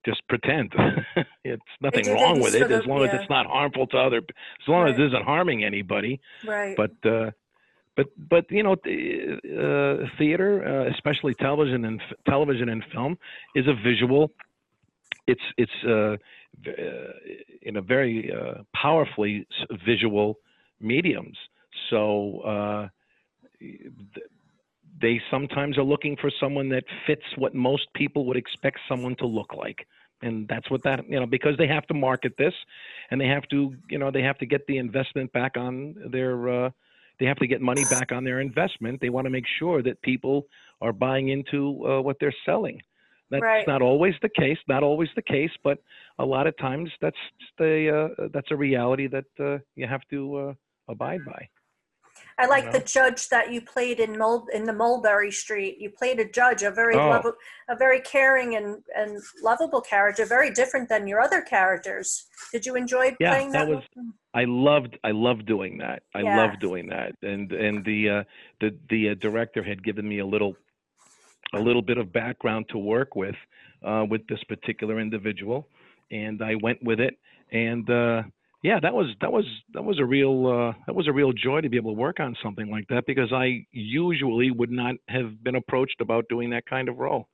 just 0.05 0.27
pretend. 0.29 0.73
it's 1.45 1.63
nothing 1.81 2.07
wrong 2.13 2.41
with 2.41 2.55
it 2.55 2.71
as 2.71 2.87
long 2.87 3.05
as 3.05 3.11
it's 3.15 3.31
not 3.31 3.47
harmful 3.47 3.87
to 3.89 3.97
other. 3.99 4.19
As 4.19 4.69
long 4.69 4.89
as 4.89 4.95
it 4.99 5.07
isn't 5.07 5.25
harming 5.25 5.65
anybody. 5.65 6.21
right. 6.47 6.77
But 6.77 7.09
uh, 7.09 7.31
but 7.97 8.07
but 8.17 8.51
you 8.51 8.63
know, 8.63 8.77
th- 8.77 9.41
uh, 9.45 10.07
theater, 10.19 10.65
uh, 10.87 10.93
especially 10.95 11.35
television 11.35 11.85
and 11.85 12.01
f- 12.01 12.17
television 12.27 12.69
and 12.69 12.85
film, 12.93 13.19
is 13.55 13.67
a 13.67 13.75
visual. 13.75 14.31
It's 15.27 15.43
it's 15.57 15.73
uh, 15.85 16.17
uh, 16.67 17.13
in 17.63 17.77
a 17.77 17.83
very 17.83 18.33
uh, 18.33 18.63
powerfully 18.75 19.47
visual 19.85 20.39
mediums. 20.81 21.37
So 21.91 22.41
uh, 22.41 22.89
th- 23.59 23.81
they 25.01 25.21
sometimes 25.31 25.79
are 25.79 25.85
looking 25.85 26.17
for 26.21 26.31
someone 26.41 26.69
that 26.71 26.85
fits 27.07 27.23
what 27.37 27.55
most 27.55 27.87
people 27.95 28.25
would 28.27 28.37
expect 28.37 28.79
someone 28.89 29.17
to 29.17 29.27
look 29.27 29.55
like. 29.55 29.87
And 30.23 30.49
that's 30.49 30.69
what 30.71 30.83
that, 30.85 31.09
you 31.09 31.21
know, 31.21 31.27
because 31.27 31.57
they 31.59 31.69
have 31.69 31.87
to 31.87 31.95
market 31.95 32.35
this 32.39 32.55
and 33.11 33.21
they 33.21 33.27
have 33.29 33.45
to, 33.51 33.75
you 33.89 33.99
know, 33.99 34.11
they 34.11 34.23
have 34.23 34.39
to 34.39 34.47
get 34.47 34.67
the 34.67 34.79
investment 34.79 35.33
back 35.33 35.57
on 35.57 35.95
their, 36.11 36.67
uh, 36.67 36.71
they 37.21 37.27
have 37.27 37.37
to 37.39 37.47
get 37.47 37.61
money 37.61 37.85
back 37.85 38.11
on 38.13 38.25
their 38.25 38.41
investment. 38.41 39.01
They 39.01 39.11
want 39.11 39.27
to 39.27 39.31
make 39.31 39.45
sure 39.59 39.83
that 39.83 40.01
people 40.03 40.47
are 40.81 40.93
buying 40.93 41.29
into 41.29 41.87
uh, 41.87 42.01
what 42.01 42.17
they're 42.21 42.35
selling. 42.45 42.81
That's 43.31 43.45
Right. 43.45 43.67
not 43.67 43.83
always 43.83 44.15
the 44.23 44.31
case, 44.31 44.59
not 44.69 44.83
always 44.83 45.11
the 45.15 45.23
case, 45.23 45.51
but 45.63 45.79
a 46.19 46.25
lot 46.25 46.47
of 46.47 46.57
times 46.59 46.91
that's 47.01 47.17
the, 47.59 48.15
uh, 48.19 48.29
that's 48.33 48.51
a 48.51 48.57
reality 48.57 49.07
that 49.09 49.27
uh, 49.39 49.59
you 49.77 49.87
have 49.87 50.03
to 50.11 50.37
uh, 50.37 50.55
abide 50.89 51.25
by. 51.25 51.49
I 52.39 52.47
like 52.47 52.67
know? 52.67 52.73
the 52.73 52.81
judge 52.81 53.29
that 53.31 53.53
you 53.53 53.61
played 53.61 53.99
in 53.99 54.17
Mul- 54.17 54.47
in 54.53 54.65
the 54.65 54.73
Mulberry 54.73 55.31
Street. 55.33 55.79
You 55.79 55.91
played 55.91 56.21
a 56.21 56.25
judge, 56.29 56.63
a 56.63 56.71
very 56.71 56.95
Oh. 56.95 57.09
lovable, 57.09 57.39
a 57.69 57.77
very 57.77 58.01
caring 58.01 58.55
and 58.55 58.83
and 58.97 59.19
lovable 59.43 59.81
character, 59.81 60.25
very 60.25 60.51
different 60.51 60.89
than 60.89 61.09
your 61.09 61.21
other 61.21 61.41
characters. 61.43 62.27
Did 62.53 62.65
you 62.65 62.77
enjoy 62.77 63.17
Yeah, 63.19 63.31
playing 63.33 63.51
that 63.53 63.67
that? 63.67 63.75
was- 63.77 63.85
one? 63.95 64.13
I 64.35 64.45
loved 64.45 64.99
I 65.03 65.11
loved 65.11 65.47
doing 65.47 65.79
that. 65.79 66.03
I 66.15 66.21
Yeah. 66.23 66.37
loved 66.37 66.61
doing 66.61 66.89
that, 66.91 67.13
and 67.23 67.51
and 67.53 67.85
the 67.85 68.09
uh, 68.09 68.25
the 68.61 68.77
the 68.89 69.11
uh, 69.11 69.15
director 69.15 69.63
had 69.63 69.83
given 69.83 70.09
me 70.09 70.19
a 70.21 70.27
little 70.27 70.57
a 71.55 71.59
little 71.61 71.83
bit 71.83 71.99
of 71.99 72.13
background 72.13 72.69
to 72.69 72.79
work 72.79 73.17
with 73.17 73.37
uh, 73.83 74.07
with 74.09 74.27
this 74.29 74.43
particular 74.45 75.01
individual, 75.01 75.69
and 76.11 76.41
I 76.43 76.55
went 76.57 76.83
with 76.85 77.01
it, 77.01 77.19
and 77.51 77.89
uh, 77.91 78.23
yeah, 78.63 78.81
that 78.81 78.93
was 78.93 79.07
that 79.21 79.33
was 79.33 79.45
that 79.73 79.85
was 79.85 79.99
a 79.99 80.05
real 80.05 80.47
uh, 80.47 80.73
that 80.87 80.95
was 80.95 81.07
a 81.07 81.13
real 81.13 81.33
joy 81.33 81.61
to 81.61 81.69
be 81.69 81.77
able 81.77 81.95
to 81.95 81.99
work 82.01 82.19
on 82.21 82.37
something 82.43 82.71
like 82.71 82.87
that 82.89 83.05
because 83.07 83.33
I 83.33 83.65
usually 83.71 84.51
would 84.51 84.71
not 84.71 84.97
have 85.09 85.43
been 85.45 85.55
approached 85.55 86.01
about 86.01 86.25
doing 86.29 86.51
that 86.51 86.67
kind 86.67 86.89
of 86.89 86.99
role. 86.99 87.29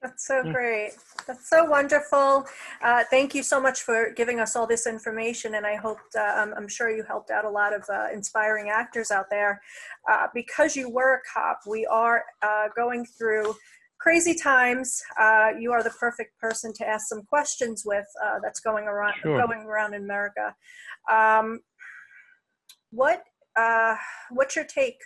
That's 0.00 0.24
so 0.24 0.42
Yeah. 0.44 0.52
great. 0.52 0.92
That's 1.26 1.50
so 1.50 1.64
wonderful. 1.64 2.46
Uh, 2.80 3.02
thank 3.10 3.34
you 3.34 3.42
so 3.42 3.60
much 3.60 3.82
for 3.82 4.12
giving 4.14 4.38
us 4.38 4.54
all 4.54 4.64
this 4.66 4.86
information, 4.86 5.56
and 5.56 5.66
I 5.66 5.74
hope 5.74 5.98
uh, 6.16 6.20
I'm, 6.20 6.54
I'm 6.54 6.68
sure 6.68 6.88
you 6.88 7.02
helped 7.02 7.32
out 7.32 7.44
a 7.44 7.50
lot 7.50 7.74
of 7.74 7.84
uh, 7.90 8.06
inspiring 8.12 8.70
actors 8.70 9.10
out 9.10 9.28
there. 9.28 9.60
Uh, 10.08 10.28
because 10.32 10.76
you 10.76 10.88
were 10.88 11.14
a 11.14 11.20
cop, 11.34 11.62
we 11.66 11.84
are 11.86 12.24
uh, 12.42 12.68
going 12.76 13.04
through 13.04 13.56
crazy 13.98 14.34
times. 14.34 15.02
Uh, 15.20 15.50
you 15.58 15.72
are 15.72 15.82
the 15.82 15.90
perfect 15.90 16.38
person 16.38 16.72
to 16.74 16.88
ask 16.88 17.08
some 17.08 17.22
questions 17.22 17.82
with. 17.84 18.06
Uh, 18.24 18.38
that's 18.42 18.60
going 18.60 18.84
around 18.84 19.14
Sure. 19.22 19.38
going 19.46 19.60
around 19.66 19.94
in 19.94 20.02
America. 20.02 20.54
Um, 21.10 21.60
what 22.90 23.22
uh, 23.56 23.96
what's 24.30 24.56
your 24.56 24.64
take 24.64 24.98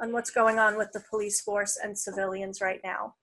on 0.00 0.12
what's 0.12 0.30
going 0.30 0.58
on 0.58 0.76
with 0.76 0.90
the 0.92 1.02
police 1.08 1.40
force 1.40 1.78
and 1.82 1.96
civilians 1.96 2.60
right 2.60 2.80
now? 2.82 3.14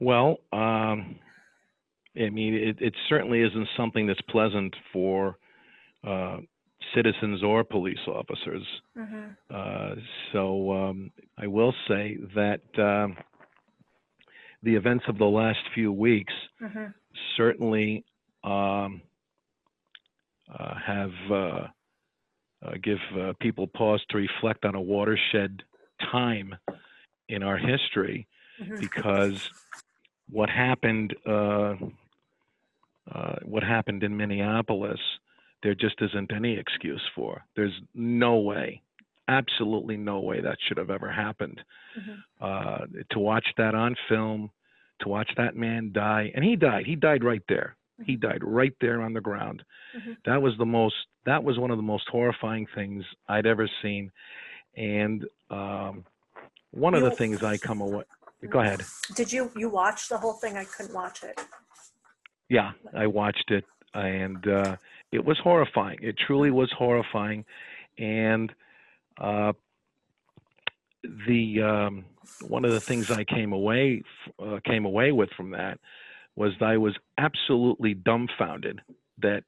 Well, 0.00 0.38
um, 0.52 1.16
I 2.16 2.28
mean, 2.30 2.54
it, 2.54 2.76
it 2.80 2.94
certainly 3.08 3.42
isn't 3.42 3.68
something 3.76 4.06
that's 4.06 4.20
pleasant 4.22 4.74
for 4.92 5.38
uh, 6.06 6.38
citizens 6.94 7.42
or 7.42 7.64
police 7.64 8.04
officers. 8.06 8.66
hmm 8.96 9.28
Uh, 9.50 9.94
so 10.32 10.72
um, 10.72 11.10
I 11.38 11.46
will 11.46 11.74
say 11.88 12.18
that 12.34 12.62
um, 12.78 13.16
the 14.62 14.74
events 14.74 15.04
of 15.08 15.18
the 15.18 15.24
last 15.24 15.60
few 15.74 15.92
weeks 15.92 16.32
hmm 16.60 16.86
certainly 17.36 18.04
um, 18.42 19.00
uh, 20.58 20.74
have 20.86 21.12
uh, 21.30 21.66
uh, 22.64 22.72
give 22.82 22.98
uh, 23.18 23.32
people 23.40 23.66
pause 23.66 24.02
to 24.10 24.16
reflect 24.18 24.64
on 24.64 24.74
a 24.74 24.80
watershed 24.80 25.62
time 26.10 26.54
in 27.28 27.42
our 27.42 27.58
history 27.58 28.26
hmm 28.58 28.76
because 28.78 29.32
what 30.30 30.48
happened 30.48 31.14
uh, 31.26 31.74
uh, 33.12 33.36
what 33.44 33.62
happened 33.62 34.02
in 34.02 34.16
Minneapolis 34.16 35.00
there 35.64 35.74
just 35.74 36.00
isn't 36.00 36.30
any 36.30 36.56
excuse 36.56 37.00
for. 37.16 37.42
There's 37.56 37.72
no 37.94 38.36
way, 38.36 38.82
absolutely 39.26 39.96
no 39.96 40.20
way 40.20 40.40
that 40.42 40.58
should 40.68 40.76
have 40.76 40.90
ever 40.90 41.10
happened. 41.10 41.64
Mhm. 41.98 42.22
Uh, 42.40 42.86
to 43.10 43.18
watch 43.18 43.46
that 43.56 43.74
on 43.74 43.96
film, 44.08 44.50
to 45.00 45.08
watch 45.08 45.30
that 45.36 45.56
man 45.56 45.90
die, 45.92 46.30
and 46.34 46.44
he 46.44 46.54
died. 46.54 46.86
He 46.86 46.94
died 46.94 47.24
right 47.24 47.42
there. 47.48 47.74
He 48.04 48.16
died 48.16 48.42
right 48.44 48.74
there 48.80 49.00
on 49.00 49.12
the 49.14 49.20
ground. 49.20 49.64
Mhm. 49.94 50.16
That 50.24 50.42
was 50.42 50.56
the 50.58 50.66
most. 50.66 50.96
That 51.24 51.42
was 51.42 51.58
one 51.58 51.70
of 51.70 51.78
the 51.78 51.82
most 51.82 52.06
horrifying 52.08 52.66
things 52.66 53.04
I'd 53.28 53.46
ever 53.46 53.66
seen. 53.80 54.12
And 54.76 55.26
um, 55.50 56.04
one 56.72 56.94
of 56.94 57.02
the 57.02 57.12
things 57.12 57.42
I 57.42 57.56
come 57.56 57.80
away. 57.80 58.04
Go 58.50 58.60
ahead. 58.60 58.82
Did 59.14 59.32
you 59.32 59.50
you 59.56 59.70
watch 59.70 60.08
the 60.08 60.18
whole 60.18 60.34
thing? 60.34 60.56
I 60.58 60.64
couldn't 60.64 60.94
watch 60.94 61.22
it. 61.22 61.40
Yeah, 62.50 62.72
I 62.92 63.06
watched 63.06 63.50
it, 63.50 63.64
and 63.94 64.46
uh, 64.46 64.76
it 65.14 65.24
was 65.24 65.38
horrifying. 65.38 65.98
It 66.02 66.16
truly 66.18 66.50
was 66.50 66.72
horrifying, 66.76 67.44
and 67.98 68.52
uh, 69.18 69.52
the 71.26 71.62
um, 71.62 72.04
one 72.46 72.64
of 72.64 72.72
the 72.72 72.80
things 72.80 73.10
I 73.10 73.24
came 73.24 73.52
away 73.52 74.02
uh, 74.38 74.58
came 74.64 74.84
away 74.84 75.12
with 75.12 75.30
from 75.36 75.50
that 75.50 75.78
was 76.36 76.52
that 76.58 76.66
I 76.66 76.76
was 76.78 76.96
absolutely 77.16 77.94
dumbfounded 77.94 78.80
that 79.18 79.44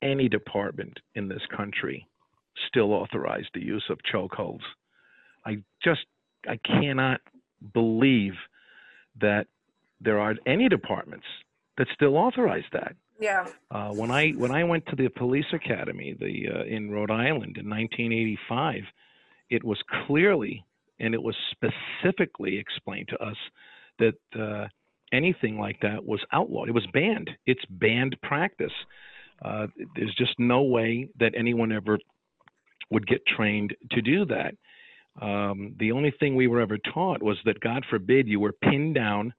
any 0.00 0.28
department 0.28 0.98
in 1.14 1.28
this 1.28 1.42
country 1.54 2.06
still 2.68 2.92
authorized 2.92 3.48
the 3.52 3.64
use 3.64 3.84
of 3.90 3.98
chokeholds. 4.12 4.64
I 5.44 5.58
just 5.84 6.06
I 6.48 6.58
cannot 6.64 7.20
believe 7.74 8.34
that 9.20 9.46
there 10.00 10.18
are 10.18 10.34
any 10.46 10.68
departments 10.68 11.26
that 11.76 11.88
still 11.92 12.16
authorize 12.16 12.64
that. 12.72 12.94
Yeah. 13.20 13.46
Uh, 13.70 13.90
when 13.90 14.10
I 14.10 14.30
when 14.30 14.52
I 14.52 14.64
went 14.64 14.86
to 14.86 14.96
the 14.96 15.08
police 15.08 15.52
academy, 15.52 16.16
the 16.18 16.48
uh, 16.54 16.64
in 16.64 16.90
Rhode 16.90 17.10
Island 17.10 17.56
in 17.58 17.68
1985, 17.68 18.82
it 19.50 19.64
was 19.64 19.78
clearly 20.06 20.64
and 21.00 21.14
it 21.14 21.22
was 21.22 21.36
specifically 21.50 22.58
explained 22.58 23.08
to 23.08 23.18
us 23.22 23.36
that 23.98 24.14
uh, 24.38 24.66
anything 25.12 25.58
like 25.58 25.80
that 25.80 26.04
was 26.04 26.20
outlawed. 26.32 26.68
It 26.68 26.74
was 26.74 26.86
banned. 26.92 27.30
It's 27.46 27.64
banned 27.70 28.16
practice. 28.22 28.72
Uh, 29.44 29.68
there's 29.94 30.14
just 30.16 30.34
no 30.38 30.62
way 30.62 31.08
that 31.18 31.34
anyone 31.36 31.72
ever 31.72 31.98
would 32.90 33.06
get 33.06 33.24
trained 33.26 33.74
to 33.92 34.02
do 34.02 34.24
that. 34.26 34.54
Um, 35.20 35.74
the 35.78 35.92
only 35.92 36.12
thing 36.18 36.34
we 36.34 36.46
were 36.46 36.60
ever 36.60 36.78
taught 36.78 37.22
was 37.22 37.36
that, 37.44 37.60
God 37.60 37.84
forbid, 37.90 38.28
you 38.28 38.40
were 38.40 38.52
pinned 38.52 38.94
down 38.94 39.34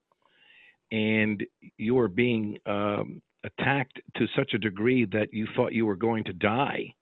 and 0.91 1.43
you 1.77 1.95
were 1.95 2.07
being 2.07 2.57
um, 2.65 3.21
attacked 3.43 4.01
to 4.15 4.27
such 4.35 4.53
a 4.53 4.57
degree 4.57 5.05
that 5.05 5.33
you 5.33 5.47
thought 5.55 5.73
you 5.73 5.85
were 5.85 5.95
going 5.95 6.23
to 6.25 6.33
die 6.33 6.93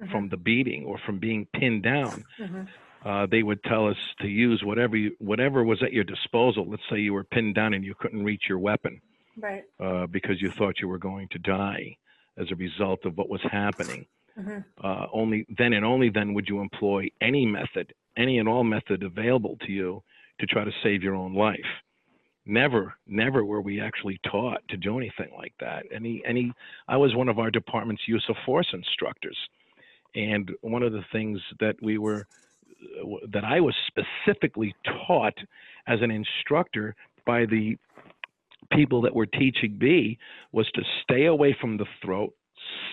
mm-hmm. 0.00 0.10
from 0.10 0.28
the 0.28 0.36
beating 0.36 0.84
or 0.84 0.98
from 0.98 1.18
being 1.18 1.46
pinned 1.54 1.82
down. 1.82 2.24
Mm-hmm. 2.38 2.62
Uh, 3.04 3.26
they 3.26 3.42
would 3.42 3.62
tell 3.62 3.86
us 3.88 3.96
to 4.20 4.26
use 4.26 4.62
whatever 4.64 4.96
you, 4.96 5.12
whatever 5.18 5.62
was 5.62 5.82
at 5.82 5.92
your 5.92 6.04
disposal. 6.04 6.68
Let's 6.68 6.82
say 6.90 6.98
you 6.98 7.14
were 7.14 7.24
pinned 7.24 7.54
down 7.54 7.72
and 7.72 7.84
you 7.84 7.94
couldn't 7.98 8.24
reach 8.24 8.44
your 8.48 8.58
weapon, 8.58 9.00
right? 9.38 9.62
Uh, 9.78 10.06
because 10.06 10.42
you 10.42 10.50
thought 10.50 10.80
you 10.80 10.88
were 10.88 10.98
going 10.98 11.28
to 11.28 11.38
die 11.38 11.96
as 12.36 12.50
a 12.50 12.56
result 12.56 13.04
of 13.04 13.16
what 13.16 13.28
was 13.28 13.42
happening. 13.42 14.06
Mm-hmm. 14.38 14.58
Uh, 14.84 15.06
only 15.12 15.46
then 15.56 15.72
and 15.72 15.84
only 15.84 16.10
then 16.10 16.34
would 16.34 16.48
you 16.48 16.60
employ 16.60 17.08
any 17.20 17.46
method, 17.46 17.94
any 18.16 18.38
and 18.38 18.48
all 18.48 18.64
method 18.64 19.02
available 19.02 19.56
to 19.66 19.72
you 19.72 20.02
to 20.40 20.46
try 20.46 20.64
to 20.64 20.72
save 20.82 21.02
your 21.02 21.14
own 21.14 21.34
life. 21.34 21.56
Never, 22.46 22.94
never 23.08 23.44
were 23.44 23.60
we 23.60 23.80
actually 23.80 24.20
taught 24.30 24.62
to 24.68 24.76
do 24.76 24.98
anything 24.98 25.30
like 25.36 25.52
that. 25.58 25.84
Any, 25.92 26.22
any. 26.24 26.52
I 26.86 26.96
was 26.96 27.14
one 27.14 27.28
of 27.28 27.40
our 27.40 27.50
department's 27.50 28.02
use 28.06 28.24
of 28.28 28.36
force 28.46 28.68
instructors, 28.72 29.36
and 30.14 30.50
one 30.60 30.84
of 30.84 30.92
the 30.92 31.04
things 31.10 31.40
that 31.58 31.74
we 31.82 31.98
were, 31.98 32.24
that 33.32 33.44
I 33.44 33.60
was 33.60 33.74
specifically 33.88 34.74
taught 35.06 35.36
as 35.88 36.00
an 36.02 36.12
instructor 36.12 36.94
by 37.26 37.46
the 37.46 37.76
people 38.72 39.02
that 39.02 39.14
were 39.14 39.26
teaching 39.26 39.76
me 39.80 40.16
was 40.52 40.70
to 40.74 40.82
stay 41.02 41.26
away 41.26 41.56
from 41.60 41.76
the 41.76 41.86
throat, 42.00 42.32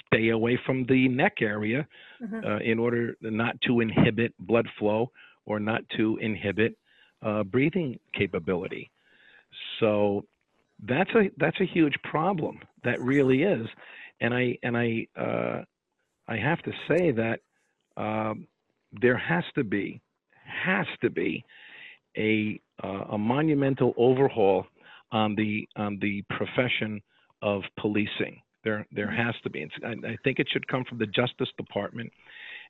stay 0.07 0.29
away 0.29 0.59
from 0.65 0.85
the 0.85 1.07
neck 1.07 1.37
area 1.41 1.87
mm-hmm. 2.21 2.43
uh, 2.43 2.57
in 2.57 2.79
order 2.79 3.15
not 3.21 3.59
to 3.61 3.81
inhibit 3.81 4.33
blood 4.39 4.67
flow 4.79 5.11
or 5.45 5.59
not 5.59 5.81
to 5.95 6.17
inhibit 6.21 6.75
uh, 7.21 7.43
breathing 7.43 7.99
capability. 8.13 8.89
So 9.79 10.25
that's 10.87 11.09
a 11.11 11.29
that's 11.37 11.59
a 11.61 11.65
huge 11.65 11.95
problem. 12.03 12.59
That 12.83 13.01
really 13.01 13.43
is, 13.43 13.67
and 14.21 14.33
I 14.33 14.57
and 14.63 14.77
I 14.77 15.07
uh, 15.19 15.63
I 16.27 16.37
have 16.37 16.61
to 16.63 16.71
say 16.87 17.11
that 17.11 17.39
um, 17.97 18.47
there 19.01 19.17
has 19.17 19.43
to 19.55 19.63
be 19.63 20.01
has 20.43 20.85
to 21.01 21.09
be 21.09 21.43
a 22.17 22.59
uh, 22.83 23.05
a 23.11 23.17
monumental 23.17 23.93
overhaul 23.97 24.65
on 25.11 25.35
the 25.35 25.67
on 25.75 25.99
the 26.01 26.23
profession 26.29 27.01
of 27.41 27.61
policing. 27.79 28.41
There, 28.63 28.85
there 28.91 29.07
mm-hmm. 29.07 29.21
has 29.21 29.35
to 29.43 29.49
be. 29.49 29.69
I, 29.85 29.91
I 30.07 30.17
think 30.23 30.39
it 30.39 30.47
should 30.51 30.67
come 30.67 30.85
from 30.85 30.97
the 30.97 31.07
Justice 31.07 31.49
Department, 31.57 32.11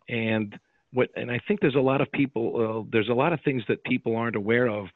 and 0.09 0.57
what, 0.91 1.09
and 1.15 1.31
I 1.31 1.39
think 1.47 1.59
there's 1.61 1.75
a 1.75 1.79
lot 1.79 2.01
of 2.01 2.11
people. 2.11 2.84
Uh, 2.86 2.89
there's 2.91 3.09
a 3.09 3.13
lot 3.13 3.34
of 3.34 3.39
things 3.45 3.63
that 3.67 3.84
people 3.84 4.15
aren't 4.15 4.36
aware 4.36 4.67
of 4.67 4.88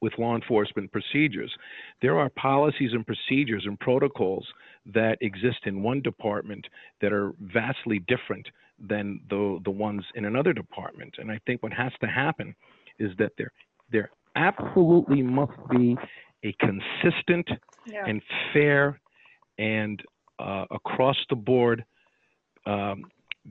with 0.00 0.12
law 0.18 0.34
enforcement 0.34 0.90
procedures. 0.92 1.52
There 2.02 2.18
are 2.18 2.30
policies 2.30 2.92
and 2.92 3.06
procedures 3.06 3.64
and 3.66 3.78
protocols 3.80 4.46
that 4.86 5.18
exist 5.20 5.58
in 5.64 5.82
one 5.82 6.00
department 6.02 6.66
that 7.00 7.12
are 7.12 7.32
vastly 7.40 8.00
different 8.06 8.46
than 8.78 9.20
the 9.28 9.58
the 9.64 9.70
ones 9.70 10.04
in 10.14 10.24
another 10.24 10.52
department. 10.52 11.14
And 11.18 11.30
I 11.30 11.40
think 11.46 11.62
what 11.62 11.72
has 11.72 11.92
to 12.00 12.06
happen 12.06 12.54
is 12.98 13.10
that 13.18 13.32
there 13.36 13.52
there 13.90 14.10
absolutely 14.36 15.22
must 15.22 15.58
be 15.70 15.96
a 16.44 16.54
consistent 16.60 17.48
yeah. 17.86 18.04
and 18.06 18.22
fair 18.52 19.00
and 19.58 20.00
uh, 20.38 20.66
across 20.70 21.16
the 21.28 21.36
board 21.36 21.84
um, 22.66 23.04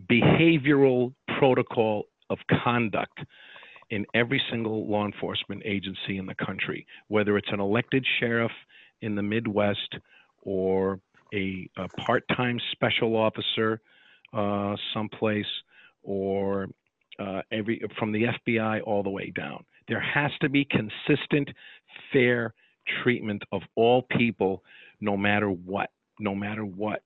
behavioral 0.09 1.13
protocol 1.39 2.05
of 2.29 2.37
conduct 2.63 3.19
in 3.89 4.05
every 4.13 4.41
single 4.51 4.87
law 4.87 5.05
enforcement 5.05 5.61
agency 5.65 6.17
in 6.17 6.25
the 6.25 6.35
country, 6.35 6.85
whether 7.07 7.37
it's 7.37 7.51
an 7.51 7.59
elected 7.59 8.05
sheriff 8.19 8.51
in 9.01 9.15
the 9.15 9.21
Midwest 9.21 9.95
or 10.41 10.99
a, 11.33 11.69
a 11.77 11.87
part 11.89 12.23
time 12.35 12.59
special 12.71 13.15
officer 13.15 13.81
uh, 14.33 14.75
someplace 14.93 15.45
or 16.03 16.67
uh, 17.19 17.41
every 17.51 17.81
from 17.97 18.11
the 18.11 18.25
FBI 18.47 18.81
all 18.85 19.03
the 19.03 19.09
way 19.09 19.31
down. 19.31 19.63
There 19.87 20.01
has 20.01 20.31
to 20.41 20.49
be 20.49 20.65
consistent, 20.65 21.49
fair 22.11 22.53
treatment 23.03 23.43
of 23.51 23.61
all 23.75 24.03
people, 24.03 24.63
no 24.99 25.17
matter 25.17 25.49
what 25.49 25.89
no 26.19 26.35
matter 26.35 26.65
what. 26.65 27.01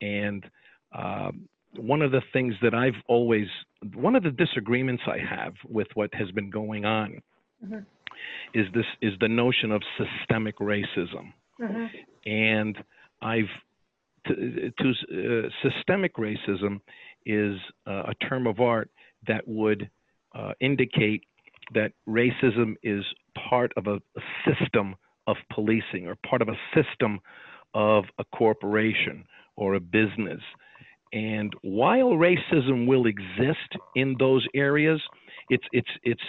And 0.00 0.44
um, 0.92 1.48
one 1.78 2.02
of 2.02 2.10
the 2.10 2.22
things 2.32 2.54
that 2.62 2.74
I've 2.74 3.00
always, 3.08 3.46
one 3.94 4.16
of 4.16 4.22
the 4.22 4.30
disagreements 4.30 5.02
I 5.06 5.18
have 5.18 5.54
with 5.68 5.88
what 5.94 6.10
has 6.14 6.30
been 6.32 6.50
going 6.50 6.84
on 6.84 7.20
mm-hmm. 7.64 7.78
is 8.54 8.66
this 8.74 8.86
is 9.02 9.12
the 9.20 9.28
notion 9.28 9.72
of 9.72 9.82
systemic 9.98 10.58
racism. 10.58 11.32
Mm-hmm. 11.60 11.86
And 12.30 12.78
I've 13.22 13.44
to, 14.26 14.72
to 14.78 15.44
uh, 15.44 15.48
systemic 15.62 16.16
racism 16.16 16.80
is 17.24 17.56
uh, 17.86 18.04
a 18.08 18.14
term 18.28 18.46
of 18.46 18.60
art 18.60 18.90
that 19.26 19.46
would 19.46 19.88
uh, 20.34 20.52
indicate 20.60 21.24
that 21.74 21.92
racism 22.08 22.74
is 22.82 23.04
part 23.48 23.72
of 23.76 23.86
a, 23.86 23.94
a 23.94 24.22
system 24.48 24.94
of 25.26 25.36
policing 25.52 26.06
or 26.06 26.16
part 26.28 26.42
of 26.42 26.48
a 26.48 26.56
system 26.74 27.18
of 27.74 28.04
a 28.18 28.24
corporation 28.36 29.24
or 29.56 29.74
a 29.74 29.80
business. 29.80 30.40
And 31.12 31.54
while 31.62 32.10
racism 32.10 32.86
will 32.86 33.06
exist 33.06 33.76
in 33.94 34.16
those 34.18 34.46
areas, 34.54 35.00
it's 35.50 35.64
it's 35.72 35.88
it's 36.02 36.22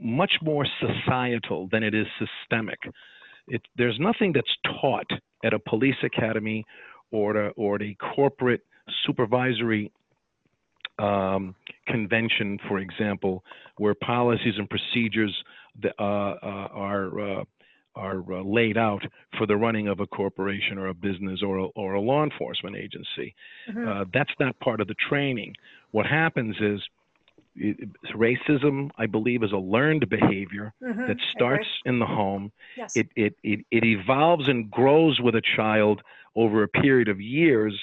much 0.00 0.32
more 0.42 0.66
societal 0.80 1.68
than 1.70 1.82
it 1.82 1.94
is 1.94 2.06
systemic. 2.18 2.78
It, 3.48 3.62
there's 3.76 3.98
nothing 3.98 4.32
that's 4.32 4.54
taught 4.80 5.10
at 5.44 5.52
a 5.52 5.58
police 5.58 5.96
academy 6.02 6.64
or 7.10 7.36
a, 7.36 7.48
or 7.50 7.82
a 7.82 7.96
corporate 8.14 8.62
supervisory 9.04 9.90
um, 10.98 11.54
convention, 11.86 12.58
for 12.68 12.78
example, 12.78 13.42
where 13.78 13.94
policies 13.94 14.54
and 14.58 14.68
procedures 14.68 15.34
that, 15.82 15.94
uh, 15.98 16.02
uh, 16.02 16.68
are 16.72 17.40
uh, 17.40 17.44
are 18.06 18.20
uh, 18.32 18.42
laid 18.58 18.76
out 18.88 19.02
for 19.36 19.46
the 19.46 19.58
running 19.64 19.86
of 19.92 20.00
a 20.00 20.06
corporation 20.06 20.78
or 20.78 20.86
a 20.88 20.94
business 21.08 21.38
or 21.48 21.54
a, 21.64 21.66
or 21.80 21.88
a 21.94 22.00
law 22.10 22.22
enforcement 22.24 22.76
agency. 22.76 23.28
Mm-hmm. 23.68 23.88
Uh, 23.88 24.04
that's 24.16 24.34
not 24.42 24.58
part 24.60 24.80
of 24.80 24.86
the 24.88 24.98
training. 25.08 25.50
What 25.96 26.06
happens 26.06 26.56
is 26.72 26.80
it, 27.56 27.76
racism, 28.26 28.90
I 28.96 29.06
believe, 29.06 29.42
is 29.42 29.52
a 29.52 29.64
learned 29.76 30.08
behavior 30.08 30.72
mm-hmm. 30.82 31.06
that 31.08 31.18
starts 31.34 31.68
in 31.84 31.98
the 31.98 32.06
home. 32.06 32.52
Yes. 32.76 32.96
It, 32.96 33.08
it, 33.16 33.32
it, 33.42 33.60
it 33.70 33.84
evolves 33.84 34.48
and 34.48 34.70
grows 34.70 35.20
with 35.20 35.34
a 35.34 35.42
child 35.56 36.00
over 36.34 36.62
a 36.62 36.68
period 36.68 37.08
of 37.08 37.20
years. 37.20 37.74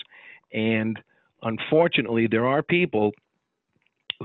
And 0.54 0.94
unfortunately, 1.42 2.28
there 2.28 2.48
are 2.48 2.64
people 2.64 3.12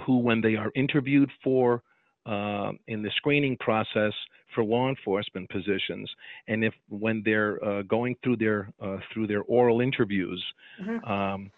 who, 0.07 0.19
when 0.19 0.41
they 0.41 0.55
are 0.57 0.71
interviewed 0.75 1.31
for 1.45 1.83
uh, 2.25 2.71
in 2.87 3.03
the 3.03 3.11
screening 3.17 3.57
process 3.59 4.15
for 4.55 4.65
law 4.65 4.89
enforcement 4.89 5.49
positions, 5.51 6.11
and 6.49 6.65
if 6.65 6.75
when 6.89 7.23
they're 7.25 7.63
uh, 7.65 7.83
going 7.83 8.17
through 8.23 8.37
their 8.37 8.73
uh, 8.81 8.99
through 9.13 9.27
their 9.27 9.43
oral 9.43 9.81
interviews, 9.81 10.43
mm-hmm. 10.81 11.05
um, 11.11 11.51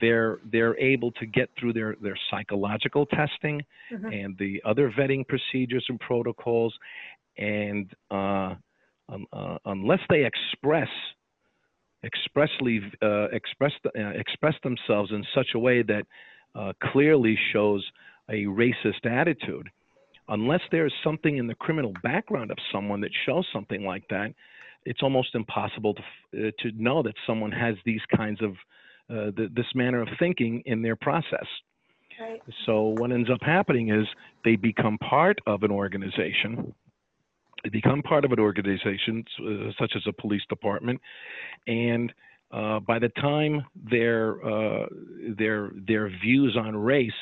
they're 0.00 0.38
they're 0.52 0.78
able 0.78 1.10
to 1.12 1.26
get 1.26 1.48
through 1.58 1.72
their 1.72 1.96
their 2.02 2.18
psychological 2.30 3.06
testing 3.06 3.62
mm-hmm. 3.92 4.06
and 4.06 4.36
the 4.38 4.60
other 4.64 4.92
vetting 4.98 5.26
procedures 5.26 5.84
and 5.88 5.98
protocols, 6.00 6.74
and 7.38 7.90
uh, 8.10 8.54
um, 9.08 9.26
uh, 9.32 9.58
unless 9.66 10.00
they 10.08 10.24
express 10.24 10.88
expressly 12.04 12.80
uh, 13.02 13.28
express 13.32 13.72
express 13.94 14.54
themselves 14.62 15.10
in 15.12 15.24
such 15.34 15.48
a 15.54 15.58
way 15.58 15.82
that 15.82 16.04
clearly 16.92 17.38
shows 17.52 17.84
a 18.28 18.44
racist 18.44 19.04
attitude 19.04 19.68
unless 20.30 20.60
there's 20.70 20.94
something 21.04 21.36
in 21.36 21.46
the 21.46 21.54
criminal 21.54 21.92
background 22.02 22.50
of 22.50 22.56
someone 22.72 23.00
that 23.02 23.10
shows 23.26 23.46
something 23.52 23.84
like 23.84 24.04
that, 24.08 24.32
it's 24.84 25.02
almost 25.02 25.34
impossible 25.34 25.94
to 25.94 26.48
uh, 26.48 26.50
to 26.60 26.70
know 26.76 27.02
that 27.02 27.14
someone 27.26 27.52
has 27.52 27.74
these 27.84 28.00
kinds 28.16 28.40
of 28.42 28.52
uh, 29.10 29.30
th- 29.32 29.50
this 29.54 29.66
manner 29.74 30.00
of 30.00 30.08
thinking 30.18 30.62
in 30.66 30.80
their 30.80 30.96
process. 30.96 31.46
Right. 32.20 32.40
So 32.66 32.94
what 32.98 33.12
ends 33.12 33.30
up 33.30 33.40
happening 33.42 33.90
is 33.90 34.06
they 34.44 34.56
become 34.56 34.98
part 34.98 35.38
of 35.46 35.62
an 35.62 35.70
organization. 35.70 36.74
They 37.62 37.70
become 37.70 38.02
part 38.02 38.24
of 38.24 38.32
an 38.32 38.38
organization 38.38 39.24
uh, 39.40 39.72
such 39.78 39.92
as 39.96 40.02
a 40.06 40.12
police 40.12 40.42
department, 40.48 41.00
and 41.66 42.12
uh, 42.52 42.80
by 42.80 42.98
the 42.98 43.10
time 43.10 43.64
their 43.90 44.44
uh, 44.44 44.86
their 45.36 45.70
their 45.86 46.08
views 46.08 46.56
on 46.58 46.76
race 46.76 47.12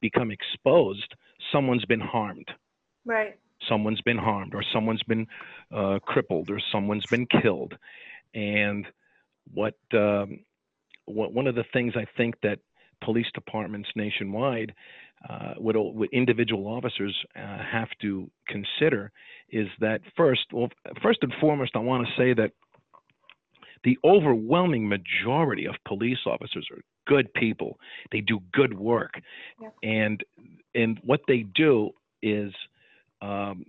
become 0.00 0.30
exposed, 0.30 1.14
someone's 1.52 1.84
been 1.84 2.00
harmed. 2.00 2.48
Right. 3.04 3.38
someone's 3.66 4.00
been 4.02 4.18
harmed 4.18 4.54
or 4.54 4.62
someone's 4.72 5.02
been 5.04 5.26
uh, 5.74 5.98
crippled 6.02 6.50
or 6.50 6.60
someone's 6.70 7.06
been 7.06 7.26
killed. 7.26 7.74
And 8.34 8.86
what, 9.52 9.74
um, 9.94 10.40
what 11.06 11.32
one 11.32 11.46
of 11.46 11.54
the 11.54 11.64
things 11.72 11.94
I 11.96 12.06
think 12.16 12.34
that 12.42 12.58
police 13.02 13.26
departments 13.34 13.88
nationwide, 13.96 14.74
uh, 15.28 15.54
what, 15.56 15.74
what, 15.76 16.08
individual 16.12 16.66
officers 16.66 17.16
uh, 17.34 17.58
have 17.70 17.88
to 18.02 18.30
consider 18.46 19.10
is 19.50 19.66
that 19.80 20.00
first, 20.16 20.42
well, 20.52 20.68
first 21.02 21.20
and 21.22 21.32
foremost, 21.40 21.72
I 21.74 21.78
want 21.78 22.06
to 22.06 22.12
say 22.20 22.34
that 22.34 22.52
the 23.84 23.98
overwhelming 24.04 24.88
majority 24.88 25.66
of 25.66 25.74
police 25.86 26.18
officers 26.26 26.66
are 26.70 26.82
good 27.06 27.32
people. 27.34 27.78
They 28.12 28.20
do 28.20 28.40
good 28.52 28.78
work, 28.78 29.14
yeah. 29.60 29.68
and 29.82 30.22
and 30.74 30.98
what 31.04 31.20
they 31.28 31.44
do 31.54 31.90
is 32.22 32.52
um, 33.20 33.66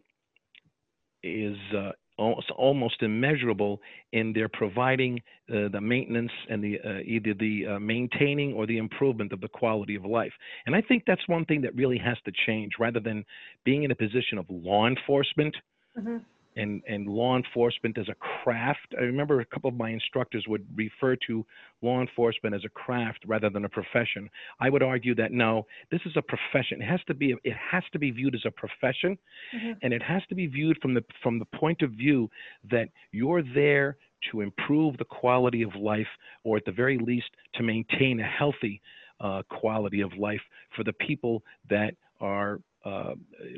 is 1.24 1.58
uh, 1.76 1.91
almost, 2.18 2.52
almost 2.52 3.02
immeasurable 3.02 3.82
in 4.14 4.34
their 4.34 4.47
providing 4.47 5.20
uh, 5.50 5.68
the 5.70 5.82
maintenance 5.82 6.32
and 6.50 6.64
the 6.64 6.80
uh, 6.80 7.00
either 7.06 7.34
the 7.34 7.66
uh, 7.66 7.80
maintaining 7.80 8.54
or 8.54 8.66
the 8.66 8.78
improvement 8.78 9.32
of 9.34 9.41
the 9.41 9.47
quality 9.47 9.95
of 9.95 10.06
life. 10.06 10.34
And 10.66 10.76
I 10.76 10.82
think 10.82 11.04
that's 11.06 11.28
one 11.28 11.45
thing 11.45 11.62
that 11.62 11.76
really 11.76 11.97
has 11.97 12.18
to 12.26 12.32
change 12.45 12.74
rather 12.80 13.00
than 13.00 13.26
being 13.66 13.84
in 13.84 13.91
a 13.91 13.95
position 13.95 14.38
of 14.38 14.45
law 14.50 14.88
enforcement. 14.88 15.56
Mm-hmm 15.97 16.18
and, 16.60 16.82
and 16.88 17.07
law 17.07 17.38
enforcement 17.38 17.97
as 17.97 18.07
a 18.10 18.16
craft. 18.16 18.93
I 18.97 19.03
remember 19.03 19.39
a 19.39 19.45
couple 19.45 19.70
of 19.70 19.76
my 19.76 19.89
instructors 19.89 20.45
would 20.47 20.66
refer 20.76 21.16
to 21.28 21.45
law 21.82 22.01
enforcement 22.01 22.55
as 22.55 22.66
a 22.66 22.70
craft 22.70 23.20
rather 23.26 23.49
than 23.49 23.66
a 23.66 23.70
profession. 23.70 24.30
I 24.60 24.70
would 24.70 24.84
argue 24.84 25.16
that 25.16 25.32
no, 25.32 25.66
this 25.91 26.01
is 26.05 26.14
a 26.16 26.22
profession. 26.22 26.82
It 26.82 26.86
has 26.86 26.99
to 27.07 27.14
be 27.14 27.36
it 27.43 27.55
has 27.72 27.84
to 27.93 27.99
be 27.99 28.12
viewed 28.12 28.36
as 28.36 28.41
a 28.45 28.51
profession, 28.51 29.18
mm-hmm. 29.55 29.72
and 29.82 29.93
it 29.93 30.03
has 30.03 30.22
to 30.30 30.36
be 30.36 30.47
viewed 30.47 30.78
from 30.82 30.93
the 30.93 31.03
from 31.24 31.39
the 31.39 31.45
point 31.45 31.82
of 31.82 31.91
view 31.91 32.30
that 32.70 32.89
you're 33.12 33.43
there 33.53 33.97
to 34.32 34.41
improve 34.41 34.97
the 34.97 35.05
quality 35.05 35.62
of 35.62 35.74
life, 35.76 36.07
or 36.43 36.57
at 36.57 36.66
the 36.66 36.72
very 36.72 36.97
least 36.97 37.30
to 37.55 37.64
maintain 37.64 38.20
a 38.20 38.28
healthy 38.28 38.82
uh, 39.22 39.41
quality 39.49 40.01
of 40.01 40.12
life 40.18 40.41
for 40.76 40.84
the 40.84 40.93
people 40.93 41.43
that 41.70 41.93
are 42.22 42.60
uh, 42.86 43.14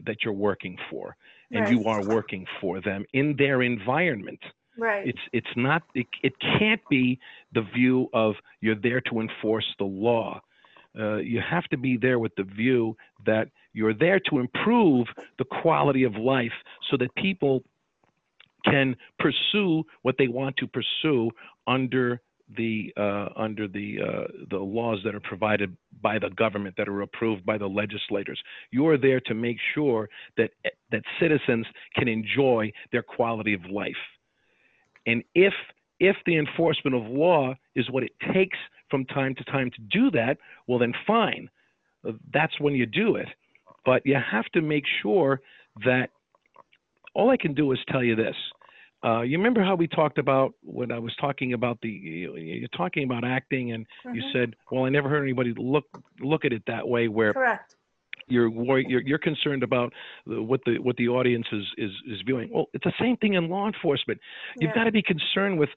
that 0.05 0.17
you're 0.23 0.33
working 0.33 0.77
for 0.89 1.15
and 1.51 1.65
right. 1.65 1.71
you 1.71 1.85
are 1.85 2.03
working 2.03 2.45
for 2.59 2.81
them 2.81 3.05
in 3.13 3.35
their 3.37 3.61
environment. 3.61 4.39
Right. 4.77 5.07
It's 5.07 5.19
it's 5.33 5.55
not 5.55 5.83
it, 5.93 6.07
it 6.23 6.33
can't 6.39 6.81
be 6.89 7.19
the 7.53 7.61
view 7.75 8.09
of 8.13 8.35
you're 8.61 8.75
there 8.75 9.01
to 9.01 9.19
enforce 9.19 9.67
the 9.77 9.85
law. 9.85 10.41
Uh, 10.97 11.17
you 11.17 11.41
have 11.41 11.65
to 11.65 11.77
be 11.77 11.97
there 11.97 12.19
with 12.19 12.35
the 12.35 12.43
view 12.43 12.97
that 13.25 13.47
you're 13.73 13.93
there 13.93 14.19
to 14.19 14.39
improve 14.39 15.07
the 15.37 15.45
quality 15.45 16.03
of 16.03 16.15
life 16.15 16.51
so 16.89 16.97
that 16.97 17.13
people 17.15 17.63
can 18.65 18.95
pursue 19.19 19.83
what 20.01 20.15
they 20.17 20.27
want 20.27 20.55
to 20.57 20.67
pursue 20.67 21.31
under 21.67 22.21
the 22.57 22.93
uh, 22.97 23.29
under 23.35 23.67
the 23.67 23.97
uh, 24.01 24.27
the 24.49 24.57
laws 24.57 24.99
that 25.05 25.15
are 25.15 25.21
provided 25.21 25.75
by 26.01 26.19
the 26.19 26.29
government 26.29 26.75
that 26.77 26.87
are 26.87 27.01
approved 27.01 27.45
by 27.45 27.57
the 27.57 27.67
legislators. 27.67 28.39
You 28.71 28.87
are 28.87 28.97
there 28.97 29.19
to 29.21 29.33
make 29.33 29.57
sure 29.73 30.09
that 30.37 30.51
that 30.91 31.03
citizens 31.19 31.65
can 31.95 32.07
enjoy 32.07 32.71
their 32.91 33.03
quality 33.03 33.53
of 33.53 33.61
life. 33.65 33.93
And 35.05 35.23
if 35.35 35.53
if 35.99 36.15
the 36.25 36.37
enforcement 36.37 36.95
of 36.95 37.03
law 37.03 37.53
is 37.75 37.89
what 37.89 38.03
it 38.03 38.11
takes 38.33 38.57
from 38.89 39.05
time 39.05 39.35
to 39.35 39.43
time 39.45 39.71
to 39.71 39.81
do 39.91 40.11
that, 40.11 40.37
well 40.67 40.79
then 40.79 40.93
fine. 41.05 41.49
That's 42.33 42.59
when 42.59 42.75
you 42.75 42.85
do 42.85 43.15
it. 43.15 43.27
But 43.85 44.05
you 44.05 44.15
have 44.15 44.45
to 44.53 44.61
make 44.61 44.83
sure 45.01 45.41
that 45.85 46.09
all 47.13 47.29
I 47.29 47.37
can 47.37 47.53
do 47.53 47.71
is 47.71 47.79
tell 47.89 48.03
you 48.03 48.15
this 48.15 48.35
uh, 49.03 49.21
you 49.21 49.37
remember 49.37 49.63
how 49.63 49.75
we 49.75 49.87
talked 49.87 50.17
about 50.17 50.53
when 50.63 50.91
I 50.91 50.99
was 50.99 51.15
talking 51.19 51.53
about 51.53 51.79
the 51.81 51.89
you're 51.89 52.67
talking 52.69 53.03
about 53.03 53.23
acting, 53.23 53.71
and 53.71 53.85
mm-hmm. 54.05 54.15
you 54.15 54.23
said, 54.31 54.55
"Well, 54.71 54.85
I 54.85 54.89
never 54.89 55.09
heard 55.09 55.23
anybody 55.23 55.53
look 55.57 55.85
look 56.19 56.45
at 56.45 56.53
it 56.53 56.63
that 56.67 56.87
way." 56.87 57.07
Where 57.07 57.33
correct 57.33 57.75
you're 58.31 58.79
you're, 58.79 59.01
you're 59.01 59.19
concerned 59.19 59.63
about 59.63 59.93
what 60.25 60.61
the 60.65 60.77
what 60.79 60.95
the 60.97 61.07
audience 61.07 61.45
is, 61.51 61.63
is 61.77 61.91
is 62.07 62.21
viewing. 62.25 62.49
Well, 62.53 62.67
it's 62.73 62.83
the 62.83 62.93
same 62.99 63.17
thing 63.17 63.33
in 63.33 63.49
law 63.49 63.67
enforcement. 63.67 64.19
You've 64.59 64.69
yeah. 64.69 64.81
got 64.81 64.83
to 64.85 64.91
be 64.91 65.01
concerned 65.01 65.59
with 65.59 65.69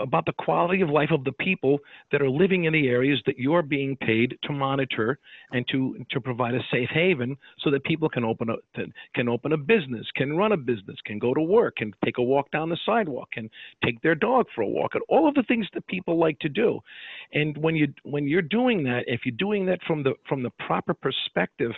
about 0.00 0.26
the 0.26 0.32
quality 0.38 0.82
of 0.82 0.90
life 0.90 1.10
of 1.10 1.24
the 1.24 1.32
people 1.32 1.78
that 2.12 2.22
are 2.22 2.30
living 2.30 2.64
in 2.64 2.72
the 2.72 2.88
areas 2.88 3.20
that 3.26 3.38
you're 3.38 3.62
being 3.62 3.96
paid 3.96 4.36
to 4.44 4.52
monitor 4.52 5.18
and 5.52 5.66
to 5.68 5.96
to 6.10 6.20
provide 6.20 6.54
a 6.54 6.60
safe 6.70 6.88
haven 6.92 7.36
so 7.60 7.70
that 7.70 7.84
people 7.84 8.08
can 8.08 8.24
open 8.24 8.50
a 8.50 8.56
can 9.14 9.28
open 9.28 9.52
a 9.52 9.56
business, 9.56 10.06
can 10.14 10.36
run 10.36 10.52
a 10.52 10.56
business, 10.56 10.96
can 11.04 11.18
go 11.18 11.34
to 11.34 11.40
work, 11.40 11.76
can 11.76 11.92
take 12.04 12.18
a 12.18 12.22
walk 12.22 12.50
down 12.50 12.68
the 12.68 12.78
sidewalk, 12.84 13.30
can 13.32 13.48
take 13.84 14.00
their 14.02 14.14
dog 14.14 14.46
for 14.54 14.62
a 14.62 14.66
walk, 14.66 14.94
and 14.94 15.02
all 15.08 15.28
of 15.28 15.34
the 15.34 15.42
things 15.44 15.66
that 15.74 15.86
people 15.86 16.18
like 16.18 16.38
to 16.40 16.48
do. 16.48 16.80
And 17.32 17.56
when 17.58 17.76
you 17.76 17.92
when 18.04 18.26
you're 18.26 18.42
doing 18.42 18.84
that, 18.84 19.04
if 19.06 19.20
you're 19.24 19.36
doing 19.36 19.66
that 19.66 19.80
from 19.86 20.02
the 20.02 20.14
from 20.28 20.42
the 20.42 20.50
proper 20.66 20.94
perspective 20.94 21.72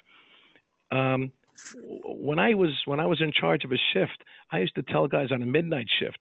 um, 0.91 1.33
when 2.05 2.39
I 2.39 2.55
was 2.55 2.71
when 2.85 3.01
I 3.01 3.07
was 3.07 3.21
in 3.21 3.33
charge 3.33 3.65
of 3.65 3.73
a 3.73 3.79
shift, 3.93 4.23
I 4.53 4.59
used 4.59 4.75
to 4.77 4.83
tell 4.83 5.09
guys 5.09 5.29
on 5.33 5.43
a 5.43 5.47
midnight 5.47 5.87
shift, 5.99 6.19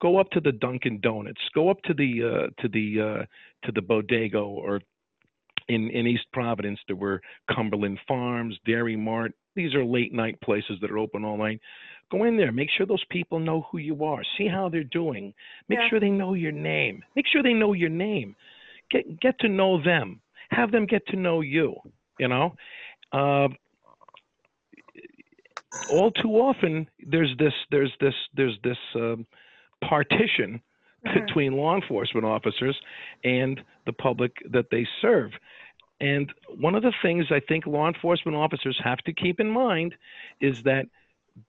go 0.00 0.18
up 0.18 0.30
to 0.30 0.40
the 0.40 0.52
Dunkin' 0.52 1.00
Donuts, 1.00 1.40
go 1.54 1.68
up 1.68 1.80
to 1.82 1.94
the 1.94 2.22
uh, 2.22 2.62
to 2.62 2.68
the 2.68 3.00
uh, 3.00 3.66
to 3.66 3.72
the 3.72 3.82
Bodega 3.82 4.38
or 4.38 4.80
in 5.68 5.90
in 5.90 6.06
East 6.06 6.26
Providence 6.32 6.78
there 6.86 6.96
were 6.96 7.20
Cumberland 7.54 7.98
Farms, 8.06 8.56
Dairy 8.64 8.96
Mart. 8.96 9.32
These 9.54 9.74
are 9.74 9.84
late 9.84 10.12
night 10.12 10.40
places 10.42 10.78
that 10.80 10.90
are 10.90 10.98
open 10.98 11.24
all 11.24 11.38
night. 11.38 11.60
Go 12.10 12.24
in 12.24 12.36
there, 12.36 12.52
make 12.52 12.68
sure 12.76 12.86
those 12.86 13.04
people 13.10 13.40
know 13.40 13.66
who 13.70 13.78
you 13.78 14.04
are, 14.04 14.22
see 14.38 14.46
how 14.46 14.68
they're 14.68 14.84
doing, 14.84 15.34
make 15.68 15.80
yeah. 15.80 15.88
sure 15.88 15.98
they 15.98 16.10
know 16.10 16.34
your 16.34 16.52
name, 16.52 17.02
make 17.16 17.26
sure 17.26 17.42
they 17.42 17.52
know 17.52 17.72
your 17.72 17.90
name, 17.90 18.36
get 18.90 19.18
get 19.20 19.38
to 19.40 19.48
know 19.48 19.82
them, 19.82 20.20
have 20.50 20.70
them 20.70 20.86
get 20.86 21.06
to 21.08 21.16
know 21.16 21.40
you. 21.40 21.74
You 22.18 22.28
know. 22.28 22.54
Uh, 23.12 23.48
all 25.90 26.10
too 26.10 26.30
often 26.30 26.88
there's 27.00 27.34
this 27.38 27.52
there's 27.70 27.92
this 28.00 28.14
there's 28.34 28.58
this 28.62 28.78
um, 28.94 29.26
partition 29.86 30.60
mm-hmm. 31.06 31.20
between 31.20 31.56
law 31.56 31.74
enforcement 31.74 32.26
officers 32.26 32.76
and 33.24 33.60
the 33.84 33.92
public 33.92 34.32
that 34.50 34.66
they 34.70 34.86
serve. 35.00 35.32
And 36.00 36.32
one 36.58 36.74
of 36.74 36.82
the 36.82 36.92
things 37.02 37.26
I 37.30 37.40
think 37.40 37.66
law 37.66 37.88
enforcement 37.88 38.36
officers 38.36 38.78
have 38.84 38.98
to 38.98 39.12
keep 39.12 39.40
in 39.40 39.50
mind 39.50 39.94
is 40.40 40.62
that 40.64 40.86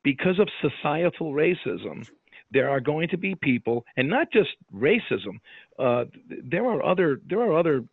because 0.04 0.40
of 0.40 0.48
societal 0.62 1.34
racism, 1.34 2.08
there 2.52 2.70
are 2.70 2.80
going 2.80 3.10
to 3.10 3.18
be 3.18 3.36
people, 3.36 3.86
and 3.98 4.08
not 4.10 4.32
just 4.32 4.50
racism. 4.74 5.40
Uh, 5.78 6.06
there 6.30 6.66
are 6.66 6.84
other 6.84 7.20
there 7.28 7.42
are 7.42 7.58
other 7.58 7.84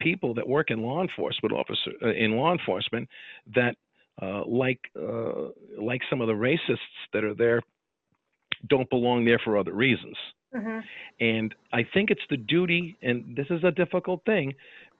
people 0.00 0.34
that 0.34 0.46
work 0.46 0.70
in 0.70 0.82
law 0.82 1.00
enforcement 1.00 1.52
officer 1.52 1.92
uh, 2.02 2.12
in 2.12 2.32
law 2.32 2.52
enforcement 2.52 3.08
that 3.54 3.74
uh, 4.22 4.42
like 4.46 4.80
uh, 4.96 5.48
like 5.78 6.00
some 6.08 6.20
of 6.20 6.28
the 6.28 6.38
racists 6.50 6.78
that 7.12 7.24
are 7.24 7.34
there 7.34 7.60
don't 8.68 8.88
belong 8.90 9.24
there 9.24 9.40
for 9.44 9.58
other 9.58 9.72
reasons. 9.72 10.16
Mm-hmm. 10.54 10.80
And 11.20 11.54
I 11.72 11.82
think 11.94 12.10
it's 12.10 12.26
the 12.30 12.36
duty, 12.36 12.96
and 13.02 13.36
this 13.36 13.46
is 13.50 13.64
a 13.64 13.70
difficult 13.70 14.20
thing, 14.24 14.54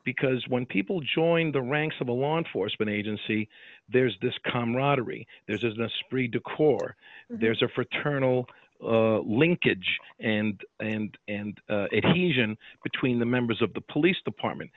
because 0.04 0.42
when 0.48 0.64
people 0.66 1.00
join 1.14 1.52
the 1.52 1.60
ranks 1.60 1.96
of 2.00 2.08
a 2.08 2.12
law 2.12 2.38
enforcement 2.38 2.90
agency, 2.90 3.48
there's 3.92 4.16
this 4.22 4.32
camaraderie, 4.50 5.26
there's 5.46 5.62
an 5.62 5.82
esprit 5.82 6.28
de 6.28 6.40
corps, 6.40 6.96
mm-hmm. 7.30 7.40
there's 7.40 7.62
a 7.62 7.68
fraternal 7.74 8.46
uh, 8.82 9.20
linkage 9.20 9.88
and 10.18 10.60
and 10.80 11.16
and 11.28 11.58
uh, 11.70 11.86
adhesion 11.96 12.56
between 12.82 13.20
the 13.20 13.26
members 13.26 13.60
of 13.62 13.72
the 13.74 13.80
police 13.82 14.16
department. 14.24 14.70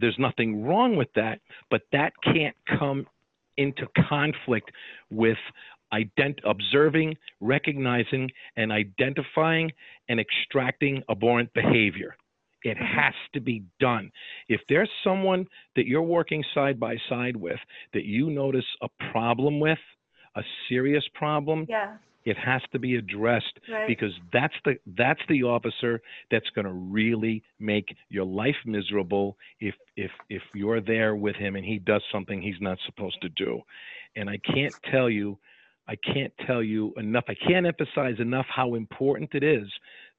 There's 0.00 0.18
nothing 0.18 0.64
wrong 0.64 0.96
with 0.96 1.12
that, 1.14 1.40
but 1.70 1.82
that 1.92 2.12
can't 2.24 2.56
come 2.78 3.06
into 3.56 3.86
conflict 4.08 4.70
with 5.10 5.38
ident- 5.92 6.40
observing, 6.44 7.16
recognizing, 7.40 8.30
and 8.56 8.72
identifying 8.72 9.70
and 10.08 10.20
extracting 10.20 11.02
abhorrent 11.08 11.52
behavior. 11.54 12.16
It 12.62 12.76
mm-hmm. 12.76 12.98
has 12.98 13.14
to 13.34 13.40
be 13.40 13.62
done. 13.80 14.10
If 14.48 14.60
there's 14.68 14.90
someone 15.04 15.46
that 15.76 15.86
you're 15.86 16.02
working 16.02 16.44
side 16.54 16.80
by 16.80 16.96
side 17.08 17.36
with 17.36 17.60
that 17.92 18.04
you 18.04 18.30
notice 18.30 18.64
a 18.82 18.88
problem 19.12 19.60
with, 19.60 19.78
a 20.34 20.42
serious 20.68 21.04
problem, 21.14 21.66
yeah. 21.68 21.96
It 22.26 22.36
has 22.36 22.60
to 22.72 22.78
be 22.78 22.96
addressed 22.96 23.58
right. 23.70 23.86
because 23.86 24.12
that's 24.32 24.54
the 24.64 24.74
that's 24.98 25.20
the 25.28 25.44
officer 25.44 26.02
that's 26.30 26.50
going 26.50 26.66
to 26.66 26.72
really 26.72 27.42
make 27.60 27.96
your 28.10 28.24
life 28.24 28.56
miserable 28.66 29.38
if 29.60 29.74
if 29.96 30.10
if 30.28 30.42
you're 30.52 30.80
there 30.80 31.14
with 31.16 31.36
him 31.36 31.56
and 31.56 31.64
he 31.64 31.78
does 31.78 32.02
something 32.12 32.42
he's 32.42 32.60
not 32.60 32.78
supposed 32.84 33.22
to 33.22 33.28
do. 33.30 33.60
And 34.16 34.28
I 34.28 34.38
can't 34.38 34.74
tell 34.90 35.08
you 35.08 35.38
I 35.88 35.94
can't 35.96 36.32
tell 36.46 36.62
you 36.62 36.92
enough. 36.96 37.24
I 37.28 37.34
can't 37.34 37.64
emphasize 37.64 38.18
enough 38.18 38.46
how 38.48 38.74
important 38.74 39.30
it 39.34 39.44
is 39.44 39.68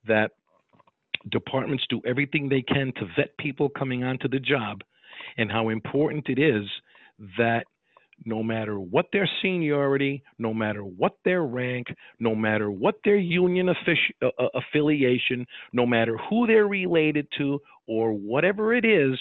that 0.08 0.32
departments 1.30 1.84
do 1.90 2.02
everything 2.06 2.48
they 2.48 2.62
can 2.62 2.94
to 2.94 3.06
vet 3.18 3.38
people 3.38 3.68
coming 3.68 4.06
onto 4.06 4.30
the 4.30 4.40
job 4.40 4.82
and 5.38 5.52
how 5.52 5.70
important 5.70 6.30
it 6.30 6.40
is 6.40 6.64
that 7.38 7.66
no 8.26 8.44
matter 8.44 8.80
what 8.80 9.06
their 9.14 9.30
seniority, 9.42 10.24
no 10.40 10.54
matter 10.54 10.82
what 10.82 11.14
their 11.24 11.44
rank, 11.44 11.88
no 12.20 12.36
matter 12.36 12.72
what 12.72 12.96
their 13.04 13.18
union 13.18 13.70
uh, 13.70 13.74
uh, 14.26 14.48
affiliation, 14.56 15.46
no 15.74 15.86
matter 15.86 16.18
who 16.30 16.48
they're 16.48 16.68
related 16.68 17.28
to, 17.38 17.60
or 17.88 18.12
whatever 18.12 18.74
it 18.74 18.86
is, 18.86 19.18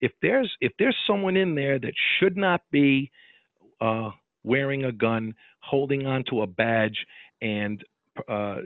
if 0.00 0.12
there's 0.22 0.50
if 0.60 0.72
there's 0.78 0.96
someone 1.06 1.36
in 1.36 1.54
there 1.54 1.78
that 1.78 1.92
should 2.18 2.36
not 2.36 2.62
be 2.70 3.10
uh, 3.80 4.10
wearing 4.44 4.84
a 4.84 4.92
gun, 4.92 5.34
holding 5.60 6.06
onto 6.06 6.42
a 6.42 6.46
badge, 6.46 6.96
and 7.42 7.84
uh, 8.28 8.56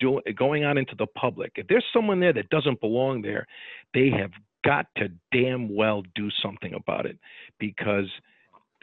do, 0.00 0.20
going 0.36 0.64
out 0.64 0.78
into 0.78 0.94
the 0.96 1.06
public, 1.06 1.52
if 1.56 1.66
there's 1.66 1.84
someone 1.92 2.20
there 2.20 2.32
that 2.32 2.48
doesn't 2.48 2.80
belong 2.80 3.20
there, 3.20 3.46
they 3.92 4.10
have 4.10 4.30
got 4.64 4.86
to 4.96 5.08
damn 5.32 5.74
well 5.74 6.02
do 6.14 6.30
something 6.42 6.72
about 6.74 7.04
it 7.04 7.18
because 7.58 8.08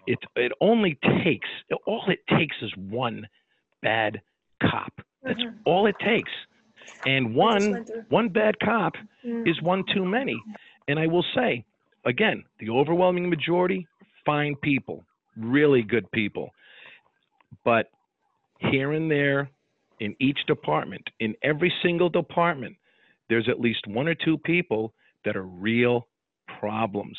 it 0.08 0.20
it 0.36 0.52
only 0.62 0.98
takes 1.24 1.48
all 1.86 2.04
it 2.10 2.20
takes 2.28 2.56
is 2.62 2.76
one 2.78 3.28
bad 3.82 4.22
cop. 4.62 4.94
That's 5.24 5.42
Mhm. 5.42 5.60
all 5.66 5.86
it 5.88 5.98
takes. 6.00 6.32
And 7.06 7.36
one 7.36 7.86
one 8.10 8.30
bad 8.30 8.60
cop 8.60 8.96
Mm. 9.24 9.48
is 9.48 9.62
one 9.62 9.84
too 9.86 10.06
many. 10.06 10.42
And 10.88 11.00
I 11.00 11.08
will 11.08 11.26
say, 11.36 11.64
again, 12.06 12.44
the 12.60 12.70
overwhelming 12.70 13.30
majority, 13.30 13.88
fine 14.26 14.56
people, 14.58 15.06
really 15.38 15.84
good 15.84 16.10
people. 16.12 16.54
But 17.64 17.90
here 18.60 18.92
and 18.94 19.10
there, 19.10 19.50
in 20.00 20.16
each 20.20 20.46
department, 20.46 21.10
in 21.20 21.36
every 21.44 21.74
single 21.82 22.10
department, 22.10 22.76
there's 23.30 23.48
at 23.48 23.60
least 23.60 23.88
one 23.88 24.08
or 24.08 24.16
two 24.16 24.38
people 24.38 24.94
that 25.24 25.36
are 25.36 25.46
real 25.46 26.08
problems. 26.60 27.18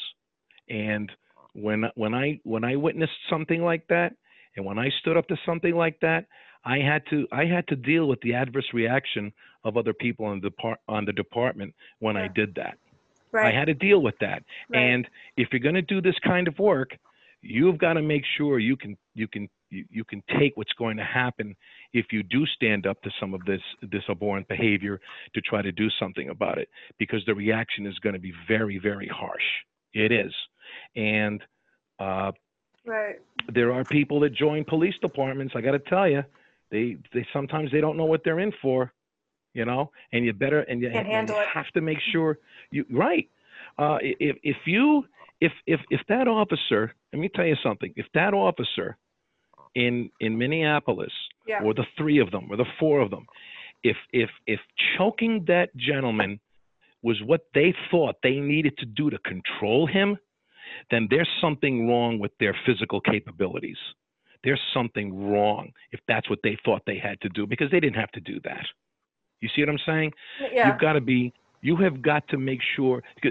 And 0.69 1.11
when 1.55 1.85
when 1.95 2.15
I 2.15 2.41
when 2.45 2.65
I 2.65 2.77
witnessed 2.77 3.13
something 3.31 3.63
like 3.63 3.87
that, 3.89 4.15
and 4.57 4.65
when 4.65 4.79
I 4.79 4.91
stood 5.01 5.17
up 5.17 5.29
to 5.29 5.37
something 5.47 5.75
like 5.75 5.99
that, 6.01 6.27
I 6.65 6.79
had 6.79 7.03
to 7.11 7.27
I 7.33 7.45
had 7.45 7.67
to 7.69 7.77
deal 7.77 8.07
with 8.07 8.21
the 8.23 8.35
adverse 8.35 8.69
reaction 8.73 9.33
of 9.65 9.77
other 9.77 9.93
people 9.93 10.27
on 10.27 10.41
the 10.41 10.51
depart 10.51 10.79
on 10.89 11.05
the 11.05 11.13
department 11.13 11.75
when 11.99 12.17
I 12.17 12.29
did 12.29 12.55
that. 12.57 12.79
right. 13.33 13.55
I 13.55 13.59
had 13.59 13.67
to 13.67 13.75
deal 13.75 14.01
with 14.03 14.15
that. 14.21 14.43
right. 14.71 14.81
And 14.81 15.09
if 15.37 15.49
you're 15.53 15.61
going 15.61 15.75
to 15.75 15.83
do 15.83 16.01
this 16.01 16.15
kind 16.25 16.49
of 16.49 16.59
work, 16.59 16.91
you've 17.43 17.79
got 17.79 17.95
to 17.95 18.03
make 18.03 18.23
sure 18.37 18.59
you 18.59 18.77
can 18.77 18.97
you 19.15 19.27
can 19.27 19.49
you, 19.71 19.85
you 19.91 20.05
can 20.05 20.23
take 20.39 20.57
what's 20.57 20.73
going 20.75 20.97
to 20.97 21.05
happen 21.05 21.57
if 21.93 22.07
you 22.13 22.23
do 22.23 22.47
stand 22.47 22.87
up 22.87 23.01
to 23.03 23.11
some 23.19 23.35
of 23.35 23.45
this 23.45 23.61
this 23.83 24.03
abhorrent 24.09 24.47
behavior 24.49 25.01
to 25.35 25.41
try 25.41 25.63
to 25.63 25.73
do 25.73 25.89
something 25.99 26.29
about 26.29 26.59
it 26.59 26.69
because 26.99 27.23
the 27.27 27.35
reaction 27.35 27.87
is 27.87 27.99
going 27.99 28.15
to 28.15 28.21
be 28.21 28.33
very 28.47 28.79
very 28.79 29.09
harsh. 29.09 29.43
It 29.95 30.13
is, 30.13 30.33
and 30.97 31.43
uh, 31.99 32.33
right. 32.87 33.17
there 33.53 33.73
are 33.73 33.85
people 33.85 34.21
that 34.21 34.35
join 34.35 34.65
police 34.65 34.95
departments. 35.01 35.55
I 35.57 35.61
got 35.61 35.73
to 35.73 35.79
tell 35.79 36.09
you, 36.09 36.23
they 36.71 36.97
they 37.13 37.27
sometimes 37.33 37.71
they 37.71 37.81
don't 37.81 37.97
know 37.97 38.05
what 38.05 38.23
they're 38.25 38.41
in 38.41 38.53
for, 38.63 38.93
you 39.55 39.65
know. 39.65 39.91
And 40.13 40.25
you 40.25 40.33
better 40.33 40.61
and 40.61 40.81
you, 40.81 40.91
Can't 40.91 41.07
and 41.09 41.29
you 41.29 41.37
have 41.55 41.69
to 41.75 41.81
make 41.81 41.99
sure 42.13 42.39
you 42.71 42.85
right. 42.91 43.29
Uh, 43.79 43.99
if 44.01 44.37
if 44.43 44.57
you 44.67 45.05
if 45.41 45.53
if 45.67 45.81
if 45.91 46.01
that 46.09 46.29
officer, 46.29 46.95
let 47.13 47.19
me 47.21 47.29
tell 47.35 47.47
you 47.47 47.57
something. 47.63 47.93
If 47.97 48.07
that 48.15 48.35
officer 48.35 48.97
in 49.75 50.11
in 50.21 50.37
Minneapolis 50.37 51.13
Yeah. 51.47 51.63
or 51.63 51.75
the 51.75 51.87
three 51.97 52.19
of 52.19 52.31
them 52.31 52.47
or 52.51 52.57
the 52.57 52.67
four 52.79 53.01
of 53.01 53.11
them, 53.11 53.27
if 53.83 53.97
if 54.13 54.31
if 54.47 54.61
choking 54.97 55.45
that 55.47 55.75
gentleman 55.77 56.41
was 57.03 57.21
what 57.23 57.47
they 57.53 57.75
thought 57.91 58.17
they 58.23 58.39
needed 58.39 58.79
to 58.79 58.87
do 58.87 59.11
to 59.11 59.19
control 59.19 59.87
him, 59.87 60.17
then 60.91 61.07
there's 61.11 61.29
something 61.41 61.89
wrong 61.89 62.19
with 62.19 62.33
their 62.41 62.57
physical 62.67 63.01
capabilities. 63.01 63.77
There's 64.45 64.61
something 64.75 65.31
wrong 65.31 65.71
if 65.93 66.01
that's 66.09 66.29
what 66.29 66.41
they 66.43 66.59
thought 66.65 66.83
they 66.87 66.99
had 66.99 67.21
to 67.21 67.29
do 67.29 67.47
because 67.47 67.71
they 67.71 67.81
didn't 67.81 67.97
have 67.97 68.11
to 68.13 68.21
do 68.21 68.41
that. 68.45 68.67
You 69.41 69.49
see 69.55 69.63
what 69.63 69.69
I'm 69.69 69.79
saying? 69.87 70.13
Yeah. 70.53 70.69
You've 70.69 70.81
got 70.81 70.95
to 70.95 71.01
be. 71.01 71.33
You 71.61 71.77
have 71.77 72.03
got 72.03 72.27
to 72.29 72.39
make 72.39 72.59
sure 72.75 73.03
uh, 73.25 73.31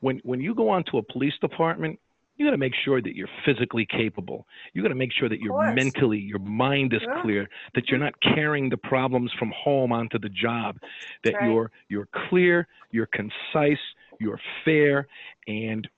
when 0.00 0.20
when 0.24 0.40
you 0.40 0.54
go 0.54 0.70
onto 0.70 0.96
a 0.96 1.02
police 1.02 1.34
department, 1.42 1.98
you 2.36 2.46
got 2.46 2.52
to 2.52 2.58
make 2.58 2.74
sure 2.84 3.00
that 3.02 3.14
you're 3.14 3.28
physically 3.44 3.86
capable. 3.86 4.46
You 4.72 4.82
got 4.82 4.88
to 4.88 4.94
make 4.94 5.12
sure 5.12 5.28
that 5.28 5.40
you're 5.40 5.74
mentally, 5.74 6.18
your 6.18 6.38
mind 6.38 6.92
is 6.92 7.02
Yeah. 7.02 7.22
clear, 7.22 7.48
that 7.74 7.88
you're 7.88 7.98
not 8.00 8.14
carrying 8.20 8.68
the 8.68 8.76
problems 8.76 9.32
from 9.38 9.52
home 9.52 9.92
onto 9.92 10.18
the 10.18 10.28
job, 10.28 10.78
that 11.24 11.34
Right. 11.34 11.44
you're 11.48 11.70
you're 11.88 12.08
clear, 12.28 12.66
you're 12.90 13.06
concise, 13.06 13.84
you're 14.20 14.40
fair, 14.64 15.06
and 15.46 15.88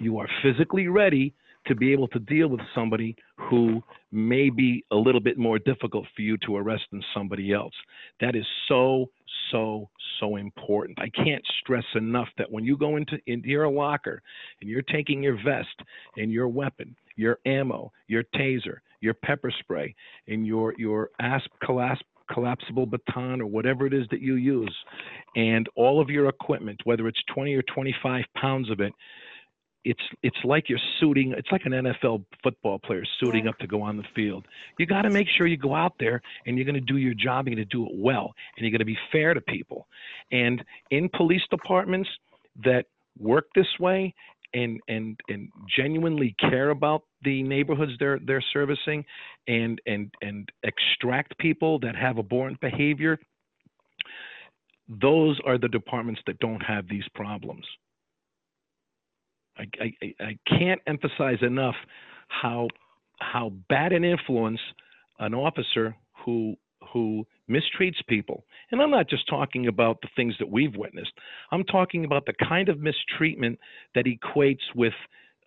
you 0.00 0.18
are 0.18 0.28
physically 0.42 0.88
ready 0.88 1.34
to 1.66 1.74
be 1.74 1.92
able 1.92 2.08
to 2.08 2.18
deal 2.20 2.48
with 2.48 2.60
somebody 2.74 3.14
who 3.36 3.82
may 4.10 4.48
be 4.48 4.84
a 4.90 4.96
little 4.96 5.20
bit 5.20 5.36
more 5.36 5.58
difficult 5.58 6.06
for 6.16 6.22
you 6.22 6.36
to 6.38 6.56
arrest 6.56 6.84
than 6.90 7.02
somebody 7.14 7.52
else. 7.52 7.74
That 8.20 8.34
is 8.34 8.46
so, 8.66 9.10
so, 9.52 9.90
so 10.18 10.36
important. 10.36 10.98
I 10.98 11.10
can't 11.10 11.44
stress 11.60 11.84
enough 11.94 12.28
that 12.38 12.50
when 12.50 12.64
you 12.64 12.78
go 12.78 12.96
into, 12.96 13.18
into 13.26 13.48
your 13.48 13.68
locker 13.68 14.22
and 14.60 14.70
you're 14.70 14.82
taking 14.82 15.22
your 15.22 15.36
vest 15.44 15.68
and 16.16 16.32
your 16.32 16.48
weapon, 16.48 16.96
your 17.16 17.38
ammo, 17.44 17.92
your 18.08 18.24
taser, 18.34 18.78
your 19.00 19.14
pepper 19.14 19.52
spray, 19.60 19.94
and 20.28 20.46
your 20.46 20.74
your 20.78 21.10
asp 21.20 21.50
collapse 21.62 22.02
collapsible 22.30 22.86
baton 22.86 23.40
or 23.40 23.46
whatever 23.46 23.86
it 23.86 23.94
is 23.94 24.06
that 24.10 24.20
you 24.20 24.34
use, 24.34 24.74
and 25.36 25.68
all 25.74 26.00
of 26.00 26.08
your 26.10 26.28
equipment, 26.28 26.80
whether 26.84 27.08
it's 27.08 27.20
20 27.34 27.54
or 27.54 27.62
25 27.62 28.24
pounds 28.36 28.70
of 28.70 28.80
it, 28.80 28.92
it's 29.84 30.00
it's 30.22 30.36
like 30.44 30.68
you're 30.68 30.78
suiting 30.98 31.32
it's 31.36 31.50
like 31.50 31.62
an 31.64 31.72
NFL 31.72 32.24
football 32.42 32.78
player 32.78 33.02
suiting 33.18 33.44
Yeah. 33.44 33.50
up 33.50 33.58
to 33.58 33.66
go 33.66 33.82
on 33.82 33.96
the 33.96 34.04
field. 34.14 34.46
You 34.78 34.86
got 34.86 35.02
to 35.02 35.10
make 35.10 35.26
sure 35.36 35.46
you 35.46 35.56
go 35.56 35.74
out 35.74 35.94
there 35.98 36.20
and 36.46 36.56
you're 36.56 36.66
going 36.66 36.74
to 36.74 36.80
do 36.80 36.96
your 36.98 37.14
job, 37.14 37.46
you're 37.46 37.56
going 37.56 37.66
to 37.68 37.76
do 37.76 37.86
it 37.86 37.92
well, 37.94 38.34
and 38.56 38.64
you're 38.64 38.70
going 38.70 38.80
to 38.80 38.84
be 38.84 38.98
fair 39.10 39.34
to 39.34 39.40
people. 39.40 39.86
And 40.32 40.62
in 40.90 41.08
police 41.16 41.42
departments 41.50 42.08
that 42.64 42.86
work 43.18 43.46
this 43.54 43.66
way 43.78 44.14
and 44.54 44.80
and 44.88 45.18
and 45.28 45.48
genuinely 45.76 46.34
care 46.40 46.70
about 46.70 47.04
the 47.22 47.42
neighborhoods 47.42 47.92
they're 47.98 48.18
they're 48.26 48.44
servicing 48.52 49.04
and 49.48 49.80
and 49.86 50.12
and 50.22 50.48
extract 50.64 51.38
people 51.38 51.78
that 51.78 51.94
have 51.96 52.18
abhorrent 52.18 52.60
behavior 52.60 53.18
those 54.88 55.38
are 55.46 55.56
the 55.58 55.68
departments 55.68 56.20
that 56.26 56.38
don't 56.40 56.60
have 56.62 56.88
these 56.88 57.04
problems 57.14 57.64
I, 59.60 59.92
I, 60.02 60.14
I- 60.24 60.38
can't 60.58 60.80
emphasize 60.86 61.38
enough 61.42 61.76
how 62.28 62.68
how 63.20 63.52
bad 63.68 63.92
an 63.92 64.04
influence 64.04 64.60
an 65.18 65.34
officer 65.34 65.94
who 66.24 66.56
who 66.92 67.26
mistreats 67.50 68.00
people 68.08 68.44
and 68.70 68.80
i'm 68.80 68.90
not 68.90 69.08
just 69.08 69.28
talking 69.28 69.66
about 69.66 70.00
the 70.02 70.08
things 70.16 70.34
that 70.38 70.48
we've 70.50 70.76
witnessed. 70.76 71.12
I'm 71.52 71.64
talking 71.64 72.04
about 72.04 72.24
the 72.26 72.34
kind 72.48 72.68
of 72.68 72.80
mistreatment 72.80 73.58
that 73.94 74.06
equates 74.06 74.64
with 74.74 74.94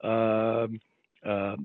um 0.03 0.79
uh, 1.25 1.55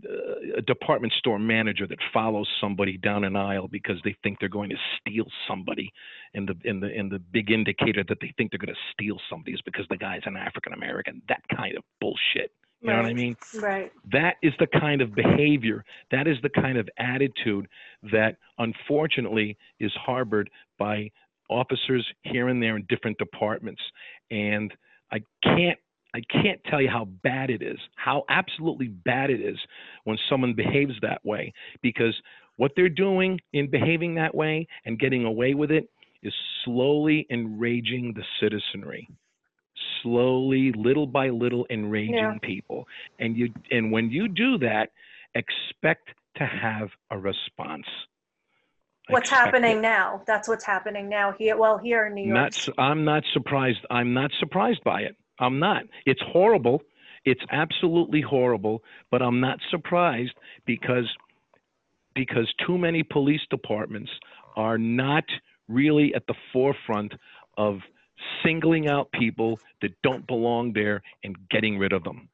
a 0.56 0.62
department 0.62 1.12
store 1.18 1.38
manager 1.38 1.86
that 1.86 1.98
follows 2.12 2.48
somebody 2.60 2.96
down 2.96 3.24
an 3.24 3.36
aisle 3.36 3.68
because 3.68 3.96
they 4.04 4.16
think 4.22 4.38
they're 4.40 4.48
going 4.48 4.70
to 4.70 4.76
steal 4.98 5.26
somebody, 5.48 5.90
and 6.34 6.48
the 6.48 6.54
and 6.68 6.82
the 6.82 6.86
and 6.86 7.10
the 7.10 7.18
big 7.18 7.50
indicator 7.50 8.04
that 8.08 8.18
they 8.20 8.32
think 8.36 8.50
they're 8.50 8.58
going 8.58 8.74
to 8.74 8.92
steal 8.92 9.18
somebody 9.30 9.52
is 9.52 9.60
because 9.64 9.86
the 9.90 9.96
guy's 9.96 10.22
an 10.26 10.36
African 10.36 10.72
American. 10.72 11.22
That 11.28 11.42
kind 11.54 11.76
of 11.76 11.82
bullshit. 12.00 12.52
You 12.80 12.90
know 12.90 12.96
what 12.98 13.06
I 13.06 13.14
mean? 13.14 13.36
Right. 13.60 13.92
That 14.12 14.36
is 14.40 14.52
the 14.60 14.68
kind 14.68 15.02
of 15.02 15.12
behavior, 15.14 15.84
that 16.12 16.28
is 16.28 16.36
the 16.42 16.48
kind 16.48 16.78
of 16.78 16.88
attitude 16.96 17.66
that 18.12 18.36
unfortunately 18.58 19.56
is 19.80 19.92
harbored 19.94 20.48
by 20.78 21.10
officers 21.50 22.06
here 22.22 22.48
and 22.48 22.62
there 22.62 22.76
in 22.76 22.86
different 22.88 23.18
departments. 23.18 23.82
And 24.30 24.72
I 25.10 25.18
can't 25.42 25.78
I 26.14 26.20
can't 26.30 26.60
tell 26.64 26.80
you 26.80 26.88
how 26.88 27.04
bad 27.22 27.50
it 27.50 27.62
is, 27.62 27.78
how 27.96 28.24
absolutely 28.30 28.88
bad 28.88 29.30
it 29.30 29.40
is 29.40 29.58
when 30.04 30.16
someone 30.28 30.54
behaves 30.54 30.94
that 31.02 31.24
way 31.24 31.52
because 31.82 32.14
what 32.56 32.72
they're 32.74 32.88
doing 32.88 33.40
in 33.52 33.70
behaving 33.70 34.14
that 34.16 34.34
way 34.34 34.66
and 34.84 34.98
getting 34.98 35.24
away 35.24 35.54
with 35.54 35.70
it 35.70 35.88
is 36.22 36.32
slowly 36.64 37.26
enraging 37.30 38.14
the 38.14 38.24
citizenry 38.40 39.08
slowly 40.02 40.72
little 40.76 41.06
by 41.06 41.28
little 41.28 41.66
enraging 41.70 42.14
Yeah. 42.14 42.34
people 42.42 42.86
and 43.20 43.36
you 43.36 43.52
and 43.70 43.92
when 43.92 44.10
you 44.10 44.28
do 44.28 44.58
that 44.58 44.90
expect 45.34 46.08
to 46.36 46.44
have 46.46 46.88
a 47.10 47.18
response 47.18 47.86
What's 49.10 49.30
Expect 49.30 49.46
happening 49.54 49.78
it. 49.78 49.80
now? 49.80 50.22
That's 50.26 50.48
what's 50.48 50.64
happening 50.66 51.08
now 51.08 51.32
here. 51.32 51.56
Well, 51.56 51.78
here 51.78 52.06
in 52.08 52.14
New 52.14 52.26
York. 52.28 52.34
not 52.34 52.68
i'm 52.78 53.04
not 53.04 53.22
surprised 53.32 53.78
i'm 53.90 54.12
not 54.12 54.30
surprised 54.38 54.82
by 54.84 55.02
it 55.02 55.16
i'm 55.40 55.58
not 55.58 55.82
it's 56.06 56.20
horrible 56.26 56.82
it's 57.24 57.42
absolutely 57.50 58.20
horrible 58.20 58.82
but 59.10 59.22
i'm 59.22 59.40
not 59.40 59.58
surprised 59.70 60.32
because 60.66 61.08
because 62.14 62.52
too 62.66 62.76
many 62.78 63.02
police 63.02 63.42
departments 63.50 64.10
are 64.56 64.78
not 64.78 65.24
really 65.68 66.14
at 66.14 66.26
the 66.26 66.34
forefront 66.52 67.12
of 67.56 67.78
singling 68.42 68.88
out 68.88 69.10
people 69.12 69.58
that 69.80 69.92
don't 70.02 70.26
belong 70.26 70.72
there 70.72 71.00
and 71.22 71.36
getting 71.50 71.78
rid 71.78 71.92
of 71.92 72.02
them 72.02 72.28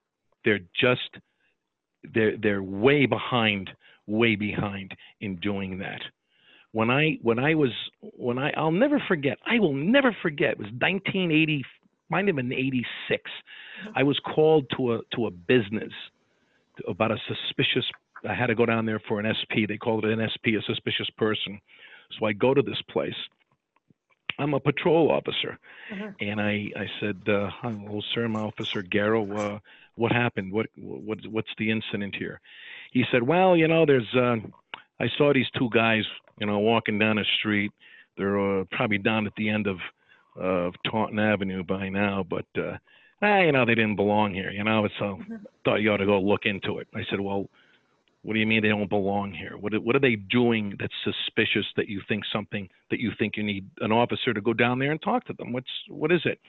they're 0.45 0.61
just 0.79 1.19
they're 2.13 2.37
they're 2.37 2.63
way 2.63 3.07
behind, 3.07 3.71
way 4.07 4.37
behind 4.37 4.93
in 5.21 5.37
doing 5.37 5.79
that. 5.79 6.01
When 6.73 6.91
I 6.91 7.19
when 7.23 7.39
I 7.39 7.55
was 7.55 7.71
when 8.01 8.39
I 8.39 8.53
I'll 8.57 8.73
never 8.73 9.01
forget. 9.09 9.39
I 9.47 9.59
will 9.59 9.75
never 9.75 10.15
forget. 10.23 10.53
It 10.53 10.59
was 10.59 10.67
1980, 10.67 11.65
might 12.09 12.27
have 12.27 12.37
been 12.37 12.53
86. 12.53 13.31
I 13.95 14.03
was 14.03 14.19
called 14.21 14.67
to 14.77 14.95
a 14.95 15.01
to 15.15 15.27
a 15.27 15.31
business 15.31 15.93
about 16.89 17.11
a 17.11 17.19
suspicious. 17.29 17.85
I 18.29 18.35
had 18.35 18.47
to 18.47 18.55
go 18.55 18.67
down 18.67 18.87
there 18.87 19.01
for 19.01 19.21
an 19.21 19.27
SP. 19.33 19.67
They 19.69 19.77
called 19.77 20.05
it 20.05 20.19
an 20.19 20.27
SP, 20.27 20.57
a 20.59 20.63
suspicious 20.63 21.09
person. 21.11 21.61
So 22.19 22.27
I 22.27 22.33
go 22.33 22.55
to 22.55 22.63
this 22.63 22.81
place. 22.89 23.15
I'm 24.39 24.55
a 24.55 24.61
patrol 24.61 25.11
officer, 25.13 25.59
Mhm. 25.91 26.15
and 26.21 26.41
I 26.41 26.71
I 26.77 26.91
said, 26.99 27.21
uh, 27.29 27.51
"Hello, 27.63 28.01
sir, 28.13 28.25
I'm 28.25 28.35
Officer 28.37 28.83
Garo. 28.83 29.23
Uh, 29.39 29.59
what 29.95 30.11
happened? 30.11 30.53
What 30.53 30.67
what 30.77 31.25
what's 31.27 31.55
the 31.57 31.71
incident 31.71 32.17
here?" 32.17 32.41
He 32.91 33.05
said, 33.13 33.23
"Well, 33.23 33.57
you 33.57 33.69
know, 33.69 33.85
there's 33.87 34.13
uh, 34.15 34.39
I 34.99 35.09
saw 35.17 35.33
these 35.33 35.51
two 35.51 35.69
guys, 35.71 36.05
you 36.41 36.47
know, 36.47 36.59
walking 36.59 36.99
down 36.99 37.17
the 37.17 37.25
street. 37.39 37.71
They're 38.17 38.39
uh, 38.39 38.65
probably 38.73 38.99
down 38.99 39.27
at 39.27 39.35
the 39.37 39.49
end 39.49 39.67
of 39.69 39.81
of 40.37 40.75
Taunton 40.91 41.19
Avenue 41.19 41.63
by 41.65 41.89
now, 41.89 42.25
but 42.29 42.47
uh, 42.59 42.77
ah, 43.23 43.39
you 43.41 43.53
know, 43.53 43.65
they 43.65 43.75
didn't 43.75 43.97
belong 43.97 44.35
here. 44.35 44.51
You 44.51 44.65
know, 44.65 44.89
so 44.99 45.19
Mhm. 45.19 45.45
thought 45.65 45.83
you 45.83 45.93
ought 45.93 45.99
to 45.99 46.07
go 46.07 46.21
look 46.21 46.47
into 46.47 46.79
it." 46.79 46.89
I 46.95 47.05
said, 47.11 47.21
"Well." 47.21 47.49
What 48.23 48.33
do 48.33 48.41
you 48.41 48.47
mean 48.47 48.63
they 48.63 48.69
don't 48.71 48.89
belong 48.89 49.35
here? 49.35 49.59
What 49.59 49.75
what 49.85 49.95
are 49.95 49.99
they 49.99 50.17
doing 50.17 50.77
that's 50.79 50.95
suspicious 51.05 51.67
that 51.77 51.91
you 51.91 52.01
think 52.09 52.25
something 52.33 52.71
that 52.91 52.99
you 52.99 53.13
think 53.19 53.37
you 53.37 53.43
need 53.43 53.69
an 53.83 53.93
officer 53.93 54.33
to 54.33 54.41
go 54.41 54.55
down 54.55 54.79
there 54.79 54.93
and 54.93 55.03
talk 55.03 55.27
to 55.27 55.35
them? 55.35 55.53
What's 55.53 55.69
what 55.89 56.11
is 56.11 56.23
it? 56.25 56.41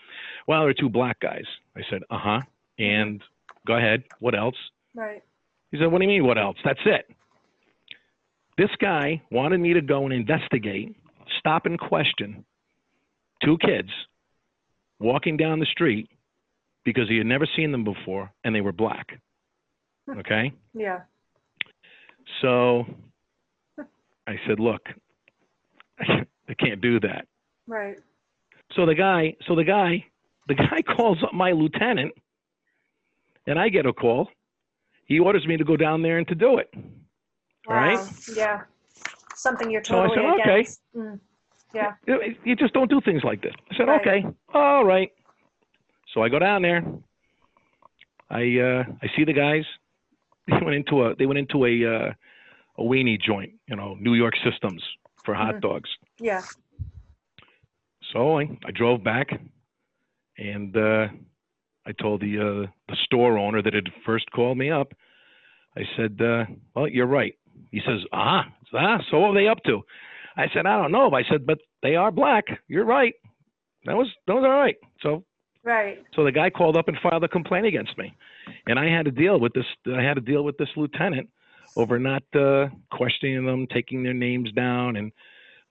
Well, 0.48 0.64
they're 0.64 0.74
two 0.74 0.88
black 0.88 1.20
guys. 1.20 1.44
I 1.76 1.82
said, 1.90 2.04
uh 2.10 2.18
huh. 2.18 2.42
And 2.80 3.22
go 3.68 3.76
ahead. 3.76 4.06
What 4.20 4.36
else? 4.36 4.56
Right. 4.94 5.22
He 5.72 5.78
said, 5.78 5.88
what 5.92 5.98
do 6.00 6.04
you 6.06 6.08
mean? 6.08 6.26
What 6.26 6.38
else? 6.38 6.56
That's 6.64 6.80
it. 6.86 7.10
This 8.58 8.72
guy 8.80 9.22
wanted 9.30 9.60
me 9.60 9.74
to 9.74 9.82
go 9.82 10.06
and 10.06 10.14
investigate, 10.14 10.96
stop 11.40 11.66
and 11.66 11.78
question 11.78 12.46
two 13.44 13.58
kids 13.58 13.90
walking 15.00 15.38
down 15.38 15.60
the 15.60 15.66
street 15.66 16.10
because 16.84 17.10
he 17.10 17.18
had 17.18 17.28
never 17.28 17.48
seen 17.56 17.72
them 17.72 17.84
before 17.84 18.32
and 18.44 18.56
they 18.56 18.62
were 18.62 18.72
black. 18.72 19.20
Okay. 20.10 20.52
Yeah. 20.74 21.02
So 22.42 22.86
I 24.28 24.36
said, 24.48 24.60
look, 24.60 24.82
I 26.00 26.54
can't 26.60 26.82
do 26.82 27.00
that. 27.02 27.28
Right. 27.68 27.98
So 28.76 28.86
the 28.86 28.96
guy, 28.96 29.36
so 29.48 29.56
the 29.56 29.64
guy, 29.64 30.06
the 30.48 30.56
guy 30.56 30.82
calls 30.96 31.18
up 31.24 31.34
my 31.34 31.52
lieutenant, 31.52 32.14
and 33.48 33.60
I 33.60 33.70
get 33.70 33.86
a 33.86 33.94
call. 33.94 34.30
He 35.06 35.20
orders 35.20 35.46
me 35.46 35.58
to 35.58 35.64
go 35.64 35.78
down 35.78 36.02
there 36.02 36.18
and 36.18 36.28
to 36.28 36.36
do 36.36 36.58
it. 36.58 36.74
Wow. 37.68 37.76
Right. 37.76 38.08
Yeah. 38.36 38.62
Something 39.36 39.70
you're 39.70 39.84
So 39.84 40.00
I 40.00 40.08
totally 40.08 40.16
said, 40.16 40.42
okay. 40.42 40.52
against. 40.60 40.82
Mm. 40.96 41.20
Yeah. 41.76 41.92
You, 42.08 42.20
you 42.46 42.56
just 42.56 42.74
don't 42.74 42.90
do 42.90 43.02
things 43.02 43.24
like 43.24 43.42
this. 43.42 43.54
I 43.72 43.76
said, 43.78 43.88
Right. 43.88 44.02
okay, 44.02 44.24
all 44.54 44.86
right. 44.86 45.12
So 46.14 46.22
I 46.24 46.30
go 46.30 46.40
down 46.40 46.62
there. 46.62 46.84
I 48.30 48.42
uh, 48.60 48.84
I 49.04 49.08
see 49.16 49.26
the 49.26 49.34
guys. 49.34 49.64
They 50.48 50.60
went 50.64 50.76
into 50.76 51.04
a 51.04 51.16
they 51.16 51.26
went 51.26 51.40
into 51.40 51.66
a 51.66 51.74
uh, 51.96 52.14
a 52.78 52.82
weenie 52.84 53.20
joint, 53.22 53.54
you 53.68 53.76
know, 53.76 53.96
New 54.00 54.14
York 54.14 54.36
Systems 54.44 54.82
for 55.26 55.34
hot 55.34 55.56
Mhm. 55.56 55.62
dogs. 55.62 55.90
Yeah. 56.20 56.42
So 58.14 58.40
I, 58.40 58.44
I 58.66 58.72
drove 58.72 59.04
back, 59.04 59.28
and 60.38 60.78
uh, 60.78 61.08
I 61.88 61.92
told 62.00 62.22
the 62.22 62.38
uh, 62.38 62.68
the 62.88 62.96
store 63.06 63.38
owner 63.38 63.62
that 63.62 63.74
had 63.74 63.90
first 64.06 64.32
called 64.32 64.58
me 64.58 64.70
up. 64.72 64.94
I 65.76 65.82
said, 65.98 66.22
uh, 66.22 66.46
"Well, 66.76 66.88
you're 66.88 67.08
right." 67.08 67.34
He 67.72 67.80
says, 67.86 68.02
"Ah, 68.14 68.46
ah. 68.74 69.00
So 69.10 69.20
what 69.20 69.32
are 69.32 69.34
they 69.42 69.48
up 69.48 69.64
to?" 69.66 69.82
I 70.38 70.48
said, 70.54 70.66
"I 70.66 70.82
don't 70.82 70.92
know." 70.92 71.12
I 71.12 71.24
said, 71.30 71.46
"But 71.46 71.60
they 71.82 71.96
are 71.96 72.12
black. 72.12 72.46
You're 72.68 72.86
right. 72.86 73.14
That 73.86 73.96
was 73.96 74.08
that 74.28 74.34
was 74.34 74.44
all 74.44 74.52
right." 74.52 74.76
So 75.02 75.24
Right. 75.64 75.98
so 76.16 76.24
the 76.24 76.32
guy 76.32 76.52
called 76.52 76.78
up 76.78 76.88
and 76.88 76.98
filed 77.02 77.24
a 77.24 77.28
complaint 77.28 77.66
against 77.66 77.98
me, 77.98 78.14
and 78.68 78.78
I 78.78 78.86
had 78.88 79.06
to 79.06 79.12
deal 79.12 79.40
with 79.40 79.54
this. 79.54 79.66
I 79.88 80.02
had 80.02 80.14
to 80.14 80.22
deal 80.22 80.44
with 80.44 80.58
this 80.58 80.70
lieutenant 80.76 81.30
over 81.76 81.98
not 81.98 82.24
uh, 82.36 82.68
questioning 82.92 83.46
them, 83.46 83.68
taking 83.74 84.04
their 84.04 84.14
names 84.14 84.52
down, 84.52 84.96
and 84.96 85.12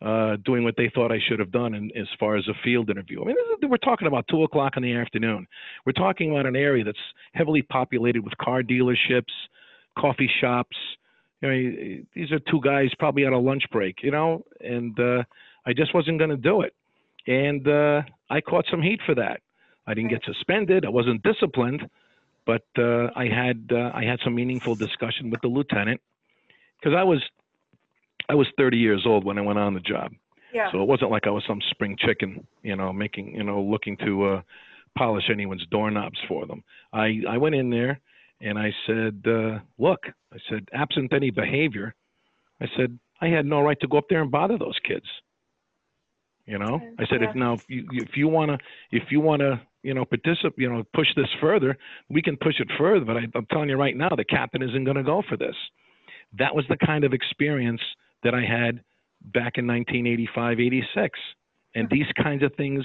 uh, 0.02 0.36
doing 0.44 0.64
what 0.64 0.74
they 0.76 0.90
thought 0.94 1.12
I 1.12 1.18
should 1.28 1.38
have 1.38 1.52
done 1.52 1.74
in, 1.74 1.90
as 1.96 2.08
far 2.18 2.36
as 2.36 2.46
a 2.48 2.54
field 2.62 2.90
interview. 2.90 3.22
I 3.22 3.26
mean, 3.26 3.36
this 3.36 3.58
is, 3.62 3.70
we're 3.70 3.76
talking 3.78 4.06
about 4.08 4.26
two 4.28 4.42
o'clock 4.42 4.76
in 4.76 4.82
the 4.82 4.94
afternoon. 4.94 5.46
We're 5.86 5.92
talking 5.92 6.30
about 6.32 6.46
an 6.46 6.56
area 6.56 6.84
that's 6.84 6.98
heavily 7.32 7.62
populated 7.62 8.22
with 8.24 8.36
car 8.38 8.62
dealerships, 8.62 9.32
coffee 9.98 10.30
shops. 10.40 10.76
You 11.44 11.50
know, 11.50 12.04
these 12.14 12.32
are 12.32 12.38
two 12.38 12.60
guys 12.62 12.88
probably 12.98 13.26
on 13.26 13.34
a 13.34 13.38
lunch 13.38 13.64
break, 13.70 14.02
you 14.02 14.10
know, 14.10 14.44
and 14.60 14.98
uh, 14.98 15.24
I 15.66 15.74
just 15.74 15.92
wasn't 15.92 16.18
going 16.18 16.30
to 16.30 16.38
do 16.38 16.62
it, 16.62 16.74
and 17.26 17.68
uh, 17.68 18.00
I 18.30 18.40
caught 18.40 18.64
some 18.70 18.80
heat 18.80 19.00
for 19.04 19.14
that. 19.16 19.40
I 19.86 19.92
didn't 19.92 20.08
get 20.08 20.22
suspended. 20.24 20.86
I 20.86 20.88
wasn't 20.88 21.22
disciplined, 21.22 21.82
but 22.46 22.64
uh, 22.78 23.08
I 23.14 23.26
had 23.26 23.68
uh, 23.70 23.90
I 23.92 24.04
had 24.04 24.20
some 24.24 24.34
meaningful 24.34 24.74
discussion 24.74 25.28
with 25.28 25.42
the 25.42 25.48
lieutenant 25.48 26.00
because 26.80 26.96
I 26.96 27.02
was 27.02 27.22
I 28.30 28.34
was 28.34 28.46
30 28.56 28.78
years 28.78 29.02
old 29.04 29.26
when 29.26 29.36
I 29.36 29.42
went 29.42 29.58
on 29.58 29.74
the 29.74 29.80
job, 29.80 30.12
Yeah. 30.54 30.72
so 30.72 30.80
it 30.80 30.88
wasn't 30.88 31.10
like 31.10 31.26
I 31.26 31.30
was 31.30 31.44
some 31.46 31.60
spring 31.72 31.98
chicken, 31.98 32.46
you 32.62 32.74
know, 32.74 32.90
making 32.90 33.34
you 33.34 33.44
know 33.44 33.60
looking 33.60 33.98
to 33.98 34.24
uh, 34.24 34.42
polish 34.96 35.24
anyone's 35.30 35.66
doorknobs 35.70 36.18
for 36.26 36.46
them. 36.46 36.64
I 36.94 37.20
I 37.28 37.36
went 37.36 37.54
in 37.54 37.68
there 37.68 38.00
and 38.44 38.58
I 38.58 38.72
said, 38.86 39.22
uh, 39.26 39.58
look, 39.78 40.00
I 40.32 40.36
said, 40.50 40.68
absent 40.74 41.14
any 41.14 41.30
behavior, 41.30 41.94
I 42.60 42.66
said 42.76 42.98
I 43.20 43.28
had 43.28 43.46
no 43.46 43.62
right 43.62 43.80
to 43.80 43.88
go 43.88 43.96
up 43.96 44.04
there 44.10 44.20
and 44.20 44.30
bother 44.30 44.58
those 44.58 44.78
kids. 44.86 45.06
You 46.46 46.58
know, 46.58 46.78
I 46.98 47.06
said 47.06 47.22
yeah. 47.22 47.30
if 47.30 47.34
now 47.34 47.54
if 47.54 47.64
you 47.68 47.86
if 47.92 48.16
you 48.16 48.28
wanna 48.28 48.58
if 48.90 49.04
you 49.10 49.20
wanna 49.20 49.62
you 49.82 49.94
know 49.94 50.04
participate 50.04 50.58
you 50.58 50.68
know 50.68 50.84
push 50.92 51.06
this 51.16 51.28
further, 51.40 51.74
we 52.10 52.20
can 52.20 52.36
push 52.36 52.60
it 52.60 52.68
further. 52.76 53.06
But 53.06 53.16
I, 53.16 53.22
I'm 53.34 53.46
telling 53.46 53.70
you 53.70 53.76
right 53.76 53.96
now, 53.96 54.10
the 54.14 54.24
captain 54.24 54.62
isn't 54.62 54.84
going 54.84 54.98
to 54.98 55.02
go 55.02 55.22
for 55.26 55.38
this. 55.38 55.54
That 56.38 56.54
was 56.54 56.66
the 56.68 56.76
kind 56.84 57.04
of 57.04 57.14
experience 57.14 57.80
that 58.24 58.34
I 58.34 58.42
had 58.42 58.80
back 59.32 59.56
in 59.56 59.66
1985, 59.66 60.60
86, 60.60 61.18
and 61.74 61.88
these 61.88 62.06
kinds 62.22 62.42
of 62.42 62.52
things, 62.56 62.84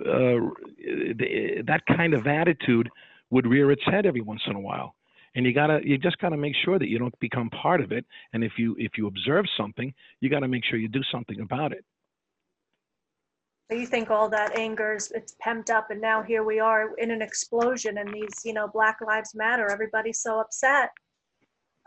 uh, 0.00 0.38
th- 0.78 1.66
that 1.66 1.82
kind 1.86 2.14
of 2.14 2.26
attitude 2.26 2.88
would 3.30 3.46
rear 3.46 3.70
its 3.70 3.82
head 3.84 4.06
every 4.06 4.20
once 4.20 4.42
in 4.46 4.56
a 4.56 4.60
while. 4.60 4.94
And 5.34 5.44
you 5.44 5.52
gotta, 5.52 5.80
you 5.84 5.98
just 5.98 6.18
gotta 6.18 6.36
make 6.36 6.54
sure 6.64 6.78
that 6.78 6.88
you 6.88 6.98
don't 6.98 7.18
become 7.20 7.50
part 7.50 7.80
of 7.80 7.92
it. 7.92 8.04
And 8.32 8.42
if 8.42 8.52
you 8.58 8.74
if 8.78 8.92
you 8.96 9.06
observe 9.06 9.44
something, 9.56 9.92
you 10.20 10.30
gotta 10.30 10.48
make 10.48 10.64
sure 10.64 10.78
you 10.78 10.88
do 10.88 11.02
something 11.12 11.40
about 11.40 11.72
it. 11.72 11.84
So 13.70 13.76
you 13.76 13.86
think 13.86 14.10
all 14.10 14.30
that 14.30 14.58
anger 14.58 14.94
is 14.94 15.12
it's 15.14 15.36
pumped 15.42 15.68
up, 15.68 15.90
and 15.90 16.00
now 16.00 16.22
here 16.22 16.42
we 16.42 16.58
are 16.58 16.94
in 16.96 17.10
an 17.10 17.20
explosion, 17.20 17.98
and 17.98 18.12
these, 18.12 18.40
you 18.44 18.54
know, 18.54 18.66
Black 18.66 18.96
Lives 19.06 19.34
Matter. 19.34 19.70
Everybody's 19.70 20.20
so 20.22 20.40
upset 20.40 20.90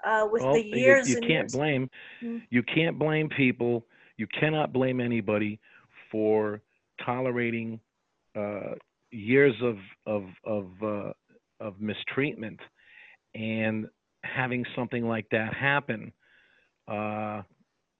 uh, 0.06 0.28
with 0.32 0.44
Well, 0.44 0.54
the 0.54 0.62
years 0.62 1.10
you, 1.10 1.16
and 1.16 1.26
can't 1.26 1.42
years. 1.46 1.56
blame 1.56 1.90
Mm. 2.24 2.42
you 2.52 2.62
can't 2.64 3.00
blame 3.00 3.30
people. 3.30 3.86
You 4.18 4.28
cannot 4.28 4.72
blame 4.72 5.00
anybody 5.00 5.60
for 6.12 6.62
tolerating 7.04 7.80
uh, 8.36 8.76
years 9.12 9.56
of 9.64 9.78
of 10.06 10.26
of 10.46 10.66
uh, 10.84 11.14
of 11.62 11.80
mistreatment 11.80 12.60
and 13.36 13.88
having 14.24 14.66
something 14.76 15.08
like 15.08 15.28
that 15.32 15.54
happen, 15.54 16.12
uh, 16.88 17.44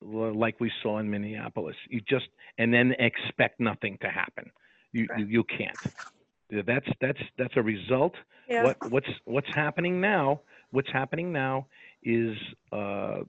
like 0.02 0.60
we 0.60 0.72
saw 0.84 1.00
in 1.00 1.10
Minneapolis. 1.10 1.76
You 1.90 2.02
just 2.10 2.28
and 2.58 2.74
then 2.74 2.94
expect 3.00 3.60
nothing 3.60 3.98
to 4.02 4.10
happen. 4.10 4.52
You 4.94 5.08
Right. 5.10 5.20
you, 5.20 5.26
you 5.28 5.44
can't. 5.44 6.66
That's 6.68 6.88
that's 7.00 7.20
that's 7.38 7.54
a 7.56 7.62
result 7.62 8.16
Yeah. 8.50 8.64
what 8.64 8.78
what's 8.84 9.08
what's 9.26 9.48
happening 9.56 10.02
now 10.02 10.42
what's 10.72 10.92
happening 10.92 11.32
now 11.32 11.68
is 12.04 12.36
uh, 12.72 13.20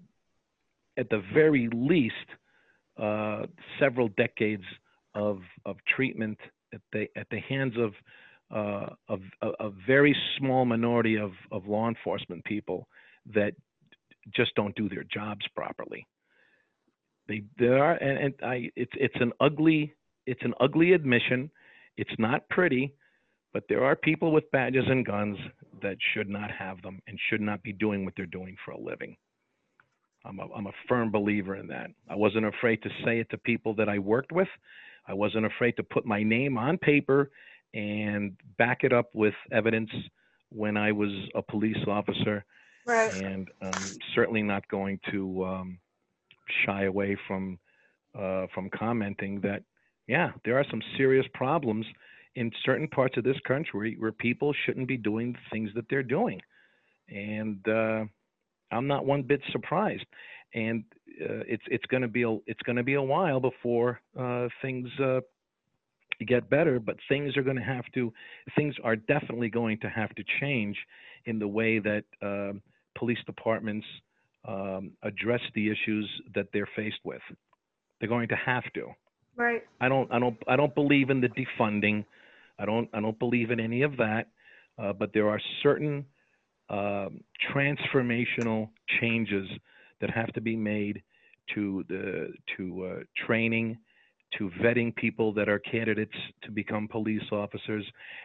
at 0.97 1.09
the 1.11 1.22
very 1.35 1.68
least 1.72 2.14
uh, 3.01 3.47
several 3.78 4.09
decades 4.16 4.64
of 5.14 5.41
of 5.64 5.76
treatment 5.95 6.39
at 6.72 6.80
the 6.93 7.07
at 7.16 7.26
the 7.30 7.41
hands 7.41 7.74
of 7.78 7.93
uh, 8.53 8.90
a, 9.09 9.16
a 9.61 9.70
very 9.86 10.14
small 10.38 10.64
minority 10.64 11.16
of 11.16 11.32
of 11.50 11.66
law 11.66 11.88
enforcement 11.88 12.44
people 12.44 12.86
that 13.34 13.55
just 14.34 14.55
don't 14.55 14.74
do 14.76 14.88
their 14.88 15.05
jobs 15.05 15.44
properly. 15.55 16.07
They 17.28 17.42
there 17.59 17.82
are 17.82 17.94
and, 17.94 18.18
and 18.18 18.34
I 18.42 18.70
it's 18.76 18.92
it's 18.94 19.14
an 19.20 19.32
ugly 19.40 19.94
it's 20.26 20.42
an 20.42 20.55
ugly 20.61 20.92
admission. 20.92 21.50
It's 21.96 22.11
not 22.18 22.48
pretty, 22.48 22.94
but 23.53 23.64
there 23.68 23.84
are 23.84 23.96
people 23.96 24.32
with 24.32 24.50
badges 24.50 24.84
and 24.88 25.05
guns 25.05 25.36
that 25.82 25.96
should 26.14 26.28
not 26.28 26.50
have 26.50 26.80
them 26.82 27.00
and 27.07 27.18
should 27.28 27.40
not 27.40 27.62
be 27.62 27.72
doing 27.72 28.05
what 28.05 28.14
they're 28.16 28.26
doing 28.26 28.57
for 28.64 28.72
a 28.72 28.78
living. 28.78 29.16
I'm 30.24 30.38
a, 30.38 30.46
I'm 30.55 30.66
a 30.68 30.72
firm 30.88 31.11
believer 31.11 31.57
in 31.57 31.66
that. 31.68 31.90
I 32.09 32.14
wasn't 32.14 32.46
afraid 32.46 32.82
to 32.82 32.88
say 33.05 33.18
it 33.18 33.28
to 33.30 33.38
people 33.38 33.74
that 33.74 33.88
I 33.88 33.98
worked 33.98 34.32
with. 34.32 34.48
I 35.07 35.14
wasn't 35.14 35.46
afraid 35.46 35.72
to 35.76 35.82
put 35.82 36.07
my 36.07 36.22
name 36.22 36.57
on 36.57 36.78
paper 36.78 37.30
and 37.74 38.36
back 38.58 38.84
it 38.84 38.92
up 38.92 39.10
with 39.14 39.34
evidence 39.50 39.90
when 40.50 40.76
I 40.76 40.92
was 40.92 41.10
a 41.34 41.42
police 41.42 41.84
officer. 41.86 42.44
Right. 42.84 43.14
and 43.14 43.48
um, 43.60 43.96
certainly 44.12 44.42
not 44.42 44.66
going 44.66 44.98
to 45.12 45.44
um, 45.44 45.78
shy 46.66 46.84
away 46.84 47.16
from 47.28 47.58
uh, 48.18 48.46
from 48.52 48.68
commenting 48.70 49.40
that 49.42 49.62
yeah, 50.08 50.32
there 50.44 50.58
are 50.58 50.64
some 50.70 50.82
serious 50.96 51.26
problems 51.32 51.86
in 52.34 52.50
certain 52.64 52.88
parts 52.88 53.16
of 53.16 53.24
this 53.24 53.36
country 53.46 53.96
where 53.98 54.12
people 54.12 54.52
shouldn't 54.64 54.88
be 54.88 54.96
doing 54.96 55.32
the 55.32 55.38
things 55.50 55.70
that 55.74 55.84
they're 55.88 56.02
doing, 56.02 56.40
and 57.08 57.66
uh, 57.68 58.04
I'm 58.70 58.86
not 58.86 59.06
one 59.06 59.22
bit 59.22 59.40
surprised. 59.52 60.04
And 60.54 60.84
uh, 61.22 61.44
it's 61.46 61.62
it's 61.68 61.86
going 61.86 62.02
to 62.02 62.08
be 62.08 62.24
a 62.24 62.36
it's 62.46 62.60
going 62.64 62.76
to 62.76 62.82
be 62.82 62.94
a 62.94 63.02
while 63.02 63.40
before 63.40 64.00
uh, 64.18 64.48
things 64.60 64.88
uh, 65.00 65.20
get 66.24 66.48
better, 66.48 66.78
but 66.78 66.96
things 67.08 67.36
are 67.36 67.42
going 67.42 67.56
to 67.56 67.62
have 67.62 67.84
to 67.94 68.12
things 68.56 68.74
are 68.84 68.96
definitely 68.96 69.48
going 69.48 69.78
to 69.80 69.88
have 69.88 70.14
to 70.14 70.24
change 70.40 70.76
in 71.26 71.38
the 71.38 71.48
way 71.48 71.78
that 71.78 72.04
uh, 72.22 72.52
police 72.98 73.18
departments 73.26 73.86
um, 74.46 74.92
address 75.02 75.40
the 75.54 75.70
issues 75.70 76.08
that 76.34 76.46
they're 76.52 76.68
faced 76.76 77.00
with. 77.04 77.22
They're 78.00 78.08
going 78.08 78.28
to 78.28 78.36
have 78.36 78.64
to. 78.74 78.88
Right. 79.36 79.62
I 79.80 79.88
don't 79.88 80.12
I 80.12 80.18
don't 80.18 80.36
I 80.48 80.56
don't 80.56 80.74
believe 80.74 81.10
in 81.10 81.20
the 81.20 81.28
defunding. 81.28 82.04
I 82.58 82.66
don't 82.66 82.88
I 82.92 83.00
don't 83.00 83.18
believe 83.18 83.50
in 83.50 83.60
any 83.60 83.82
of 83.82 83.96
that. 83.96 84.28
Uh, 84.78 84.92
but 84.92 85.12
there 85.12 85.28
are 85.28 85.40
certain 85.62 86.04
um, 86.70 87.22
transformational 87.54 88.70
changes 89.00 89.48
that 90.00 90.10
have 90.10 90.32
to 90.32 90.40
be 90.40 90.56
made 90.56 91.02
to 91.54 91.84
the 91.88 92.32
to 92.56 92.84
uh, 92.86 93.02
training, 93.26 93.76
to 94.39 94.51
vetting 94.62 94.95
people 94.97 95.33
that 95.35 95.49
are 95.49 95.59
candidates 95.59 96.16
to 96.43 96.51
become 96.51 96.89
police 96.89 97.22
officers. 97.33 97.85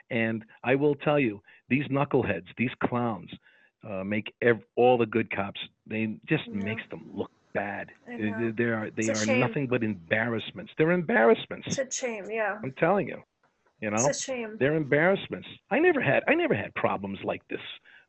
And 0.10 0.44
I 0.64 0.76
will 0.76 0.96
tell 0.96 1.20
you, 1.20 1.42
these 1.70 1.86
knuckleheads, 1.88 2.46
these 2.58 2.72
clowns, 2.84 3.30
uh, 3.88 4.04
make 4.04 4.34
ev- 4.42 4.62
all 4.76 4.98
the 4.98 5.06
good 5.06 5.30
cops. 5.36 5.60
They 5.86 6.18
just 6.28 6.46
Yeah. 6.48 6.64
makes 6.64 6.84
them 6.90 7.10
look 7.14 7.32
bad. 7.54 7.90
They, 8.08 8.32
they 8.56 8.64
are 8.66 8.90
they 8.92 9.10
are 9.10 9.16
shame. 9.16 9.40
nothing 9.40 9.68
but 9.68 9.84
embarrassments. 9.84 10.72
They're 10.78 10.92
embarrassments. 10.92 11.68
It's 11.68 11.80
a 11.80 11.92
shame. 11.92 12.26
Yeah. 12.30 12.58
I'm 12.64 12.74
telling 12.74 13.08
you. 13.08 13.22
You 13.82 13.92
know, 13.92 13.96
It's 13.96 14.08
a 14.20 14.22
shame. 14.22 14.58
they're 14.60 14.76
embarrassments. 14.76 15.48
I 15.70 15.80
never 15.80 16.02
had 16.02 16.24
I 16.28 16.34
never 16.34 16.56
had 16.56 16.74
problems 16.76 17.20
like 17.24 17.48
this 17.50 17.62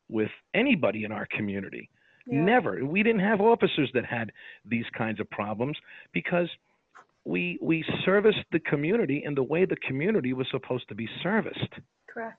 with 0.09 0.31
anybody 0.53 1.03
in 1.03 1.11
our 1.11 1.27
community. 1.27 1.89
Yeah. 2.25 2.41
Never. 2.41 2.83
We 2.85 3.03
didn't 3.03 3.21
have 3.21 3.41
officers 3.41 3.89
that 3.93 4.05
had 4.05 4.31
these 4.65 4.85
kinds 4.97 5.19
of 5.19 5.29
problems 5.29 5.77
because 6.13 6.49
we 7.25 7.59
we 7.61 7.83
serviced 8.05 8.45
the 8.51 8.59
community 8.59 9.23
in 9.25 9.35
the 9.35 9.43
way 9.43 9.65
the 9.65 9.75
community 9.77 10.33
was 10.33 10.47
supposed 10.51 10.87
to 10.89 10.95
be 10.95 11.07
serviced. 11.21 11.73
Correct. 12.07 12.37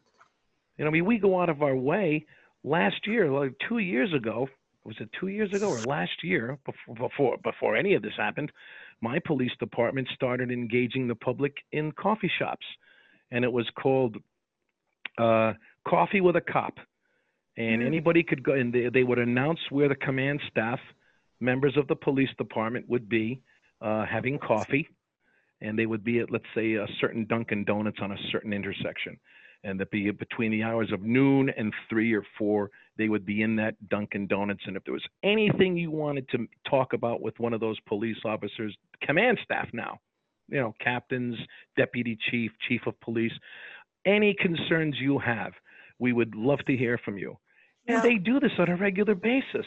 You 0.77 0.85
know, 0.85 0.91
I 0.91 0.93
mean, 0.93 1.05
we 1.05 1.19
go 1.19 1.41
out 1.41 1.49
of 1.49 1.63
our 1.63 1.77
way. 1.77 2.25
Last 2.65 3.07
year, 3.07 3.31
like 3.31 3.55
two 3.69 3.79
years 3.79 4.13
ago, 4.13 4.49
was 4.85 4.97
it 5.01 5.09
two 5.19 5.29
years 5.29 5.53
ago 5.53 5.67
or 5.67 5.81
last 5.83 6.23
year 6.23 6.59
before 6.65 7.09
before 7.09 7.37
before 7.43 7.77
any 7.77 7.95
of 7.95 8.03
this 8.03 8.13
happened? 8.17 8.51
My 9.01 9.19
police 9.27 9.53
department 9.59 10.09
started 10.15 10.51
engaging 10.51 11.09
the 11.09 11.15
public 11.15 11.55
in 11.73 11.93
coffee 11.93 12.31
shops, 12.39 12.67
and 13.31 13.45
it 13.45 13.53
was 13.53 13.69
called 13.81 14.17
uh, 15.19 15.55
Coffee 15.87 16.21
with 16.21 16.37
a 16.37 16.41
Cop. 16.41 16.79
And 17.57 17.83
Mhm. 17.83 17.87
anybody 17.87 18.23
could 18.23 18.43
go, 18.43 18.53
and 18.53 18.73
they, 18.73 18.89
they 18.89 19.03
would 19.03 19.19
announce 19.19 19.59
where 19.71 19.89
the 19.89 19.95
command 19.95 20.41
staff, 20.51 20.81
members 21.41 21.77
of 21.77 21.89
the 21.89 21.97
police 21.97 22.31
department, 22.39 22.89
would 22.89 23.09
be 23.09 23.43
uh, 23.81 24.05
having 24.07 24.39
coffee, 24.39 24.89
and 25.61 25.79
they 25.79 25.87
would 25.87 26.05
be 26.05 26.21
at, 26.21 26.31
let's 26.31 26.45
say, 26.55 26.75
a 26.75 26.87
certain 27.01 27.27
Dunkin' 27.27 27.65
Donuts 27.65 27.99
on 28.01 28.13
a 28.13 28.17
certain 28.31 28.53
intersection 28.53 29.19
and 29.65 29.79
that 29.79 29.91
be 29.91 30.11
between 30.11 30.51
the 30.51 30.63
hours 30.63 30.91
of 30.93 31.03
noon 31.03 31.51
and 31.57 31.73
three 31.89 32.15
or 32.15 32.25
four, 32.39 32.71
they 32.97 33.09
would 33.09 33.27
be 33.27 33.43
in 33.43 33.57
that 33.57 33.75
Dunkin' 33.89 34.27
Donuts. 34.27 34.63
And 34.67 34.77
if 34.77 34.85
there 34.85 34.95
was 34.95 35.07
anything 35.23 35.77
you 35.77 35.91
wanted 35.91 36.29
to 36.31 36.49
talk 36.69 36.93
about 36.93 37.21
with 37.21 37.39
one 37.39 37.53
of 37.53 37.61
those 37.61 37.79
police 37.81 38.17
officers, 38.25 38.75
command 39.03 39.39
staff 39.45 39.69
now, 39.73 39.99
you 40.49 40.59
know, 40.59 40.75
captains, 40.83 41.37
deputy 41.77 42.19
chief, 42.31 42.51
chief 42.69 42.81
of 42.87 42.99
police, 43.01 43.33
any 44.07 44.35
concerns 44.35 44.97
you 44.99 45.19
have, 45.19 45.53
we 45.99 46.13
would 46.13 46.35
love 46.35 46.61
to 46.67 46.77
hear 46.77 46.99
from 47.05 47.19
you. 47.19 47.37
Yeah. 47.87 47.97
And 47.97 48.03
they 48.03 48.15
do 48.15 48.41
this 48.41 48.53
on 48.59 48.69
a 48.69 48.77
regular 48.77 49.15
basis. 49.15 49.67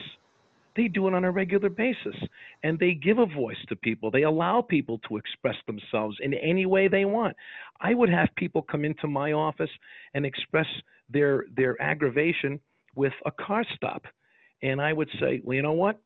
They 0.75 0.87
do 0.87 1.07
it 1.07 1.13
on 1.13 1.23
a 1.23 1.31
regular 1.31 1.69
basis. 1.69 2.15
And 2.63 2.79
they 2.79 2.93
give 2.93 3.19
a 3.19 3.25
voice 3.25 3.57
to 3.69 3.75
people. 3.75 4.09
They 4.09 4.23
allow 4.23 4.61
people 4.61 4.99
to 5.07 5.17
express 5.17 5.55
themselves 5.67 6.17
in 6.21 6.33
any 6.33 6.65
way 6.65 6.87
they 6.87 7.05
want. 7.05 7.35
I 7.79 7.93
would 7.93 8.09
have 8.09 8.29
people 8.35 8.61
come 8.61 8.85
into 8.85 9.07
my 9.07 9.33
office 9.33 9.69
and 10.13 10.25
express 10.25 10.67
their 11.09 11.45
their 11.55 11.79
aggravation 11.81 12.59
with 12.95 13.13
a 13.25 13.31
car 13.31 13.63
stop. 13.75 14.05
And 14.61 14.81
I 14.81 14.93
would 14.93 15.09
say, 15.19 15.41
well, 15.43 15.55
you 15.55 15.61
know 15.61 15.73
what? 15.73 15.99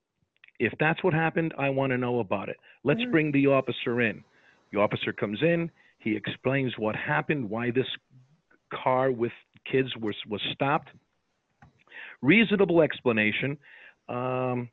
If 0.59 0.74
that's 0.80 1.03
what 1.03 1.13
happened, 1.13 1.53
I 1.57 1.70
want 1.70 1.91
to 1.91 1.97
know 1.97 2.20
about 2.20 2.49
it. 2.49 2.57
Let's 2.84 3.01
Mhm. 3.01 3.11
bring 3.11 3.32
the 3.32 3.47
officer 3.47 4.01
in. 4.01 4.24
The 4.72 4.80
officer 4.80 5.13
comes 5.13 5.41
in, 5.43 5.72
he 5.99 6.15
explains 6.15 6.78
what 6.78 6.95
happened, 6.95 7.49
why 7.49 7.72
this 7.72 7.88
car 8.70 9.11
with 9.11 9.32
kids 9.65 9.95
was 9.97 10.15
was 10.26 10.41
stopped. 10.53 10.89
Reasonable 12.22 12.82
explanation. 12.82 13.57
Um, 14.10 14.70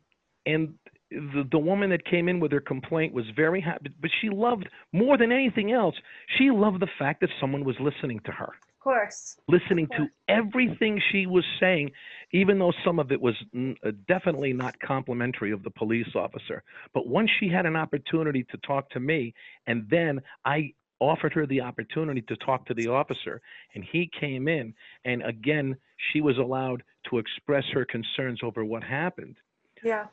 and 0.47 0.75
the, 1.11 1.47
the 1.51 1.59
woman 1.59 1.91
that 1.91 2.05
came 2.05 2.29
in 2.29 2.41
with 2.41 2.53
her 2.53 2.61
complaint 2.61 3.13
was 3.15 3.25
very 3.37 3.61
happy, 3.61 3.91
but 4.01 4.11
she 4.21 4.29
loved 4.31 4.69
more 4.93 5.17
than 5.17 5.33
anything 5.33 5.73
else. 5.73 5.95
She 6.39 6.51
loved 6.51 6.81
the 6.81 6.89
fact 6.99 7.21
that 7.21 7.31
someone 7.41 7.65
was 7.65 7.77
listening 7.81 8.21
to 8.27 8.33
her, 8.33 8.47
Of 8.47 8.81
course. 8.81 9.37
listening 9.49 9.87
to 9.93 9.97
course. 9.99 10.11
everything 10.29 11.01
she 11.13 11.27
was 11.27 11.45
saying, 11.61 11.91
even 12.33 12.59
though 12.59 12.73
some 12.85 12.99
of 12.99 13.13
it 13.13 13.21
was 13.21 13.35
uh, 13.57 13.93
definitely 14.09 14.53
not 14.53 14.79
complimentary 14.81 15.53
of 15.53 15.63
the 15.63 15.71
police 15.71 16.09
officer. 16.17 16.63
But 16.93 17.07
once 17.07 17.31
she 17.39 17.49
had 17.49 17.65
an 17.67 17.77
opportunity 17.77 18.45
to 18.51 18.57
talk 18.67 18.91
to 18.91 19.01
me, 19.01 19.35
and 19.67 19.87
then 19.89 20.21
I 20.45 20.73
offered 21.01 21.33
her 21.33 21.47
the 21.47 21.61
opportunity 21.61 22.23
to 22.23 22.37
talk 22.37 22.65
to 22.67 22.75
the 22.75 22.87
officer, 22.87 23.41
and 23.75 23.85
he 23.85 24.11
came 24.21 24.49
in, 24.49 24.75
and 25.05 25.23
again, 25.25 25.77
she 26.13 26.21
was 26.21 26.39
allowed 26.39 26.83
to 27.11 27.19
express 27.19 27.65
her 27.73 27.85
concerns 27.85 28.41
over 28.43 28.65
what 28.65 28.83
happened 28.83 29.37
Yeah. 29.83 30.07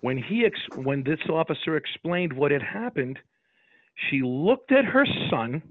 when 0.00 0.16
he 0.18 0.44
ex- 0.44 0.68
when 0.74 1.02
this 1.04 1.20
officer 1.28 1.76
explained 1.76 2.32
what 2.32 2.50
had 2.50 2.62
happened, 2.62 3.18
she 4.10 4.22
looked 4.22 4.72
at 4.72 4.84
her 4.84 5.06
son 5.30 5.62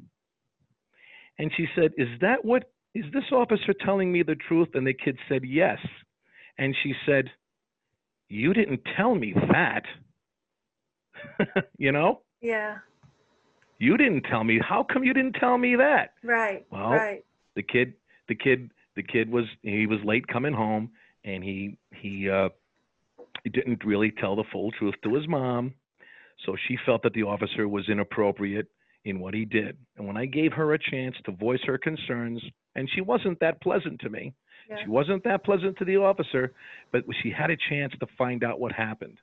and 1.38 1.52
she 1.56 1.68
said, 1.76 1.94
"Is 1.98 2.20
that 2.20 2.46
what 2.46 2.72
is 2.94 3.06
this 3.12 3.32
officer 3.32 3.74
telling 3.74 4.12
me 4.12 4.22
the 4.24 4.36
truth?" 4.36 4.76
And 4.76 4.86
the 4.86 4.94
kid 4.94 5.18
said, 5.28 5.44
"Yes." 5.44 5.80
And 6.58 6.76
she 6.84 6.94
said, 7.06 7.32
"You 8.30 8.54
didn't 8.54 8.86
tell 8.96 9.16
me 9.16 9.34
that." 9.34 9.86
you 11.78 11.92
know? 11.92 12.22
Yeah. 12.42 12.80
You 13.82 13.98
didn't 13.98 14.22
tell 14.30 14.44
me. 14.44 14.60
How 14.64 14.84
come 14.84 15.04
you 15.04 15.12
didn't 15.14 15.34
tell 15.34 15.58
me 15.58 15.76
that? 15.78 16.14
Right. 16.24 16.66
Well, 16.72 16.92
right. 16.92 17.26
the 17.56 17.64
kid 17.64 17.94
the 18.28 18.36
kid 18.36 18.70
the 18.96 19.02
kid 19.04 19.32
was 19.32 19.46
he 19.64 19.88
was 19.88 20.00
late 20.06 20.28
coming 20.28 20.54
home 20.54 20.92
and 21.26 21.44
he 21.44 21.78
he 21.96 22.30
uh 22.30 22.50
he 23.44 23.50
didn't 23.50 23.84
really 23.84 24.12
tell 24.12 24.36
the 24.36 24.44
full 24.52 24.72
truth 24.72 24.94
to 25.04 25.16
his 25.16 25.28
mom 25.28 25.74
so 26.46 26.56
she 26.68 26.78
felt 26.86 27.02
that 27.04 27.14
the 27.14 27.24
officer 27.24 27.68
was 27.68 27.90
inappropriate 27.90 28.68
in 29.06 29.20
what 29.20 29.34
he 29.34 29.46
did 29.46 29.78
and 29.98 30.06
when 30.06 30.18
i 30.18 30.26
gave 30.26 30.54
her 30.54 30.74
a 30.74 30.80
chance 30.80 31.16
to 31.26 31.32
voice 31.32 31.60
her 31.66 31.78
concerns 31.78 32.42
and 32.76 32.90
she 32.94 33.02
wasn't 33.02 33.40
that 33.40 33.62
pleasant 33.62 34.00
to 34.00 34.10
me 34.10 34.34
Yeah. 34.70 34.78
she 34.84 34.90
wasn't 34.90 35.24
that 35.24 35.44
pleasant 35.44 35.78
to 35.80 35.86
the 35.86 35.98
officer 35.98 36.54
but 36.92 37.04
she 37.22 37.32
had 37.32 37.50
a 37.50 37.58
chance 37.70 37.94
to 38.00 38.08
find 38.18 38.44
out 38.44 38.60
what 38.60 38.72
happened 38.72 39.18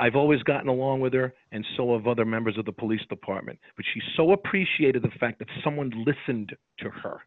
I've 0.00 0.16
always 0.16 0.42
gotten 0.44 0.68
along 0.68 1.00
with 1.00 1.12
her, 1.12 1.34
and 1.52 1.64
so 1.76 1.94
have 1.94 2.06
other 2.06 2.24
members 2.24 2.56
of 2.56 2.64
the 2.64 2.72
police 2.72 3.02
department. 3.10 3.58
But 3.76 3.84
she 3.92 4.00
so 4.16 4.32
appreciated 4.32 5.02
the 5.02 5.10
fact 5.20 5.38
that 5.40 5.48
someone 5.62 5.90
listened 6.06 6.56
to 6.78 6.88
her, 6.88 7.20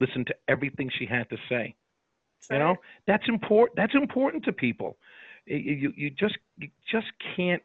listened 0.00 0.26
to 0.28 0.34
everything 0.48 0.90
she 0.98 1.04
had 1.04 1.28
to 1.28 1.36
say. 1.50 1.74
That's 2.48 2.50
You 2.50 2.58
know, 2.60 2.76
that's 3.06 3.28
important. 3.28 3.76
That's 3.76 3.94
important 3.94 4.44
to 4.44 4.52
people. 4.52 4.96
You, 5.44 5.56
you, 5.56 5.92
you 5.96 6.10
just 6.10 6.38
you 6.56 6.68
just 6.90 7.08
can't 7.36 7.62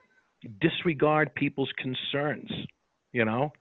disregard 0.59 1.33
people's 1.35 1.71
concerns. 1.77 2.51
You 3.13 3.23
know, 3.23 3.53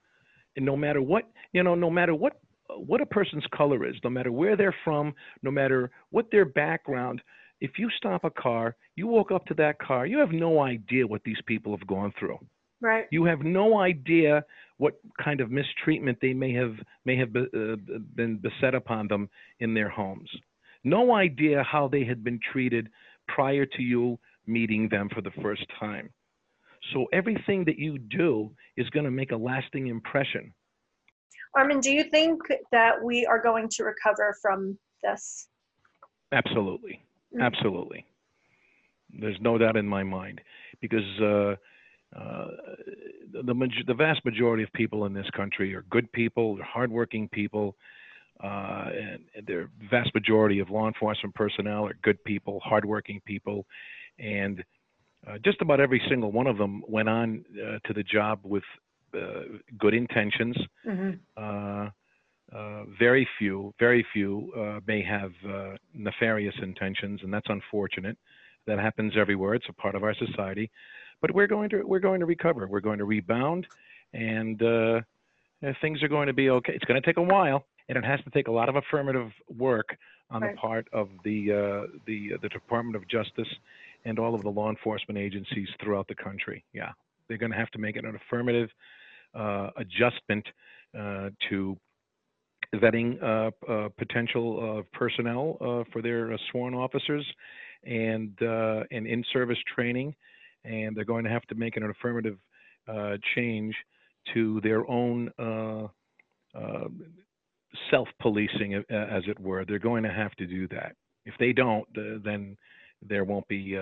and 0.57 0.67
no 0.67 0.77
matter 0.77 1.01
what 1.01 1.31
you 1.53 1.63
know, 1.63 1.77
no 1.77 1.91
matter 1.91 2.15
what 2.15 2.41
what 2.77 3.01
a 3.01 3.07
person's 3.07 3.47
color 3.55 3.87
is, 3.87 3.95
no 4.03 4.11
matter 4.11 4.33
where 4.33 4.57
they're 4.57 4.75
from, 4.85 5.15
no 5.43 5.51
matter 5.53 5.93
what 6.11 6.27
their 6.33 6.45
background, 6.45 7.23
if 7.63 7.79
you 7.79 7.89
stop 7.97 8.25
a 8.25 8.31
car, 8.31 8.75
you 8.97 9.07
walk 9.07 9.31
up 9.31 9.47
to 9.47 9.55
that 9.55 9.79
car, 9.79 10.05
you 10.05 10.19
have 10.19 10.33
no 10.33 10.61
idea 10.61 11.07
what 11.07 11.23
these 11.25 11.41
people 11.47 11.71
have 11.77 11.87
gone 11.87 12.13
through. 12.19 12.39
Right. 12.81 13.07
You 13.13 13.25
have 13.27 13.43
no 13.43 13.79
idea 13.79 14.45
what 14.79 14.95
kind 15.23 15.41
of 15.41 15.53
mistreatment 15.53 16.19
they 16.21 16.35
may 16.35 16.53
have 16.55 16.75
may 17.05 17.17
have 17.17 17.33
be, 17.33 17.43
uh, 17.43 17.77
been 18.17 18.39
beset 18.39 18.75
upon 18.75 19.07
them 19.07 19.31
in 19.61 19.75
their 19.75 19.89
homes. 19.89 20.29
No 20.83 21.15
idea 21.15 21.63
how 21.63 21.87
they 21.87 22.05
had 22.05 22.25
been 22.25 22.41
treated 22.53 22.89
prior 23.29 23.65
to 23.65 23.83
you 23.83 24.19
meeting 24.45 24.89
them 24.89 25.09
for 25.15 25.21
the 25.21 25.31
first 25.41 25.65
time. 25.79 26.11
So 26.93 27.07
everything 27.13 27.65
that 27.67 27.79
you 27.79 27.97
do 27.97 28.51
is 28.77 28.91
going 28.91 29.05
to 29.05 29.13
make 29.13 29.31
a 29.31 29.37
lasting 29.37 29.87
impression. 29.87 30.53
Armen, 31.57 31.79
do 31.79 31.93
you 31.93 32.03
think 32.03 32.41
that 32.73 33.01
we 33.01 33.25
are 33.25 33.41
going 33.41 33.69
to 33.69 33.85
recover 33.85 34.35
from 34.43 34.77
this? 35.05 35.47
Absolutely. 36.33 37.01
Mm. 37.35 37.43
Absolutely. 37.43 38.05
There's 39.19 39.39
no 39.41 39.59
doubt 39.59 39.77
in 39.77 39.87
my 39.87 40.03
mind 40.03 40.41
because 40.81 41.05
uh, 41.21 41.55
uh, 42.19 42.47
the, 43.45 43.55
maj- 43.55 43.85
the 43.87 43.95
vast 43.95 44.25
majority 44.25 44.63
of 44.63 44.73
people 44.73 45.05
in 45.07 45.13
this 45.13 45.29
country 45.37 45.75
are 45.75 45.83
good 45.91 46.11
people, 46.13 46.57
they're 46.57 46.65
hardworking 46.65 47.29
people, 47.29 47.77
uh, 48.43 48.87
and, 48.95 49.21
and 49.37 49.47
the 49.47 49.69
vast 49.91 50.15
majority 50.15 50.59
of 50.59 50.71
law 50.71 50.87
enforcement 50.87 51.35
personnel 51.35 51.87
are 51.87 51.95
good 52.03 52.23
people, 52.25 52.61
hardworking 52.65 53.21
people, 53.27 53.67
and 54.19 54.65
uh, 55.27 55.39
just 55.45 55.61
about 55.61 55.79
every 55.79 56.03
single 56.09 56.33
one 56.33 56.47
of 56.47 56.59
them 56.59 56.83
went 56.89 57.09
on 57.09 57.45
uh, 57.55 57.79
to 57.87 57.93
the 57.95 58.03
job 58.03 58.41
with 58.43 58.65
uh, 59.15 59.43
good 59.79 59.95
intentions. 59.95 60.57
Mhm. 60.87 61.19
Uh, 62.55 62.85
very 62.99 63.27
few, 63.39 63.73
very 63.79 64.05
few 64.13 64.53
uh, 64.57 64.81
may 64.87 65.03
have 65.03 65.33
uh, 65.49 65.71
nefarious 65.95 66.55
intentions, 66.63 67.21
and 67.23 67.33
that's 67.33 67.49
unfortunate. 67.49 68.17
That 68.67 68.79
happens 68.79 69.15
everywhere. 69.17 69.55
It's 69.55 69.67
a 69.69 69.73
part 69.73 69.95
of 69.95 70.05
our 70.05 70.15
society, 70.15 70.71
but 71.21 71.35
we're 71.35 71.47
going 71.47 71.71
to 71.71 71.83
we're 71.83 71.99
going 71.99 72.21
to 72.21 72.27
recover. 72.27 72.67
We're 72.67 72.81
going 72.81 72.99
to 72.99 73.05
rebound, 73.05 73.67
and 74.13 74.63
uh, 74.63 75.01
uh, 75.67 75.73
things 75.81 76.03
are 76.03 76.09
going 76.09 76.27
to 76.27 76.33
be 76.33 76.51
okay. 76.51 76.75
It's 76.75 76.85
going 76.85 77.01
to 77.01 77.07
take 77.07 77.17
a 77.17 77.23
while, 77.23 77.65
and 77.89 77.97
it 77.97 78.05
has 78.05 78.21
to 78.25 78.31
take 78.31 78.49
a 78.49 78.53
lot 78.53 78.69
of 78.69 78.77
affirmative 78.77 79.33
work 79.59 79.97
on 80.31 80.43
Right. 80.43 80.55
the 80.55 80.61
part 80.61 80.89
of 80.93 81.09
the 81.25 81.53
uh, 81.53 81.99
the 82.07 82.33
the 82.43 82.49
Department 82.49 82.97
of 82.97 83.09
Justice 83.09 83.49
and 84.05 84.19
all 84.19 84.35
of 84.35 84.43
the 84.43 84.51
law 84.51 84.69
enforcement 84.71 85.19
agencies 85.19 85.69
throughout 85.83 86.07
the 86.09 86.15
country. 86.15 86.65
Yeah, 86.73 86.93
they're 87.29 87.39
going 87.39 87.53
to 87.53 87.59
have 87.59 87.71
to 87.71 87.79
make 87.79 87.97
it 87.97 88.05
an 88.05 88.15
affirmative 88.15 88.71
uh, 89.35 89.71
adjustment 89.77 90.47
uh, 90.99 91.31
to 91.49 91.77
vetting 92.75 93.23
uh, 93.23 93.51
uh, 93.71 93.89
potential 93.99 94.81
uh, 94.81 94.99
personnel 94.99 95.57
uh, 95.61 95.85
for 95.93 96.01
their 96.03 96.33
uh, 96.33 96.37
sworn 96.51 96.75
officers 96.75 97.25
and 97.85 98.39
and 98.41 99.07
in-service 99.07 99.59
training, 99.75 100.15
and 100.65 100.97
they're 100.97 101.05
going 101.05 101.25
to 101.25 101.31
have 101.31 101.43
to 101.43 101.55
make 101.57 101.77
an 101.77 101.83
affirmative 101.85 102.39
change 103.35 103.75
to 104.33 104.61
their 104.63 104.89
own 104.89 105.31
self-policing, 107.91 108.77
uh, 108.77 108.95
as 108.95 109.25
it 109.27 109.39
were. 109.41 109.65
They're 109.65 109.79
going 109.79 110.05
to 110.05 110.13
have 110.13 110.33
to 110.33 110.47
do 110.47 110.69
that. 110.69 110.95
If 111.25 111.35
they 111.39 111.53
don't, 111.53 111.87
then 112.25 112.57
there 113.01 113.25
won't 113.25 113.49
be 113.49 113.77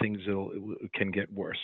things 0.00 0.18
that 0.26 0.88
can 0.94 1.10
get 1.10 1.30
worse. 1.32 1.58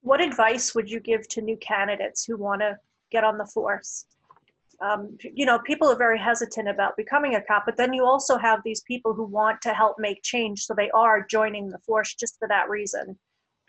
What 0.00 0.20
advice 0.20 0.74
would 0.74 0.90
you 0.90 0.98
give 0.98 1.28
to 1.28 1.40
new 1.40 1.56
candidates 1.58 2.24
who 2.24 2.36
want 2.36 2.60
to 2.60 2.76
get 3.12 3.22
on 3.22 3.38
the 3.38 3.46
force? 3.46 4.06
Um, 4.82 5.16
you 5.22 5.46
know, 5.46 5.60
people 5.60 5.88
are 5.88 5.96
very 5.96 6.18
hesitant 6.18 6.68
about 6.68 6.96
becoming 6.96 7.36
a 7.36 7.40
cop, 7.40 7.64
but 7.66 7.76
then 7.76 7.92
you 7.92 8.04
also 8.04 8.36
have 8.36 8.60
these 8.64 8.80
people 8.82 9.14
who 9.14 9.24
want 9.24 9.60
to 9.62 9.72
help 9.72 9.96
make 9.98 10.22
change, 10.22 10.64
so 10.64 10.74
they 10.74 10.90
are 10.90 11.24
joining 11.30 11.68
the 11.68 11.78
force 11.86 12.14
just 12.14 12.36
for 12.38 12.48
that 12.48 12.68
reason. 12.68 13.16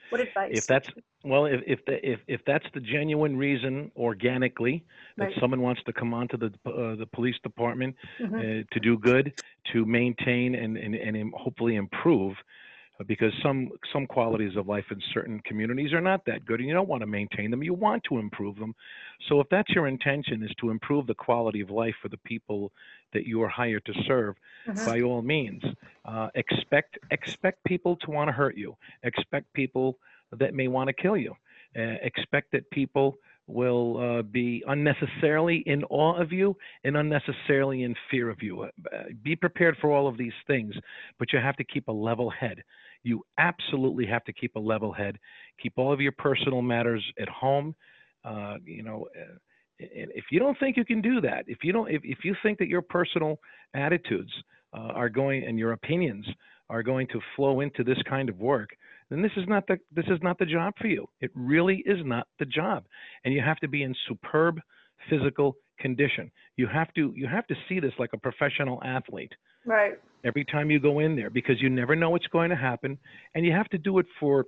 What 0.10 0.22
advice? 0.22 0.56
if 0.56 0.68
that's 0.68 0.88
well 1.24 1.46
if 1.46 1.62
if 1.66 1.80
the, 1.86 1.96
if 2.08 2.20
if 2.28 2.42
that's 2.46 2.66
the 2.74 2.80
genuine 2.80 3.38
reason 3.38 3.92
organically 3.96 4.84
that 5.18 5.30
Right. 5.30 5.40
someone 5.40 5.62
wants 5.62 5.82
to 5.86 5.94
come 5.94 6.14
onto 6.14 6.38
the 6.38 6.48
uh, 6.66 6.96
the 6.96 7.08
police 7.14 7.36
department 7.44 7.96
Mhm. 8.20 8.40
uh, 8.40 8.64
to 8.72 8.80
do 8.82 8.98
good 8.98 9.34
to 9.72 9.86
maintain 9.86 10.56
and 10.56 10.78
and, 10.78 10.96
and 10.96 11.34
hopefully 11.36 11.76
improve 11.76 12.34
because 13.08 13.34
some 13.42 13.70
some 13.92 14.06
qualities 14.08 14.56
of 14.56 14.68
life 14.68 14.86
in 14.92 15.00
certain 15.14 15.40
communities 15.46 15.94
are 15.94 16.02
not 16.02 16.26
that 16.26 16.46
good 16.46 16.60
and 16.60 16.68
you 16.68 16.74
don't 16.74 16.88
want 16.88 17.02
to 17.02 17.08
maintain 17.08 17.52
them 17.52 17.64
you 17.64 17.74
want 17.74 18.04
to 18.04 18.18
improve 18.18 18.56
them 18.58 18.74
so 19.28 19.40
if 19.40 19.48
that's 19.50 19.70
your 19.70 19.88
intention 19.88 20.44
is 20.44 20.52
to 20.60 20.70
improve 20.70 21.08
the 21.08 21.14
quality 21.16 21.62
of 21.62 21.70
life 21.70 21.96
for 22.02 22.10
the 22.10 22.18
people 22.18 22.72
that 23.14 23.26
you 23.26 23.42
are 23.42 23.48
hired 23.48 23.84
to 23.86 23.94
serve 24.08 24.36
Mhm. 24.68 24.86
by 24.86 25.02
all 25.02 25.22
means 25.22 25.64
uh, 26.06 26.30
expect 26.36 26.98
expect 27.12 27.64
people 27.66 27.96
to 27.98 28.12
want 28.12 28.28
to 28.28 28.32
hurt 28.32 28.56
you 28.58 28.76
expect 29.04 29.52
people 29.54 29.98
that 30.32 30.54
may 30.54 30.68
want 30.68 30.88
to 30.88 30.94
kill 30.94 31.18
you 31.18 31.34
uh, 31.78 31.98
expect 32.02 32.52
that 32.52 32.70
people 32.72 33.18
will 33.48 33.98
uh, 33.98 34.22
be 34.22 34.64
unnecessarily 34.68 35.58
in 35.66 35.84
awe 35.86 36.16
of 36.20 36.32
you 36.32 36.56
and 36.86 36.96
unnecessarily 36.96 37.84
in 37.84 37.94
fear 38.10 38.30
of 38.30 38.42
you. 38.42 38.64
Uh, 38.64 38.70
be 39.22 39.36
prepared 39.36 39.76
for 39.82 39.92
all 39.92 40.08
of 40.08 40.18
these 40.18 40.32
things, 40.48 40.74
but 41.20 41.34
you 41.34 41.40
have 41.40 41.58
to 41.58 41.64
keep 41.66 41.88
a 41.90 41.92
level 41.92 42.30
head. 42.30 42.64
You 43.04 43.24
absolutely 43.38 44.06
have 44.06 44.24
to 44.26 44.34
keep 44.34 44.56
a 44.56 44.60
level 44.60 44.92
head. 44.92 45.18
Keep 45.62 45.74
all 45.78 45.92
of 45.94 46.02
your 46.02 46.14
personal 46.14 46.62
matters 46.62 47.04
at 47.20 47.30
home. 47.30 47.76
Uh, 48.24 48.56
you 48.66 48.84
know, 48.84 49.08
uh, 49.16 49.36
if 49.80 50.26
you 50.32 50.40
don't 50.40 50.58
think 50.60 50.78
you 50.78 50.86
can 50.86 51.02
do 51.02 51.20
that, 51.22 51.44
if 51.48 51.60
you 51.64 51.74
don't, 51.74 51.90
if, 51.90 52.02
if 52.04 52.20
you 52.24 52.36
think 52.42 52.60
that 52.60 52.68
your 52.68 52.82
personal 52.82 53.40
attitudes 53.74 54.32
uh, 54.74 54.92
are 54.94 55.10
going 55.10 55.46
and 55.46 55.60
your 55.60 55.74
opinions 55.74 56.26
are 56.70 56.84
going 56.84 57.08
to 57.08 57.20
flow 57.36 57.60
into 57.60 57.84
this 57.84 57.98
kind 58.10 58.30
of 58.30 58.40
work, 58.40 58.70
then 59.10 59.22
this 59.22 59.32
is 59.36 59.44
not 59.48 59.68
the 59.68 59.78
this 59.92 60.06
is 60.08 60.20
not 60.22 60.38
the 60.40 60.46
job 60.46 60.74
for 60.80 60.88
you. 60.88 61.06
It 61.20 61.32
really 61.36 61.84
is 61.86 62.00
not 62.06 62.28
the 62.40 62.46
job, 62.46 62.86
and 63.26 63.34
you 63.34 63.42
have 63.42 63.58
to 63.58 63.68
be 63.68 63.84
in 63.84 63.94
superb 64.08 64.60
physical 65.10 65.56
condition. 65.80 66.32
You 66.58 66.68
have 66.68 66.94
to 66.94 67.14
you 67.16 67.28
have 67.28 67.48
to 67.48 67.56
see 67.68 67.80
this 67.80 67.94
like 68.00 68.12
a 68.14 68.18
professional 68.18 68.82
athlete 68.84 69.32
right. 69.66 69.94
every 70.24 70.46
time 70.46 70.70
you 70.72 70.80
go 70.80 71.00
in 71.00 71.16
there 71.16 71.30
because 71.30 71.62
you 71.62 71.70
never 71.70 71.96
know 71.96 72.10
what's 72.10 72.28
going 72.28 72.50
to 72.50 72.56
happen, 72.56 72.98
and 73.36 73.46
you 73.46 73.52
have 73.52 73.70
to 73.70 73.78
do 73.78 74.00
it 74.00 74.06
for 74.20 74.46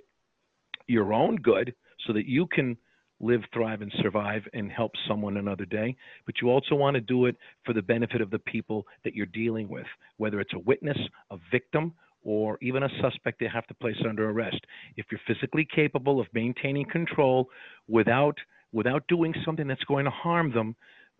your 0.86 1.12
own 1.12 1.36
good 1.36 1.74
so 2.06 2.12
that 2.12 2.26
you 2.26 2.46
can 2.46 2.76
live, 3.18 3.40
thrive, 3.52 3.80
and 3.80 3.92
survive 4.02 4.42
and 4.52 4.70
help 4.70 4.92
someone 5.08 5.38
another 5.38 5.64
day. 5.64 5.96
But 6.26 6.36
you 6.40 6.50
also 6.50 6.74
want 6.74 6.94
to 6.96 7.00
do 7.00 7.26
it 7.26 7.36
for 7.64 7.72
the 7.72 7.82
benefit 7.82 8.20
of 8.20 8.30
the 8.30 8.38
people 8.40 8.86
that 9.04 9.14
you're 9.14 9.26
dealing 9.26 9.68
with, 9.68 9.86
whether 10.18 10.38
it's 10.40 10.52
a 10.52 10.58
witness, 10.58 10.98
a 11.30 11.38
victim, 11.50 11.94
or 12.22 12.58
even 12.60 12.82
a 12.82 12.88
suspect 13.00 13.38
they 13.40 13.48
have 13.48 13.66
to 13.68 13.74
place 13.74 13.96
under 14.06 14.28
arrest. 14.28 14.60
If 14.96 15.06
you're 15.10 15.20
physically 15.26 15.66
capable 15.74 16.20
of 16.20 16.26
maintaining 16.34 16.86
control 16.86 17.48
without 17.88 18.36
without 18.72 19.06
doing 19.08 19.32
something 19.44 19.66
that's 19.66 19.84
going 19.84 20.04
to 20.04 20.10
harm 20.10 20.52
them, 20.52 20.74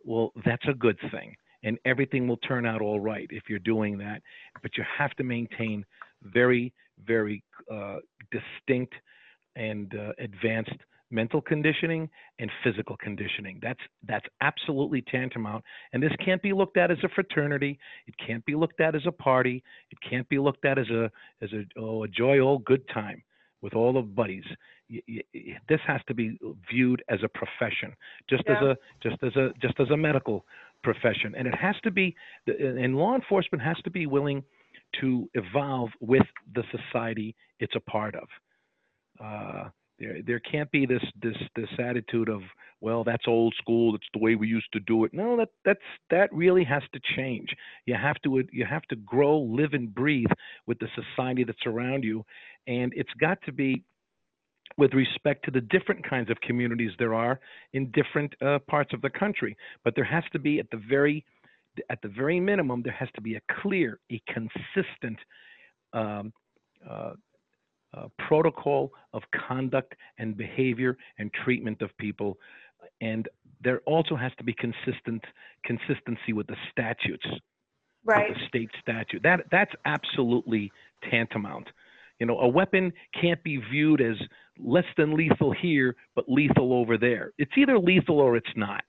well, 0.07 0.33
that's 0.45 0.67
a 0.69 0.75
good 0.75 0.99
thing. 1.11 1.35
And 1.63 1.79
everything 1.85 2.29
will 2.29 2.37
turn 2.39 2.65
out 2.65 2.81
all 2.81 3.01
right 3.01 3.27
if 3.31 3.45
you're 3.49 3.59
doing 3.59 3.99
that. 3.99 4.23
But 4.63 4.77
you 4.77 4.85
have 4.97 5.11
to 5.13 5.25
maintain 5.25 5.85
very, 6.23 6.73
very 7.05 7.43
uh, 7.73 7.97
distinct 8.31 8.95
and 9.57 9.93
uh, 9.95 10.13
advanced 10.19 10.77
mental 11.11 11.41
conditioning 11.41 12.09
and 12.39 12.51
physical 12.65 12.97
conditioning. 12.97 13.59
That's 13.63 13.81
that's 14.07 14.27
absolutely 14.41 15.03
tantamount. 15.03 15.65
And 15.93 16.03
this 16.03 16.13
can't 16.25 16.43
be 16.43 16.53
looked 16.53 16.77
at 16.77 16.91
as 16.91 16.99
a 17.05 17.09
fraternity. 17.09 17.79
It 18.07 18.15
can't 18.25 18.45
be 18.45 18.55
looked 18.55 18.81
at 18.81 18.95
as 18.95 19.03
a 19.07 19.13
party. 19.13 19.63
It 19.91 19.99
can't 20.09 20.29
be 20.29 20.39
looked 20.39 20.65
at 20.65 20.79
as 20.79 20.89
a 20.91 21.11
as 21.43 21.53
a 21.53 21.65
oh 21.79 22.05
a 22.05 22.09
joy 22.09 22.39
old 22.41 22.65
good 22.65 22.87
time 22.93 23.23
with 23.63 23.75
all 23.75 23.93
the 23.93 24.03
buddies. 24.03 24.45
This 24.89 25.81
has 25.87 26.01
to 26.09 26.15
be 26.15 26.39
viewed 26.71 27.03
as 27.09 27.21
a 27.23 27.29
profession, 27.29 27.93
just 28.29 28.45
as 28.49 28.63
a 28.63 28.77
just 29.03 29.17
as 29.23 29.35
a 29.37 29.51
just 29.61 29.79
as 29.81 29.91
a 29.91 29.97
medical 29.97 30.45
profession, 30.83 31.35
and 31.37 31.49
it 31.49 31.55
has 31.55 31.75
to 31.83 31.91
be. 31.91 32.15
And 32.47 32.97
law 32.97 33.15
enforcement 33.15 33.63
has 33.63 33.77
to 33.85 33.91
be 33.91 34.07
willing 34.07 34.45
to 35.01 35.29
evolve 35.35 35.91
with 36.01 36.27
the 36.55 36.63
society 36.71 37.35
it's 37.59 37.75
a 37.75 37.81
part 37.81 38.15
of. 38.15 38.29
Uh, 39.23 39.69
there, 39.99 40.19
there 40.27 40.41
can't 40.41 40.71
be 40.71 40.87
this 40.87 41.03
this 41.23 41.37
this 41.55 41.69
attitude 41.79 42.29
of 42.29 42.43
well 42.81 43.03
that's 43.03 43.25
old 43.27 43.55
school 43.59 43.93
that's 43.93 44.07
the 44.13 44.19
way 44.19 44.35
we 44.35 44.47
used 44.47 44.71
to 44.73 44.81
do 44.81 45.05
it 45.05 45.15
no 45.15 45.37
that 45.37 45.49
that's 45.65 45.81
that 46.11 46.33
really 46.33 46.65
has 46.65 46.83
to 46.93 47.01
change 47.17 47.49
you 47.87 47.95
have 47.95 48.17
to 48.23 48.43
you 48.53 48.67
have 48.69 48.83
to 48.83 48.97
grow 48.97 49.39
live 49.39 49.73
and 49.73 49.95
breathe 49.95 50.31
with 50.67 50.79
the 50.81 50.89
society 50.95 51.45
that's 51.45 51.67
around 51.67 52.05
you 52.05 52.25
and 52.67 52.93
it's 52.95 53.13
got 53.19 53.39
to 53.43 53.53
be 53.53 53.83
with 54.77 54.93
respect 54.95 55.45
to 55.45 55.51
the 55.51 55.61
different 55.61 56.09
kinds 56.09 56.31
of 56.31 56.41
communities 56.41 56.91
there 56.99 57.15
are 57.15 57.41
in 57.73 57.91
different 57.93 58.35
uh, 58.43 58.59
parts 58.69 58.93
of 58.93 59.01
the 59.03 59.11
country. 59.11 59.57
But 59.85 59.95
there 59.95 60.05
has 60.05 60.25
to 60.33 60.39
be 60.39 60.59
at 60.59 60.71
the 60.71 60.81
very 60.89 61.25
at 61.91 62.01
the 62.03 62.09
very 62.09 62.41
minimum 62.41 62.83
there 62.83 62.93
has 62.93 63.09
to 63.15 63.21
be 63.21 63.37
a 63.37 63.41
clear 63.61 63.99
a 64.11 64.21
consistent 64.33 65.19
um, 65.93 66.33
uh, 66.89 67.13
uh, 67.95 68.09
protocol 68.29 68.93
of 69.13 69.23
conduct 69.49 69.95
and 70.19 70.37
behavior 70.37 70.97
and 71.19 71.33
treatment 71.45 71.81
of 71.83 71.97
people. 71.99 72.37
And 73.01 73.29
there 73.63 73.81
also 73.87 74.17
has 74.17 74.33
to 74.39 74.45
be 74.45 74.55
consistent 74.55 75.25
consistency 75.65 76.33
with 76.33 76.47
the 76.47 76.57
statutes. 76.71 77.27
Right. 78.05 78.29
with 78.29 78.39
the 78.39 78.47
state 78.47 78.71
statute. 78.81 79.23
That 79.23 79.41
that's 79.51 79.73
absolutely 79.85 80.71
tantamount 81.11 81.69
you 82.19 82.27
know 82.27 82.39
a 82.41 82.49
weapon 82.49 82.93
can't 83.21 83.43
be 83.43 83.59
viewed 83.71 84.01
as 84.01 84.17
less 84.59 84.85
than 84.97 85.17
lethal 85.17 85.53
here 85.53 85.95
but 86.15 86.25
lethal 86.29 86.73
over 86.73 86.97
there 86.97 87.33
it's 87.39 87.53
either 87.57 87.79
lethal 87.79 88.19
or 88.21 88.37
it's 88.37 88.47
not 88.57 88.83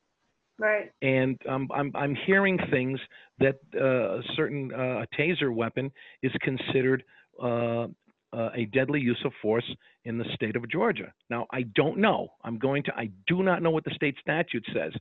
Right. 0.60 0.92
and 1.04 1.40
um, 1.48 1.68
I'm 1.72 1.92
I'm 1.96 2.16
hearing 2.26 2.58
things 2.72 3.00
that 3.40 3.60
uh, 3.80 4.18
a 4.18 4.22
certain 4.36 4.72
uh, 4.74 5.04
a 5.04 5.08
taser 5.20 5.54
weapon 5.54 5.92
is 6.24 6.32
considered 6.42 7.04
uh, 7.42 7.46
uh, 7.46 7.88
uh, 8.34 8.50
a 8.56 8.66
deadly 8.66 9.00
use 9.00 9.22
of 9.26 9.32
force 9.42 9.64
in 10.04 10.18
the 10.18 10.26
state 10.36 10.56
of 10.56 10.70
Georgia. 10.70 11.14
Now, 11.30 11.48
I 11.52 11.64
don't 11.76 11.98
know. 11.98 12.30
I'm 12.44 12.60
going 12.60 12.84
to. 12.84 12.92
I 12.96 13.10
do 13.26 13.42
not 13.42 13.62
know 13.62 13.72
what 13.72 13.86
the 13.86 13.94
state 13.96 14.16
statute 14.20 14.66
says, 14.74 14.92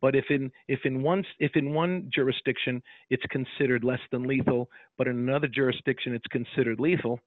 but 0.00 0.16
if 0.16 0.24
in 0.30 0.50
if 0.68 0.80
in 0.84 1.02
one 1.02 1.24
if 1.38 1.52
in 1.54 1.72
one 1.72 2.10
jurisdiction 2.12 2.82
it's 3.10 3.22
considered 3.30 3.84
less 3.84 4.00
than 4.10 4.24
lethal, 4.24 4.68
but 4.98 5.06
in 5.06 5.16
another 5.16 5.48
jurisdiction 5.48 6.14
it's 6.14 6.26
considered 6.30 6.80
lethal, 6.80 7.20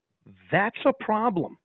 that's 0.52 0.80
a 0.86 0.94
problem 0.94 1.58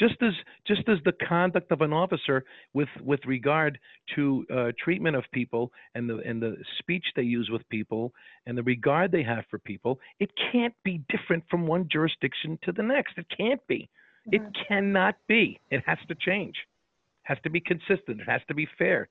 just 0.00 0.16
as 0.22 0.32
just 0.66 0.88
as 0.88 0.96
the 1.04 1.12
conduct 1.28 1.70
of 1.70 1.82
an 1.82 1.92
officer 1.92 2.42
with 2.72 2.88
with 3.04 3.20
regard 3.26 3.78
to 4.14 4.46
uh, 4.52 4.72
treatment 4.82 5.14
of 5.14 5.24
people 5.32 5.70
and 5.94 6.08
the 6.08 6.16
and 6.26 6.42
the 6.42 6.56
speech 6.78 7.04
they 7.14 7.22
use 7.22 7.50
with 7.52 7.68
people 7.68 8.12
and 8.46 8.56
the 8.56 8.62
regard 8.62 9.12
they 9.12 9.22
have 9.22 9.44
for 9.50 9.58
people, 9.58 10.00
it 10.18 10.30
can't 10.50 10.74
be 10.84 11.02
different 11.10 11.44
from 11.50 11.66
one 11.66 11.86
jurisdiction 11.92 12.58
to 12.62 12.72
the 12.72 12.82
next. 12.82 13.18
It 13.18 13.26
can't 13.36 13.64
be. 13.66 13.88
Mm-hmm. 14.26 14.46
It 14.46 14.56
cannot 14.66 15.16
be. 15.28 15.60
It 15.70 15.82
has 15.86 15.98
to 16.08 16.14
change. 16.14 16.56
It 16.56 17.34
has 17.34 17.38
to 17.44 17.50
be 17.50 17.60
consistent. 17.60 18.22
It 18.22 18.28
has 18.28 18.40
to 18.48 18.54
be 18.54 18.66
fair. 18.78 19.08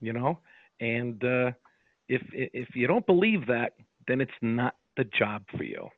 You 0.00 0.12
know, 0.12 0.38
and 0.80 1.24
uh, 1.24 1.52
if 2.08 2.22
if 2.32 2.68
you 2.74 2.86
don't 2.86 3.06
believe 3.06 3.46
that, 3.46 3.72
then 4.06 4.20
it's 4.20 4.30
not 4.42 4.76
the 4.98 5.04
job 5.18 5.42
for 5.56 5.64
you. 5.64 5.88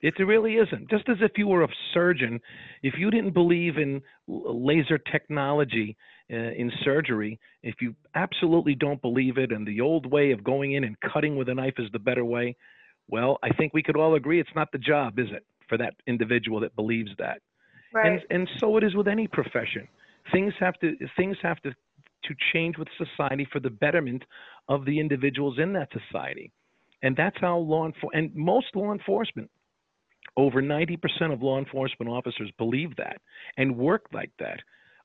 It 0.00 0.14
really 0.18 0.54
isn't. 0.54 0.90
Just 0.90 1.08
as 1.08 1.18
if 1.20 1.32
you 1.36 1.46
were 1.46 1.62
a 1.62 1.68
surgeon, 1.94 2.40
if 2.82 2.94
you 2.98 3.10
didn't 3.10 3.34
believe 3.34 3.76
in 3.76 4.02
laser 4.26 4.98
technology 4.98 5.96
uh, 6.32 6.36
in 6.36 6.72
surgery, 6.82 7.38
if 7.62 7.76
you 7.80 7.94
absolutely 8.14 8.74
don't 8.74 9.00
believe 9.02 9.38
it 9.38 9.52
and 9.52 9.66
the 9.66 9.80
old 9.80 10.10
way 10.10 10.32
of 10.32 10.42
going 10.42 10.72
in 10.72 10.84
and 10.84 10.96
cutting 11.00 11.36
with 11.36 11.48
a 11.48 11.54
knife 11.54 11.74
is 11.78 11.88
the 11.92 11.98
better 11.98 12.24
way, 12.24 12.56
well, 13.08 13.38
I 13.42 13.50
think 13.50 13.74
we 13.74 13.82
could 13.82 13.96
all 13.96 14.14
agree 14.14 14.40
it's 14.40 14.50
not 14.56 14.72
the 14.72 14.78
job, 14.78 15.18
is 15.18 15.28
it, 15.30 15.44
for 15.68 15.78
that 15.78 15.94
individual 16.06 16.60
that 16.60 16.74
believes 16.74 17.10
that. 17.18 17.40
Right. 17.92 18.12
And 18.12 18.22
and 18.30 18.48
so 18.58 18.76
it 18.76 18.84
is 18.84 18.94
with 18.94 19.08
any 19.08 19.26
profession. 19.26 19.88
Things 20.32 20.52
have 20.60 20.78
to 20.80 20.94
things 21.16 21.36
have 21.42 21.58
to 21.62 21.70
to 22.24 22.34
change 22.52 22.76
with 22.76 22.88
society 22.98 23.46
for 23.50 23.60
the 23.60 23.70
betterment 23.70 24.24
of 24.68 24.84
the 24.84 25.00
individuals 25.00 25.58
in 25.58 25.72
that 25.72 25.88
society. 25.92 26.52
And 27.02 27.16
that's 27.16 27.36
how 27.40 27.58
law 27.58 27.86
enforcement, 27.86 28.14
and 28.14 28.34
most 28.34 28.66
law 28.74 28.92
enforcement, 28.92 29.50
over 30.36 30.62
90% 30.62 31.32
of 31.32 31.42
law 31.42 31.58
enforcement 31.58 32.10
officers 32.10 32.50
believe 32.58 32.96
that 32.96 33.20
and 33.56 33.76
work 33.76 34.06
like 34.12 34.30
that. 34.38 34.60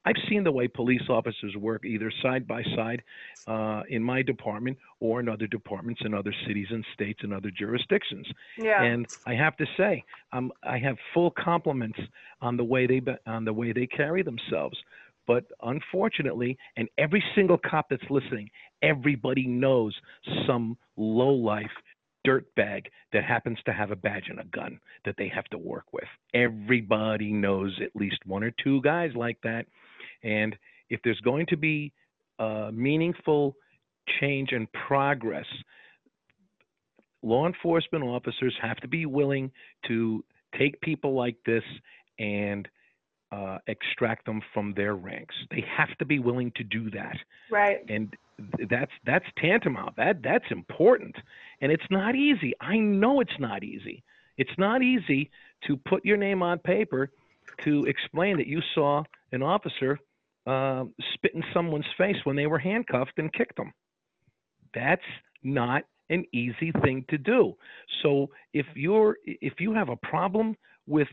I've 0.06 0.16
seen 0.30 0.44
the 0.44 0.52
way 0.52 0.68
police 0.68 1.04
officers 1.10 1.56
work 1.56 1.86
either 1.86 2.12
side 2.22 2.46
by 2.48 2.62
side 2.76 3.02
uh, 3.48 3.84
in 3.90 4.04
my 4.04 4.22
department 4.22 4.78
or 5.00 5.20
in 5.22 5.30
other 5.30 5.48
departments 5.48 6.02
in 6.04 6.14
other 6.14 6.34
cities 6.46 6.68
and 6.70 6.86
states 6.94 7.22
and 7.24 7.34
other 7.34 7.50
jurisdictions. 7.50 8.28
Yeah. 8.58 8.84
And 8.84 9.08
I 9.26 9.34
have 9.36 9.56
to 9.58 9.66
say, 9.78 10.04
um, 10.34 10.52
I 10.64 10.78
have 10.80 10.98
full 11.14 11.32
compliments 11.32 12.00
on 12.42 12.58
the 12.58 12.64
way 12.64 12.86
they 12.86 13.02
on 13.26 13.46
the 13.46 13.54
way 13.54 13.72
they 13.72 13.88
carry 13.88 14.24
themselves. 14.24 14.78
But 15.26 15.46
unfortunately, 15.62 16.58
and 16.76 16.90
every 16.98 17.24
single 17.34 17.58
cop 17.58 17.88
that's 17.90 18.04
listening, 18.10 18.50
everybody 18.82 19.48
knows 19.48 19.96
some 20.46 20.78
low 20.98 21.34
life 21.34 21.72
dirtbag 22.26 22.86
that 23.12 23.24
happens 23.24 23.58
to 23.66 23.74
have 23.74 23.92
a 23.92 23.96
badge 23.96 24.26
and 24.30 24.40
a 24.40 24.46
gun 24.46 24.80
that 25.06 25.16
they 25.18 25.28
have 25.34 25.46
to 25.46 25.58
work 25.58 25.86
with. 25.92 26.08
Everybody 26.34 27.32
knows 27.32 27.78
at 27.82 27.96
least 27.96 28.20
one 28.26 28.44
or 28.44 28.52
two 28.64 28.82
guys 28.82 29.12
like 29.16 29.38
that. 29.44 29.66
And 30.24 30.56
if 30.90 31.00
there's 31.04 31.20
going 31.22 31.46
to 31.48 31.58
be 31.58 31.92
uh, 32.40 32.72
meaningful 32.74 33.56
change 34.20 34.52
and 34.52 34.68
progress, 34.72 35.46
law 37.22 37.48
enforcement 37.48 38.04
officers 38.04 38.54
have 38.62 38.78
to 38.78 38.88
be 38.88 39.06
willing 39.06 39.52
to 39.88 40.24
take 40.58 40.80
people 40.82 41.14
like 41.14 41.38
this 41.46 41.64
and 42.20 42.68
uh, 43.32 43.58
extract 43.68 44.26
them 44.26 44.42
from 44.54 44.74
their 44.76 44.96
ranks. 44.96 45.34
They 45.50 45.64
have 45.76 45.98
to 45.98 46.06
be 46.06 46.20
willing 46.20 46.52
to 46.56 46.64
do 46.64 46.92
that. 46.92 47.18
Right. 47.50 47.80
And 47.90 48.14
that's 48.70 48.92
that's 49.06 49.26
tantamount. 49.38 49.96
That 49.98 50.22
that's 50.24 50.50
important. 50.52 51.16
And 51.62 51.72
it's 51.72 51.84
not 51.90 52.16
easy. 52.16 52.54
I 52.60 52.78
know 52.78 53.20
it's 53.20 53.40
not 53.40 53.64
easy. 53.64 54.04
It's 54.38 54.58
not 54.58 54.82
easy 54.82 55.30
to 55.68 55.78
put 55.78 56.06
your 56.06 56.18
name 56.18 56.42
on 56.42 56.60
paper 56.60 57.10
to 57.64 57.84
explain 57.86 58.38
that 58.38 58.48
you 58.48 58.62
saw 58.74 59.04
an 59.32 59.44
officer 59.44 60.00
uh, 60.46 60.86
spit 61.14 61.34
in 61.36 61.44
someone's 61.54 61.86
face 61.98 62.18
when 62.24 62.36
they 62.36 62.48
were 62.48 62.60
handcuffed 62.60 63.14
and 63.18 63.32
kicked 63.32 63.56
them. 63.56 63.72
That's 64.74 65.02
not 65.44 65.84
an 66.10 66.26
easy 66.34 66.72
thing 66.82 67.06
to 67.10 67.18
do. 67.18 67.54
So 68.02 68.30
if 68.54 68.66
you're 68.76 69.18
if 69.26 69.54
you 69.60 69.74
have 69.74 69.90
a 69.90 69.96
problem 69.98 70.56
with 70.88 71.08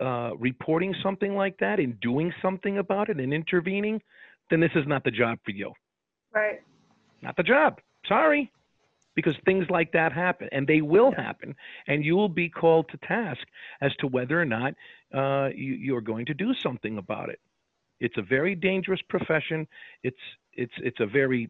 uh, 0.00 0.32
reporting 0.38 0.94
something 1.02 1.36
like 1.36 1.56
that 1.58 1.78
and 1.78 2.00
doing 2.00 2.32
something 2.42 2.78
about 2.78 3.10
it 3.10 3.20
and 3.20 3.32
intervening, 3.32 4.00
then 4.50 4.60
this 4.60 4.72
is 4.74 4.86
not 4.86 5.04
the 5.04 5.10
job 5.10 5.38
for 5.44 5.52
you. 5.52 5.72
Right. 6.34 6.60
Not 7.22 7.36
the 7.36 7.42
job. 7.42 7.80
Sorry. 8.06 8.50
Because 9.14 9.36
things 9.44 9.70
like 9.70 9.92
that 9.92 10.12
happen, 10.12 10.48
and 10.50 10.66
they 10.66 10.80
will 10.80 11.12
Yeah. 11.16 11.22
happen, 11.22 11.54
and 11.86 12.04
you 12.04 12.16
will 12.16 12.28
be 12.28 12.48
called 12.48 12.88
to 12.88 12.96
task 12.98 13.46
as 13.80 13.94
to 14.00 14.08
whether 14.08 14.40
or 14.40 14.44
not 14.44 14.74
uh, 15.12 15.50
you, 15.54 15.74
you're 15.74 16.00
going 16.00 16.26
to 16.26 16.34
do 16.34 16.52
something 16.54 16.98
about 16.98 17.28
it. 17.28 17.38
It's 18.00 18.18
a 18.18 18.22
very 18.22 18.56
dangerous 18.56 19.00
profession. 19.08 19.68
It's 20.02 20.18
it's 20.52 20.72
it's 20.78 20.98
a 20.98 21.06
very 21.06 21.48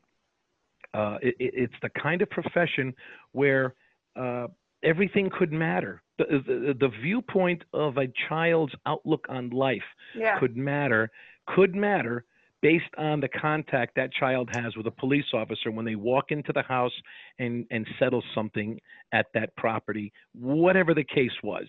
uh, 0.92 1.16
it, 1.22 1.34
it's 1.38 1.74
the 1.80 1.88
kind 1.88 2.20
of 2.20 2.28
profession 2.28 2.94
where 3.32 3.74
uh, 4.14 4.48
everything 4.82 5.30
could 5.30 5.50
matter. 5.50 6.02
The, 6.18 6.24
the, 6.46 6.76
the 6.78 6.88
viewpoint 7.02 7.64
of 7.72 7.96
a 7.96 8.06
child's 8.28 8.74
outlook 8.84 9.24
on 9.30 9.48
life 9.50 9.82
Yeah. 10.14 10.38
could 10.38 10.54
matter, 10.56 11.10
could 11.46 11.74
matter 11.74 12.24
based 12.64 12.94
on 12.96 13.20
the 13.20 13.28
contact 13.28 13.94
that 13.94 14.10
child 14.14 14.48
has 14.50 14.74
with 14.74 14.86
a 14.86 14.90
police 14.90 15.26
officer 15.34 15.70
when 15.70 15.84
they 15.84 15.96
walk 15.96 16.30
into 16.30 16.50
the 16.54 16.62
house 16.62 16.94
and, 17.38 17.66
and 17.70 17.86
settle 17.98 18.22
something 18.34 18.80
at 19.12 19.26
that 19.34 19.54
property, 19.58 20.10
whatever 20.34 20.94
the 20.94 21.04
case 21.04 21.30
was. 21.42 21.66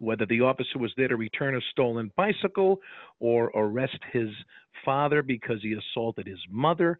Whether 0.00 0.26
the 0.26 0.42
officer 0.42 0.78
was 0.78 0.92
there 0.98 1.08
to 1.08 1.16
return 1.16 1.56
a 1.56 1.60
stolen 1.70 2.12
bicycle 2.14 2.78
or 3.20 3.46
arrest 3.54 3.96
his 4.12 4.28
father 4.84 5.22
because 5.22 5.62
he 5.62 5.72
assaulted 5.72 6.26
his 6.26 6.40
mother, 6.50 6.98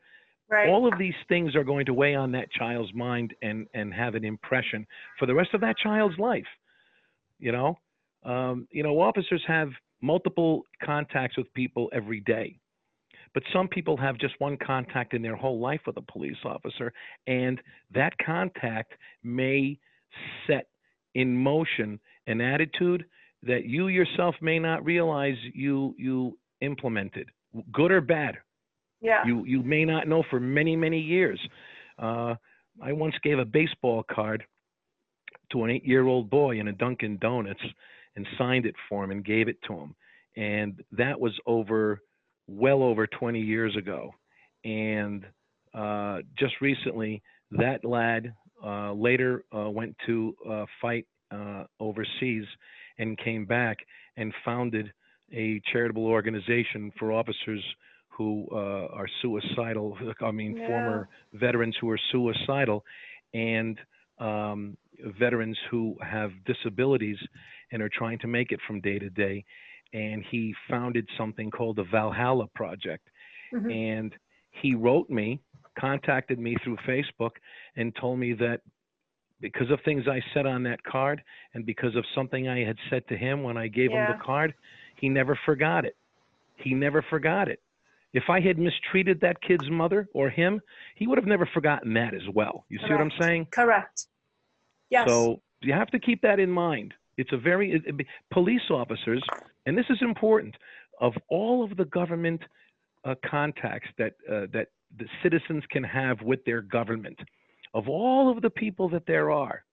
Right. 0.49 0.69
all 0.69 0.87
of 0.91 0.99
these 0.99 1.15
things 1.29 1.55
are 1.57 1.65
going 1.65 1.87
to 1.87 1.95
weigh 1.95 2.15
on 2.15 2.33
that 2.33 2.51
child's 2.53 2.93
mind 2.95 3.35
and 3.43 3.67
and 3.73 3.95
have 3.95 4.15
an 4.15 4.25
impression 4.27 4.87
for 5.19 5.25
the 5.25 5.35
rest 5.35 5.55
of 5.55 5.63
that 5.63 5.75
child's 5.79 6.19
life 6.19 6.45
you 7.39 7.51
know 7.51 7.79
um, 8.25 8.69
you 8.71 8.83
know 8.83 9.01
officers 9.01 9.43
have 9.49 9.71
multiple 10.03 10.65
contacts 10.85 11.39
with 11.39 11.53
people 11.55 11.89
every 11.95 12.21
day 12.21 12.59
but 13.35 13.43
some 13.53 13.69
people 13.69 13.97
have 13.97 14.17
just 14.19 14.35
one 14.39 14.57
contact 14.57 15.13
in 15.13 15.21
their 15.21 15.37
whole 15.37 15.61
life 15.61 15.81
with 15.87 15.97
a 15.97 16.03
police 16.03 16.37
officer 16.45 16.93
and 17.27 17.61
that 17.93 18.13
contact 18.25 18.93
may 19.23 19.79
set 20.47 20.69
in 21.15 21.37
motion 21.37 21.99
an 22.27 22.41
attitude 22.41 23.05
that 23.43 23.65
you 23.65 23.89
yourself 23.89 24.35
may 24.41 24.59
not 24.59 24.85
realize 24.85 25.37
you 25.53 25.95
you 25.99 26.39
implemented 26.61 27.29
good 27.73 27.93
or 27.93 28.01
bad 28.01 28.37
yeah. 29.05 29.23
you 29.25 29.45
you 29.45 29.63
may 29.63 29.85
not 29.85 30.09
know 30.09 30.25
for 30.31 30.41
many 30.41 30.75
many 30.75 30.99
years. 30.99 31.39
Uh, 31.99 32.35
I 32.83 32.93
once 32.93 33.15
gave 33.23 33.39
a 33.39 33.45
baseball 33.45 34.05
card 34.11 34.43
to 35.53 35.63
an 35.63 35.71
eight-year-old 35.71 36.29
boy 36.31 36.59
in 36.59 36.69
a 36.69 36.73
Dunkin' 36.73 37.19
Donuts 37.21 37.61
and 38.17 38.27
signed 38.37 38.67
it 38.67 38.75
for 38.89 39.05
him 39.05 39.13
and 39.13 39.25
gave 39.25 39.47
it 39.47 39.59
to 39.69 39.75
him, 39.75 39.95
and 40.37 40.83
that 40.93 41.21
was 41.21 41.33
over 41.47 42.01
well 42.47 42.83
over 42.83 43.07
20 43.07 43.41
years 43.41 43.77
ago. 43.77 44.13
And 44.65 45.25
uh, 45.75 46.19
just 46.39 46.55
recently, 46.61 47.23
that 47.53 47.85
lad 47.85 48.35
uh, 48.65 48.93
later 48.93 49.45
uh, 49.55 49.71
went 49.71 49.97
to 50.07 50.35
uh, 50.49 50.65
fight 50.81 51.07
uh, 51.31 51.65
overseas 51.81 52.45
and 52.99 53.19
came 53.19 53.45
back 53.45 53.79
and 54.17 54.33
founded 54.45 54.93
a 55.33 55.61
charitable 55.73 56.07
organization 56.07 56.93
for 56.99 57.13
officers 57.13 57.63
who 58.09 58.47
uh, 58.53 58.87
are 58.93 59.09
suicidal. 59.23 59.99
I 60.21 60.31
mean, 60.31 60.57
Yeah. 60.57 60.67
former 60.67 61.09
veterans 61.33 61.77
who 61.81 61.91
are 61.91 61.99
suicidal, 62.13 62.85
and 63.33 63.79
um, 64.19 64.77
veterans 65.19 65.59
who 65.71 65.97
have 66.01 66.31
disabilities 66.45 67.19
and 67.73 67.83
are 67.83 67.89
trying 67.89 68.19
to 68.21 68.29
make 68.29 68.53
it 68.53 68.61
from 68.67 68.81
day 68.81 68.99
to 68.99 69.11
day. 69.11 69.45
And 69.95 70.23
he 70.31 70.55
founded 70.69 71.09
something 71.17 71.51
called 71.51 71.77
the 71.77 71.85
Valhalla 71.85 72.49
Project. 72.55 73.09
Mhm. 73.53 73.73
And 73.73 74.15
he 74.51 74.75
wrote 74.75 75.09
me, 75.09 75.41
contacted 75.79 76.39
me 76.39 76.57
through 76.63 76.77
Facebook, 76.79 77.37
and 77.77 77.95
told 77.97 78.19
me 78.19 78.35
that 78.35 78.61
because 79.41 79.71
of 79.71 79.81
things 79.83 80.07
I 80.09 80.23
said 80.33 80.47
on 80.47 80.63
that 80.65 80.83
card 80.83 81.23
and 81.55 81.65
because 81.65 81.95
of 81.97 82.05
something 82.15 82.49
I 82.49 82.65
had 82.65 82.77
said 82.91 83.07
to 83.09 83.17
him 83.17 83.43
when 83.43 83.57
I 83.57 83.69
gave 83.69 83.91
him 83.91 84.07
the 84.07 84.25
card, 84.25 84.55
he 84.97 85.09
never 85.09 85.39
forgot 85.45 85.85
it. 85.85 85.97
He 86.57 86.75
never 86.75 87.03
forgot 87.03 87.49
it. 87.49 87.61
If 88.13 88.31
I 88.31 88.41
had 88.41 88.59
mistreated 88.59 89.21
that 89.21 89.41
kid's 89.43 89.69
mother 89.69 90.09
or 90.15 90.31
him, 90.31 90.61
he 90.95 91.07
would 91.07 91.19
have 91.19 91.27
never 91.27 91.47
forgotten 91.47 91.95
that 91.95 92.15
as 92.15 92.29
well. 92.33 92.65
You 92.69 92.79
see 92.79 92.91
what 92.91 93.01
I'm 93.01 93.11
saying? 93.21 93.47
Correct. 93.51 94.07
Yes. 94.89 95.09
So 95.09 95.43
you 95.61 95.73
have 95.73 95.89
to 95.89 95.99
keep 95.99 96.23
that 96.23 96.39
in 96.39 96.51
mind. 96.51 96.95
It's 97.17 97.33
a 97.33 97.37
very 97.37 97.73
it, 97.73 97.83
it, 97.87 98.07
police 98.31 98.71
officers, 98.71 99.23
and 99.67 99.77
this 99.77 99.87
is 99.91 99.99
important. 100.01 100.55
Of 101.01 101.15
all 101.29 101.65
of 101.65 101.77
the 101.77 101.87
government 101.87 102.41
uh, 103.05 103.15
contacts 103.29 103.89
that 103.99 104.13
uh, 104.31 104.47
that 104.53 104.69
the 104.97 105.07
citizens 105.23 105.65
can 105.71 105.83
have 105.83 106.21
with 106.23 106.45
their 106.45 106.63
government, 106.63 107.19
of 107.75 107.89
all 107.89 108.31
of 108.31 108.43
the 108.43 108.51
people 108.51 108.89
that 108.91 109.07
there 109.07 109.31
are, 109.31 109.65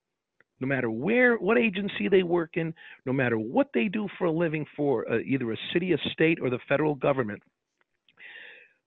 no 0.60 0.68
matter 0.68 0.90
where, 0.90 1.36
what 1.36 1.58
agency 1.58 2.08
they 2.10 2.24
work 2.24 2.52
in, 2.56 2.74
no 3.06 3.14
matter 3.14 3.38
what 3.38 3.70
they 3.74 3.88
do 3.88 4.08
for 4.18 4.26
a 4.26 4.32
living 4.32 4.66
for 4.76 5.12
uh, 5.12 5.20
either 5.20 5.52
a 5.52 5.58
city, 5.74 5.94
a 5.94 5.98
state, 6.12 6.40
or 6.42 6.50
the 6.50 6.60
federal 6.68 6.96
government, 6.96 7.42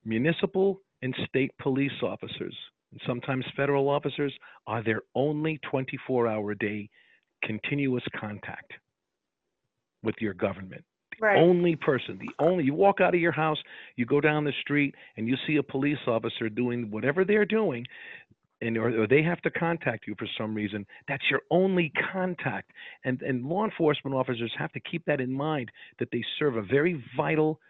municipal 0.05 0.81
and 1.03 1.15
state 1.29 1.53
police 1.61 2.03
officers, 2.03 2.57
and 2.93 3.01
sometimes 3.07 3.45
federal 3.57 3.89
officers, 3.89 4.33
are 4.67 4.83
their 4.83 5.03
only 5.15 5.59
24 5.71 6.29
hour 6.29 6.51
a 6.53 6.59
day 6.59 6.89
continuous 7.43 8.05
contact 8.19 8.73
with 10.03 10.15
your 10.21 10.35
government. 10.35 10.85
Right. 11.21 11.39
only 11.39 11.77
person, 11.77 12.19
the 12.19 12.31
only, 12.45 12.65
you 12.65 12.75
walk 12.75 13.01
out 13.01 13.15
of 13.15 13.21
your 13.21 13.33
house, 13.33 13.59
you 13.97 14.07
go 14.07 14.21
down 14.21 14.45
the 14.45 14.53
street, 14.61 14.95
and 15.17 15.27
you 15.29 15.37
see 15.47 15.57
a 15.57 15.63
police 15.63 15.99
officer 16.07 16.49
doing 16.49 16.91
whatever 16.91 17.25
they're 17.25 17.45
doing, 17.45 17.87
and 18.61 18.77
or, 18.79 19.03
or 19.03 19.07
they 19.07 19.23
have 19.23 19.41
to 19.43 19.51
contact 19.51 20.07
you 20.07 20.15
for 20.19 20.27
some 20.39 20.55
reason. 20.55 20.87
That's 21.09 21.25
your 21.31 21.41
only 21.51 21.93
contact, 22.13 22.71
and 23.05 23.21
and 23.23 23.45
law 23.45 23.65
enforcement 23.65 24.15
officers 24.17 24.53
have 24.59 24.73
to 24.73 24.81
keep 24.81 25.05
that 25.07 25.21
in 25.21 25.33
mind 25.33 25.71
that 25.99 26.09
they 26.13 26.23
serve 26.39 26.57
a 26.57 26.63
very 26.63 27.03
vital, 27.17 27.61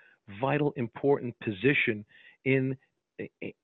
vital, 0.40 0.72
important 0.76 1.34
position 1.40 2.04
in 2.44 2.76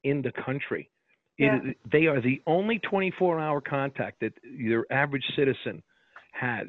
in 0.04 0.22
the 0.22 0.32
country. 0.44 0.90
It- 1.38 1.44
Yeah. 1.44 1.72
they 1.90 2.06
are 2.06 2.20
the 2.20 2.42
only 2.46 2.78
24-hour 2.80 3.60
contact 3.62 4.20
that 4.20 4.34
your 4.44 4.86
average 4.90 5.24
citizen 5.36 5.82
has, 6.32 6.68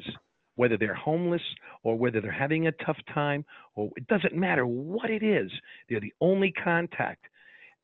whether 0.56 0.76
they're 0.76 0.94
homeless 0.94 1.42
or 1.82 1.96
whether 1.96 2.20
they're 2.20 2.30
having 2.30 2.66
a 2.66 2.72
tough 2.72 2.98
time, 3.12 3.44
or 3.74 3.90
it 3.96 4.06
doesn't 4.06 4.34
matter 4.34 4.66
what 4.66 5.10
it 5.10 5.22
is. 5.22 5.50
They're 5.88 6.00
the 6.00 6.12
only 6.20 6.52
contact, 6.52 7.26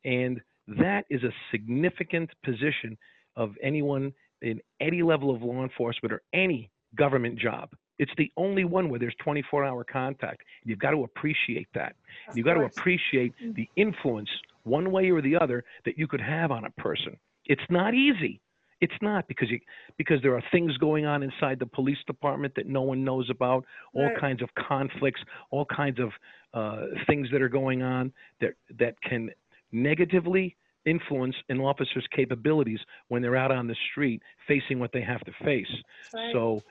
and 0.05 0.39
that 0.67 1.05
is 1.09 1.23
a 1.23 1.33
significant 1.51 2.29
position 2.43 2.97
of 3.35 3.55
anyone 3.63 4.13
in 4.41 4.61
any 4.79 5.01
level 5.01 5.33
of 5.33 5.41
law 5.41 5.63
enforcement 5.63 6.13
or 6.13 6.21
any 6.33 6.69
government 6.95 7.37
job. 7.39 7.69
It's 7.97 8.11
the 8.17 8.31
only 8.37 8.63
one 8.63 8.89
where 8.89 8.99
there's 8.99 9.15
24-hour 9.25 9.83
contact. 9.91 10.41
You've 10.63 10.79
got 10.79 10.91
to 10.91 11.03
appreciate 11.03 11.67
that. 11.73 11.95
Of 12.29 12.37
You've 12.37 12.45
got 12.45 12.53
to 12.53 12.61
appreciate 12.63 13.33
Mm. 13.43 13.55
the 13.55 13.67
influence, 13.75 14.29
one 14.63 14.89
way 14.91 15.09
or 15.11 15.21
the 15.21 15.35
other, 15.35 15.65
that 15.83 15.97
you 15.97 16.07
could 16.07 16.21
have 16.21 16.51
on 16.51 16.63
a 16.63 16.69
person. 16.71 17.17
It's 17.45 17.61
not 17.69 17.93
easy. 17.93 18.39
It's 18.81 18.93
not 19.01 19.27
because 19.27 19.49
you 19.49 19.59
because 19.97 20.21
there 20.21 20.35
are 20.35 20.43
things 20.51 20.77
going 20.77 21.05
on 21.05 21.23
inside 21.23 21.59
the 21.59 21.65
police 21.65 21.97
department 22.07 22.53
that 22.55 22.67
no 22.67 22.81
one 22.81 23.03
knows 23.03 23.29
about, 23.29 23.65
all 23.93 24.05
Right. 24.05 24.19
kinds 24.19 24.41
of 24.41 24.49
conflicts, 24.55 25.21
all 25.51 25.65
kinds 25.65 25.99
of 25.99 26.11
uh, 26.53 26.85
things 27.05 27.27
that 27.31 27.41
are 27.41 27.49
going 27.49 27.83
on 27.83 28.13
that 28.39 28.53
that 28.77 28.95
can 29.01 29.31
negatively 29.71 30.55
influence 30.85 31.35
an 31.49 31.59
officer's 31.59 32.07
capabilities 32.15 32.79
when 33.09 33.21
they're 33.21 33.35
out 33.35 33.51
on 33.51 33.67
the 33.67 33.75
street 33.91 34.21
facing 34.47 34.79
what 34.79 34.91
they 34.93 35.01
have 35.01 35.21
to 35.21 35.31
face. 35.43 35.67
Right. 36.13 36.31
So 36.33 36.61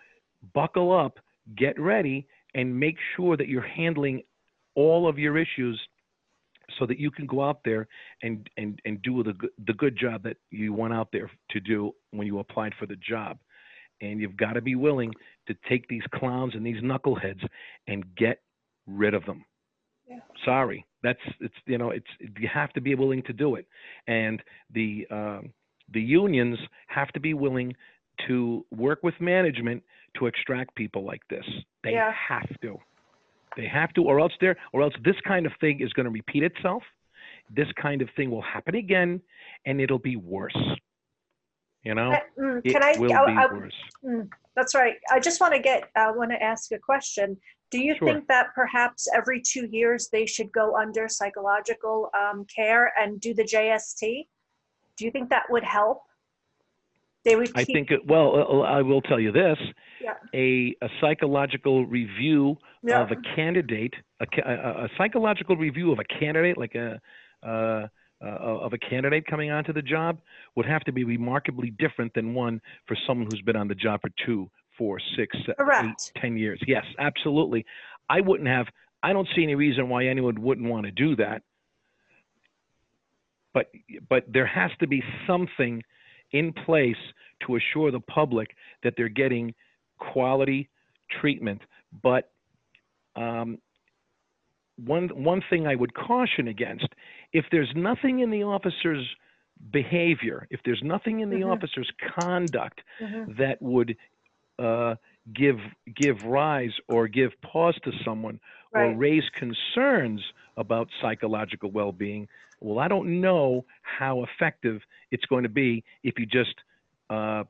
buckle 0.55 0.97
up, 0.97 1.19
get 1.57 1.79
ready, 1.79 2.27
and 2.55 2.79
make 2.79 2.97
sure 3.17 3.37
that 3.37 3.49
you're 3.49 3.61
handling 3.61 4.23
all 4.75 5.09
of 5.09 5.19
your 5.19 5.37
issues 5.37 5.81
so 6.79 6.87
that 6.87 6.99
you 6.99 7.11
can 7.11 7.27
go 7.27 7.43
out 7.43 7.61
there 7.65 7.87
and, 8.23 8.49
and, 8.57 8.81
and 8.85 9.01
do 9.03 9.23
the, 9.23 9.33
good- 9.33 9.51
the 9.67 9.73
good 9.75 9.97
job 9.99 10.23
that 10.25 10.37
you 10.51 10.73
went 10.73 10.93
out 10.95 11.09
there 11.13 11.31
to 11.51 11.61
do 11.61 11.93
when 12.11 12.27
you 12.27 12.39
applied 12.39 12.73
for 12.79 12.87
the 12.87 12.97
job. 12.97 13.39
And 14.01 14.21
you've 14.21 14.37
got 14.37 14.53
to 14.53 14.61
be 14.61 14.77
willing 14.77 15.13
to 15.49 15.57
take 15.69 15.89
these 15.89 16.03
clowns 16.15 16.55
and 16.55 16.65
these 16.65 16.81
knuckleheads 16.83 17.45
and 17.89 18.05
get 18.17 18.43
rid 18.87 19.13
of 19.15 19.25
them. 19.25 19.45
Yeah. 20.09 20.21
Sorry, 20.45 20.87
that's 21.03 21.19
it's 21.41 21.55
you 21.67 21.77
know 21.79 21.91
it's 21.91 22.07
you 22.39 22.49
have 22.53 22.73
to 22.75 22.81
be 22.81 22.95
willing 22.95 23.23
to 23.25 23.33
do 23.35 23.57
it, 23.57 23.67
and 24.07 24.41
the 24.73 25.07
um, 25.11 25.53
the 25.93 26.01
unions 26.01 26.57
have 26.87 27.09
to 27.09 27.21
be 27.21 27.35
willing 27.35 27.75
to 28.27 28.65
work 28.75 29.01
with 29.03 29.15
management 29.21 29.83
to 30.17 30.27
extract 30.27 30.75
people 30.77 31.05
like 31.05 31.21
this. 31.29 31.45
They 31.85 31.93
Yeah. 31.93 32.13
have 32.29 32.49
to. 32.63 32.79
They 33.59 33.67
have 33.67 33.93
to, 33.95 34.05
or 34.05 34.21
else 34.21 34.33
there, 34.41 34.57
or 34.73 34.83
else 34.83 34.95
this 35.05 35.17
kind 35.27 35.45
of 35.45 35.53
thing 35.61 35.81
is 35.81 35.93
going 35.93 36.05
to 36.05 36.11
repeat 36.13 36.45
itself. 36.45 36.85
This 37.51 37.67
kind 37.83 38.01
of 38.01 38.09
thing 38.15 38.31
will 38.31 38.41
happen 38.43 38.77
again, 38.77 39.21
and 39.67 39.81
it'll 39.81 39.99
be 39.99 40.15
worse. 40.15 40.57
You 41.83 41.97
know, 41.97 42.15
mm, 42.39 42.61
it 42.65 42.73
Can 42.73 42.85
I, 42.85 42.95
will 42.97 43.13
I- 43.13 43.49
be 43.49 43.55
worse. 43.57 44.29
That's 44.55 44.75
right. 44.77 44.95
I 45.11 45.19
just 45.19 45.41
want 45.41 45.55
to 45.55 45.61
get, 45.61 45.91
I 45.97 46.11
want 46.13 46.31
to 46.31 46.41
ask 46.43 46.71
a 46.73 46.79
question. 46.79 47.37
Do 47.73 47.81
you 47.81 47.97
Sure. 47.97 48.09
think 48.09 48.29
that 48.29 48.49
perhaps 48.55 49.09
every 49.13 49.41
two 49.41 49.67
years 49.71 50.09
they 50.13 50.25
should 50.25 50.53
go 50.53 50.77
under 50.77 51.09
psychological 51.09 52.11
um, 52.19 52.45
care 52.55 52.93
and 52.99 53.21
do 53.21 53.35
the 53.35 53.45
JST? 53.45 54.29
Do 54.97 55.05
you 55.05 55.11
think 55.11 55.31
that 55.31 55.45
would 55.51 55.65
help? 55.65 56.03
They 57.29 57.37
would 57.37 57.51
I 57.55 57.65
keep, 57.65 57.75
think, 57.75 57.91
it, 57.91 58.07
well, 58.07 58.35
uh, 58.37 58.61
I 58.63 58.81
will 58.81 59.03
tell 59.03 59.21
you 59.21 59.33
this: 59.33 59.59
Yeah. 60.03 60.15
a, 60.35 60.75
a 60.83 60.89
psychological 61.01 61.85
review 61.85 62.57
Yeah. 62.83 63.03
of 63.03 63.11
a 63.11 63.17
candidate, 63.37 63.93
a, 64.21 64.27
a, 64.47 64.85
a 64.85 64.89
psychological 64.97 65.55
review 65.57 65.93
of 65.93 65.99
a 65.99 66.05
candidate, 66.05 66.57
like 66.57 66.75
a 66.75 66.99
uh, 67.47 67.87
uh, 68.21 68.27
of 68.67 68.73
a 68.73 68.79
candidate 68.79 69.27
coming 69.27 69.51
onto 69.51 69.73
the 69.75 69.83
job, 69.83 70.21
would 70.57 70.65
have 70.67 70.83
to 70.85 70.93
be 70.93 71.05
remarkably 71.05 71.71
different 71.71 72.15
than 72.15 72.35
one 72.35 72.61
for 72.87 72.97
someone 73.07 73.27
who's 73.31 73.43
been 73.43 73.57
on 73.57 73.69
the 73.69 73.75
job 73.75 74.01
for 74.01 74.11
two, 74.25 74.51
four, 74.79 74.99
six, 75.17 75.37
se- 75.45 75.53
eight, 75.53 75.57
Correct. 75.59 76.13
ten 76.17 76.37
years. 76.39 76.59
Yes, 76.67 76.85
absolutely. 76.99 77.67
I 78.09 78.23
wouldn't 78.23 78.49
have. 78.49 78.67
I 79.03 79.13
don't 79.13 79.29
see 79.37 79.43
any 79.43 79.55
reason 79.55 79.91
why 79.91 80.07
anyone 80.07 80.41
wouldn't 80.41 80.67
want 80.67 80.87
to 80.87 80.93
do 80.93 81.15
that. 81.17 81.43
But 83.53 83.67
but 84.09 84.25
there 84.33 84.47
has 84.47 84.71
to 84.81 84.87
be 84.87 85.03
something 85.27 85.83
in 86.33 86.53
place 86.53 86.97
to 87.47 87.57
assure 87.57 87.91
the 87.91 88.01
public 88.01 88.57
that 88.83 88.95
they're 88.97 89.09
getting 89.09 89.55
quality 89.99 90.69
treatment. 91.21 91.63
But 92.03 92.33
um, 93.17 93.59
one 94.77 95.09
one 95.25 95.43
thing 95.51 95.67
I 95.67 95.75
would 95.75 95.95
caution 95.95 96.49
against, 96.49 96.89
if 97.33 97.47
there's 97.51 97.73
nothing 97.75 98.21
in 98.21 98.31
the 98.31 98.43
officer's 98.45 99.07
behavior, 99.73 100.47
if 100.51 100.61
there's 100.65 100.83
nothing 100.85 101.21
in 101.21 101.31
the 101.31 101.43
Mhm. 101.43 101.53
officer's 101.53 101.91
conduct 102.15 102.81
Mhm. 103.01 103.37
that 103.39 103.61
would 103.61 103.97
uh, 104.59 104.97
give 105.35 105.59
give 105.95 106.23
rise 106.25 106.73
or 106.89 107.09
give 107.09 107.33
pause 107.43 107.79
to 107.85 107.93
someone 108.05 108.41
or 108.73 108.91
raise 108.91 109.29
concerns 109.31 110.21
about 110.57 110.89
psychological 111.01 111.71
well-being. 111.71 112.29
Well, 112.61 112.79
I 112.79 112.89
don't 112.89 113.21
know 113.21 113.65
how 113.83 114.25
effective 114.25 114.81
it's 115.11 115.25
going 115.27 115.45
to 115.45 115.49
be 115.49 115.85
if 116.03 116.19
you 116.19 116.27
just 116.27 116.55
uh, 117.11 117.45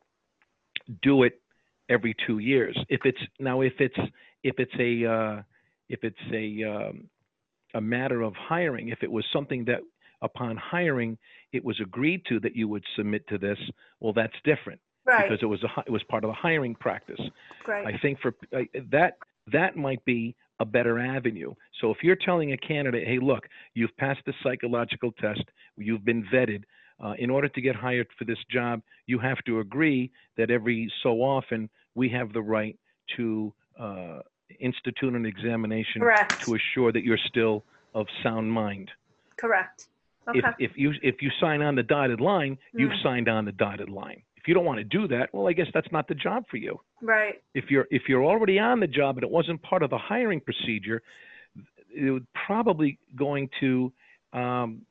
do 1.02 1.22
it 1.22 1.40
every 1.88 2.14
two 2.26 2.38
years. 2.38 2.78
If 2.88 3.00
it's 3.04 3.18
now, 3.38 3.62
if 3.62 3.74
it's 3.80 3.98
if 4.42 4.56
it's 4.58 4.74
a 4.78 5.10
uh, 5.10 5.42
if 5.88 6.00
it's 6.02 6.16
a 6.32 6.64
um, 6.64 7.08
a 7.74 7.80
matter 7.80 8.22
of 8.22 8.34
hiring, 8.34 8.88
if 8.88 9.02
it 9.02 9.10
was 9.10 9.24
something 9.32 9.64
that 9.66 9.80
upon 10.22 10.56
hiring 10.56 11.16
it 11.52 11.64
was 11.64 11.78
agreed 11.80 12.22
to 12.28 12.40
that 12.40 12.54
you 12.54 12.68
would 12.68 12.84
submit 12.96 13.26
to 13.28 13.38
this, 13.38 13.58
well, 14.00 14.12
that's 14.12 14.34
different 14.44 14.80
Right, 15.04 15.28
because 15.28 15.42
it 15.42 15.46
was 15.46 15.62
a 15.62 15.80
it 15.86 15.90
was 15.90 16.02
part 16.04 16.24
of 16.24 16.28
the 16.28 16.34
hiring 16.34 16.74
practice. 16.74 17.20
right. 17.66 17.86
I 17.86 17.98
think 17.98 18.20
for 18.20 18.34
uh, 18.54 18.62
that 18.90 19.18
that 19.52 19.76
might 19.76 20.04
be 20.04 20.36
a 20.60 20.64
better 20.64 20.98
avenue. 20.98 21.54
So 21.80 21.90
if 21.90 21.98
you're 22.02 22.16
telling 22.16 22.52
a 22.52 22.56
candidate, 22.56 23.06
hey, 23.06 23.18
look, 23.20 23.46
you've 23.74 23.96
passed 23.96 24.20
the 24.26 24.32
psychological 24.42 25.12
test, 25.12 25.42
you've 25.76 26.04
been 26.04 26.24
vetted. 26.32 26.64
Uh, 27.02 27.14
in 27.18 27.30
order 27.30 27.48
to 27.48 27.60
get 27.60 27.76
hired 27.76 28.08
for 28.18 28.24
this 28.24 28.38
job, 28.50 28.82
you 29.06 29.20
have 29.20 29.38
to 29.46 29.60
agree 29.60 30.10
that 30.36 30.50
every 30.50 30.92
so 31.02 31.10
often 31.22 31.70
we 31.94 32.08
have 32.08 32.32
the 32.32 32.42
right 32.42 32.76
to 33.16 33.54
uh, 33.78 34.18
institute 34.58 35.14
an 35.14 35.24
examination 35.24 36.02
Correct, 36.02 36.42
to 36.44 36.56
assure 36.56 36.90
that 36.92 37.04
you're 37.04 37.18
still 37.28 37.64
of 37.94 38.06
sound 38.22 38.50
mind. 38.52 38.90
correct. 39.38 39.86
If, 40.34 40.44
Okay, 40.44 40.54
if 40.58 40.72
you 40.76 40.92
if 41.02 41.22
you 41.22 41.30
sign 41.40 41.62
on 41.62 41.74
the 41.74 41.82
dotted 41.82 42.20
line, 42.20 42.58
you've 42.74 42.90
Mm. 42.92 43.02
signed 43.02 43.28
on 43.28 43.44
the 43.46 43.52
dotted 43.52 43.88
line. 43.88 44.22
You 44.48 44.54
don't 44.54 44.64
want 44.64 44.78
to 44.78 44.84
do 44.84 45.06
that, 45.08 45.28
well, 45.34 45.46
I 45.46 45.52
guess 45.52 45.66
that's 45.74 45.92
not 45.92 46.08
the 46.08 46.14
job 46.14 46.44
for 46.50 46.56
you 46.56 46.80
right, 47.02 47.34
if 47.54 47.70
you're 47.70 47.86
if 47.90 48.02
you're 48.08 48.24
already 48.24 48.58
on 48.58 48.80
the 48.80 48.86
job 48.86 49.16
and 49.16 49.24
it 49.24 49.30
wasn't 49.30 49.60
part 49.62 49.82
of 49.82 49.90
the 49.90 49.98
hiring 49.98 50.40
procedure, 50.40 51.02
it 51.94 52.10
would 52.10 52.26
probably 52.46 52.98
going 53.14 53.50
to. 53.60 53.92
Um, 54.32 54.82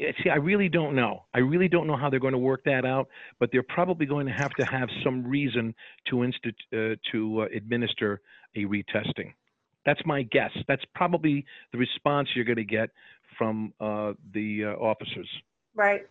see, 0.00 0.30
I 0.30 0.36
really 0.36 0.68
don't 0.68 0.96
know. 0.96 1.24
I 1.32 1.38
really 1.38 1.68
don't 1.68 1.86
know 1.86 1.96
how 1.96 2.10
they're 2.10 2.18
going 2.18 2.32
to 2.32 2.38
work 2.38 2.64
that 2.64 2.84
out, 2.84 3.08
but 3.38 3.50
they're 3.52 3.62
probably 3.62 4.06
going 4.06 4.26
to 4.26 4.32
have 4.32 4.52
to 4.54 4.64
have 4.64 4.88
some 5.04 5.24
reason 5.24 5.72
to 6.10 6.16
instit- 6.16 6.92
uh, 6.92 6.96
to 7.12 7.42
uh, 7.42 7.46
administer 7.54 8.20
a 8.56 8.64
retesting. 8.64 9.34
That's 9.86 10.00
my 10.04 10.22
guess. 10.22 10.50
That's 10.66 10.82
probably 10.96 11.46
the 11.70 11.78
response 11.78 12.28
you're 12.34 12.44
going 12.44 12.56
to 12.56 12.64
get 12.64 12.90
from 13.36 13.72
uh, 13.80 14.14
the 14.34 14.64
uh, 14.64 14.68
officers. 14.82 15.28
right. 15.76 16.06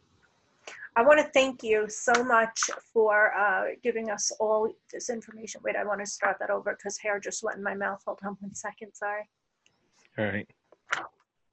I 0.98 1.03
want 1.03 1.19
to 1.19 1.30
thank 1.32 1.61
you 1.61 1.86
so 1.90 2.24
much 2.24 2.60
for 2.91 3.32
uh, 3.36 3.65
giving 3.84 4.10
us 4.10 4.32
all 4.40 4.74
this 4.91 5.11
information. 5.11 5.61
Wait, 5.64 5.76
I 5.76 5.86
want 5.86 5.99
to 5.99 6.07
start 6.07 6.38
that 6.40 6.49
over 6.49 6.76
because 6.76 6.98
hair 6.98 7.19
just 7.19 7.44
went 7.44 7.56
in 7.56 7.64
my 7.64 7.76
mouth. 7.76 8.02
Hold 8.07 8.18
on 8.26 8.36
one 8.40 8.56
second. 8.56 8.94
Sorry. 8.95 9.30
All 10.18 10.26
right. 10.26 10.49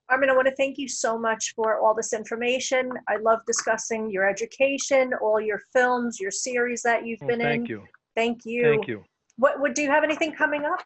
Armen, 0.09 0.31
I 0.31 0.35
want 0.35 0.49
to 0.49 0.57
thank 0.57 0.79
you 0.79 0.89
so 0.89 1.19
much 1.19 1.53
for 1.55 1.79
all 1.79 1.95
this 1.95 2.15
information. 2.15 2.91
I 3.07 3.17
love 3.17 3.41
discussing 3.47 4.11
your 4.11 4.27
education, 4.27 5.13
all 5.21 5.39
your 5.39 5.61
films, 5.75 6.19
your 6.19 6.31
series 6.31 6.81
that 6.81 7.07
you've 7.07 7.21
Well, 7.21 7.37
been 7.37 7.41
thank 7.43 7.69
in. 7.69 7.77
you. 7.77 7.85
Thank 8.17 8.47
you. 8.47 8.63
Thank 8.63 8.89
you. 8.89 9.05
What, 9.37 9.61
what 9.61 9.75
do 9.75 9.83
you 9.83 9.91
have 9.91 10.05
anything 10.05 10.33
coming 10.33 10.65
up? 10.65 10.83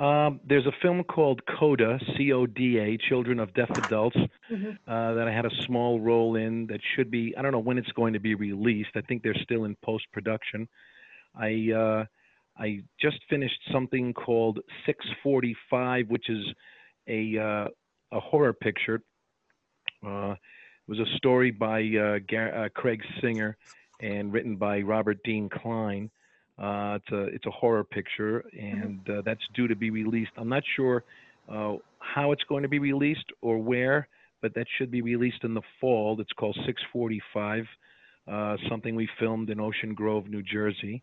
Um, 0.00 0.40
there's 0.48 0.64
a 0.66 0.72
film 0.80 1.04
called 1.04 1.42
Coda, 1.46 2.00
C-O-D-A, 2.16 2.96
Children 3.08 3.38
of 3.38 3.52
Deaf 3.52 3.68
Adults, 3.70 4.16
Mhm. 4.50 4.78
uh, 4.86 5.12
that 5.14 5.28
I 5.28 5.30
had 5.32 5.44
a 5.44 5.50
small 5.66 6.00
role 6.00 6.36
in. 6.36 6.66
That 6.68 6.80
should 6.94 7.10
be. 7.10 7.36
I 7.36 7.42
don't 7.42 7.52
know 7.52 7.58
when 7.58 7.76
it's 7.76 7.92
going 7.92 8.14
to 8.14 8.18
be 8.18 8.34
released. 8.34 8.90
I 8.94 9.02
think 9.02 9.22
they're 9.22 9.34
still 9.42 9.64
in 9.64 9.76
post 9.84 10.10
production. 10.12 10.68
I 11.34 11.70
uh, 11.72 12.06
I 12.58 12.80
just 12.98 13.22
finished 13.28 13.60
something 13.70 14.14
called 14.14 14.60
645, 14.86 16.08
which 16.08 16.30
is 16.30 16.46
a 17.06 17.36
uh, 17.38 17.68
a 18.12 18.20
horror 18.20 18.54
picture. 18.54 19.02
Uh, 20.04 20.32
it 20.32 20.88
was 20.90 20.98
a 20.98 21.16
story 21.18 21.50
by 21.50 21.82
uh, 21.82 22.18
Gar- 22.26 22.54
uh, 22.64 22.68
Craig 22.70 23.02
Singer 23.20 23.56
and 24.00 24.32
written 24.32 24.56
by 24.56 24.80
Robert 24.80 25.18
Dean 25.24 25.50
Klein. 25.50 26.10
Uh, 26.60 26.96
it's 26.96 27.10
a 27.12 27.22
it's 27.34 27.46
a 27.46 27.50
horror 27.50 27.82
picture, 27.84 28.44
and 28.58 29.00
uh, 29.08 29.22
that's 29.24 29.40
due 29.54 29.66
to 29.66 29.74
be 29.74 29.90
released. 29.90 30.30
I'm 30.36 30.48
not 30.48 30.62
sure 30.76 31.04
uh, 31.48 31.76
how 32.00 32.32
it's 32.32 32.42
going 32.48 32.62
to 32.62 32.68
be 32.68 32.78
released 32.78 33.24
or 33.40 33.58
where, 33.58 34.08
but 34.42 34.54
that 34.54 34.66
should 34.76 34.90
be 34.90 35.00
released 35.00 35.42
in 35.42 35.54
the 35.54 35.62
fall. 35.80 36.20
It's 36.20 36.32
called 36.32 36.54
645, 36.66 37.64
uh, 38.30 38.56
something 38.68 38.94
we 38.94 39.08
filmed 39.18 39.48
in 39.48 39.58
Ocean 39.58 39.94
Grove, 39.94 40.28
New 40.28 40.42
Jersey. 40.42 41.02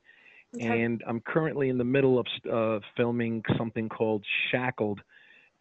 Okay. 0.55 0.83
And 0.83 1.03
I'm 1.07 1.19
currently 1.21 1.69
in 1.69 1.77
the 1.77 1.83
middle 1.83 2.19
of 2.19 2.27
uh, 2.51 2.79
filming 2.95 3.43
something 3.57 3.89
called 3.89 4.23
Shackled, 4.51 5.01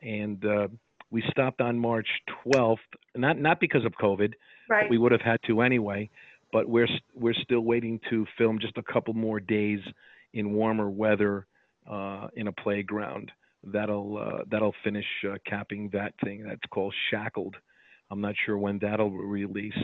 and 0.03 0.45
uh, 0.45 0.69
we 1.11 1.25
stopped 1.31 1.61
on 1.61 1.79
March 1.79 2.07
12th. 2.47 2.77
Not 3.17 3.39
not 3.39 3.61
because 3.61 3.85
of 3.85 3.93
COVID, 3.93 4.35
Right. 4.69 4.91
we 4.91 4.99
would 4.99 5.13
have 5.13 5.21
had 5.23 5.39
to 5.47 5.61
anyway. 5.63 6.11
But 6.53 6.69
we're 6.69 6.89
we're 7.15 7.35
still 7.35 7.61
waiting 7.61 8.01
to 8.11 8.27
film 8.39 8.59
just 8.61 8.77
a 8.79 8.83
couple 8.83 9.15
more 9.15 9.41
days 9.41 9.81
in 10.33 10.53
warmer 10.53 10.89
weather 10.89 11.47
uh, 11.91 12.29
in 12.35 12.49
a 12.49 12.53
playground. 12.53 13.33
That'll 13.65 14.19
uh, 14.19 14.45
that'll 14.51 14.75
finish 14.85 15.07
uh, 15.29 15.37
capping 15.47 15.91
that 15.93 16.15
thing. 16.25 16.45
That's 16.45 16.61
called 16.71 16.95
Shackled. 17.11 17.57
I'm 18.11 18.21
not 18.21 18.35
sure 18.45 18.57
when 18.57 18.79
that'll 18.79 19.11
release, 19.11 19.79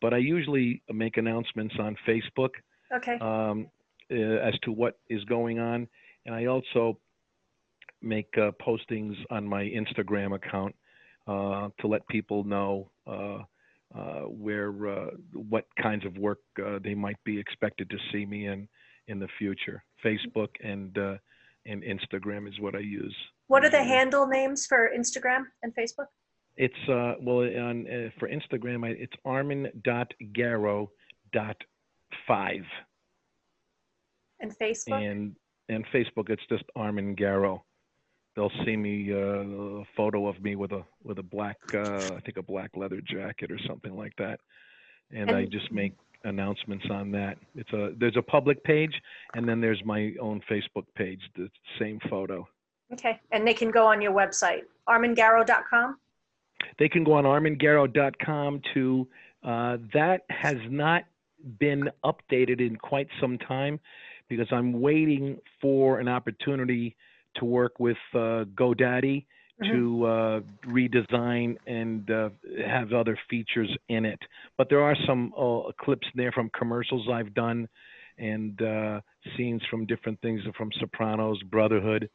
but 0.00 0.14
I 0.14 0.18
usually 0.18 0.82
make 0.92 1.16
announcements 1.16 1.74
on 1.78 1.96
Facebook 2.06 2.50
Okay. 2.94 3.18
um, 3.20 3.66
uh, 4.12 4.14
as 4.14 4.54
to 4.62 4.70
what 4.70 4.98
is 5.08 5.24
going 5.24 5.58
on, 5.58 5.88
and 6.26 6.34
I 6.34 6.46
also 6.46 6.98
make 8.00 8.28
uh, 8.36 8.52
postings 8.64 9.14
on 9.30 9.48
my 9.48 9.64
Instagram 9.64 10.34
account 10.34 10.74
uh, 11.26 11.70
to 11.80 11.86
let 11.88 12.06
people 12.06 12.44
know 12.44 12.90
where 14.24 14.88
uh, 14.88 15.10
what 15.32 15.66
kinds 15.80 16.04
of 16.04 16.16
work 16.18 16.40
uh, 16.64 16.78
they 16.82 16.94
might 16.94 17.22
be 17.24 17.38
expected 17.38 17.88
to 17.90 17.96
see 18.12 18.26
me 18.26 18.46
in 18.46 18.68
in 19.08 19.18
the 19.18 19.28
future. 19.38 19.84
Facebook 20.04 20.48
and 20.62 20.96
uh, 20.98 21.16
and 21.66 21.82
Instagram 21.82 22.48
is 22.48 22.58
what 22.60 22.74
I 22.74 22.80
use. 22.80 23.14
What 23.46 23.64
are 23.64 23.70
the 23.70 23.82
handle 23.82 24.26
names 24.26 24.66
for 24.66 24.90
Instagram 24.96 25.44
and 25.62 25.74
Facebook? 25.74 26.06
It's 26.56 26.74
uh, 26.88 27.14
well 27.20 27.40
on 27.40 27.86
uh, 27.86 28.10
for 28.18 28.28
Instagram. 28.28 28.86
I, 28.86 28.90
it's 28.90 29.16
five. 32.26 32.64
And 34.40 34.56
Facebook? 34.58 35.10
and 35.10 35.36
and 35.68 35.84
Facebook 35.94 36.30
it's 36.30 36.42
just 36.48 36.64
Armen 36.76 37.16
Garo. 37.16 37.62
They'll 38.36 38.52
see 38.64 38.76
me 38.76 39.12
uh, 39.12 39.16
a 39.16 39.84
photo 39.96 40.26
of 40.26 40.42
me 40.42 40.56
with 40.56 40.72
a 40.72 40.82
with 41.04 41.18
a 41.18 41.22
black 41.22 41.56
uh, 41.72 42.14
I 42.16 42.20
think 42.20 42.36
a 42.36 42.42
black 42.42 42.70
leather 42.76 43.00
jacket 43.00 43.50
or 43.50 43.58
something 43.66 43.96
like 43.96 44.14
that, 44.18 44.40
and, 45.12 45.30
I 45.30 45.44
just 45.44 45.70
make 45.70 45.94
announcements 46.24 46.84
on 46.90 47.10
that. 47.12 47.38
It's 47.54 47.72
a 47.72 47.92
there's 47.98 48.16
a 48.16 48.22
public 48.22 48.62
page 48.64 48.92
and 49.34 49.48
then 49.48 49.60
there's 49.60 49.82
my 49.84 50.14
own 50.20 50.40
Facebook 50.50 50.86
page, 50.96 51.20
the 51.36 51.48
same 51.78 52.00
photo. 52.10 52.46
Okay. 52.92 53.20
And 53.32 53.46
they 53.46 53.54
can 53.54 53.70
go 53.70 53.86
on 53.86 54.00
your 54.00 54.12
website, 54.12 54.62
armengaro.com? 54.88 55.98
They 56.78 56.88
can 56.88 57.04
go 57.04 57.12
on 57.12 57.24
armengaro.com 57.24 58.62
to 58.74 59.08
uh, 59.44 59.76
that 59.92 60.22
has 60.30 60.56
not 60.68 61.04
been 61.58 61.90
updated 62.04 62.60
in 62.60 62.76
quite 62.76 63.08
some 63.20 63.38
time 63.38 63.78
because 64.28 64.46
I'm 64.50 64.80
waiting 64.80 65.38
for 65.60 65.98
an 66.00 66.08
opportunity 66.08 66.96
to 67.36 67.44
work 67.44 67.78
with 67.78 67.96
uh, 68.14 68.44
GoDaddy 68.54 69.26
to 69.62 70.04
uh, 70.04 70.40
redesign 70.66 71.56
and 71.66 72.10
uh, 72.10 72.30
have 72.66 72.92
other 72.92 73.18
features 73.30 73.70
in 73.88 74.04
it. 74.04 74.18
But 74.58 74.68
there 74.68 74.82
are 74.82 74.96
some 75.06 75.32
uh, 75.38 75.70
clips 75.80 76.06
there 76.14 76.32
from 76.32 76.50
commercials 76.58 77.08
I've 77.10 77.34
done 77.34 77.68
and 78.18 78.60
uh, 78.60 79.00
scenes 79.36 79.62
from 79.70 79.86
different 79.86 80.20
things 80.20 80.40
from 80.56 80.70
Sopranos, 80.80 81.40
Brotherhood, 81.44 82.08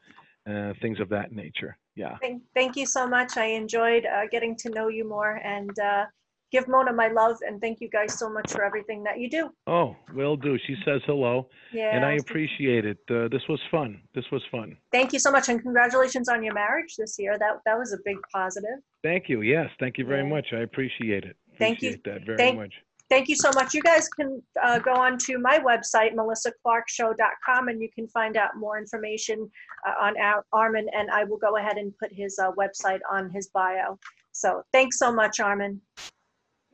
uh, 0.50 0.74
things 0.82 1.00
of 1.00 1.10
that 1.10 1.32
nature. 1.32 1.78
Yeah. 1.96 2.18
Thank, 2.22 2.44
thank 2.54 2.76
you 2.76 2.86
so 2.86 3.08
much. 3.08 3.38
I 3.38 3.46
enjoyed 3.46 4.06
uh, 4.06 4.28
getting 4.32 4.56
to 4.58 4.70
know 4.70 4.88
you 4.88 5.08
more 5.08 5.36
and 5.44 5.78
uh, 5.80 6.06
give 6.52 6.68
Mona 6.68 6.92
my 6.94 7.08
love 7.10 7.38
and 7.46 7.62
thank 7.62 7.80
you 7.82 7.90
guys 7.90 8.18
so 8.18 8.30
much 8.30 8.52
for 8.52 8.64
everything 8.64 9.04
that 9.04 9.20
you 9.20 9.30
do. 9.30 9.50
Oh, 9.68 9.96
will 10.14 10.36
do. 10.36 10.58
She 10.66 10.76
says 10.86 11.02
hello, 11.06 11.48
Yeah. 11.72 11.96
and 11.96 12.06
I 12.06 12.14
appreciate 12.14 12.86
it. 12.86 12.98
Uh, 13.10 13.28
this 13.30 13.42
was 13.48 13.60
fun. 13.72 14.02
This 14.14 14.26
was 14.32 14.42
fun. 14.52 14.78
Thank 14.92 15.14
you 15.14 15.20
so 15.20 15.32
much 15.32 15.50
and 15.50 15.62
congratulations 15.62 16.30
on 16.30 16.44
your 16.44 16.54
marriage 16.54 16.96
this 16.98 17.18
year. 17.20 17.38
That 17.38 17.60
that 17.66 17.78
was 17.78 17.94
a 17.94 17.98
big 18.06 18.18
positive. 18.34 18.80
Thank 19.04 19.30
you. 19.30 19.42
Yes, 19.42 19.70
thank 19.80 19.98
you 19.98 20.06
very 20.06 20.28
much. 20.28 20.48
I 20.54 20.60
appreciate 20.60 21.24
it. 21.24 21.36
Thank 21.58 21.82
you. 21.82 21.90
Appreciate 21.90 22.04
that 22.06 22.26
very 22.26 22.38
Thank- 22.38 22.58
much. 22.58 22.74
Thank 23.10 23.28
you 23.28 23.36
so 23.36 23.50
much. 23.56 23.74
You 23.74 23.82
guys 23.82 24.08
can 24.08 24.40
uh, 24.62 24.78
go 24.78 24.94
on 24.94 25.18
to 25.26 25.40
my 25.40 25.58
website, 25.58 26.14
melissaclarkshow.com, 26.14 27.68
and 27.68 27.82
you 27.82 27.90
can 27.92 28.08
find 28.08 28.38
out 28.38 28.56
more 28.56 28.78
information 28.78 29.50
uh, 29.88 29.94
on 30.00 30.16
Ar- 30.22 30.46
Armen. 30.54 30.86
And 30.94 31.10
I 31.10 31.24
will 31.24 31.38
go 31.40 31.58
ahead 31.58 31.78
and 31.78 31.92
put 31.98 32.14
his 32.14 32.38
uh, 32.38 32.52
website 32.52 33.00
on 33.12 33.32
his 33.32 33.48
bio. 33.48 33.98
So 34.32 34.62
thanks 34.72 35.00
so 35.00 35.12
much, 35.12 35.40
Armen. 35.40 35.82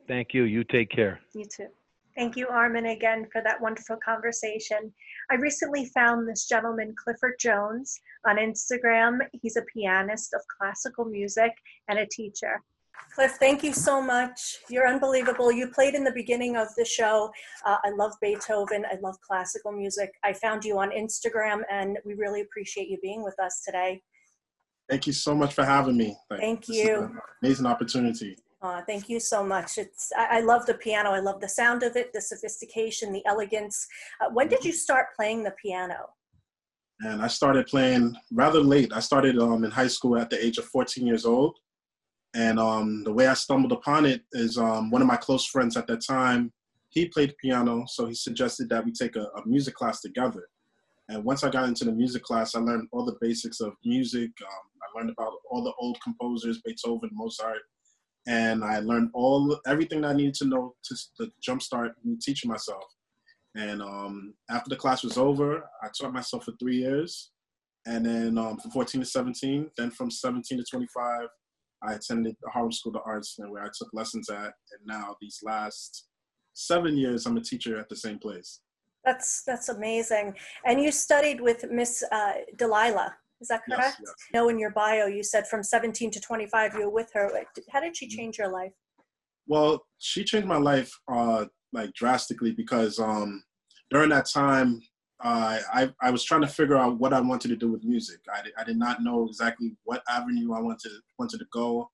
Thank 0.08 0.34
you. 0.34 0.44
You 0.44 0.64
take 0.64 0.90
care. 0.90 1.20
You 1.34 1.44
too. 1.44 1.68
Thank 2.16 2.34
you, 2.34 2.48
Armen, 2.48 2.86
again 2.86 3.26
for 3.30 3.42
that 3.42 3.60
wonderful 3.60 3.98
conversation. 4.02 4.90
I 5.30 5.34
recently 5.34 5.90
found 5.94 6.26
this 6.26 6.46
gentleman, 6.46 6.94
Clifford 6.96 7.34
Jones, 7.38 8.00
on 8.26 8.36
Instagram. 8.36 9.18
He's 9.42 9.56
a 9.56 9.62
pianist 9.74 10.32
of 10.32 10.40
classical 10.58 11.04
music 11.04 11.52
and 11.88 11.98
a 11.98 12.06
teacher. 12.06 12.62
Cliff, 13.14 13.32
thank 13.32 13.62
you 13.62 13.74
so 13.74 14.00
much. 14.00 14.58
You're 14.70 14.88
unbelievable. 14.88 15.52
You 15.52 15.68
played 15.68 15.94
in 15.94 16.04
the 16.04 16.12
beginning 16.12 16.56
of 16.56 16.68
the 16.78 16.86
show. 16.86 17.30
Uh, 17.66 17.76
I 17.84 17.90
love 17.90 18.14
Beethoven. 18.22 18.86
I 18.90 18.96
love 19.02 19.20
classical 19.20 19.72
music. 19.72 20.14
I 20.24 20.32
found 20.32 20.64
you 20.64 20.78
on 20.78 20.90
Instagram, 20.90 21.60
and 21.70 21.98
we 22.06 22.14
really 22.14 22.40
appreciate 22.40 22.88
you 22.88 22.98
being 23.02 23.22
with 23.22 23.38
us 23.38 23.62
today. 23.62 24.02
Thank 24.88 25.06
you 25.06 25.12
so 25.12 25.34
much 25.34 25.52
for 25.52 25.64
having 25.64 25.98
me. 25.98 26.16
Like, 26.30 26.40
Thank 26.40 26.66
this 26.66 26.76
is 26.76 26.84
you. 26.84 27.02
an 27.02 27.18
amazing 27.42 27.66
opportunity. 27.66 28.38
Uh, 28.66 28.82
thank 28.82 29.08
you 29.08 29.20
so 29.20 29.44
much. 29.44 29.78
It's 29.78 30.10
I, 30.18 30.38
I 30.38 30.40
love 30.40 30.66
the 30.66 30.74
piano. 30.74 31.10
I 31.10 31.20
love 31.20 31.40
the 31.40 31.48
sound 31.48 31.84
of 31.84 31.94
it, 31.94 32.12
the 32.12 32.20
sophistication, 32.20 33.12
the 33.12 33.24
elegance. 33.24 33.86
Uh, 34.20 34.28
when 34.32 34.48
did 34.48 34.64
you 34.64 34.72
start 34.72 35.06
playing 35.14 35.44
the 35.44 35.52
piano? 35.62 36.08
And 37.00 37.22
I 37.22 37.28
started 37.28 37.66
playing 37.68 38.16
rather 38.32 38.58
late. 38.58 38.92
I 38.92 38.98
started 38.98 39.38
um, 39.38 39.62
in 39.62 39.70
high 39.70 39.86
school 39.86 40.18
at 40.18 40.30
the 40.30 40.44
age 40.44 40.58
of 40.58 40.64
14 40.64 41.06
years 41.06 41.24
old. 41.24 41.56
And 42.34 42.58
um, 42.58 43.04
the 43.04 43.12
way 43.12 43.28
I 43.28 43.34
stumbled 43.34 43.70
upon 43.70 44.04
it 44.04 44.22
is 44.32 44.58
um, 44.58 44.90
one 44.90 45.00
of 45.00 45.06
my 45.06 45.16
close 45.16 45.46
friends 45.46 45.76
at 45.76 45.86
that 45.86 46.04
time, 46.04 46.52
he 46.88 47.06
played 47.06 47.36
piano. 47.40 47.84
So 47.86 48.06
he 48.06 48.14
suggested 48.14 48.68
that 48.70 48.84
we 48.84 48.90
take 48.92 49.14
a, 49.14 49.26
a 49.36 49.46
music 49.46 49.74
class 49.74 50.00
together. 50.00 50.48
And 51.08 51.22
once 51.22 51.44
I 51.44 51.50
got 51.50 51.68
into 51.68 51.84
the 51.84 51.92
music 51.92 52.24
class, 52.24 52.56
I 52.56 52.58
learned 52.58 52.88
all 52.90 53.04
the 53.04 53.16
basics 53.20 53.60
of 53.60 53.74
music. 53.84 54.30
Um, 54.42 54.66
I 54.82 54.98
learned 54.98 55.10
about 55.10 55.34
all 55.48 55.62
the 55.62 55.72
old 55.78 55.98
composers, 56.02 56.60
Beethoven, 56.64 57.10
Mozart. 57.12 57.60
And 58.26 58.64
I 58.64 58.80
learned 58.80 59.10
all 59.14 59.58
everything 59.66 60.00
that 60.00 60.08
I 60.08 60.14
needed 60.14 60.34
to 60.34 60.46
know 60.46 60.74
to, 60.84 60.96
to 61.18 61.32
jumpstart 61.46 61.92
teaching 62.20 62.50
myself. 62.50 62.82
And 63.54 63.80
um, 63.80 64.34
after 64.50 64.68
the 64.68 64.76
class 64.76 65.02
was 65.02 65.16
over, 65.16 65.64
I 65.82 65.88
taught 65.98 66.12
myself 66.12 66.44
for 66.44 66.52
three 66.60 66.76
years. 66.76 67.30
And 67.86 68.04
then 68.04 68.36
um, 68.36 68.58
from 68.58 68.72
14 68.72 69.00
to 69.00 69.06
17, 69.06 69.70
then 69.78 69.90
from 69.90 70.10
17 70.10 70.58
to 70.58 70.64
25, 70.64 71.28
I 71.82 71.94
attended 71.94 72.36
the 72.42 72.50
Harlem 72.50 72.72
School 72.72 72.96
of 72.96 73.02
Arts 73.06 73.36
where 73.38 73.62
I 73.62 73.68
took 73.76 73.88
lessons 73.92 74.28
at. 74.28 74.52
And 74.72 74.86
now 74.86 75.16
these 75.20 75.40
last 75.44 76.08
seven 76.52 76.96
years, 76.96 77.26
I'm 77.26 77.36
a 77.36 77.40
teacher 77.40 77.78
at 77.78 77.88
the 77.88 77.96
same 77.96 78.18
place. 78.18 78.60
That's 79.04 79.44
that's 79.44 79.68
amazing. 79.68 80.34
And 80.64 80.80
you 80.80 80.90
studied 80.90 81.40
with 81.40 81.64
Miss 81.70 82.02
uh, 82.10 82.32
Delilah. 82.56 83.14
Is 83.40 83.48
that 83.48 83.62
Yes, 83.68 83.78
correct? 83.78 83.96
yes. 84.00 84.14
No, 84.32 84.48
in 84.48 84.58
your 84.58 84.70
bio, 84.70 85.06
you 85.06 85.22
said 85.22 85.46
from 85.46 85.62
17 85.62 86.10
to 86.10 86.20
25, 86.20 86.74
you 86.74 86.80
were 86.84 86.90
with 86.90 87.10
her. 87.12 87.30
How 87.70 87.80
did 87.80 87.96
she 87.96 88.08
change 88.08 88.38
your 88.38 88.48
life? 88.48 88.72
Well, 89.46 89.84
she 89.98 90.24
changed 90.24 90.48
my 90.48 90.56
life 90.56 90.90
uh, 91.08 91.46
like 91.72 91.92
drastically 91.92 92.52
because 92.52 92.98
um, 92.98 93.42
during 93.90 94.10
that 94.10 94.26
time, 94.26 94.80
uh, 95.22 95.58
I 95.72 95.90
I 96.02 96.10
was 96.10 96.24
trying 96.24 96.42
to 96.42 96.46
figure 96.46 96.76
out 96.76 96.98
what 96.98 97.12
I 97.12 97.20
wanted 97.20 97.48
to 97.48 97.56
do 97.56 97.70
with 97.70 97.84
music. 97.84 98.20
I, 98.30 98.42
I 98.60 98.64
did 98.64 98.78
not 98.78 99.02
know 99.02 99.26
exactly 99.26 99.74
what 99.84 100.02
avenue 100.08 100.52
I 100.52 100.60
wanted 100.60 100.92
wanted 101.18 101.38
to 101.38 101.46
go. 101.52 101.90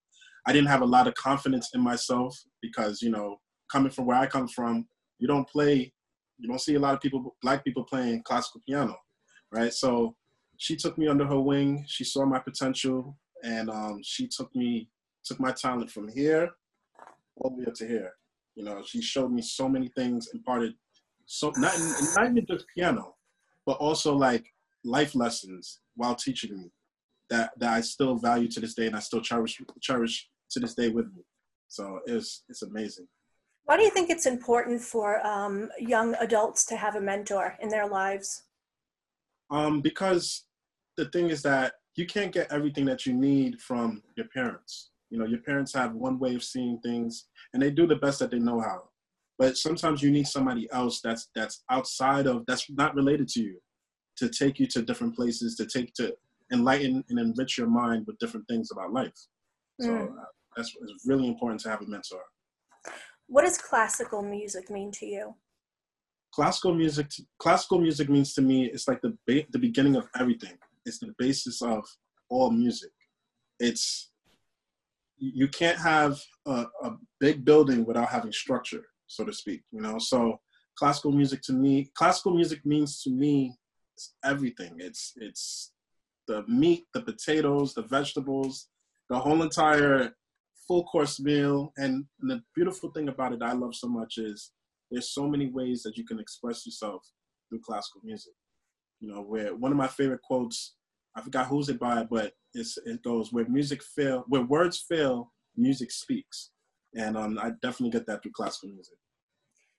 I 0.46 0.52
didn't 0.52 0.68
have 0.68 0.82
a 0.82 0.86
lot 0.86 1.06
of 1.06 1.14
confidence 1.14 1.70
in 1.74 1.80
myself 1.80 2.36
because 2.60 3.00
you 3.00 3.10
know 3.10 3.40
coming 3.70 3.92
from 3.92 4.06
where 4.06 4.16
I 4.16 4.26
come 4.26 4.48
from, 4.48 4.86
you 5.18 5.28
don't 5.28 5.48
play, 5.48 5.92
you 6.38 6.48
don't 6.48 6.60
see 6.60 6.74
a 6.74 6.80
lot 6.80 6.94
of 6.94 7.00
people, 7.00 7.36
black 7.42 7.64
people 7.64 7.84
playing 7.84 8.22
classical 8.24 8.60
piano, 8.66 8.96
right? 9.52 9.72
So 9.72 10.16
she 10.62 10.76
took 10.76 10.96
me 10.96 11.08
under 11.08 11.26
her 11.26 11.40
wing. 11.40 11.84
She 11.88 12.04
saw 12.04 12.24
my 12.24 12.38
potential, 12.38 13.18
and 13.42 13.68
um, 13.68 14.00
she 14.04 14.28
took 14.28 14.54
me 14.54 14.88
took 15.24 15.40
my 15.40 15.50
talent 15.50 15.90
from 15.90 16.06
here 16.06 16.50
all 17.36 17.50
the 17.50 17.56
way 17.56 17.66
up 17.66 17.74
to 17.74 17.86
here. 17.86 18.12
You 18.54 18.64
know, 18.64 18.80
she 18.86 19.02
showed 19.02 19.32
me 19.32 19.42
so 19.42 19.68
many 19.68 19.88
things, 19.96 20.28
imparted 20.32 20.74
so 21.26 21.52
not 21.56 21.74
not 22.14 22.30
even 22.30 22.46
just 22.46 22.66
piano, 22.72 23.16
but 23.66 23.78
also 23.78 24.14
like 24.14 24.44
life 24.84 25.16
lessons 25.16 25.80
while 25.96 26.14
teaching 26.14 26.56
me 26.56 26.70
that 27.28 27.50
that 27.58 27.72
I 27.72 27.80
still 27.80 28.14
value 28.14 28.48
to 28.52 28.60
this 28.60 28.74
day, 28.74 28.86
and 28.86 28.94
I 28.94 29.00
still 29.00 29.20
cherish 29.20 29.60
cherish 29.80 30.28
to 30.52 30.60
this 30.60 30.74
day 30.74 30.90
with 30.90 31.06
me. 31.06 31.22
So 31.66 31.98
it's 32.06 32.44
it's 32.48 32.62
amazing. 32.62 33.08
Why 33.64 33.76
do 33.76 33.82
you 33.82 33.90
think 33.90 34.10
it's 34.10 34.26
important 34.26 34.80
for 34.80 35.26
um, 35.26 35.70
young 35.80 36.14
adults 36.20 36.64
to 36.66 36.76
have 36.76 36.94
a 36.94 37.00
mentor 37.00 37.56
in 37.60 37.68
their 37.68 37.88
lives? 37.88 38.44
Um, 39.50 39.80
because 39.80 40.44
the 40.96 41.06
thing 41.06 41.30
is 41.30 41.42
that 41.42 41.74
you 41.96 42.06
can't 42.06 42.32
get 42.32 42.50
everything 42.52 42.84
that 42.86 43.06
you 43.06 43.12
need 43.12 43.60
from 43.60 44.02
your 44.16 44.26
parents. 44.28 44.90
You 45.10 45.18
know, 45.18 45.26
your 45.26 45.40
parents 45.40 45.74
have 45.74 45.94
one 45.94 46.18
way 46.18 46.34
of 46.34 46.42
seeing 46.42 46.78
things, 46.80 47.26
and 47.52 47.62
they 47.62 47.70
do 47.70 47.86
the 47.86 47.96
best 47.96 48.18
that 48.20 48.30
they 48.30 48.38
know 48.38 48.60
how. 48.60 48.88
But 49.38 49.56
sometimes 49.56 50.02
you 50.02 50.10
need 50.10 50.26
somebody 50.26 50.68
else 50.72 51.00
that's 51.00 51.28
that's 51.34 51.64
outside 51.70 52.26
of 52.26 52.44
that's 52.46 52.70
not 52.70 52.94
related 52.94 53.28
to 53.28 53.42
you, 53.42 53.60
to 54.16 54.28
take 54.28 54.58
you 54.58 54.66
to 54.68 54.82
different 54.82 55.14
places, 55.14 55.56
to 55.56 55.66
take 55.66 55.92
to 55.94 56.14
enlighten 56.52 57.04
and 57.08 57.18
enrich 57.18 57.58
your 57.58 57.66
mind 57.66 58.06
with 58.06 58.18
different 58.18 58.46
things 58.48 58.70
about 58.70 58.92
life. 58.92 59.26
So 59.80 59.88
mm. 59.90 60.18
uh, 60.18 60.24
that's 60.56 60.74
it's 60.80 61.06
really 61.06 61.28
important 61.28 61.60
to 61.62 61.70
have 61.70 61.82
a 61.82 61.86
mentor. 61.86 62.20
What 63.26 63.44
does 63.44 63.58
classical 63.58 64.22
music 64.22 64.70
mean 64.70 64.90
to 64.92 65.06
you? 65.06 65.34
Classical 66.34 66.74
music, 66.74 67.10
classical 67.38 67.78
music 67.78 68.08
means 68.08 68.32
to 68.34 68.42
me, 68.42 68.66
it's 68.66 68.88
like 68.88 69.02
the 69.02 69.16
the 69.26 69.58
beginning 69.58 69.96
of 69.96 70.08
everything. 70.18 70.56
It's 70.84 70.98
the 70.98 71.14
basis 71.18 71.62
of 71.62 71.84
all 72.28 72.50
music. 72.50 72.92
It's 73.60 74.10
you 75.18 75.46
can't 75.48 75.78
have 75.78 76.20
a, 76.46 76.66
a 76.82 76.96
big 77.20 77.44
building 77.44 77.84
without 77.84 78.08
having 78.08 78.32
structure, 78.32 78.84
so 79.06 79.24
to 79.24 79.32
speak. 79.32 79.62
You 79.70 79.80
know, 79.80 79.98
so 79.98 80.40
classical 80.76 81.12
music 81.12 81.42
to 81.42 81.52
me, 81.52 81.90
classical 81.94 82.34
music 82.34 82.64
means 82.66 83.02
to 83.02 83.10
me, 83.10 83.56
it's 83.94 84.14
everything. 84.24 84.76
It's 84.78 85.12
it's 85.16 85.72
the 86.26 86.44
meat, 86.48 86.84
the 86.94 87.02
potatoes, 87.02 87.74
the 87.74 87.82
vegetables, 87.82 88.68
the 89.10 89.18
whole 89.18 89.42
entire 89.42 90.14
full 90.66 90.84
course 90.84 91.20
meal. 91.20 91.72
And, 91.76 92.04
and 92.20 92.30
the 92.30 92.42
beautiful 92.54 92.90
thing 92.90 93.08
about 93.08 93.32
it 93.32 93.42
I 93.42 93.52
love 93.52 93.74
so 93.74 93.88
much 93.88 94.18
is 94.18 94.52
there's 94.90 95.10
so 95.10 95.28
many 95.28 95.48
ways 95.48 95.82
that 95.82 95.96
you 95.96 96.04
can 96.04 96.18
express 96.18 96.66
yourself 96.66 97.02
through 97.48 97.60
classical 97.60 98.00
music. 98.04 98.32
You 99.02 99.12
know, 99.12 99.22
where 99.22 99.54
one 99.54 99.72
of 99.72 99.76
my 99.76 99.88
favorite 99.88 100.22
quotes, 100.22 100.76
I 101.16 101.20
forgot 101.20 101.48
who's 101.48 101.68
it 101.68 101.80
by, 101.80 102.04
but 102.04 102.32
it 102.54 103.02
goes, 103.02 103.32
where 103.32 103.48
music 103.48 103.82
fail, 103.82 104.24
where 104.28 104.42
words 104.42 104.84
fail, 104.88 105.32
music 105.56 105.90
speaks. 105.90 106.50
And 106.94 107.16
um, 107.16 107.38
I 107.38 107.50
definitely 107.62 107.90
get 107.90 108.06
that 108.06 108.22
through 108.22 108.32
classical 108.32 108.68
music. 108.68 108.94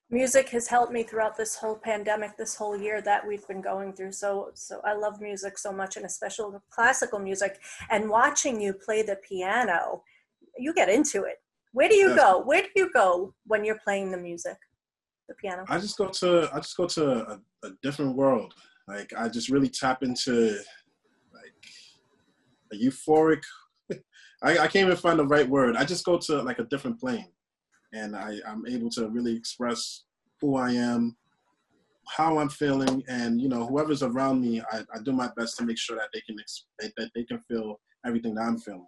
Music 0.09 0.49
has 0.49 0.67
helped 0.67 0.91
me 0.91 1.03
throughout 1.03 1.37
this 1.37 1.55
whole 1.55 1.77
pandemic, 1.77 2.37
this 2.37 2.55
whole 2.55 2.77
year 2.77 3.01
that 3.01 3.25
we've 3.25 3.47
been 3.47 3.61
going 3.61 3.93
through. 3.93 4.11
So, 4.11 4.51
so 4.53 4.81
I 4.83 4.93
love 4.93 5.21
music 5.21 5.57
so 5.57 5.71
much, 5.71 5.95
and 5.95 6.05
especially 6.05 6.57
classical 6.69 7.19
music. 7.19 7.59
And 7.89 8.09
watching 8.09 8.59
you 8.59 8.73
play 8.73 9.03
the 9.03 9.15
piano 9.27 10.03
you 10.57 10.73
get 10.73 10.89
into 10.89 11.23
it. 11.23 11.37
Where 11.71 11.89
do 11.89 11.95
you 11.95 12.09
yes. 12.09 12.17
go? 12.17 12.41
Where 12.43 12.61
do 12.61 12.69
you 12.75 12.91
go 12.93 13.33
when 13.45 13.63
you're 13.63 13.79
playing 13.83 14.11
the 14.11 14.17
music, 14.17 14.57
the 15.27 15.35
piano? 15.35 15.65
I 15.67 15.79
just 15.79 15.97
go 15.97 16.07
to 16.07 16.49
I 16.53 16.57
just 16.57 16.77
go 16.77 16.85
to 16.87 17.11
a, 17.31 17.39
a 17.67 17.69
different 17.81 18.15
world. 18.15 18.53
Like 18.87 19.11
I 19.17 19.29
just 19.29 19.49
really 19.49 19.69
tap 19.69 20.03
into 20.03 20.57
like 21.33 21.53
a 22.73 22.75
euphoric. 22.75 23.43
I, 24.43 24.57
I 24.59 24.67
can't 24.67 24.87
even 24.87 24.97
find 24.97 25.19
the 25.19 25.25
right 25.25 25.47
word. 25.47 25.75
I 25.75 25.85
just 25.85 26.05
go 26.05 26.17
to 26.17 26.41
like 26.41 26.59
a 26.59 26.65
different 26.65 26.99
plane, 26.99 27.29
and 27.93 28.15
I 28.15 28.39
I'm 28.47 28.65
able 28.67 28.89
to 28.91 29.09
really 29.09 29.35
express 29.35 30.03
who 30.41 30.57
I 30.57 30.71
am, 30.71 31.15
how 32.07 32.37
I'm 32.37 32.49
feeling, 32.49 33.03
and 33.07 33.41
you 33.41 33.47
know 33.47 33.65
whoever's 33.65 34.03
around 34.03 34.41
me, 34.41 34.61
I, 34.71 34.79
I 34.93 34.99
do 35.03 35.13
my 35.13 35.29
best 35.37 35.57
to 35.57 35.65
make 35.65 35.77
sure 35.77 35.97
that 35.97 36.09
they 36.13 36.21
can 36.21 36.35
that 36.97 37.11
they 37.15 37.23
can 37.23 37.39
feel 37.47 37.79
everything 38.05 38.35
that 38.35 38.41
I'm 38.41 38.57
feeling. 38.57 38.87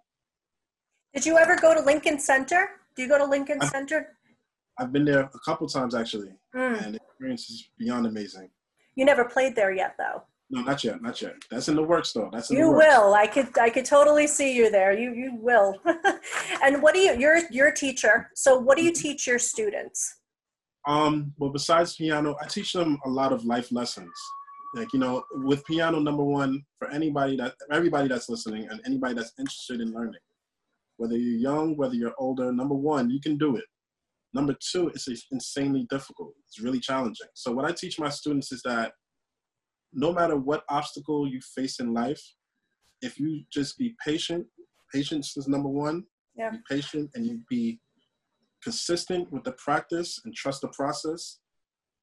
Did 1.14 1.24
you 1.24 1.38
ever 1.38 1.56
go 1.56 1.74
to 1.74 1.80
Lincoln 1.80 2.18
Center? 2.18 2.68
Do 2.94 3.02
you 3.02 3.08
go 3.08 3.16
to 3.16 3.24
Lincoln 3.24 3.58
I've, 3.62 3.70
Center? 3.70 4.16
I've 4.78 4.92
been 4.92 5.06
there 5.06 5.20
a 5.20 5.38
couple 5.44 5.66
times 5.66 5.94
actually, 5.94 6.34
mm. 6.54 6.84
and 6.84 6.94
the 6.94 7.00
experience 7.08 7.48
is 7.48 7.70
beyond 7.78 8.06
amazing. 8.06 8.50
You 8.96 9.04
never 9.04 9.24
played 9.24 9.54
there 9.54 9.72
yet, 9.72 9.94
though. 9.98 10.22
No, 10.48 10.62
not 10.62 10.84
yet, 10.84 11.02
not 11.02 11.20
yet. 11.20 11.34
That's 11.50 11.68
in 11.68 11.74
the 11.74 11.82
works, 11.82 12.12
though. 12.12 12.30
That's 12.32 12.50
you 12.50 12.70
will. 12.70 13.14
I 13.14 13.26
could, 13.26 13.56
I 13.58 13.68
could 13.68 13.84
totally 13.84 14.26
see 14.26 14.54
you 14.54 14.70
there. 14.70 14.96
You, 14.96 15.12
you 15.12 15.36
will. 15.40 15.76
and 16.62 16.80
what 16.82 16.94
do 16.94 17.00
you? 17.00 17.16
You're, 17.18 17.40
you're 17.50 17.68
a 17.68 17.74
teacher. 17.74 18.30
So, 18.34 18.56
what 18.56 18.76
do 18.76 18.84
you 18.84 18.92
mm-hmm. 18.92 19.02
teach 19.02 19.26
your 19.26 19.38
students? 19.38 20.20
Um. 20.86 21.32
Well, 21.38 21.50
besides 21.50 21.96
piano, 21.96 22.36
I 22.40 22.46
teach 22.46 22.72
them 22.72 22.98
a 23.04 23.08
lot 23.08 23.32
of 23.32 23.44
life 23.44 23.72
lessons. 23.72 24.12
Like 24.76 24.92
you 24.92 25.00
know, 25.00 25.24
with 25.32 25.64
piano, 25.64 25.98
number 25.98 26.22
one, 26.22 26.62
for 26.78 26.88
anybody 26.90 27.36
that, 27.38 27.54
everybody 27.72 28.08
that's 28.08 28.28
listening, 28.28 28.68
and 28.70 28.80
anybody 28.86 29.14
that's 29.14 29.32
interested 29.38 29.80
in 29.80 29.92
learning, 29.92 30.20
whether 30.98 31.16
you're 31.16 31.38
young, 31.38 31.76
whether 31.76 31.94
you're 31.94 32.14
older, 32.18 32.52
number 32.52 32.74
one, 32.74 33.10
you 33.10 33.20
can 33.20 33.36
do 33.36 33.56
it. 33.56 33.64
Number 34.36 34.54
two, 34.60 34.88
it's 34.88 35.08
insanely 35.32 35.86
difficult. 35.88 36.34
It's 36.46 36.60
really 36.60 36.78
challenging. 36.78 37.28
So, 37.32 37.52
what 37.52 37.64
I 37.64 37.72
teach 37.72 37.98
my 37.98 38.10
students 38.10 38.52
is 38.52 38.60
that 38.66 38.92
no 39.94 40.12
matter 40.12 40.36
what 40.36 40.62
obstacle 40.68 41.26
you 41.26 41.40
face 41.40 41.80
in 41.80 41.94
life, 41.94 42.22
if 43.00 43.18
you 43.18 43.44
just 43.50 43.78
be 43.78 43.96
patient, 44.04 44.46
patience 44.92 45.38
is 45.38 45.48
number 45.48 45.70
one. 45.70 46.04
Yeah. 46.36 46.50
Be 46.50 46.58
patient 46.68 47.10
and 47.14 47.24
you 47.24 47.40
be 47.48 47.80
consistent 48.62 49.32
with 49.32 49.42
the 49.44 49.52
practice 49.52 50.20
and 50.26 50.34
trust 50.34 50.60
the 50.60 50.68
process, 50.68 51.38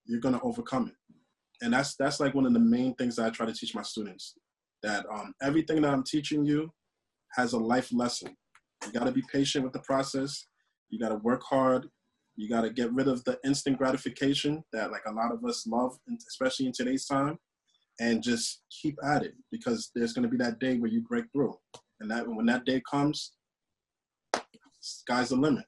you're 0.05 0.19
gonna 0.19 0.41
overcome 0.41 0.87
it. 0.87 1.15
And 1.61 1.71
that's 1.71 1.95
that's 1.95 2.19
like 2.19 2.33
one 2.33 2.47
of 2.47 2.53
the 2.53 2.59
main 2.59 2.95
things 2.95 3.17
that 3.17 3.27
I 3.27 3.29
try 3.29 3.45
to 3.45 3.53
teach 3.53 3.75
my 3.75 3.83
students. 3.83 4.33
That 4.81 5.05
um, 5.13 5.35
everything 5.39 5.83
that 5.83 5.93
I'm 5.93 6.03
teaching 6.03 6.43
you 6.43 6.73
has 7.35 7.53
a 7.53 7.59
life 7.59 7.93
lesson. 7.93 8.35
You 8.85 8.91
got 8.91 9.05
to 9.05 9.11
be 9.11 9.23
patient 9.31 9.63
with 9.63 9.73
the 9.73 9.79
process. 9.79 10.47
You 10.89 10.99
got 10.99 11.09
to 11.09 11.17
work 11.17 11.43
hard. 11.43 11.87
You 12.35 12.49
got 12.49 12.61
to 12.61 12.69
get 12.69 12.91
rid 12.91 13.07
of 13.07 13.23
the 13.25 13.39
instant 13.45 13.77
gratification 13.77 14.63
that 14.73 14.91
like 14.91 15.03
a 15.07 15.11
lot 15.11 15.31
of 15.31 15.43
us 15.45 15.67
love, 15.67 15.97
especially 16.27 16.65
in 16.65 16.71
today's 16.71 17.05
time, 17.05 17.37
and 17.99 18.23
just 18.23 18.63
keep 18.81 18.97
at 19.03 19.23
it 19.23 19.35
because 19.51 19.91
there's 19.93 20.13
going 20.13 20.23
to 20.23 20.29
be 20.29 20.37
that 20.37 20.59
day 20.59 20.77
where 20.77 20.89
you 20.89 21.01
break 21.01 21.25
through, 21.31 21.55
and 21.99 22.09
that 22.09 22.27
when 22.27 22.45
that 22.47 22.65
day 22.65 22.81
comes, 22.89 23.33
sky's 24.79 25.29
the 25.29 25.35
limit. 25.35 25.65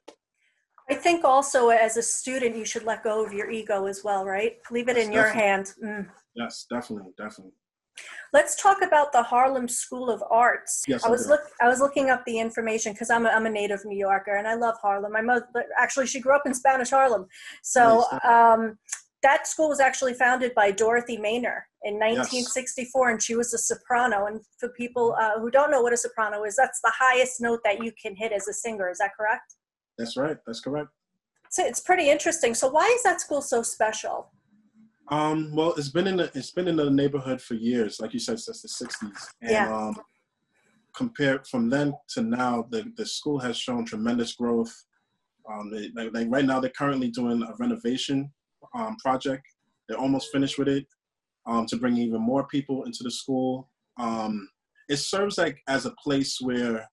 I 0.88 0.94
think 0.94 1.24
also 1.24 1.68
as 1.68 1.96
a 1.96 2.02
student, 2.02 2.56
you 2.56 2.64
should 2.64 2.84
let 2.84 3.02
go 3.02 3.24
of 3.24 3.32
your 3.32 3.50
ego 3.50 3.86
as 3.86 4.04
well, 4.04 4.24
right? 4.24 4.56
Leave 4.70 4.88
it 4.88 4.96
yes, 4.96 5.06
in 5.06 5.12
your 5.12 5.28
hand. 5.28 5.72
Mm. 5.84 6.06
Yes, 6.34 6.66
definitely, 6.70 7.12
definitely. 7.18 7.54
Let's 8.32 8.60
talk 8.60 8.82
about 8.82 9.12
the 9.12 9.22
Harlem 9.22 9.68
School 9.68 10.10
of 10.10 10.22
Arts. 10.30 10.84
Yes, 10.86 11.04
I 11.04 11.08
was 11.08 11.28
look 11.28 11.40
I 11.60 11.68
was 11.68 11.80
looking 11.80 12.10
up 12.10 12.24
the 12.26 12.38
information 12.38 12.92
because 12.92 13.10
I'm 13.10 13.24
a, 13.26 13.30
I'm 13.30 13.46
a 13.46 13.50
native 13.50 13.84
New 13.84 13.98
Yorker 13.98 14.36
and 14.36 14.46
I 14.46 14.54
love 14.54 14.76
Harlem. 14.82 15.12
My 15.12 15.22
mother 15.22 15.46
actually 15.78 16.06
she 16.06 16.20
grew 16.20 16.34
up 16.34 16.42
in 16.44 16.54
Spanish 16.54 16.90
Harlem, 16.90 17.26
so 17.62 18.04
um, 18.24 18.78
that 19.22 19.46
school 19.46 19.68
was 19.68 19.80
actually 19.80 20.14
founded 20.14 20.54
by 20.54 20.70
Dorothy 20.70 21.16
Maynor 21.16 21.62
in 21.82 21.94
1964, 21.94 23.08
yes. 23.08 23.12
and 23.12 23.22
she 23.22 23.34
was 23.34 23.52
a 23.54 23.58
soprano. 23.58 24.26
And 24.26 24.40
for 24.58 24.68
people 24.70 25.16
uh, 25.20 25.40
who 25.40 25.50
don't 25.50 25.70
know 25.70 25.82
what 25.82 25.92
a 25.92 25.96
soprano 25.96 26.44
is, 26.44 26.56
that's 26.56 26.80
the 26.80 26.92
highest 26.96 27.40
note 27.40 27.60
that 27.64 27.82
you 27.82 27.92
can 28.00 28.14
hit 28.14 28.32
as 28.32 28.46
a 28.48 28.52
singer. 28.52 28.90
Is 28.90 28.98
that 28.98 29.10
correct? 29.18 29.54
That's 29.98 30.16
right. 30.16 30.36
That's 30.46 30.60
correct. 30.60 30.90
So 31.50 31.64
it's 31.64 31.80
pretty 31.80 32.10
interesting. 32.10 32.54
So 32.54 32.68
why 32.68 32.86
is 32.86 33.02
that 33.02 33.20
school 33.20 33.40
so 33.40 33.62
special? 33.62 34.30
Um, 35.08 35.54
well, 35.54 35.72
it's 35.76 35.90
been 35.90 36.06
in 36.06 36.16
the 36.16 36.30
it's 36.34 36.50
been 36.50 36.68
in 36.68 36.76
the 36.76 36.90
neighborhood 36.90 37.40
for 37.40 37.54
years, 37.54 38.00
like 38.00 38.12
you 38.12 38.18
said, 38.18 38.40
since 38.40 38.62
the 38.62 38.86
'60s. 38.86 39.28
And 39.42 39.50
yeah. 39.50 39.74
um, 39.74 39.96
compared 40.96 41.46
from 41.46 41.70
then 41.70 41.94
to 42.14 42.22
now, 42.22 42.66
the 42.70 42.92
the 42.96 43.06
school 43.06 43.38
has 43.38 43.56
shown 43.56 43.84
tremendous 43.84 44.34
growth. 44.34 44.74
Um, 45.48 45.70
they, 45.70 45.90
like 46.10 46.26
right 46.28 46.44
now, 46.44 46.58
they're 46.58 46.70
currently 46.70 47.08
doing 47.08 47.42
a 47.42 47.54
renovation 47.58 48.32
um, 48.74 48.96
project. 48.96 49.44
They're 49.88 49.98
almost 49.98 50.32
finished 50.32 50.58
with 50.58 50.68
it 50.68 50.86
um, 51.46 51.66
to 51.66 51.76
bring 51.76 51.96
even 51.96 52.20
more 52.20 52.46
people 52.48 52.84
into 52.84 53.04
the 53.04 53.10
school. 53.10 53.70
Um, 53.98 54.48
it 54.88 54.96
serves 54.96 55.38
like 55.38 55.62
as 55.68 55.86
a 55.86 55.94
place 56.02 56.38
where 56.40 56.88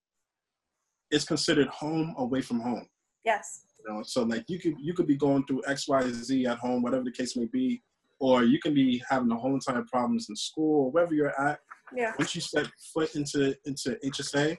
it's 1.09 1.25
considered 1.25 1.67
home 1.67 2.13
away 2.17 2.41
from 2.41 2.59
home. 2.59 2.87
Yes. 3.25 3.65
You 3.79 3.93
know, 3.93 4.03
so 4.03 4.23
like 4.23 4.45
you 4.47 4.59
could 4.59 4.75
you 4.79 4.93
could 4.93 5.07
be 5.07 5.17
going 5.17 5.45
through 5.45 5.63
X, 5.67 5.87
Y, 5.87 6.11
Z 6.11 6.45
at 6.45 6.57
home, 6.59 6.83
whatever 6.83 7.03
the 7.03 7.11
case 7.11 7.35
may 7.35 7.45
be, 7.45 7.81
or 8.23 8.45
you 8.45 8.57
can 8.57 8.73
be 8.73 9.03
having 9.09 9.29
a 9.31 9.35
whole 9.35 9.53
entire 9.53 9.83
problems 9.91 10.27
in 10.29 10.35
school, 10.37 10.89
wherever 10.91 11.13
you're 11.13 11.37
at. 11.41 11.59
Yeah. 11.93 12.13
Once 12.17 12.33
you 12.33 12.39
step 12.39 12.67
foot 12.93 13.13
into 13.15 13.53
into 13.65 13.97
HSA, 14.05 14.57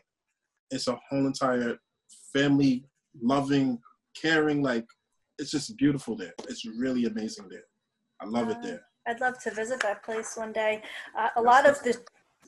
it's 0.71 0.87
a 0.87 0.99
whole 1.09 1.27
entire 1.27 1.79
family 2.35 2.85
loving, 3.23 3.79
caring, 4.21 4.63
like 4.63 4.85
it's 5.39 5.51
just 5.51 5.75
beautiful 5.79 6.15
there. 6.15 6.35
It's 6.47 6.67
really 6.67 7.07
amazing 7.07 7.49
there. 7.49 7.65
I 8.21 8.27
love 8.27 8.51
it 8.51 8.59
there. 8.63 8.83
I'd 9.07 9.23
love 9.23 9.39
to 9.45 9.51
visit 9.51 9.81
that 9.81 10.05
place 10.05 10.37
one 10.37 10.53
day. 10.53 10.83
Uh, 11.19 11.31
a 11.37 11.43
lot 11.43 11.67
of 11.67 11.83
the 11.83 11.99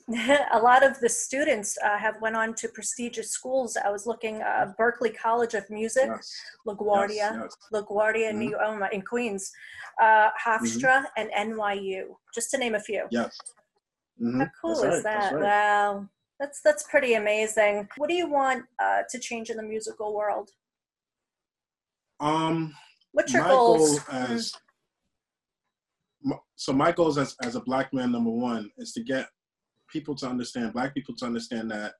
a 0.53 0.59
lot 0.59 0.83
of 0.83 0.97
the 1.01 1.09
students 1.09 1.77
uh, 1.83 1.97
have 1.97 2.21
went 2.21 2.35
on 2.35 2.53
to 2.55 2.69
prestigious 2.69 3.31
schools. 3.31 3.75
I 3.75 3.89
was 3.89 4.05
looking 4.07 4.41
uh, 4.41 4.73
Berklee 4.79 5.15
College 5.17 5.53
of 5.53 5.69
Music, 5.69 6.05
Yes. 6.07 6.33
LaGuardia, 6.65 7.09
Yes, 7.15 7.35
yes. 7.41 7.57
LaGuardia 7.73 8.29
in 8.29 8.37
Mhm. 8.37 8.39
New 8.39 8.57
oh 8.61 8.77
my, 8.77 8.89
in 8.91 9.01
Queens, 9.01 9.51
uh, 10.01 10.29
Hofstra, 10.45 11.03
and 11.17 11.29
NYU, 11.31 12.15
just 12.33 12.51
to 12.51 12.57
name 12.57 12.75
a 12.75 12.79
few. 12.79 13.05
Yes. 13.11 13.37
Mhm. 14.21 14.39
How 14.39 14.51
cool 14.61 14.71
is 14.71 14.83
right, 14.83 14.91
that's 15.03 15.03
that? 15.03 15.33
right. 15.33 15.43
Wow, 15.43 16.09
that's 16.39 16.61
that's 16.61 16.83
pretty 16.83 17.15
amazing. 17.15 17.89
What 17.97 18.07
do 18.09 18.15
you 18.15 18.29
want 18.29 18.63
uh, 18.79 19.01
to 19.09 19.19
change 19.19 19.49
in 19.49 19.57
the 19.57 19.63
musical 19.63 20.15
world? 20.15 20.49
Um, 22.21 22.73
What's 23.11 23.33
your 23.33 23.43
goals? 23.43 23.99
goal 23.99 24.15
as 24.15 24.53
my- 26.23 26.37
so 26.55 26.71
my 26.73 26.91
goals 26.93 27.17
as, 27.17 27.35
as 27.43 27.55
a 27.55 27.59
black 27.61 27.93
man 27.93 28.11
number 28.13 28.31
one 28.31 28.71
is 28.77 28.91
to 28.93 29.03
get 29.03 29.27
people 29.97 30.15
to 30.15 30.27
understand 30.27 30.73
black 30.73 30.93
people 30.93 31.15
to 31.15 31.25
understand 31.25 31.71
that 31.71 31.93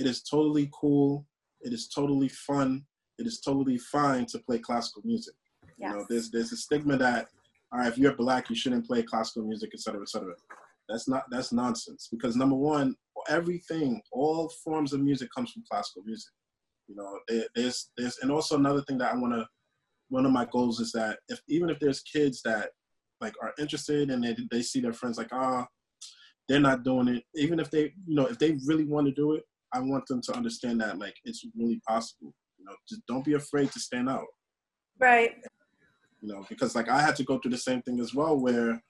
it 0.00 0.06
is 0.06 0.22
totally 0.22 0.66
cool 0.80 1.26
it 1.60 1.72
is 1.72 1.88
totally 1.88 2.28
fun 2.28 2.70
it 3.18 3.26
is 3.26 3.40
totally 3.40 3.78
fine 3.78 4.26
to 4.26 4.38
play 4.38 4.58
classical 4.58 5.02
music. 5.04 5.34
You 5.78 5.88
know 5.88 6.06
there's 6.08 6.30
there's 6.30 6.52
a 6.52 6.56
stigma 6.56 6.96
that 6.98 7.28
all 7.72 7.80
right 7.80 7.88
if 7.88 7.98
you're 7.98 8.16
black 8.16 8.50
you 8.50 8.56
shouldn't 8.56 8.86
play 8.86 9.02
classical 9.02 9.44
music 9.44 9.70
et 9.74 9.80
cetera 9.80 10.02
et 10.02 10.08
cetera. 10.08 10.34
That's 10.88 11.08
not 11.08 11.24
that's 11.30 11.52
nonsense 11.52 12.08
because 12.10 12.36
number 12.36 12.56
one 12.56 12.94
everything 13.28 14.00
all 14.12 14.50
forms 14.64 14.92
of 14.92 15.00
music 15.00 15.28
comes 15.34 15.52
from 15.52 15.64
classical 15.70 16.02
music. 16.04 16.32
You 16.88 16.96
know 16.96 17.18
there, 17.28 17.46
there's 17.54 17.90
there's 17.96 18.18
and 18.22 18.30
also 18.30 18.56
another 18.56 18.82
thing 18.82 18.98
that 18.98 19.12
i 19.12 19.16
want 19.16 19.34
to 19.34 19.46
one 20.08 20.26
of 20.26 20.32
my 20.32 20.46
goals 20.46 20.80
is 20.80 20.92
that 20.92 21.18
if 21.28 21.40
even 21.48 21.70
if 21.70 21.78
there's 21.80 22.02
kids 22.02 22.42
that 22.44 22.70
like 23.20 23.34
are 23.40 23.54
interested 23.58 24.10
and 24.10 24.22
they, 24.22 24.36
they 24.50 24.62
see 24.62 24.80
their 24.80 24.92
friends 24.92 25.16
like 25.16 25.32
ah 25.32 25.66
they're 26.48 26.60
not 26.60 26.84
doing 26.84 27.08
it. 27.08 27.24
Even 27.34 27.60
if 27.60 27.70
they 27.70 27.92
you 28.06 28.14
know 28.14 28.26
if 28.26 28.38
they 28.38 28.58
really 28.66 28.84
want 28.84 29.06
to 29.06 29.12
do 29.12 29.32
it 29.32 29.44
i 29.72 29.80
want 29.80 30.06
them 30.06 30.20
to 30.22 30.34
understand 30.34 30.80
that 30.80 30.98
like 30.98 31.14
it's 31.24 31.44
really 31.56 31.80
possible. 31.86 32.34
You 32.58 32.66
know 32.66 32.74
just 32.88 33.02
don't 33.06 33.24
be 33.24 33.34
afraid 33.34 33.72
to 33.72 33.80
stand 33.80 34.08
out. 34.08 34.26
Right. 34.98 35.32
you 36.20 36.32
know 36.32 36.44
because 36.48 36.74
like 36.74 36.88
i 36.88 37.00
had 37.00 37.16
to 37.16 37.24
go 37.24 37.38
through 37.38 37.52
the 37.52 37.58
same 37.58 37.82
thing 37.82 37.98
as 37.98 38.14
well 38.14 38.38
where 38.38 38.80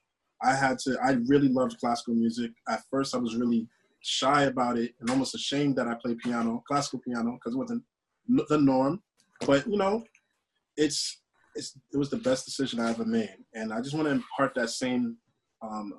i 0.43 0.53
had 0.53 0.77
to 0.79 0.97
i 1.03 1.17
really 1.27 1.49
loved 1.49 1.79
classical 1.79 2.13
music. 2.13 2.51
At 2.69 2.81
first 2.91 3.15
i 3.15 3.17
was 3.17 3.35
really 3.35 3.67
shy 4.01 4.43
about 4.43 4.77
it 4.77 4.93
and 4.99 5.09
almost 5.09 5.33
ashamed 5.33 5.77
that 5.77 5.87
i 5.87 5.95
play 5.95 6.15
piano 6.15 6.63
classical 6.67 6.99
piano 6.99 7.31
because 7.33 7.55
it 7.55 7.57
wasn't 7.57 7.83
the 8.49 8.57
norm. 8.57 9.01
But 9.45 9.67
you 9.67 9.77
know 9.77 10.03
it's 10.77 11.21
it's 11.55 11.77
it 11.93 11.97
was 11.97 12.09
the 12.09 12.17
best 12.17 12.45
decision 12.45 12.79
i 12.79 12.89
ever 12.89 13.05
made. 13.05 13.37
And 13.53 13.73
i 13.73 13.79
just 13.81 13.95
want 13.95 14.07
to 14.07 14.11
impart 14.11 14.53
that 14.55 14.69
same 14.69 15.17
um, 15.61 15.93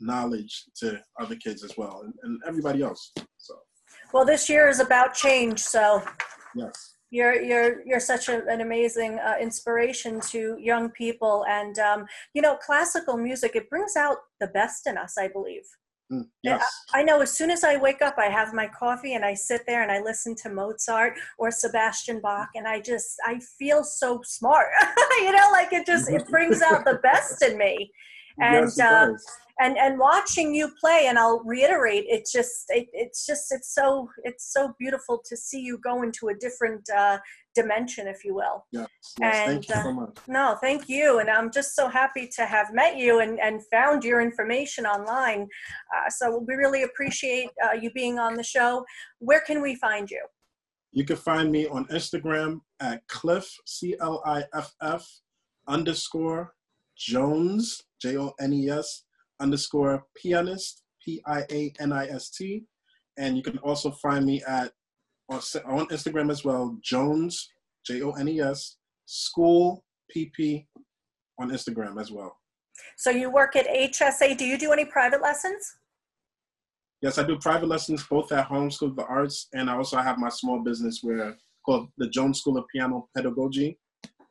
knowledge 0.00 0.64
to 0.76 1.00
other 1.20 1.36
kids 1.36 1.64
as 1.64 1.76
well 1.76 2.02
and, 2.04 2.14
and 2.22 2.40
everybody 2.46 2.82
else 2.82 3.12
so 3.36 3.54
Well, 4.12 4.24
this 4.24 4.48
year 4.48 4.68
is 4.68 4.80
about 4.80 5.14
change, 5.14 5.60
so 5.60 6.02
yes 6.54 6.94
you're 7.10 7.40
you're 7.40 7.86
you're 7.86 8.00
such 8.00 8.28
a, 8.28 8.46
an 8.48 8.60
amazing 8.60 9.18
uh, 9.18 9.36
inspiration 9.40 10.20
to 10.28 10.56
young 10.60 10.90
people, 10.90 11.44
and 11.48 11.78
um, 11.78 12.06
you 12.34 12.42
know, 12.42 12.56
classical 12.56 13.16
music 13.16 13.56
it 13.56 13.70
brings 13.70 13.96
out 13.96 14.18
the 14.40 14.48
best 14.48 14.86
in 14.86 14.98
us. 14.98 15.16
I 15.18 15.28
believe. 15.28 15.62
Mm, 16.10 16.24
yes 16.42 16.64
I 16.94 17.02
know 17.02 17.20
as 17.20 17.36
soon 17.36 17.50
as 17.50 17.64
I 17.64 17.76
wake 17.76 18.00
up, 18.00 18.14
I 18.16 18.30
have 18.30 18.54
my 18.54 18.66
coffee 18.66 19.12
and 19.12 19.26
I 19.26 19.34
sit 19.34 19.64
there 19.66 19.82
and 19.82 19.92
I 19.92 20.00
listen 20.00 20.34
to 20.36 20.48
Mozart 20.48 21.18
or 21.36 21.50
Sebastian 21.50 22.20
Bach, 22.22 22.48
and 22.54 22.66
I 22.66 22.80
just 22.80 23.16
I 23.26 23.40
feel 23.58 23.84
so 23.84 24.20
smart. 24.24 24.68
you 25.18 25.32
know, 25.32 25.48
like 25.52 25.72
it 25.72 25.86
just 25.86 26.10
it 26.10 26.26
brings 26.30 26.62
out 26.62 26.84
the 26.84 26.98
best 27.02 27.42
in 27.42 27.56
me. 27.56 27.90
And 28.40 28.66
yes, 28.66 28.80
uh. 28.80 29.08
And 29.60 29.76
and 29.76 29.98
watching 29.98 30.54
you 30.54 30.70
play, 30.80 31.06
and 31.08 31.18
I'll 31.18 31.42
reiterate, 31.44 32.04
it's 32.08 32.32
just 32.32 32.64
it, 32.68 32.86
it's 32.92 33.26
just 33.26 33.52
it's 33.52 33.74
so 33.74 34.08
it's 34.24 34.52
so 34.52 34.74
beautiful 34.78 35.22
to 35.24 35.36
see 35.36 35.60
you 35.60 35.78
go 35.78 36.02
into 36.02 36.28
a 36.28 36.34
different 36.34 36.88
uh, 36.90 37.18
dimension, 37.54 38.06
if 38.06 38.24
you 38.24 38.34
will. 38.34 38.66
yes, 38.70 38.86
yes. 39.20 39.46
thank 39.46 39.48
and, 39.48 39.68
you 39.68 39.74
uh, 39.74 39.82
so 39.82 39.92
much 39.92 40.18
No, 40.28 40.56
thank 40.60 40.88
you. 40.88 41.18
And 41.18 41.28
I'm 41.28 41.50
just 41.50 41.74
so 41.74 41.88
happy 41.88 42.28
to 42.36 42.46
have 42.46 42.72
met 42.72 42.96
you 42.96 43.20
and, 43.20 43.40
and 43.40 43.60
found 43.66 44.04
your 44.04 44.20
information 44.20 44.86
online. 44.86 45.48
Uh, 45.94 46.08
so 46.08 46.44
we 46.46 46.54
really 46.54 46.84
appreciate 46.84 47.50
uh, 47.64 47.74
you 47.74 47.90
being 47.92 48.18
on 48.18 48.34
the 48.34 48.42
show. 48.42 48.84
Where 49.18 49.40
can 49.40 49.60
we 49.60 49.74
find 49.74 50.10
you? 50.10 50.24
You 50.92 51.04
can 51.04 51.16
find 51.16 51.50
me 51.50 51.66
on 51.66 51.86
Instagram 51.86 52.60
at 52.80 53.06
Cliff 53.08 53.46
C 53.66 53.96
L 54.00 54.22
I 54.24 54.44
F 54.54 54.72
F 54.80 55.06
underscore 55.66 56.54
Jones 56.96 57.82
J 58.00 58.16
O 58.16 58.32
N 58.40 58.52
E 58.52 58.70
S 58.70 59.04
underscore 59.40 60.04
pianist 60.16 60.82
P 61.04 61.22
I 61.26 61.44
A 61.50 61.72
N 61.80 61.92
I 61.92 62.06
S 62.06 62.30
T, 62.30 62.64
and 63.16 63.36
you 63.36 63.42
can 63.42 63.58
also 63.58 63.90
find 63.90 64.24
me 64.24 64.42
at 64.46 64.72
on, 65.28 65.40
on 65.66 65.86
Instagram 65.88 66.30
as 66.30 66.44
well 66.44 66.76
Jones 66.82 67.48
J 67.86 68.02
O 68.02 68.12
N 68.12 68.28
E 68.28 68.40
S 68.40 68.76
School 69.06 69.84
P 70.10 70.30
P 70.34 70.66
on 71.38 71.50
Instagram 71.50 72.00
as 72.00 72.10
well. 72.10 72.36
So 72.96 73.10
you 73.10 73.30
work 73.30 73.56
at 73.56 73.66
HSA. 73.66 74.36
Do 74.36 74.44
you 74.44 74.58
do 74.58 74.72
any 74.72 74.84
private 74.84 75.22
lessons? 75.22 75.76
Yes, 77.00 77.18
I 77.18 77.22
do 77.22 77.38
private 77.38 77.68
lessons 77.68 78.04
both 78.04 78.32
at 78.32 78.46
Home 78.46 78.70
School 78.70 78.88
of 78.88 78.96
the 78.96 79.04
Arts, 79.04 79.46
and 79.54 79.70
I 79.70 79.76
also 79.76 79.98
have 79.98 80.18
my 80.18 80.28
small 80.28 80.60
business 80.60 81.00
where 81.02 81.36
called 81.64 81.88
the 81.98 82.08
Jones 82.08 82.40
School 82.40 82.58
of 82.58 82.64
Piano 82.74 83.08
Pedagogy. 83.14 83.78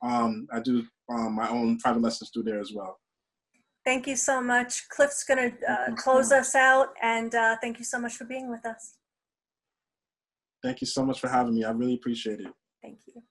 Um, 0.02 0.48
I 0.52 0.60
do 0.60 0.84
um, 1.10 1.36
my 1.36 1.48
own 1.50 1.80
private 1.80 2.02
lessons 2.02 2.30
through 2.34 2.44
there 2.44 2.60
as 2.60 2.74
well. 2.74 2.98
Thank 3.88 4.06
you 4.06 4.18
so 4.18 4.42
much. 4.42 4.90
Cliff's 4.90 5.24
going 5.24 5.38
to 5.38 5.46
uh, 5.46 5.76
Thank 5.86 5.90
you 5.92 5.96
so 5.96 6.04
close 6.04 6.32
us 6.34 6.56
out. 6.56 6.90
And 7.02 7.34
uh, 7.34 7.56
thank 7.62 7.80
you 7.80 7.86
so 7.86 7.98
much 7.98 8.16
for 8.18 8.26
being 8.26 8.52
with 8.52 8.66
us. 8.66 8.96
Thank 10.62 10.82
you 10.82 10.88
so 10.88 11.06
much 11.06 11.22
for 11.22 11.30
having 11.30 11.56
me. 11.56 11.64
I 11.64 11.72
really 11.72 11.94
appreciate 11.94 12.42
it. 12.42 12.52
Thank 12.82 13.00
you. 13.08 13.24